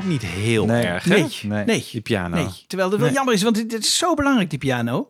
Ook 0.00 0.08
niet 0.08 0.22
heel 0.22 0.64
Nee. 0.64 0.82
erg? 0.84 1.04
Nee, 1.06 1.26
Nee. 1.42 1.64
nee. 1.64 1.86
Die 1.92 2.00
piano. 2.00 2.36
Nee, 2.36 2.48
terwijl 2.66 2.90
dat 2.90 3.00
wel 3.00 3.10
jammer 3.12 3.34
is, 3.34 3.42
want 3.42 3.54
dit 3.70 3.72
is 3.84 3.96
zo 3.98 4.14
belangrijk, 4.14 4.50
die 4.50 4.58
piano. 4.58 5.08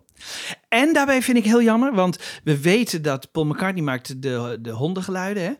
En 0.70 0.92
daarbij 0.92 1.22
vind 1.22 1.36
ik 1.36 1.44
heel 1.44 1.62
jammer, 1.62 1.94
want 1.94 2.18
we 2.44 2.60
weten 2.60 3.02
dat 3.02 3.30
Paul 3.32 3.46
McCartney 3.46 3.82
maakte 3.82 4.18
de, 4.18 4.58
de 4.60 4.70
hondengeluiden. 4.70 5.42
Hè? 5.42 5.50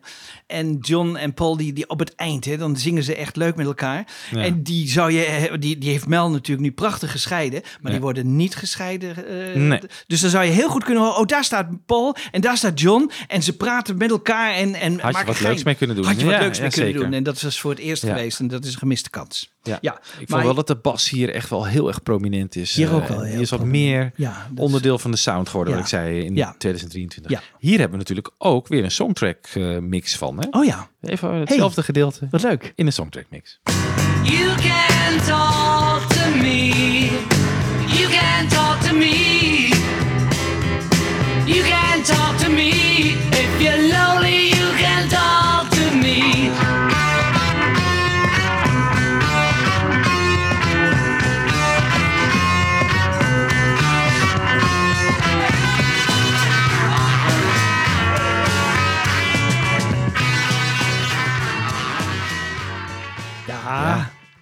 En 0.47 0.77
John 0.81 1.15
en 1.15 1.33
Paul, 1.33 1.57
die, 1.57 1.73
die 1.73 1.89
op 1.89 1.99
het 1.99 2.15
eind, 2.15 2.45
hè, 2.45 2.57
dan 2.57 2.77
zingen 2.77 3.03
ze 3.03 3.15
echt 3.15 3.35
leuk 3.35 3.55
met 3.55 3.65
elkaar. 3.65 4.07
Ja. 4.31 4.43
En 4.43 4.63
die, 4.63 4.87
zou 4.89 5.11
je, 5.11 5.51
die, 5.59 5.77
die 5.77 5.89
heeft 5.89 6.07
Mel 6.07 6.29
natuurlijk 6.29 6.61
nu 6.67 6.71
prachtig 6.71 7.11
gescheiden, 7.11 7.61
maar 7.61 7.79
Ja. 7.83 7.89
die 7.91 7.99
worden 7.99 8.35
niet 8.35 8.55
gescheiden. 8.55 9.27
eh, 9.27 9.55
Nee. 9.61 9.79
Dus 10.07 10.21
dan 10.21 10.29
zou 10.29 10.45
je 10.45 10.51
heel 10.51 10.69
goed 10.69 10.83
kunnen 10.83 11.03
horen, 11.03 11.17
oh 11.19 11.25
daar 11.25 11.43
staat 11.43 11.85
Paul 11.85 12.15
en 12.31 12.41
daar 12.41 12.57
staat 12.57 12.79
John. 12.79 13.11
En 13.27 13.43
ze 13.43 13.55
praten 13.57 13.97
met 13.97 14.09
elkaar 14.09 14.53
en, 14.53 14.73
en 14.75 14.99
Had 14.99 15.17
je 15.17 15.25
wat 15.25 15.39
leuks 15.41 15.63
mee 15.63 15.75
kunnen 15.75 15.95
doen. 15.95 16.05
Had 16.05 16.19
je 16.19 16.25
wat 16.25 16.33
Ja, 16.33 16.39
leuks 16.39 16.59
mee 16.59 16.69
kunnen 16.69 16.89
zeker. 16.91 17.05
doen. 17.05 17.13
En 17.17 17.23
dat 17.23 17.41
was 17.41 17.59
voor 17.59 17.71
het 17.71 17.79
eerst 17.79 18.03
geweest 18.05 18.39
en 18.39 18.47
dat 18.47 18.65
is 18.65 18.73
een 18.73 18.79
gemiste 18.79 19.09
kans. 19.09 19.53
Ja. 19.63 19.77
Ja, 19.81 19.91
Ik 19.93 20.01
maar- 20.17 20.25
vond 20.27 20.43
wel 20.43 20.53
dat 20.53 20.67
de 20.67 20.75
bas 20.75 21.09
hier 21.09 21.29
echt 21.33 21.49
wel 21.49 21.65
heel 21.65 21.87
erg 21.87 22.03
prominent 22.03 22.55
is. 22.55 22.75
Hier 22.75 22.93
ook 22.93 23.01
Eh, 23.01 23.07
wel 23.09 23.19
Die 23.19 23.27
heel 23.31 23.41
is 23.41 23.49
wat 23.49 23.59
prominent. 23.59 24.13
meer 24.17 24.33
onderdeel 24.55 24.99
van 25.01 25.11
de 25.11 25.17
sound 25.17 25.49
geworden, 25.49 25.73
Ja. 25.73 25.79
wat 25.79 25.89
ik 25.89 25.95
zei 25.97 26.19
in 26.25 26.35
Ja. 26.35 26.55
2023. 26.57 27.31
Ja. 27.31 27.41
Hier 27.59 27.71
hebben 27.79 27.91
we 27.91 27.97
natuurlijk 27.97 28.31
ook 28.37 28.67
weer 28.67 28.83
een 28.83 28.91
soundtrack 28.91 29.37
eh, 29.53 29.77
mix 29.77 30.17
van. 30.17 30.39
Hè? 30.39 30.47
Oh 30.59 30.65
ja, 30.65 30.87
Even 31.01 31.33
hetzelfde 31.33 31.83
gedeelte 31.83 32.27
wat 32.31 32.41
leuk. 32.43 32.73
in 32.75 32.85
de 32.85 32.91
soundtrack 32.91 33.25
mix. 33.29 33.59
You 34.23 34.55
can 34.55 35.17
talk 35.25 36.01
to 36.13 36.29
me. 36.35 36.67
You 37.87 38.09
can 38.09 38.47
talk 38.47 38.81
to 38.81 38.95
me. 38.95 39.69
You 41.45 41.61
can 41.63 41.80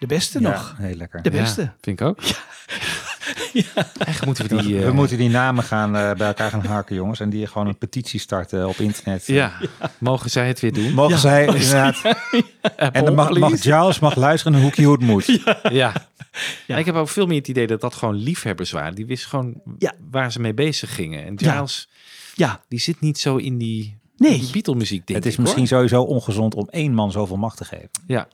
beste 0.09 0.39
Ja, 0.41 0.49
nog. 0.49 0.75
heel 0.77 0.95
lekker. 0.95 1.21
De 1.21 1.29
beste. 1.31 1.61
Ja, 1.61 1.75
vind 1.81 1.99
ik 2.01 2.07
ook. 2.07 2.19
Echt 3.97 4.25
moeten 4.25 4.47
we 4.47 4.61
die... 4.63 4.79
eh, 4.79 4.85
We 4.85 4.91
moeten 4.91 5.17
die 5.17 5.29
namen 5.29 5.63
gaan, 5.63 5.95
eh, 5.95 6.13
bij 6.13 6.27
elkaar 6.27 6.49
gaan 6.49 6.65
harken, 6.65 6.95
jongens. 6.95 7.19
En 7.19 7.29
die 7.29 7.47
gewoon 7.47 7.67
een 7.67 7.77
petitie 7.77 8.19
starten 8.19 8.67
op 8.67 8.75
internet. 8.77 9.25
Ja, 9.27 9.51
mogen 9.97 10.29
zij 10.29 10.47
het 10.47 10.59
weer 10.59 10.73
doen? 10.73 10.93
Mogen 10.93 11.17
zij 11.17 11.45
inderdaad... 11.55 12.01
En 12.75 13.05
dan 13.05 13.15
mag, 13.15 13.29
mag 13.37 13.61
Giles 13.61 13.99
mag 13.99 14.15
luisteren 14.15 14.61
hoe 14.61 14.71
hoe 14.83 14.91
het 14.91 15.01
moet. 15.01 15.25
Ja. 15.71 15.93
Ja, 16.67 16.77
Ik 16.77 16.85
heb 16.85 16.95
ook 16.95 17.09
veel 17.09 17.25
meer 17.27 17.37
het 17.37 17.47
idee 17.47 17.67
dat 17.67 17.81
dat 17.81 17.93
gewoon 17.95 18.15
liefhebbers 18.15 18.71
waren. 18.71 18.95
Die 18.95 19.05
wisten 19.05 19.29
gewoon 19.29 19.61
Ja. 19.79 19.93
waar 20.11 20.31
ze 20.31 20.39
mee 20.39 20.53
bezig 20.53 20.95
gingen. 20.95 21.25
En 21.25 21.33
Ja. 21.37 21.51
Giles, 21.55 21.89
Ja, 22.35 22.61
die 22.67 22.79
zit 22.79 22.99
niet 23.01 23.19
zo 23.19 23.35
in 23.35 23.57
die, 23.57 23.97
Nee. 24.17 24.39
die 24.39 24.51
Beatle-muziek, 24.51 25.07
denk 25.07 25.19
Het 25.19 25.27
is 25.27 25.33
ik, 25.33 25.39
misschien 25.39 25.59
hoor. 25.67 25.69
sowieso 25.89 26.01
ongezond 26.01 26.55
om 26.55 26.67
één 26.71 26.93
man 26.93 27.11
zoveel 27.11 27.37
macht 27.37 27.57
te 27.57 27.65
geven. 27.65 27.89
Ja, 28.07 28.27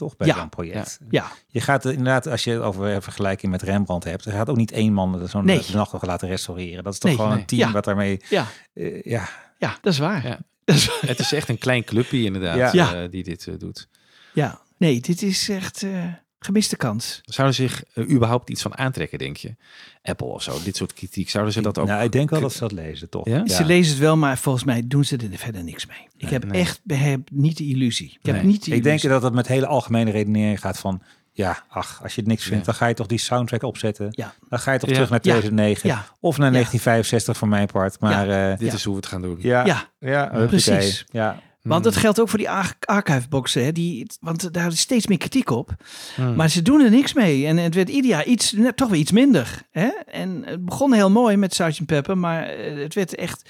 Toch 0.00 0.16
bij 0.16 0.26
Ja. 0.26 0.34
zo'n 0.38 0.48
project. 0.48 0.98
ja, 1.10 1.32
Je 1.46 1.60
gaat 1.60 1.84
er 1.84 1.90
inderdaad, 1.90 2.26
als 2.26 2.44
je 2.44 2.50
het 2.50 2.60
over 2.62 2.86
een 2.86 3.02
vergelijking 3.02 3.52
met 3.52 3.62
Rembrandt 3.62 4.04
hebt, 4.04 4.24
er 4.24 4.32
gaat 4.32 4.48
ook 4.48 4.56
niet 4.56 4.72
één 4.72 4.92
man 4.92 5.28
zo'n 5.28 5.44
Nee. 5.44 5.62
nacht 5.72 5.92
nog 5.92 6.04
laten 6.06 6.28
restaureren. 6.28 6.84
Dat 6.84 6.92
is 6.92 6.98
toch 6.98 7.08
Nee, 7.10 7.18
gewoon 7.18 7.32
nee. 7.32 7.40
een 7.40 7.46
team 7.46 7.60
Ja. 7.68 7.72
wat 7.72 7.84
daarmee, 7.84 8.20
ja, 8.28 8.46
eh, 8.74 9.02
ja, 9.02 9.28
ja, 9.58 9.78
dat 9.80 9.92
is 9.92 9.98
waar. 9.98 10.26
Ja. 10.26 10.38
Dat 10.64 10.76
is 10.76 10.86
waar. 10.86 10.98
het 11.10 11.18
is 11.18 11.32
echt 11.32 11.48
een 11.48 11.58
klein 11.58 11.84
clubje 11.84 12.22
inderdaad 12.22 12.56
Ja. 12.56 12.70
Ja. 12.72 13.02
eh, 13.02 13.10
die 13.10 13.22
dit 13.22 13.46
eh, 13.46 13.54
doet. 13.58 13.88
Ja, 14.34 14.60
nee, 14.76 15.00
dit 15.00 15.22
is 15.22 15.48
echt 15.48 15.82
eh, 15.82 16.04
gemiste 16.40 16.76
kans. 16.76 17.20
Zouden 17.24 17.56
ze 17.56 17.62
zich 17.62 17.84
eh, 17.94 18.10
überhaupt 18.10 18.50
iets 18.50 18.62
van 18.62 18.78
aantrekken, 18.78 19.18
denk 19.18 19.36
je? 19.36 19.54
Apple 20.02 20.26
of 20.26 20.42
zo, 20.42 20.58
dit 20.64 20.76
soort 20.76 20.92
kritiek. 20.92 21.30
Zouden 21.30 21.52
ze 21.52 21.60
dat 21.60 21.78
ook... 21.78 21.86
nou, 21.86 22.02
ik 22.04 22.12
denk 22.12 22.30
wel 22.30 22.40
dat 22.40 22.52
ze 22.52 22.58
dat 22.60 22.72
lezen, 22.72 23.08
toch? 23.08 23.26
Ja? 23.28 23.46
Ze 23.48 23.64
lezen 23.64 23.92
het 23.92 24.00
wel, 24.02 24.16
maar 24.16 24.38
volgens 24.38 24.64
mij 24.64 24.82
doen 24.86 25.04
ze 25.04 25.16
er 25.16 25.38
verder 25.38 25.64
niks 25.64 25.86
mee. 25.86 26.08
Ik 26.16 26.28
heb 26.28 26.44
nee. 26.44 26.60
echt 26.60 26.80
heb 26.86 27.20
niet 27.32 27.56
de 27.56 27.64
illusie. 27.66 28.18
Ik 28.22 28.26
heb 28.32 28.42
niet 28.42 28.64
de 28.64 28.70
Ik 28.70 28.82
denk 28.82 28.86
illusie. 28.86 29.08
dat 29.08 29.22
het 29.22 29.32
met 29.34 29.46
hele 29.46 29.66
algemene 29.66 30.10
redenering 30.10 30.60
gaat 30.60 30.78
van, 30.78 31.02
ja, 31.32 31.64
ach, 31.68 32.00
als 32.02 32.14
je 32.14 32.20
het 32.20 32.30
niks 32.30 32.42
vindt, 32.42 32.58
Ja. 32.58 32.64
dan 32.64 32.74
ga 32.74 32.86
je 32.86 32.94
toch 32.94 33.06
die 33.06 33.18
soundtrack 33.18 33.62
opzetten. 33.62 34.06
Ja. 34.10 34.34
Dan 34.48 34.58
ga 34.58 34.72
je 34.72 34.78
toch 34.78 34.88
Ja. 34.88 34.94
terug 34.94 35.10
naar 35.10 35.20
Ja. 35.22 35.30
2009 35.30 35.88
Ja. 35.88 36.06
of 36.20 36.36
naar 36.38 36.46
Ja. 36.46 36.52
1965 36.52 37.36
voor 37.36 37.48
mijn 37.48 37.66
part. 37.66 38.00
Maar 38.00 38.28
ja, 38.28 38.56
Dit 38.56 38.68
Ja. 38.68 38.74
is 38.74 38.84
hoe 38.84 38.92
we 38.94 39.00
het 39.00 39.08
gaan 39.08 39.22
doen. 39.22 39.36
ja, 39.40 39.88
Ja. 40.00 40.46
Precies. 40.46 41.04
Ja. 41.10 41.40
Want 41.62 41.84
dat 41.84 41.96
geldt 41.96 42.20
ook 42.20 42.28
voor 42.28 42.38
die 42.38 42.50
ar- 42.50 42.76
archiveboxen. 42.80 43.64
Hè? 43.64 43.72
Die, 43.72 44.06
want 44.20 44.52
daar 44.52 44.66
is 44.72 44.80
steeds 44.80 45.06
meer 45.06 45.18
kritiek 45.18 45.50
op. 45.50 45.74
Hmm. 46.14 46.34
Maar 46.34 46.48
ze 46.48 46.62
doen 46.62 46.80
er 46.80 46.90
niks 46.90 47.12
mee. 47.12 47.46
En 47.46 47.56
het 47.56 47.74
werd 47.74 47.88
ieder 47.88 48.10
jaar 48.10 48.24
iets, 48.24 48.52
net, 48.52 48.76
toch 48.76 48.88
weer 48.88 49.00
iets 49.00 49.12
minder. 49.12 49.62
Hè? 49.70 49.88
En 50.06 50.42
het 50.44 50.64
begon 50.64 50.92
heel 50.92 51.10
mooi 51.10 51.36
met 51.36 51.54
Sgt. 51.54 51.86
Pepper. 51.86 52.18
Maar 52.18 52.42
eh, 52.42 52.82
het 52.82 52.94
werd 52.94 53.14
echt... 53.14 53.48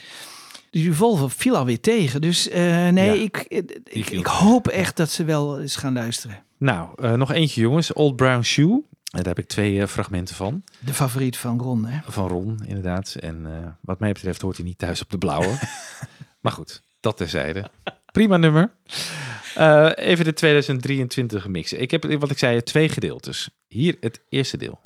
De 0.70 0.82
Revolver 0.82 1.30
viel 1.30 1.56
alweer 1.56 1.80
tegen. 1.80 2.20
Dus 2.20 2.48
eh, 2.48 2.88
nee, 2.88 3.06
Ja, 3.18 3.24
ik, 3.24 3.44
ik, 3.48 3.80
ik, 3.84 4.04
viel 4.04 4.18
ik 4.18 4.26
hoop 4.26 4.68
echt 4.68 4.96
dat 4.96 5.10
ze 5.10 5.24
wel 5.24 5.60
eens 5.60 5.76
gaan 5.76 5.92
luisteren. 5.92 6.42
Nou, 6.58 6.88
eh, 6.96 7.12
nog 7.12 7.32
eentje 7.32 7.60
jongens. 7.60 7.92
Old 7.92 8.16
Brown 8.16 8.42
Shoe. 8.42 8.72
En 9.10 9.18
daar 9.22 9.34
heb 9.34 9.38
ik 9.38 9.48
twee 9.48 9.80
eh, 9.80 9.86
fragmenten 9.86 10.34
van. 10.34 10.62
De 10.78 10.94
favoriet 10.94 11.36
van 11.36 11.60
Ron. 11.60 11.84
Hè? 11.84 11.98
Van 12.04 12.28
Ron, 12.28 12.60
inderdaad. 12.66 13.16
En 13.20 13.46
eh, 13.46 13.68
wat 13.80 14.00
mij 14.00 14.12
betreft 14.12 14.42
hoort 14.42 14.56
hij 14.56 14.66
niet 14.66 14.78
thuis 14.78 15.02
op 15.02 15.10
de 15.10 15.18
blauwe. 15.18 15.58
maar 16.42 16.52
goed, 16.52 16.82
dat 17.00 17.16
terzijde. 17.16 17.70
Prima 18.12 18.36
nummer. 18.36 18.72
Eh, 19.54 19.90
even 19.94 20.24
de 20.24 20.32
2023 20.32 21.48
mixen. 21.48 21.80
Ik 21.80 21.90
heb, 21.90 22.04
wat 22.18 22.30
ik 22.30 22.38
zei, 22.38 22.62
twee 22.62 22.88
gedeeltes. 22.88 23.50
Hier 23.68 23.96
het 24.00 24.20
eerste 24.28 24.56
deel. 24.56 24.80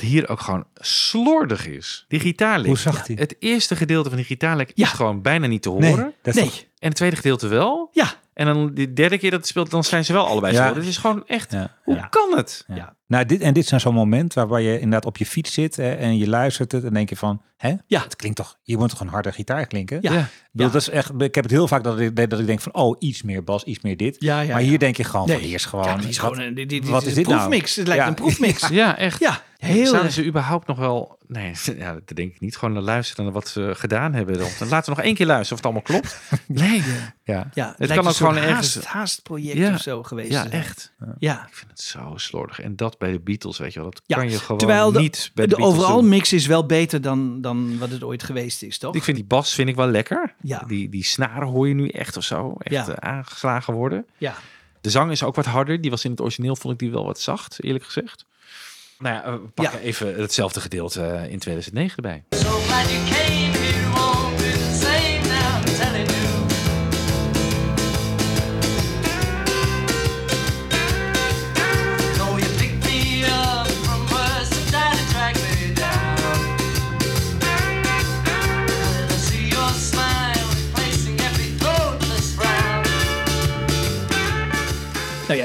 Wat 0.00 0.08
hier 0.08 0.28
ook 0.28 0.40
gewoon 0.40 0.64
slordig 0.74 1.66
is. 1.66 2.04
Die 2.08 2.20
gitaarlick. 2.20 2.66
Hoe 2.66 2.78
zag 2.78 3.02
die? 3.06 3.16
Het 3.16 3.36
eerste 3.38 3.76
gedeelte 3.76 4.08
van 4.08 4.18
die 4.18 4.26
gitaarlick 4.26 4.72
Ja. 4.74 4.84
is 4.84 4.90
gewoon 4.92 5.22
bijna 5.22 5.46
niet 5.46 5.62
te 5.62 5.68
horen. 5.68 5.96
Nee, 5.96 6.12
dat 6.22 6.34
is 6.34 6.34
Nee. 6.34 6.44
toch- 6.44 6.58
En 6.78 6.88
het 6.88 6.96
tweede 6.96 7.16
gedeelte 7.16 7.48
wel. 7.48 7.90
Ja. 7.92 8.14
En 8.38 8.46
dan 8.46 8.74
de 8.74 8.92
derde 8.92 9.18
keer 9.18 9.30
dat 9.30 9.38
het 9.40 9.48
speelt, 9.48 9.70
dan 9.70 9.84
zijn 9.84 10.04
ze 10.04 10.12
wel 10.12 10.26
allebei 10.26 10.54
Ja. 10.54 10.68
zo. 10.68 10.74
Het 10.74 10.86
is 10.86 10.96
gewoon 10.96 11.26
echt, 11.26 11.52
Ja. 11.52 11.74
hoe 11.82 11.94
Ja. 11.94 12.06
kan 12.06 12.36
het? 12.36 12.64
Ja. 12.66 12.96
Nou, 13.06 13.24
dit, 13.24 13.40
en 13.40 13.54
dit 13.54 13.70
nou 13.70 13.82
zo'n 13.82 13.94
moment 13.94 14.34
waarbij 14.34 14.62
je 14.62 14.74
inderdaad 14.74 15.04
op 15.06 15.16
je 15.16 15.26
fiets 15.26 15.52
zit 15.52 15.76
hè, 15.76 15.92
en 15.94 16.16
je 16.18 16.28
luistert 16.28 16.72
het 16.72 16.84
en 16.84 16.92
denk 16.94 17.08
je 17.08 17.16
van, 17.16 17.42
hè? 17.56 17.74
Ja. 17.86 18.02
Het 18.02 18.16
klinkt 18.16 18.36
toch, 18.36 18.58
je 18.62 18.76
moet 18.76 18.88
toch 18.90 19.00
een 19.00 19.08
harde 19.08 19.32
gitaar 19.32 19.66
klinken? 19.66 19.98
Ja. 20.00 20.12
Ja. 20.12 20.18
Ik 20.20 20.26
bedoel, 20.52 20.72
Dat 20.72 20.80
is 20.80 20.88
echt, 20.90 21.10
ik 21.18 21.34
heb 21.34 21.44
het 21.44 21.52
heel 21.52 21.68
vaak 21.68 21.84
dat 21.84 22.00
ik, 22.00 22.30
dat 22.30 22.38
ik 22.40 22.46
denk 22.46 22.60
van, 22.60 22.74
oh, 22.74 22.96
iets 22.98 23.22
meer 23.22 23.44
bas, 23.44 23.64
iets 23.64 23.80
meer 23.82 23.96
dit. 23.96 24.16
Ja, 24.18 24.40
ja, 24.40 24.52
maar 24.52 24.62
ja. 24.62 24.68
hier 24.68 24.78
denk 24.78 24.96
je 24.96 25.04
gewoon 25.04 25.26
Nee. 25.26 25.36
van, 25.36 25.44
hier 25.44 25.54
is 25.54 25.64
gewoon, 25.64 25.84
Ja, 25.84 25.96
dit 25.96 26.08
is 26.08 26.18
wat, 26.18 26.32
gewoon 26.32 26.46
een, 26.46 26.54
dit, 26.54 26.68
dit, 26.68 26.82
dit 26.82 26.90
wat 26.90 27.02
is 27.02 27.08
is 27.08 27.16
een 27.16 27.22
dit 27.22 27.26
nou? 27.32 27.38
proefmix. 27.40 27.76
Het 27.76 27.86
lijkt 27.86 28.02
Ja. 28.02 28.08
een 28.08 28.14
proefmix. 28.14 28.68
Ja, 28.68 28.96
echt. 28.98 29.20
Ja, 29.20 29.42
heel 29.56 29.86
Zouden 29.86 30.12
ze 30.12 30.24
überhaupt 30.24 30.66
nog 30.66 30.78
wel... 30.78 31.16
Nee, 31.26 31.52
ja, 31.78 31.92
dat 31.92 32.16
denk 32.16 32.34
ik 32.34 32.40
niet. 32.40 32.56
Gewoon 32.56 32.74
naar 32.74 32.82
luisteren 32.82 33.24
naar 33.24 33.34
wat 33.34 33.48
ze 33.48 33.70
gedaan 33.74 34.14
hebben. 34.14 34.38
Dan 34.38 34.68
laten 34.68 34.90
we 34.92 34.96
nog 34.96 35.06
één 35.06 35.14
keer 35.14 35.26
luisteren 35.26 35.58
of 35.64 35.64
het 35.64 35.74
allemaal 35.74 35.82
klopt. 35.82 36.20
Nee. 36.62 36.82
ja. 37.24 37.48
Ja, 37.54 37.68
Het 37.68 37.78
lijkt 37.78 37.94
kan 37.94 38.06
ook 38.06 38.16
gewoon 38.16 38.27
soort 38.34 38.46
ergens- 38.46 38.74
haast, 38.74 38.86
haastproject 38.86 39.56
Ja. 39.58 39.74
of 39.74 39.80
zo 39.80 40.02
geweest. 40.02 40.30
Ja, 40.32 40.48
echt. 40.50 40.92
Ja. 41.18 41.46
Ik 41.48 41.54
vind 41.54 41.70
het 41.70 41.80
zo 41.80 42.12
slordig. 42.16 42.60
En 42.60 42.76
dat 42.76 42.98
bij 42.98 43.12
de 43.12 43.20
Beatles, 43.20 43.58
weet 43.58 43.72
je 43.72 43.80
wel. 43.80 43.90
Dat 43.90 44.02
Ja, 44.06 44.16
kan 44.16 44.30
je 44.30 44.38
gewoon 44.38 44.58
Terwijl 44.58 44.92
de, 44.92 44.98
niet 45.00 45.30
bij 45.34 45.46
de, 45.46 45.50
de 45.50 45.56
Beatles 45.56 45.78
overal 45.78 46.00
doen. 46.00 46.08
mix 46.08 46.32
is 46.32 46.46
wel 46.46 46.66
beter 46.66 47.00
dan, 47.00 47.40
dan 47.40 47.78
wat 47.78 47.90
het 47.90 48.02
ooit 48.04 48.22
geweest 48.22 48.62
is, 48.62 48.78
toch? 48.78 48.94
Ik 48.94 49.02
vind 49.02 49.16
die 49.16 49.26
bas 49.26 49.54
vind 49.54 49.68
ik 49.68 49.76
wel 49.76 49.88
lekker. 49.88 50.34
Ja. 50.42 50.64
Die, 50.66 50.88
die 50.88 51.04
snaren 51.04 51.48
hoor 51.48 51.68
je 51.68 51.74
nu 51.74 51.88
echt 51.88 52.16
of 52.16 52.24
zo. 52.24 52.54
Echt 52.58 52.86
Ja. 52.86 52.94
eh, 52.94 53.10
aangeslagen 53.10 53.74
worden. 53.74 54.06
Ja. 54.18 54.34
De 54.80 54.90
zang 54.90 55.10
is 55.10 55.22
ook 55.22 55.34
wat 55.34 55.46
harder. 55.46 55.80
Die 55.80 55.90
was 55.90 56.04
in 56.04 56.10
het 56.10 56.20
origineel, 56.20 56.56
vond 56.56 56.72
ik 56.74 56.78
die 56.80 56.90
wel 56.90 57.04
wat 57.04 57.20
zacht, 57.20 57.62
eerlijk 57.62 57.84
gezegd. 57.84 58.24
Nou 58.98 59.14
ja, 59.14 59.32
we 59.40 59.48
pakken 59.48 59.78
Ja. 59.78 59.84
even 59.84 60.20
hetzelfde 60.20 60.60
gedeelte 60.60 61.02
eh, 61.02 61.30
in 61.32 61.38
2009 61.38 61.96
erbij. 61.96 62.24
So 62.30 62.58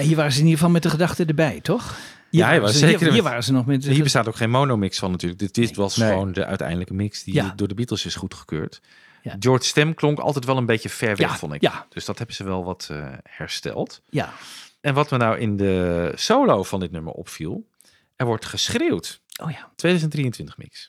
hier 0.03 0.15
waren 0.15 0.31
ze 0.31 0.37
in 0.37 0.43
ieder 0.43 0.57
geval 0.59 0.73
met 0.73 0.83
de 0.83 0.89
gedachte 0.89 1.25
erbij, 1.25 1.59
toch? 1.61 1.97
Ja, 2.29 2.47
waren 2.47 2.69
ze- 2.69 2.77
zeker. 2.77 3.11
Hier, 3.11 3.23
waren 3.23 3.43
ze 3.43 3.51
nog 3.51 3.65
met... 3.65 3.85
Hier 3.85 4.03
bestaat 4.03 4.27
ook 4.27 4.35
geen 4.35 4.49
monomix 4.49 4.99
van 4.99 5.11
natuurlijk. 5.11 5.39
Dit, 5.41 5.53
dit 5.53 5.75
was 5.75 5.97
Nee. 5.97 6.09
gewoon 6.09 6.31
de 6.31 6.45
uiteindelijke 6.45 6.93
mix 6.93 7.23
die 7.23 7.33
Ja. 7.33 7.53
door 7.55 7.67
de 7.67 7.73
Beatles 7.73 8.05
is 8.05 8.15
goedgekeurd. 8.15 8.81
Ja. 9.21 9.35
George's 9.39 9.67
stem 9.67 9.93
klonk 9.93 10.19
altijd 10.19 10.45
wel 10.45 10.57
een 10.57 10.65
beetje 10.65 10.89
ver 10.89 11.15
weg, 11.15 11.29
Ja, 11.29 11.35
vond 11.37 11.53
ik. 11.53 11.61
ja. 11.61 11.85
Dus 11.89 12.05
dat 12.05 12.17
hebben 12.17 12.35
ze 12.35 12.43
wel 12.43 12.63
wat 12.63 12.87
eh, 12.91 13.05
hersteld. 13.23 14.01
Ja. 14.09 14.33
En 14.81 14.93
wat 14.93 15.11
me 15.11 15.17
nou 15.17 15.37
in 15.37 15.57
de 15.57 16.11
solo 16.15 16.63
van 16.63 16.79
dit 16.79 16.91
nummer 16.91 17.13
opviel, 17.13 17.67
er 18.15 18.25
wordt 18.25 18.45
geschreeuwd. 18.45 19.21
Oh 19.43 19.51
ja. 19.51 19.69
2023 19.75 20.57
mix. 20.57 20.87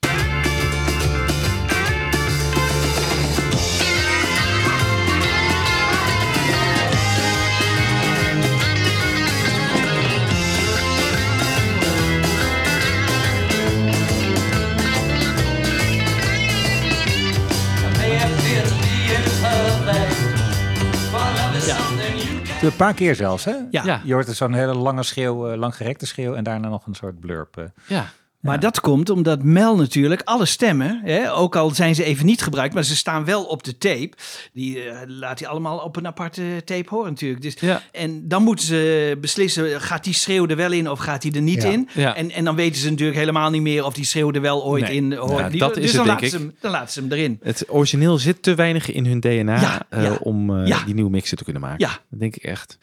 Een 22.64 22.76
paar 22.76 22.94
keer 22.94 23.14
zelfs, 23.14 23.44
hè? 23.44 23.54
Ja. 23.70 23.84
Ja. 23.84 24.00
Je 24.04 24.12
hoort 24.12 24.28
er 24.28 24.34
zo'n 24.34 24.52
hele 24.52 24.74
lange 24.74 25.02
schreeuw, 25.02 25.48
eh, 25.50 25.56
langgerekte 25.58 26.06
schreeuw 26.06 26.34
en 26.34 26.44
daarna 26.44 26.68
nog 26.68 26.86
een 26.86 26.94
soort 26.94 27.20
blurp. 27.20 27.56
eh. 27.56 27.64
Ja. 27.86 28.06
Maar 28.44 28.60
dat 28.60 28.80
komt 28.80 29.10
omdat 29.10 29.42
Mel 29.42 29.76
natuurlijk 29.76 30.20
alle 30.24 30.44
stemmen, 30.44 31.00
hè, 31.04 31.32
ook 31.34 31.56
al 31.56 31.70
zijn 31.70 31.94
ze 31.94 32.04
even 32.04 32.26
niet 32.26 32.42
gebruikt, 32.42 32.74
maar 32.74 32.84
ze 32.84 32.96
staan 32.96 33.24
wel 33.24 33.44
op 33.44 33.62
de 33.64 33.78
tape. 33.78 34.10
Die 34.52 34.82
eh, 34.82 34.98
laat 35.06 35.38
hij 35.38 35.48
allemaal 35.48 35.78
op 35.78 35.96
een 35.96 36.06
aparte 36.06 36.42
tape 36.64 36.88
horen 36.88 37.10
natuurlijk. 37.10 37.42
Dus, 37.42 37.54
Ja. 37.60 37.82
En 37.92 38.28
dan 38.28 38.42
moeten 38.42 38.64
ze 38.66 39.16
beslissen, 39.20 39.80
gaat 39.80 40.04
die 40.04 40.14
schreeuw 40.14 40.46
er 40.46 40.56
wel 40.56 40.72
in 40.72 40.90
of 40.90 40.98
gaat 40.98 41.22
hij 41.22 41.32
er 41.32 41.42
niet 41.42 41.62
Ja. 41.62 41.68
in? 41.70 41.88
Ja. 41.94 42.16
En, 42.16 42.30
en 42.30 42.44
dan 42.44 42.56
weten 42.56 42.80
ze 42.80 42.90
natuurlijk 42.90 43.18
helemaal 43.18 43.50
niet 43.50 43.62
meer 43.62 43.84
of 43.84 43.94
die 43.94 44.04
schreeuw 44.04 44.32
er 44.32 44.40
wel 44.40 44.64
ooit 44.64 44.82
Nee. 44.84 44.94
in 44.94 45.12
hoort. 45.12 45.58
Dat 45.58 45.74
dus 45.74 45.84
is 45.84 45.92
dan, 45.92 46.00
het, 46.00 46.12
laten 46.14 46.28
ze 46.28 46.36
hem, 46.36 46.54
dan 46.60 46.70
laten 46.70 46.92
ze 46.92 47.00
hem 47.00 47.12
erin. 47.12 47.38
Het 47.42 47.64
origineel 47.68 48.18
zit 48.18 48.42
te 48.42 48.54
weinig 48.54 48.90
in 48.92 49.06
hun 49.06 49.20
DNA 49.20 49.86
eh, 49.90 50.12
om 50.20 50.64
eh, 50.64 50.84
die 50.84 50.94
nieuwe 50.94 51.10
mixen 51.10 51.36
te 51.36 51.44
kunnen 51.44 51.62
maken. 51.62 51.86
Ja. 51.86 51.98
Dat 52.10 52.20
denk 52.20 52.36
ik 52.36 52.42
echt. 52.42 52.78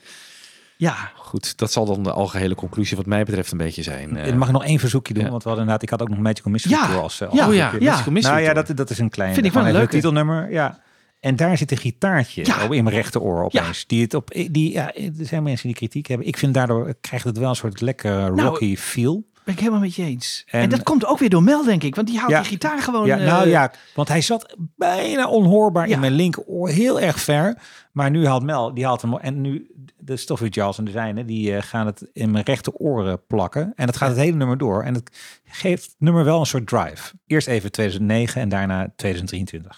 Ja, 0.81 1.11
Goed, 1.15 1.57
dat 1.57 1.71
zal 1.71 1.85
dan 1.85 2.03
de 2.03 2.11
algehele 2.11 2.55
conclusie 2.55 2.97
wat 2.97 3.05
mij 3.05 3.23
betreft 3.23 3.51
een 3.51 3.57
beetje 3.57 3.83
zijn. 3.83 4.17
eh. 4.17 4.27
Ik 4.27 4.35
mag 4.35 4.47
ik 4.47 4.53
nog 4.53 4.63
één 4.65 4.79
verzoekje 4.79 5.13
doen, 5.13 5.23
ja. 5.23 5.29
want 5.29 5.43
we 5.43 5.49
hadden 5.49 5.67
inderdaad, 5.67 5.83
ik 5.91 5.99
had 5.99 6.01
ook 6.01 6.15
nog 6.15 6.23
Magical 6.25 6.51
Mystery 6.51 6.75
Ja. 6.75 6.85
Tour 6.85 7.01
als, 7.01 7.21
eh, 7.21 7.27
Ja. 7.31 7.39
als 7.39 7.49
oh 7.49 7.55
ja. 7.55 7.71
Ja. 7.79 8.03
Mystery 8.09 8.21
Nou 8.35 8.39
ja, 8.41 8.53
dat, 8.53 8.77
dat 8.77 8.89
is 8.89 8.99
een 8.99 9.09
klein 9.09 9.33
Vind 9.33 9.45
ik 9.45 9.51
wel 9.53 9.65
een 9.65 9.71
leuke. 9.73 9.87
titelnummer. 9.91 10.51
Ja. 10.51 10.79
En 11.19 11.35
daar 11.35 11.57
zit 11.57 11.71
een 11.71 11.77
gitaartje 11.77 12.45
Ja. 12.45 12.63
op 12.63 12.73
in 12.73 12.83
mijn 12.83 12.95
rechteroor 12.95 13.43
opeens. 13.43 13.85
Die 13.87 14.01
het 14.01 14.13
op, 14.13 14.31
die, 14.51 14.71
ja, 14.71 14.93
er 14.95 15.11
zijn 15.17 15.43
mensen 15.43 15.67
die 15.67 15.75
kritiek 15.77 16.07
hebben. 16.07 16.27
Ik 16.27 16.37
vind 16.37 16.53
daardoor 16.53 16.93
krijgt 17.01 17.25
het 17.25 17.37
wel 17.37 17.49
een 17.49 17.55
soort 17.55 17.81
lekkere 17.81 18.27
rocky 18.27 18.75
feel. 18.77 19.29
Ben 19.43 19.53
ik 19.53 19.59
helemaal 19.59 19.80
met 19.80 19.95
je 19.95 20.03
eens. 20.03 20.43
En, 20.49 20.61
En- 20.61 20.69
dat 20.69 20.84
komt 20.84 21.05
ook 21.05 21.19
weer 21.19 21.30
door 21.30 21.43
Mel, 21.43 21.63
denk 21.63 21.84
ik. 21.84 21.95
Want 21.95 22.07
die 22.07 22.18
haalt 22.19 22.31
Ja. 22.31 22.39
die 22.39 22.49
gitaar 22.49 22.81
gewoon... 22.81 23.05
Ja, 23.05 23.18
eh, 23.18 23.26
nou 23.26 23.47
ja, 23.47 23.72
want 23.95 24.07
hij 24.07 24.22
zat 24.22 24.55
bijna 24.76 25.27
onhoorbaar 25.27 25.88
Ja. 25.88 25.93
in 25.93 25.99
mijn 25.99 26.13
linkeroor, 26.13 26.69
heel 26.69 26.99
erg 26.99 27.19
ver. 27.19 27.57
Maar 27.91 28.09
nu 28.11 28.26
haalt 28.27 28.43
Mel, 28.43 28.73
die 28.73 28.85
haalt 28.85 29.01
hem 29.01 29.18
en 29.18 29.41
nu 29.41 29.72
de 29.97 30.18
Stoffy 30.18 30.49
en 30.77 30.84
de 30.85 30.91
zijne, 30.91 31.26
die 31.26 31.55
eh, 31.55 31.61
gaan 31.61 31.85
het 31.85 32.09
in 32.13 32.31
mijn 32.31 32.43
rechteroren 32.45 33.26
plakken. 33.27 33.73
En 33.76 33.85
dat 33.85 33.97
gaat 33.97 34.09
het 34.09 34.18
hele 34.18 34.38
nummer 34.38 34.57
door. 34.57 34.84
En 34.84 34.93
het 34.93 35.18
geeft 35.45 35.84
het 35.84 35.95
nummer 35.97 36.23
wel 36.26 36.39
een 36.39 36.45
soort 36.45 36.68
drive. 36.68 37.13
Eerst 37.27 37.47
even 37.47 37.72
2009 37.72 38.41
en 38.41 38.49
daarna 38.49 38.93
2023. 38.95 39.77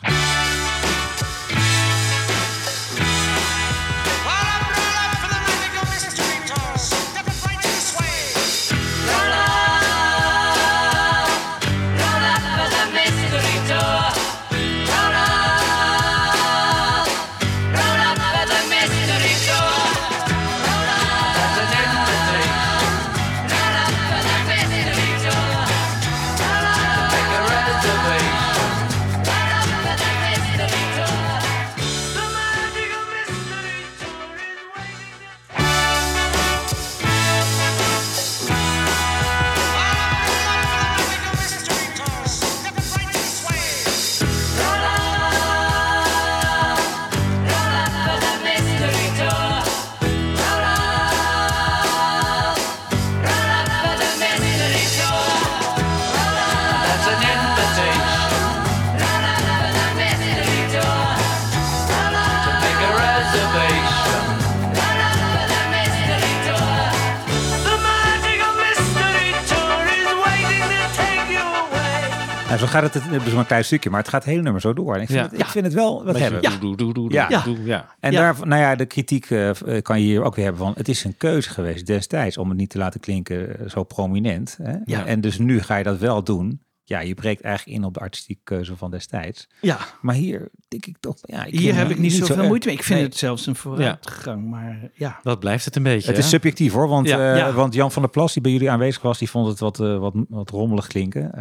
Zo 72.63 72.69
gaat 72.69 72.93
het, 72.93 72.93
het 72.93 73.21
is 73.25 73.29
maar 73.31 73.39
een 73.39 73.45
klein 73.45 73.65
stukje, 73.65 73.89
maar 73.89 73.99
het 73.99 74.07
gaat 74.09 74.21
het 74.23 74.29
hele 74.31 74.43
nummer 74.43 74.61
zo 74.61 74.73
door. 74.73 74.95
En 74.95 75.01
ik 75.01 75.07
vind, 75.07 75.19
Ja. 75.19 75.29
het, 75.29 75.39
ik 75.39 75.45
vind 75.45 75.65
het 75.65 75.73
wel 75.73 76.03
wat 76.05 76.17
hebben. 76.19 76.41
Doe, 76.41 76.59
doe, 76.59 76.75
doe, 76.77 76.93
doe, 76.93 77.11
Ja. 77.11 77.41
doe, 77.43 77.63
ja. 77.63 77.95
En 77.99 78.11
Ja. 78.11 78.19
daar, 78.19 78.47
nou 78.47 78.61
ja, 78.61 78.75
de 78.75 78.85
kritiek 78.85 79.29
eh, 79.29 79.49
eh, 79.49 79.81
kan 79.81 79.99
je 79.99 80.05
hier 80.05 80.23
ook 80.23 80.35
weer 80.35 80.45
hebben 80.45 80.63
van. 80.63 80.73
Het 80.77 80.87
is 80.89 81.03
een 81.03 81.17
keuze 81.17 81.49
geweest 81.49 81.85
destijds 81.85 82.37
om 82.37 82.49
het 82.49 82.57
niet 82.57 82.69
te 82.69 82.77
laten 82.77 82.99
klinken 82.99 83.59
eh, 83.59 83.69
zo 83.69 83.83
prominent. 83.83 84.57
Hè? 84.63 84.75
Ja. 84.85 85.05
En 85.05 85.21
dus 85.21 85.37
nu 85.37 85.61
ga 85.61 85.75
je 85.75 85.83
dat 85.83 85.97
wel 85.99 86.23
doen. 86.23 86.61
Ja, 86.85 86.99
je 86.99 87.13
breekt 87.13 87.41
eigenlijk 87.41 87.77
in 87.77 87.83
op 87.83 87.93
de 87.93 87.99
artistieke 87.99 88.41
keuze 88.43 88.75
van 88.75 88.91
destijds. 88.91 89.47
Ja, 89.61 89.77
Maar 90.01 90.15
hier 90.15 90.49
denk 90.67 90.85
ik 90.85 90.97
toch. 90.99 91.15
Ja, 91.21 91.45
ik 91.45 91.59
hier 91.59 91.75
heb 91.75 91.89
ik 91.89 91.97
niet 91.97 92.13
zo 92.13 92.25
zoveel 92.25 92.47
moeite 92.47 92.67
mee. 92.67 92.75
Ik 92.77 92.83
vind 92.83 92.99
Nee. 92.99 93.07
het 93.07 93.17
zelfs 93.17 93.45
een 93.45 93.55
vooruitgang. 93.55 94.49
Maar 94.49 94.89
ja, 94.93 95.19
Dat 95.23 95.39
blijft 95.39 95.65
het 95.65 95.75
een 95.75 95.83
beetje. 95.83 96.07
Het 96.09 96.17
is 96.17 96.29
subjectief 96.29 96.73
hoor, 96.73 96.87
want, 96.87 97.07
Ja. 97.07 97.31
eh, 97.31 97.37
Ja. 97.37 97.53
want 97.53 97.73
Jan 97.73 97.91
van 97.91 98.01
der 98.01 98.11
Plas, 98.11 98.33
die 98.33 98.41
bij 98.41 98.51
jullie 98.51 98.71
aanwezig 98.71 99.01
was, 99.01 99.17
die 99.19 99.29
vond 99.29 99.47
het 99.47 99.59
wat, 99.59 99.79
eh, 99.79 99.97
wat, 99.97 100.13
wat 100.29 100.49
rommelig 100.49 100.87
klinken 100.87 101.33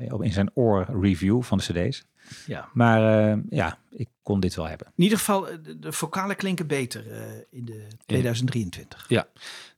eh, 0.00 0.12
op 0.14 0.22
in 0.22 0.32
zijn 0.32 0.50
oor 0.54 0.86
review 1.00 1.42
van 1.42 1.58
de 1.58 1.64
CD's. 1.88 2.04
Ja. 2.46 2.68
Maar 2.72 3.30
eh, 3.30 3.38
ja, 3.50 3.78
ik 3.90 4.08
kon 4.22 4.40
dit 4.40 4.54
wel 4.54 4.68
hebben. 4.68 4.86
In 4.96 5.02
ieder 5.02 5.18
geval, 5.18 5.48
eh, 5.48 5.56
de, 5.62 5.78
de 5.78 5.92
vocalen 5.92 6.36
klinken 6.36 6.66
beter 6.66 7.12
eh, 7.12 7.20
in 7.50 7.64
de 7.64 7.86
2023. 8.06 9.04
Ja. 9.08 9.26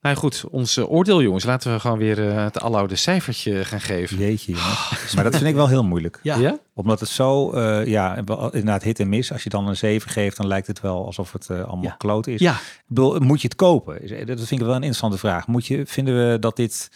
Nou 0.00 0.16
goed, 0.16 0.44
ons 0.50 0.78
oordeel 0.78 1.22
jongens. 1.22 1.44
Laten 1.44 1.72
we 1.72 1.80
gewoon 1.80 1.98
weer 1.98 2.18
het 2.18 2.60
aloude 2.60 2.96
cijfertje 2.96 3.64
gaan 3.64 3.80
geven. 3.80 4.18
Jeetje, 4.18 4.52
jongens. 4.52 5.14
maar 5.14 5.24
dat 5.24 5.36
vind 5.36 5.48
ik 5.48 5.54
wel 5.54 5.68
heel 5.68 5.84
moeilijk. 5.84 6.18
Ja. 6.22 6.36
Ja? 6.36 6.58
Omdat 6.74 7.00
het 7.00 7.08
zo, 7.08 7.50
eh, 7.52 7.86
ja, 7.86 8.16
inderdaad 8.16 8.82
hit 8.82 9.00
en 9.00 9.08
miss. 9.08 9.32
Als 9.32 9.42
je 9.42 9.48
dan 9.48 9.68
een 9.68 9.76
7 9.76 10.10
geeft, 10.10 10.36
dan 10.36 10.46
lijkt 10.46 10.66
het 10.66 10.80
wel 10.80 11.04
alsof 11.06 11.32
het 11.32 11.50
allemaal 11.50 11.82
Ja. 11.82 11.94
kloot 11.98 12.26
is. 12.26 12.40
Ja. 12.40 12.52
Ik 12.54 12.84
bedoel, 12.86 13.20
moet 13.20 13.40
je 13.40 13.48
het 13.48 13.56
kopen? 13.56 14.26
Dat 14.26 14.38
vind 14.38 14.50
ik 14.50 14.58
wel 14.58 14.68
een 14.68 14.74
interessante 14.74 15.18
vraag. 15.18 15.46
Moet 15.46 15.66
je, 15.66 15.86
vinden 15.86 16.30
we 16.30 16.38
dat 16.38 16.56
dit 16.56 16.90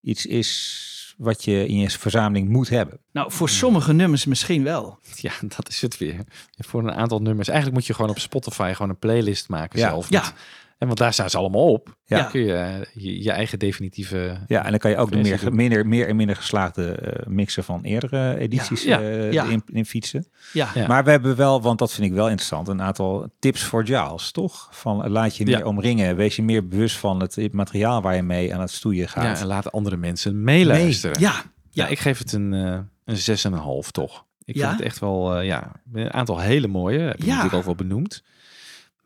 iets 0.00 0.26
is 0.26 0.86
wat 1.18 1.44
je 1.44 1.66
in 1.66 1.78
je 1.78 1.90
verzameling 1.90 2.48
moet 2.48 2.68
hebben? 2.68 2.98
Nou, 3.12 3.32
voor 3.32 3.48
sommige 3.48 3.92
nummers 3.92 4.24
misschien 4.24 4.62
wel. 4.62 4.98
Ja, 5.16 5.32
dat 5.56 5.68
is 5.68 5.80
het 5.82 5.98
weer. 5.98 6.24
Voor 6.58 6.80
een 6.82 6.92
aantal 6.94 7.20
nummers. 7.22 7.48
Eigenlijk 7.48 7.78
moet 7.78 7.86
je 7.86 7.94
gewoon 7.94 8.10
op 8.10 8.18
Spotify 8.18 8.72
gewoon 8.72 8.90
een 8.90 8.98
playlist 8.98 9.48
maken 9.48 9.78
Ja. 9.78 9.88
zelf. 9.88 10.10
Ja. 10.10 10.32
En 10.78 10.86
want 10.86 10.98
daar 10.98 11.12
staan 11.12 11.30
ze 11.30 11.36
allemaal 11.38 11.72
op. 11.72 11.96
Ja. 12.04 12.16
Dan 12.18 12.30
kun 12.30 12.40
je, 12.40 12.52
eh, 12.54 12.74
je 12.94 13.22
je 13.22 13.30
eigen 13.30 13.58
definitieve... 13.58 14.38
Ja, 14.46 14.64
en 14.64 14.70
dan 14.70 14.78
kan 14.78 14.90
je 14.90 14.96
ook 14.96 15.10
de 15.10 15.16
meer, 15.16 15.40
doen. 15.40 15.54
minder, 15.56 15.86
meer 15.86 16.08
en 16.08 16.16
minder 16.16 16.36
geslaagde 16.36 16.90
eh, 16.92 17.26
mixen 17.26 17.64
van 17.64 17.82
eerdere 17.82 18.38
edities 18.38 18.82
Ja. 18.82 19.00
eh, 19.00 19.32
Ja. 19.32 19.44
In, 19.44 19.62
in 19.66 19.86
fietsen. 19.86 20.26
Ja, 20.52 20.68
Ja. 20.74 20.86
Maar 20.86 21.04
we 21.04 21.10
hebben 21.10 21.36
wel, 21.36 21.62
want 21.62 21.78
dat 21.78 21.92
vind 21.92 22.06
ik 22.06 22.12
wel 22.12 22.26
interessant, 22.28 22.68
een 22.68 22.82
aantal 22.82 23.28
tips 23.38 23.62
voor 23.62 23.86
Giles, 23.86 24.30
toch? 24.30 24.68
Van 24.70 25.08
laat 25.10 25.36
je 25.36 25.44
meer 25.44 25.58
Ja. 25.58 25.64
omringen, 25.64 26.16
wees 26.16 26.36
je 26.36 26.42
meer 26.42 26.68
bewust 26.68 26.96
van 26.96 27.20
het 27.20 27.52
materiaal 27.52 28.02
waar 28.02 28.14
je 28.16 28.22
mee 28.22 28.54
aan 28.54 28.60
het 28.60 28.70
stoeien 28.70 29.02
Ja, 29.02 29.08
gaat. 29.08 29.40
en 29.40 29.46
laten 29.46 29.70
andere 29.70 29.96
mensen 29.96 30.44
meeluisteren. 30.44 31.20
ja, 31.20 31.32
Ja, 31.70 31.86
ik 31.86 31.98
geef 31.98 32.18
het 32.18 32.32
een, 32.32 32.52
eh 32.54 32.78
een 33.04 33.16
zes 33.16 33.44
en 33.44 33.52
een 33.52 33.58
half 33.58 33.90
toch. 33.90 34.24
Ik 34.44 34.54
Ja? 34.56 34.66
vind 34.66 34.78
het 34.78 34.86
echt 34.86 34.98
wel, 34.98 35.34
eh, 35.36 35.46
ja, 35.46 35.72
een 35.92 36.12
aantal 36.12 36.38
hele 36.40 36.66
mooie. 36.68 36.98
Heb 36.98 37.18
je 37.18 37.24
Ja. 37.26 37.28
natuurlijk 37.34 37.54
ook 37.58 37.64
wel 37.64 37.74
benoemd. 37.74 38.22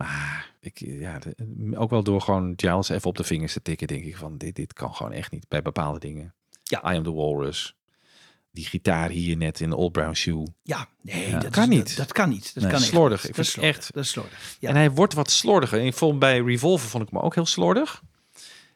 Maar 0.07 0.51
ik, 0.61 0.79
ja, 0.79 1.19
de- 1.19 1.77
ook 1.77 1.91
wel 1.91 2.03
door 2.03 2.21
gewoon 2.21 2.53
Giles 2.57 2.89
even 2.89 3.09
op 3.09 3.17
de 3.17 3.25
vingers 3.25 3.53
te 3.53 3.63
tikken, 3.63 3.87
denk 3.87 4.05
ik 4.05 4.17
van 4.17 4.39
dit, 4.39 4.57
dit 4.57 4.73
kan 4.73 4.95
gewoon 4.95 5.13
echt 5.13 5.31
niet 5.33 5.49
bij 5.49 5.63
bepaalde 5.63 5.99
dingen. 5.99 6.35
Ja. 6.63 6.93
I 6.93 6.97
am 6.97 7.03
the 7.03 7.13
Walrus. 7.13 7.77
Die 8.51 8.65
gitaar 8.67 9.09
hier 9.11 9.37
net 9.37 9.61
in 9.61 9.71
de 9.71 9.77
Old 9.77 9.93
Brown 9.93 10.13
Shoe. 10.15 10.47
ja. 10.63 10.87
Nee, 11.03 11.29
Ja. 11.29 11.39
dat 11.39 11.51
Kan 11.51 11.63
is- 11.63 11.69
niet. 11.69 11.87
Dat, 11.89 11.97
dat 11.97 12.13
kan 12.13 12.29
niet. 12.29 12.55
Dat 12.55 12.63
Nee. 12.63 12.73
kan 12.73 12.81
Slordig. 12.81 13.21
niet. 13.21 13.29
Ik 13.31 13.37
Dat 13.37 13.45
is 13.45 13.51
vind 13.51 13.63
slordig. 13.65 13.77
echt- 13.85 13.95
Dat 13.95 14.05
is 14.05 14.11
slordig. 14.11 14.57
Ja. 14.59 14.69
En 14.69 14.75
hij 14.75 14.91
wordt 14.91 15.15
wat 15.15 15.31
slordiger. 15.31 15.81
Ik 15.81 15.95
vond 15.95 16.19
bij 16.19 16.41
Revolver 16.41 16.89
vond 16.89 17.03
ik 17.03 17.11
hem 17.11 17.21
ook 17.21 17.35
heel 17.35 17.47
slordig. 17.47 18.03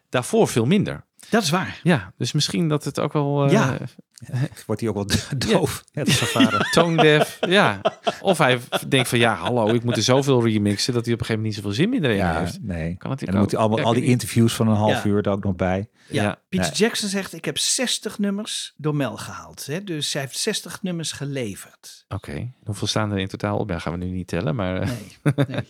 Daarvoor 0.09 0.47
veel 0.47 0.65
minder. 0.65 1.05
Dat 1.29 1.43
is 1.43 1.49
waar. 1.49 1.79
Ja, 1.83 2.13
dus 2.17 2.31
misschien 2.31 2.67
dat 2.67 2.83
het 2.83 2.99
ook 2.99 3.13
wel... 3.13 3.45
eh, 3.45 3.51
Ja. 3.51 3.77
Wordt 4.65 4.81
hij 4.81 4.89
ook 4.89 4.95
wel 4.95 5.07
doof, 5.51 5.83
net 5.93 6.07
als. 6.07 6.33
Tone 6.71 7.01
deaf, 7.01 7.37
ja. 7.47 7.81
Of 8.21 8.37
hij 8.37 8.59
denkt 8.87 9.09
van 9.09 9.19
ja, 9.19 9.35
hallo, 9.35 9.67
ik 9.73 9.83
moet 9.83 9.97
er 9.97 10.03
zoveel 10.03 10.43
remixen 10.45 10.93
dat 10.93 11.05
hij 11.05 11.13
op 11.13 11.19
een 11.19 11.25
gegeven 11.25 11.43
moment 11.43 11.43
niet 11.43 11.55
zoveel 11.55 11.71
zin 11.71 11.89
meer 11.89 12.03
erin 12.03 12.15
Ja, 12.17 12.39
heeft. 12.39 12.61
nee. 12.61 12.77
Kan 12.77 12.83
En 12.83 13.09
natuurlijk 13.09 13.31
dan 13.31 13.39
moet 13.41 13.51
hij 13.51 13.59
allemaal, 13.59 13.77
Ja, 13.79 13.83
al 13.83 13.93
die 13.93 14.03
interviews 14.03 14.53
van 14.53 14.67
een 14.67 14.75
half 14.75 15.03
Ja. 15.03 15.09
uur 15.09 15.25
er 15.25 15.31
ook 15.31 15.43
nog 15.43 15.55
bij. 15.55 15.89
Ja, 16.09 16.23
Ja. 16.23 16.41
Peter 16.49 16.65
Nee. 16.69 16.75
Jackson 16.75 17.09
zegt, 17.09 17.33
ik 17.33 17.45
heb 17.45 17.57
60 17.57 18.19
nummers 18.19 18.73
door 18.77 18.95
Mel 18.95 19.17
gehaald. 19.17 19.65
Hè? 19.65 19.83
Dus 19.83 20.13
hij 20.13 20.21
heeft 20.21 20.37
60 20.37 20.81
nummers 20.81 21.11
geleverd. 21.11 22.05
Oké, 22.07 22.51
hoeveel 22.63 22.87
staan 22.87 23.11
er 23.11 23.17
in 23.17 23.27
totaal 23.27 23.57
op? 23.57 23.69
Ja, 23.69 23.79
gaan 23.79 23.91
we 23.99 24.05
nu 24.05 24.11
niet 24.11 24.27
tellen, 24.27 24.55
maar... 24.55 24.81
eh, 24.81 24.87
Nee, 24.87 25.45
nee. 25.47 25.63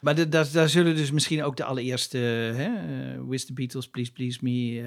Maar 0.00 0.14
de- 0.14 0.28
daar, 0.28 0.46
daar 0.52 0.68
zullen 0.68 0.96
dus 0.96 1.10
misschien 1.10 1.42
ook 1.42 1.56
de 1.56 1.64
allereerste... 1.64 2.18
Hè, 2.18 2.64
eh, 2.64 3.20
With 3.28 3.46
the 3.46 3.52
Beatles, 3.52 3.88
Please 3.88 4.12
Please 4.12 4.38
Me... 4.42 4.80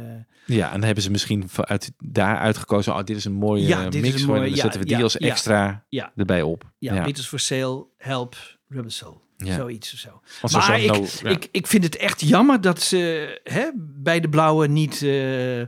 eh, 0.48 0.56
Ja, 0.58 0.66
en 0.66 0.72
dan 0.74 0.84
hebben 0.84 1.04
ze 1.04 1.12
misschien 1.12 1.50
vanuit 1.50 1.92
daar 2.04 2.38
uitgekozen, 2.38 2.94
oh, 2.94 3.04
dit 3.04 3.18
is 3.18 3.26
een 3.26 3.34
mooie 3.34 3.68
Ja, 3.68 3.88
is 3.90 4.02
mix, 4.02 4.22
een 4.22 4.28
mooie- 4.28 4.40
dan 4.40 4.50
ja, 4.50 4.56
zetten 4.56 4.80
we 4.80 4.86
die 4.86 4.98
ja, 4.98 5.04
als 5.04 5.18
extra 5.18 5.86
erbij 6.16 6.42
op. 6.42 6.72
ja, 6.80 7.04
Beatles 7.04 7.28
for 7.28 7.40
Sale, 7.40 7.86
Help, 7.98 8.36
Rubber 8.68 8.92
Soul. 8.92 9.22
Ja. 9.38 9.56
Zoiets 9.56 9.94
of 9.94 10.00
zo. 10.00 10.22
Want 10.42 10.54
Maar 10.54 10.80
ik, 10.82 10.92
no- 10.92 11.06
ja. 11.24 11.30
ik, 11.30 11.48
ik 11.52 11.68
vind 11.68 11.84
het 11.84 11.96
echt 11.96 12.22
jammer 12.22 12.62
dat 12.62 12.82
ze 12.82 13.40
hè, 13.44 13.70
bij 13.78 14.20
de 14.20 14.30
blauwe 14.30 14.68
niet 14.68 15.02
eh, 15.02 15.62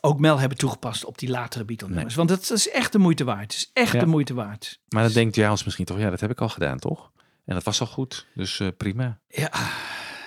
ook 0.00 0.20
Mel 0.20 0.38
hebben 0.38 0.58
toegepast 0.58 1.04
op 1.04 1.18
die 1.18 1.28
latere 1.30 1.64
Beatle 1.64 1.88
nummers. 1.88 2.14
Want 2.14 2.28
dat 2.28 2.50
is 2.50 2.70
echt 2.70 2.92
de 2.92 2.98
moeite 2.98 3.24
waard. 3.24 3.40
Het 3.42 3.52
is 3.52 3.70
echt 3.72 3.92
Ja. 3.92 4.00
de 4.00 4.06
moeite 4.06 4.34
waart. 4.34 4.80
Maar 4.88 5.02
dan 5.02 5.12
denkt 5.12 5.34
Jaals 5.34 5.64
misschien 5.64 5.84
toch, 5.84 5.98
ja, 5.98 6.10
dat 6.10 6.20
heb 6.20 6.30
ik 6.30 6.40
al 6.40 6.48
gedaan, 6.48 6.78
toch? 6.78 7.10
En 7.48 7.54
dat 7.54 7.62
was 7.64 7.80
al 7.80 7.86
goed, 7.86 8.26
dus 8.34 8.60
eh, 8.60 8.68
prima. 8.76 9.18
Ja, 9.28 9.50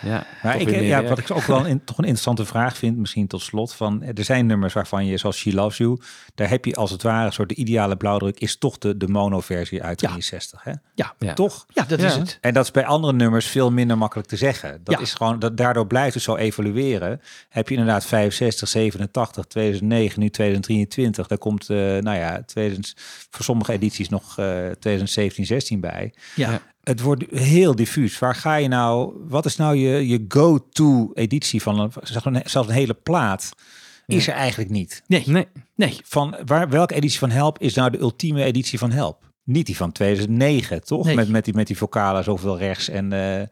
Ja, 0.04 0.26
Maar 0.44 0.60
ik, 0.62 0.70
meer 0.70 0.84
ja, 0.84 1.04
wat 1.04 1.18
ik 1.18 1.32
ook 1.32 1.44
wel 1.44 1.68
een, 1.68 1.84
toch 1.84 1.98
een 1.98 2.04
interessante 2.04 2.46
vraag 2.46 2.78
vind, 2.78 2.98
misschien 2.98 3.28
tot 3.28 3.42
slot, 3.42 3.74
van 3.74 4.04
er 4.04 4.24
zijn 4.24 4.46
nummers 4.46 4.74
waarvan 4.74 5.06
je, 5.06 5.18
zoals 5.18 5.38
She 5.38 5.54
Loves 5.54 5.78
You, 5.78 6.00
daar 6.36 6.50
heb 6.50 6.66
je 6.66 6.76
als 6.76 6.92
het 6.92 7.02
ware 7.04 7.26
een 7.26 7.34
soort 7.34 7.50
de 7.50 7.56
ideale 7.56 7.98
blauwdruk, 7.98 8.40
is 8.40 8.58
toch 8.58 8.78
de, 8.78 8.98
de 8.98 9.08
mono-versie 9.08 9.84
uit 9.84 10.02
Ja. 10.02 10.08
63. 10.08 10.64
Hè? 10.64 10.72
ja, 10.96 11.14
Ja. 11.20 11.34
Toch? 11.34 11.66
ja 11.74 11.84
dat 11.84 12.00
Ja. 12.02 12.08
is 12.08 12.16
het. 12.16 12.38
En 12.42 12.54
dat 12.54 12.64
is 12.66 12.72
bij 12.72 12.86
andere 12.86 13.14
nummers 13.14 13.46
veel 13.48 13.72
minder 13.72 13.98
makkelijk 13.98 14.28
te 14.28 14.36
zeggen. 14.38 14.80
Dat 14.84 14.96
Ja. 14.96 15.02
is 15.02 15.14
gewoon, 15.14 15.40
dat, 15.40 15.58
daardoor 15.58 15.88
blijft 15.88 16.14
het 16.14 16.24
zo 16.24 16.36
evalueren. 16.36 17.22
Heb 17.50 17.68
je 17.70 17.76
inderdaad 17.76 18.06
65, 18.06 18.68
87, 18.68 19.46
2009, 19.46 20.20
nu 20.20 20.30
2023. 20.30 21.28
Daar 21.28 21.38
komt, 21.38 21.70
eh, 21.70 21.78
nou 21.78 22.18
ja, 22.18 22.42
2000, 22.46 22.94
voor 23.30 23.44
sommige 23.46 23.72
edities 23.74 24.10
nog 24.10 24.38
eh 24.38 24.46
2017, 24.80 25.46
16 25.46 25.80
bij. 25.80 26.14
Ja. 26.36 26.62
Het 26.84 27.02
wordt 27.02 27.24
heel 27.32 27.76
diffuus. 27.76 28.20
Waar 28.20 28.36
ga 28.36 28.56
je 28.56 28.68
nou, 28.68 29.14
wat 29.28 29.46
is 29.46 29.56
nou 29.56 29.76
je, 29.76 30.08
je 30.08 30.26
go-to 30.28 31.12
editie 31.14 31.62
van 31.62 31.80
een, 31.80 31.92
zeg 32.02 32.24
maar, 32.24 32.42
zelfs 32.46 32.68
een 32.68 32.74
hele 32.74 32.94
plaat? 32.94 33.52
Is 34.08 34.28
er 34.28 34.34
eigenlijk 34.34 34.70
niet. 34.70 35.04
Nee, 35.08 35.24
Nee, 35.26 35.48
nee. 35.76 36.00
Van 36.04 36.36
waar, 36.46 36.70
welke 36.70 36.94
editie 36.94 37.20
van 37.20 37.30
Help 37.30 37.60
is 37.60 37.74
nou 37.74 37.92
de 37.92 38.00
ultieme 38.00 38.44
editie 38.44 38.80
van 38.80 38.92
Help? 38.92 39.31
Niet 39.52 39.66
die 39.66 39.78
van 39.78 39.92
2009, 39.92 40.84
toch? 40.84 41.06
Nee. 41.06 41.16
Met, 41.16 41.30
met, 41.30 41.46
die, 41.46 41.54
met 41.54 41.68
die 41.68 41.78
vocalen 41.78 42.24
zoveel 42.24 42.58
rechts. 42.58 42.90
En 42.90 43.14
eh, 43.14 43.48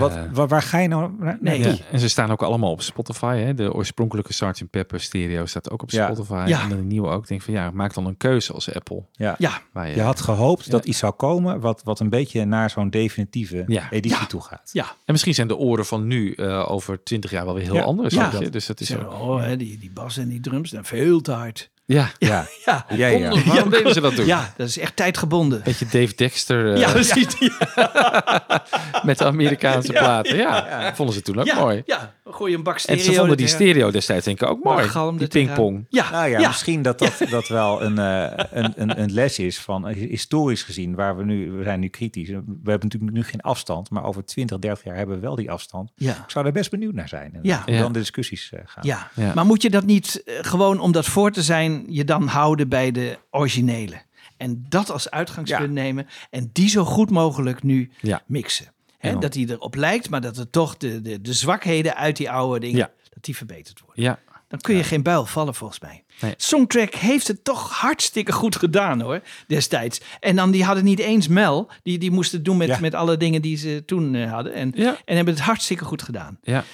wat, 0.00 0.14
Eh. 0.14 0.22
waar, 0.32 0.48
waar 0.48 0.62
ga 0.62 0.78
je 0.78 0.88
nou 0.88 1.12
naar- 1.18 1.38
Nee. 1.40 1.58
Ja, 1.62 1.74
en 1.90 1.98
ze 2.00 2.08
staan 2.08 2.30
ook 2.30 2.42
allemaal 2.42 2.70
op 2.70 2.82
Spotify. 2.82 3.36
Hè? 3.38 3.54
De 3.54 3.72
oorspronkelijke 3.74 4.32
Sgt. 4.32 4.70
Pepper 4.70 5.00
stereo 5.00 5.46
staat 5.46 5.70
ook 5.70 5.82
op 5.82 5.90
Ja. 5.90 6.04
Spotify. 6.12 6.44
Ja. 6.46 6.62
En 6.62 6.68
dan 6.68 6.78
de 6.78 6.84
nieuwe 6.84 7.08
ook. 7.08 7.22
Ik 7.22 7.28
denk 7.28 7.42
van 7.42 7.54
ja, 7.54 7.70
maak 7.70 7.94
dan 7.94 8.06
een 8.06 8.16
keuze 8.16 8.52
als 8.52 8.74
Apple. 8.74 9.02
Ja. 9.12 9.34
Ja, 9.38 9.60
Waar 9.72 9.88
je, 9.88 9.94
Je 9.94 10.00
had 10.02 10.20
gehoopt 10.20 10.64
Ja. 10.64 10.70
dat 10.70 10.84
iets 10.84 10.98
zou 10.98 11.12
komen 11.12 11.60
wat, 11.60 11.82
wat 11.84 12.00
een 12.00 12.10
beetje 12.10 12.44
naar 12.44 12.70
zo'n 12.70 12.90
definitieve 12.90 13.64
Ja. 13.66 13.90
editie 13.90 14.18
Ja. 14.20 14.26
toe 14.26 14.40
gaat. 14.42 14.70
ja. 14.72 14.84
En 14.84 15.12
misschien 15.12 15.34
zijn 15.34 15.48
de 15.48 15.56
oren 15.56 15.86
van 15.86 16.06
nu 16.06 16.32
eh, 16.32 16.70
over 16.70 17.02
twintig 17.02 17.30
jaar 17.30 17.44
wel 17.44 17.54
weer 17.54 17.64
heel 17.64 17.74
Ja. 17.74 17.82
anders. 17.82 18.14
Ja. 18.14 18.30
Dus 18.30 18.66
dat 18.66 18.80
is 18.80 18.88
Zo, 18.88 18.98
ook, 19.00 19.12
oh, 19.20 19.40
hè, 19.42 19.56
die, 19.56 19.78
die 19.78 19.90
bas 19.90 20.16
en 20.16 20.28
die 20.28 20.40
drums, 20.40 20.70
dan 20.70 20.84
veel 20.84 21.20
te 21.20 21.32
hard. 21.32 21.70
Ja. 21.92 22.10
Ja, 22.18 22.46
Ja, 22.64 22.86
ja, 22.96 23.06
ja. 23.06 23.20
Waarom- 23.20 23.42
Waarom 23.44 23.70
deden 23.70 23.94
ze 23.94 24.00
dat 24.00 24.14
toen? 24.14 24.26
ja 24.26 24.54
dat 24.56 24.68
is 24.68 24.78
echt 24.78 24.96
tijdgebonden. 24.96 25.60
Beetje 25.64 25.84
Dave 25.84 26.14
Dexter 26.14 26.72
eh, 26.74 26.80
ja, 26.80 26.90
precies. 26.90 27.26
met 29.02 29.18
de 29.18 29.24
Amerikaanse 29.24 29.92
platen. 30.02 30.36
Ja, 30.36 30.92
vonden 30.94 31.14
ze 31.14 31.22
toen 31.22 31.38
ook 31.40 31.46
ja, 31.46 31.54
mooi. 31.60 31.82
Ja, 31.86 32.14
gooi 32.24 32.50
je 32.50 32.56
een 32.56 32.62
bak 32.62 32.74
En 32.74 32.80
stereo. 32.80 33.02
ze 33.02 33.12
vonden 33.14 33.36
die 33.36 33.46
er- 33.46 33.52
stereo 33.52 33.90
destijds 33.90 34.24
denk 34.24 34.40
ik 34.42 34.48
ook 34.48 34.64
mooi. 34.64 34.88
galm 34.88 35.18
Die 35.18 35.26
pingpong. 35.28 35.86
Ja, 35.88 36.10
Nou 36.10 36.28
ja, 36.28 36.38
ja. 36.38 36.46
misschien 36.48 36.82
dat 36.82 36.98
dat, 36.98 37.12
dat 37.30 37.48
wel 37.48 37.82
een, 37.82 37.98
eh, 37.98 38.44
een, 38.50 38.72
een, 38.76 39.00
een 39.02 39.12
les 39.12 39.38
is 39.38 39.58
van 39.58 39.88
eh, 39.88 40.08
historisch 40.08 40.62
gezien, 40.62 40.94
waar 40.94 41.16
we 41.16 41.24
nu, 41.24 41.50
we 41.50 41.62
zijn 41.62 41.80
nu 41.80 41.88
kritisch. 41.88 42.28
We 42.28 42.34
hebben 42.70 42.88
natuurlijk 42.88 43.12
nu 43.12 43.24
geen 43.24 43.40
afstand, 43.40 43.90
maar 43.90 44.04
over 44.04 44.24
20, 44.24 44.58
30 44.58 44.84
jaar 44.84 44.96
hebben 44.96 45.14
we 45.14 45.20
wel 45.20 45.34
die 45.36 45.50
afstand. 45.50 45.90
Ja. 45.94 46.10
Ik 46.12 46.30
zou 46.30 46.44
daar 46.44 46.52
best 46.52 46.70
benieuwd 46.70 46.94
naar 46.94 47.08
zijn. 47.08 47.30
en 47.34 47.40
Ja. 47.42 47.62
Ja. 47.66 47.78
dan 47.80 47.92
de 47.92 47.98
discussies 47.98 48.50
eh, 48.52 48.60
gaan. 48.64 48.86
Ja. 48.86 49.10
Ja. 49.14 49.32
maar 49.34 49.46
moet 49.46 49.62
je 49.62 49.70
dat 49.70 49.84
niet 49.84 50.22
gewoon 50.26 50.80
om 50.80 50.92
dat 50.92 51.06
voor 51.06 51.30
te 51.30 51.42
zijn, 51.42 51.79
je 51.88 52.04
dan 52.04 52.26
houden 52.26 52.68
bij 52.68 52.90
de 52.90 53.18
originele? 53.30 54.02
En 54.36 54.64
dat 54.68 54.90
als 54.90 55.10
uitgangspunt 55.10 55.76
Ja. 55.76 55.82
nemen 55.82 56.06
en 56.30 56.50
die 56.52 56.68
zo 56.68 56.84
goed 56.84 57.10
mogelijk 57.10 57.62
nu 57.62 57.90
Ja. 58.00 58.22
mixen. 58.26 58.72
En 58.98 59.20
dat 59.20 59.32
die 59.32 59.50
erop 59.50 59.74
lijkt, 59.74 60.10
maar 60.10 60.20
dat 60.20 60.36
er 60.36 60.50
toch 60.50 60.76
de, 60.76 61.00
de, 61.02 61.20
de 61.20 61.32
zwakheden 61.32 61.96
uit 61.96 62.16
die 62.16 62.30
oude 62.30 62.60
dingen, 62.60 62.76
Ja. 62.76 62.90
dat 63.10 63.24
die 63.24 63.36
verbeterd 63.36 63.80
worden. 63.86 64.04
Ja, 64.04 64.18
Dan 64.48 64.60
kun 64.60 64.76
je 64.76 64.84
geen 64.84 65.02
buil 65.02 65.26
vallen 65.26 65.54
volgens 65.54 65.80
mij. 65.80 66.04
Nee. 66.20 66.34
Songtrack 66.36 66.94
heeft 66.94 67.28
het 67.28 67.44
toch 67.44 67.70
hartstikke 67.78 68.32
goed 68.32 68.56
gedaan 68.56 69.00
hoor, 69.00 69.20
destijds. 69.46 70.00
En 70.20 70.36
dan 70.36 70.50
die 70.50 70.64
hadden 70.64 70.84
niet 70.84 70.98
eens 70.98 71.28
Mel, 71.28 71.70
die, 71.82 71.98
die 71.98 72.10
moesten 72.10 72.36
het 72.36 72.44
doen 72.46 72.56
met, 72.56 72.80
met 72.80 72.94
alle 72.94 73.16
dingen 73.16 73.42
die 73.42 73.56
ze 73.56 73.82
toen 73.86 74.14
eh, 74.14 74.32
hadden. 74.32 74.52
En, 74.54 74.72
Ja. 74.74 74.96
en 75.04 75.16
hebben 75.16 75.34
het 75.34 75.42
hartstikke 75.42 75.84
goed 75.84 76.02
gedaan. 76.02 76.38
ja. 76.42 76.64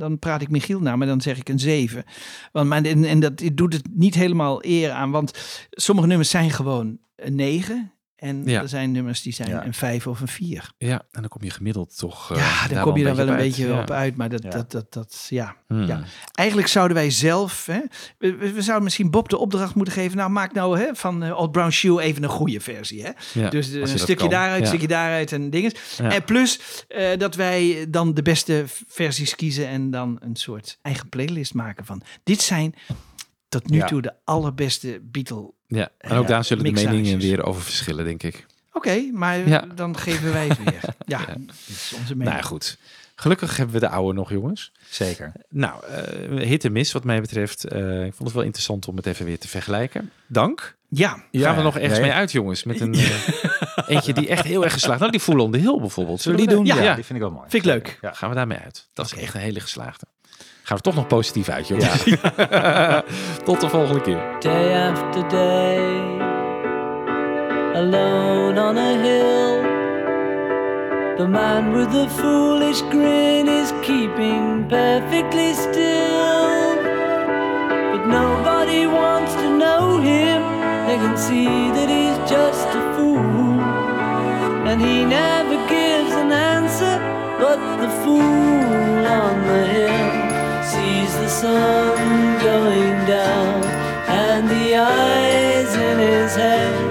Dan 0.00 0.18
praat 0.18 0.42
ik 0.42 0.50
Michiel 0.50 0.80
na, 0.80 0.96
maar 0.96 1.06
dan 1.06 1.20
zeg 1.20 1.38
ik 1.38 1.48
een 1.48 1.58
7. 1.58 2.04
Want, 2.52 2.68
maar, 2.68 2.82
en, 2.82 3.04
en 3.04 3.20
dat 3.20 3.42
doet 3.52 3.72
het 3.72 3.88
niet 3.92 4.14
helemaal 4.14 4.64
eer 4.64 4.90
aan, 4.90 5.10
want 5.10 5.38
sommige 5.70 6.06
nummers 6.06 6.30
zijn 6.30 6.50
gewoon 6.50 6.98
een 7.16 7.34
9. 7.34 7.92
En 8.20 8.42
Ja. 8.44 8.60
er 8.60 8.68
zijn 8.68 8.90
nummers 8.90 9.22
die 9.22 9.32
zijn 9.32 9.48
Ja. 9.48 9.64
een 9.66 9.74
5 9.74 10.06
of 10.06 10.20
een 10.20 10.28
4. 10.28 10.70
Ja, 10.78 11.02
en 11.10 11.20
dan 11.20 11.28
kom 11.28 11.42
je 11.42 11.50
gemiddeld 11.50 11.98
toch. 11.98 12.30
eh, 12.32 12.36
ja, 12.38 12.60
dan 12.66 12.74
daar 12.74 12.82
kom 12.84 12.96
je 12.96 13.04
dan 13.04 13.16
wel 13.16 13.28
een 13.28 13.36
beetje 13.36 13.66
Ja. 13.68 13.80
op 13.80 13.90
uit. 13.90 14.16
Maar 14.16 14.28
dat, 14.28 14.42
Ja. 14.42 14.50
dat, 14.50 14.70
dat, 14.70 14.92
dat, 14.92 15.26
ja. 15.28 15.56
Hmm. 15.66 15.84
ja. 15.86 16.02
Eigenlijk 16.32 16.68
zouden 16.68 16.96
wij 16.96 17.10
zelf, 17.10 17.66
hè, 17.66 17.80
we, 18.18 18.36
we 18.36 18.62
zouden 18.62 18.82
misschien 18.84 19.10
Bob 19.10 19.28
de 19.28 19.38
opdracht 19.38 19.74
moeten 19.74 19.94
geven. 19.94 20.16
Nou, 20.16 20.30
maak 20.30 20.52
nou 20.52 20.78
hè, 20.78 20.94
van 20.94 21.22
eh, 21.22 21.38
Old 21.38 21.52
Brown 21.52 21.70
Shoe 21.70 22.02
even 22.02 22.22
een 22.22 22.28
goede 22.28 22.60
versie. 22.60 23.02
Hè? 23.02 23.10
Ja, 23.40 23.48
dus 23.50 23.72
eh, 23.72 23.80
een 23.80 23.88
stukje 23.88 24.14
kan. 24.14 24.28
daaruit, 24.30 24.54
een 24.56 24.62
Ja. 24.62 24.66
stukje 24.68 24.88
daaruit 24.88 25.32
en 25.32 25.50
dingen. 25.50 25.72
Ja. 25.98 26.10
En 26.12 26.24
plus 26.24 26.60
eh, 26.88 27.18
dat 27.18 27.34
wij 27.34 27.86
dan 27.88 28.14
de 28.14 28.22
beste 28.22 28.64
versies 28.88 29.34
kiezen 29.36 29.66
en 29.68 29.90
dan 29.90 30.16
een 30.20 30.36
soort 30.36 30.78
eigen 30.82 31.08
playlist 31.08 31.54
maken 31.54 31.84
van. 31.84 32.02
Dit 32.24 32.40
zijn 32.40 32.74
tot 33.48 33.70
nu 33.70 33.76
Ja. 33.76 33.86
toe 33.86 34.02
de 34.02 34.12
allerbeste 34.24 35.00
Beatle. 35.02 35.52
Ja, 35.78 35.88
en 35.98 36.16
ook 36.16 36.22
Ja, 36.22 36.28
daar 36.28 36.44
zullen 36.44 36.64
de 36.64 36.70
meningen 36.72 37.18
weer 37.18 37.44
over 37.44 37.62
verschillen, 37.62 38.04
denk 38.04 38.22
ik. 38.22 38.46
Oké, 38.72 39.10
maar 39.12 39.48
Ja. 39.48 39.64
dan 39.74 39.96
geven 39.98 40.32
wij 40.32 40.46
het 40.48 40.58
weer. 40.64 40.80
Ja, 41.06 41.18
Ja. 41.28 41.28
is 41.66 41.92
onze 41.94 42.04
Nou 42.06 42.16
mening. 42.16 42.36
ja, 42.36 42.42
goed. 42.42 42.76
Gelukkig 43.14 43.56
hebben 43.56 43.74
we 43.74 43.80
de 43.80 43.88
oude 43.88 44.14
nog, 44.18 44.30
jongens. 44.30 44.72
Zeker. 44.88 45.32
Nou, 45.48 45.84
eh 45.86 46.46
hit 46.48 46.64
en 46.64 46.72
miss 46.72 46.92
wat 46.92 47.04
mij 47.04 47.20
betreft. 47.20 47.64
Eh, 47.64 48.04
ik 48.04 48.12
vond 48.14 48.24
het 48.28 48.32
wel 48.32 48.42
interessant 48.42 48.88
om 48.88 48.96
het 48.96 49.06
even 49.06 49.24
weer 49.24 49.38
te 49.38 49.48
vergelijken. 49.48 50.10
Dank. 50.26 50.76
Ja, 50.88 51.22
Gaan 51.32 51.56
we 51.56 51.62
nog 51.62 51.74
ergens 51.76 51.98
nee. 51.98 52.08
mee 52.08 52.16
uit, 52.16 52.32
jongens? 52.32 52.64
Met 52.64 52.80
een 52.80 52.94
eh, 52.98 53.10
eentje 53.86 54.12
die 54.12 54.28
echt 54.28 54.44
heel 54.44 54.64
erg 54.64 54.72
geslaagd. 54.72 54.98
Nou, 55.00 55.10
die 55.10 55.20
Full 55.20 55.38
on 55.38 55.52
the 55.52 55.58
Hill 55.58 55.78
bijvoorbeeld. 55.80 56.20
Zullen 56.20 56.38
we 56.40 56.46
die 56.46 56.54
doen? 56.56 56.64
Ja. 56.66 56.82
Ja, 56.82 56.94
die 56.94 57.04
vind 57.04 57.18
ik 57.18 57.24
wel 57.24 57.34
mooi. 57.34 57.48
vind 57.50 57.64
ik 57.64 57.70
leuk. 57.70 57.98
Ja. 58.00 58.12
Gaan 58.12 58.28
we 58.28 58.34
daarmee 58.34 58.58
uit. 58.58 58.88
Dat 58.92 59.06
is 59.06 59.14
echt 59.14 59.34
een 59.34 59.40
hele 59.40 59.60
geslaagde. 59.60 60.06
Gaan 60.70 60.78
we 60.78 60.84
toch 60.84 60.94
nog 60.94 61.06
positief 61.06 61.48
uit, 61.48 61.68
jongens. 61.68 62.02
Tot 63.44 63.60
de 63.60 63.68
volgende 63.68 64.00
keer. 64.00 64.20
day 64.38 64.90
after 64.90 65.28
day, 65.28 66.18
alone 67.74 68.60
on 68.68 68.76
a 68.76 69.02
hill. 69.02 69.62
The 71.16 71.26
man 71.28 71.72
with 71.72 71.90
the 71.90 72.08
foolish 72.08 72.82
grin 72.90 73.48
is 73.48 73.72
keeping 73.80 74.66
perfectly 74.68 75.52
still. 75.54 76.74
But 77.90 78.06
nobody 78.06 78.86
wants 78.86 79.32
to 79.34 79.56
know 79.56 80.00
him, 80.00 80.42
they 80.86 80.96
can 80.96 81.18
see 81.18 81.70
that 81.72 81.88
he's 81.88 82.30
just 82.30 82.68
a 82.74 82.94
fool. 82.94 83.60
And 84.66 84.80
he 84.80 85.04
never 85.04 85.56
gives 85.68 86.12
an 86.14 86.30
answer, 86.32 86.98
but 87.38 87.58
the 87.80 87.88
fool 88.04 88.49
sun 91.40 92.38
going 92.42 93.06
down, 93.06 93.64
and 94.08 94.46
the 94.46 94.76
eyes 94.76 95.74
in 95.74 95.98
his 95.98 96.34
head 96.34 96.89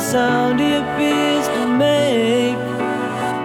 sound 0.00 0.58
he 0.58 0.72
appears 0.72 1.46
to 1.48 1.66
make. 1.66 2.56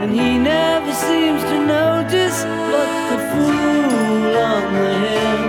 And 0.01 0.11
he 0.11 0.37
never 0.37 0.93
seems 0.93 1.43
to 1.43 1.57
notice, 1.65 2.43
but 2.43 2.89
the 3.11 3.19
fool 3.31 4.37
on 4.53 4.63
the 4.73 4.93
hill 5.05 5.43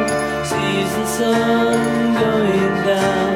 sees 0.50 0.90
the 1.00 1.06
sun 1.06 2.14
going 2.24 2.74
down, 2.84 3.35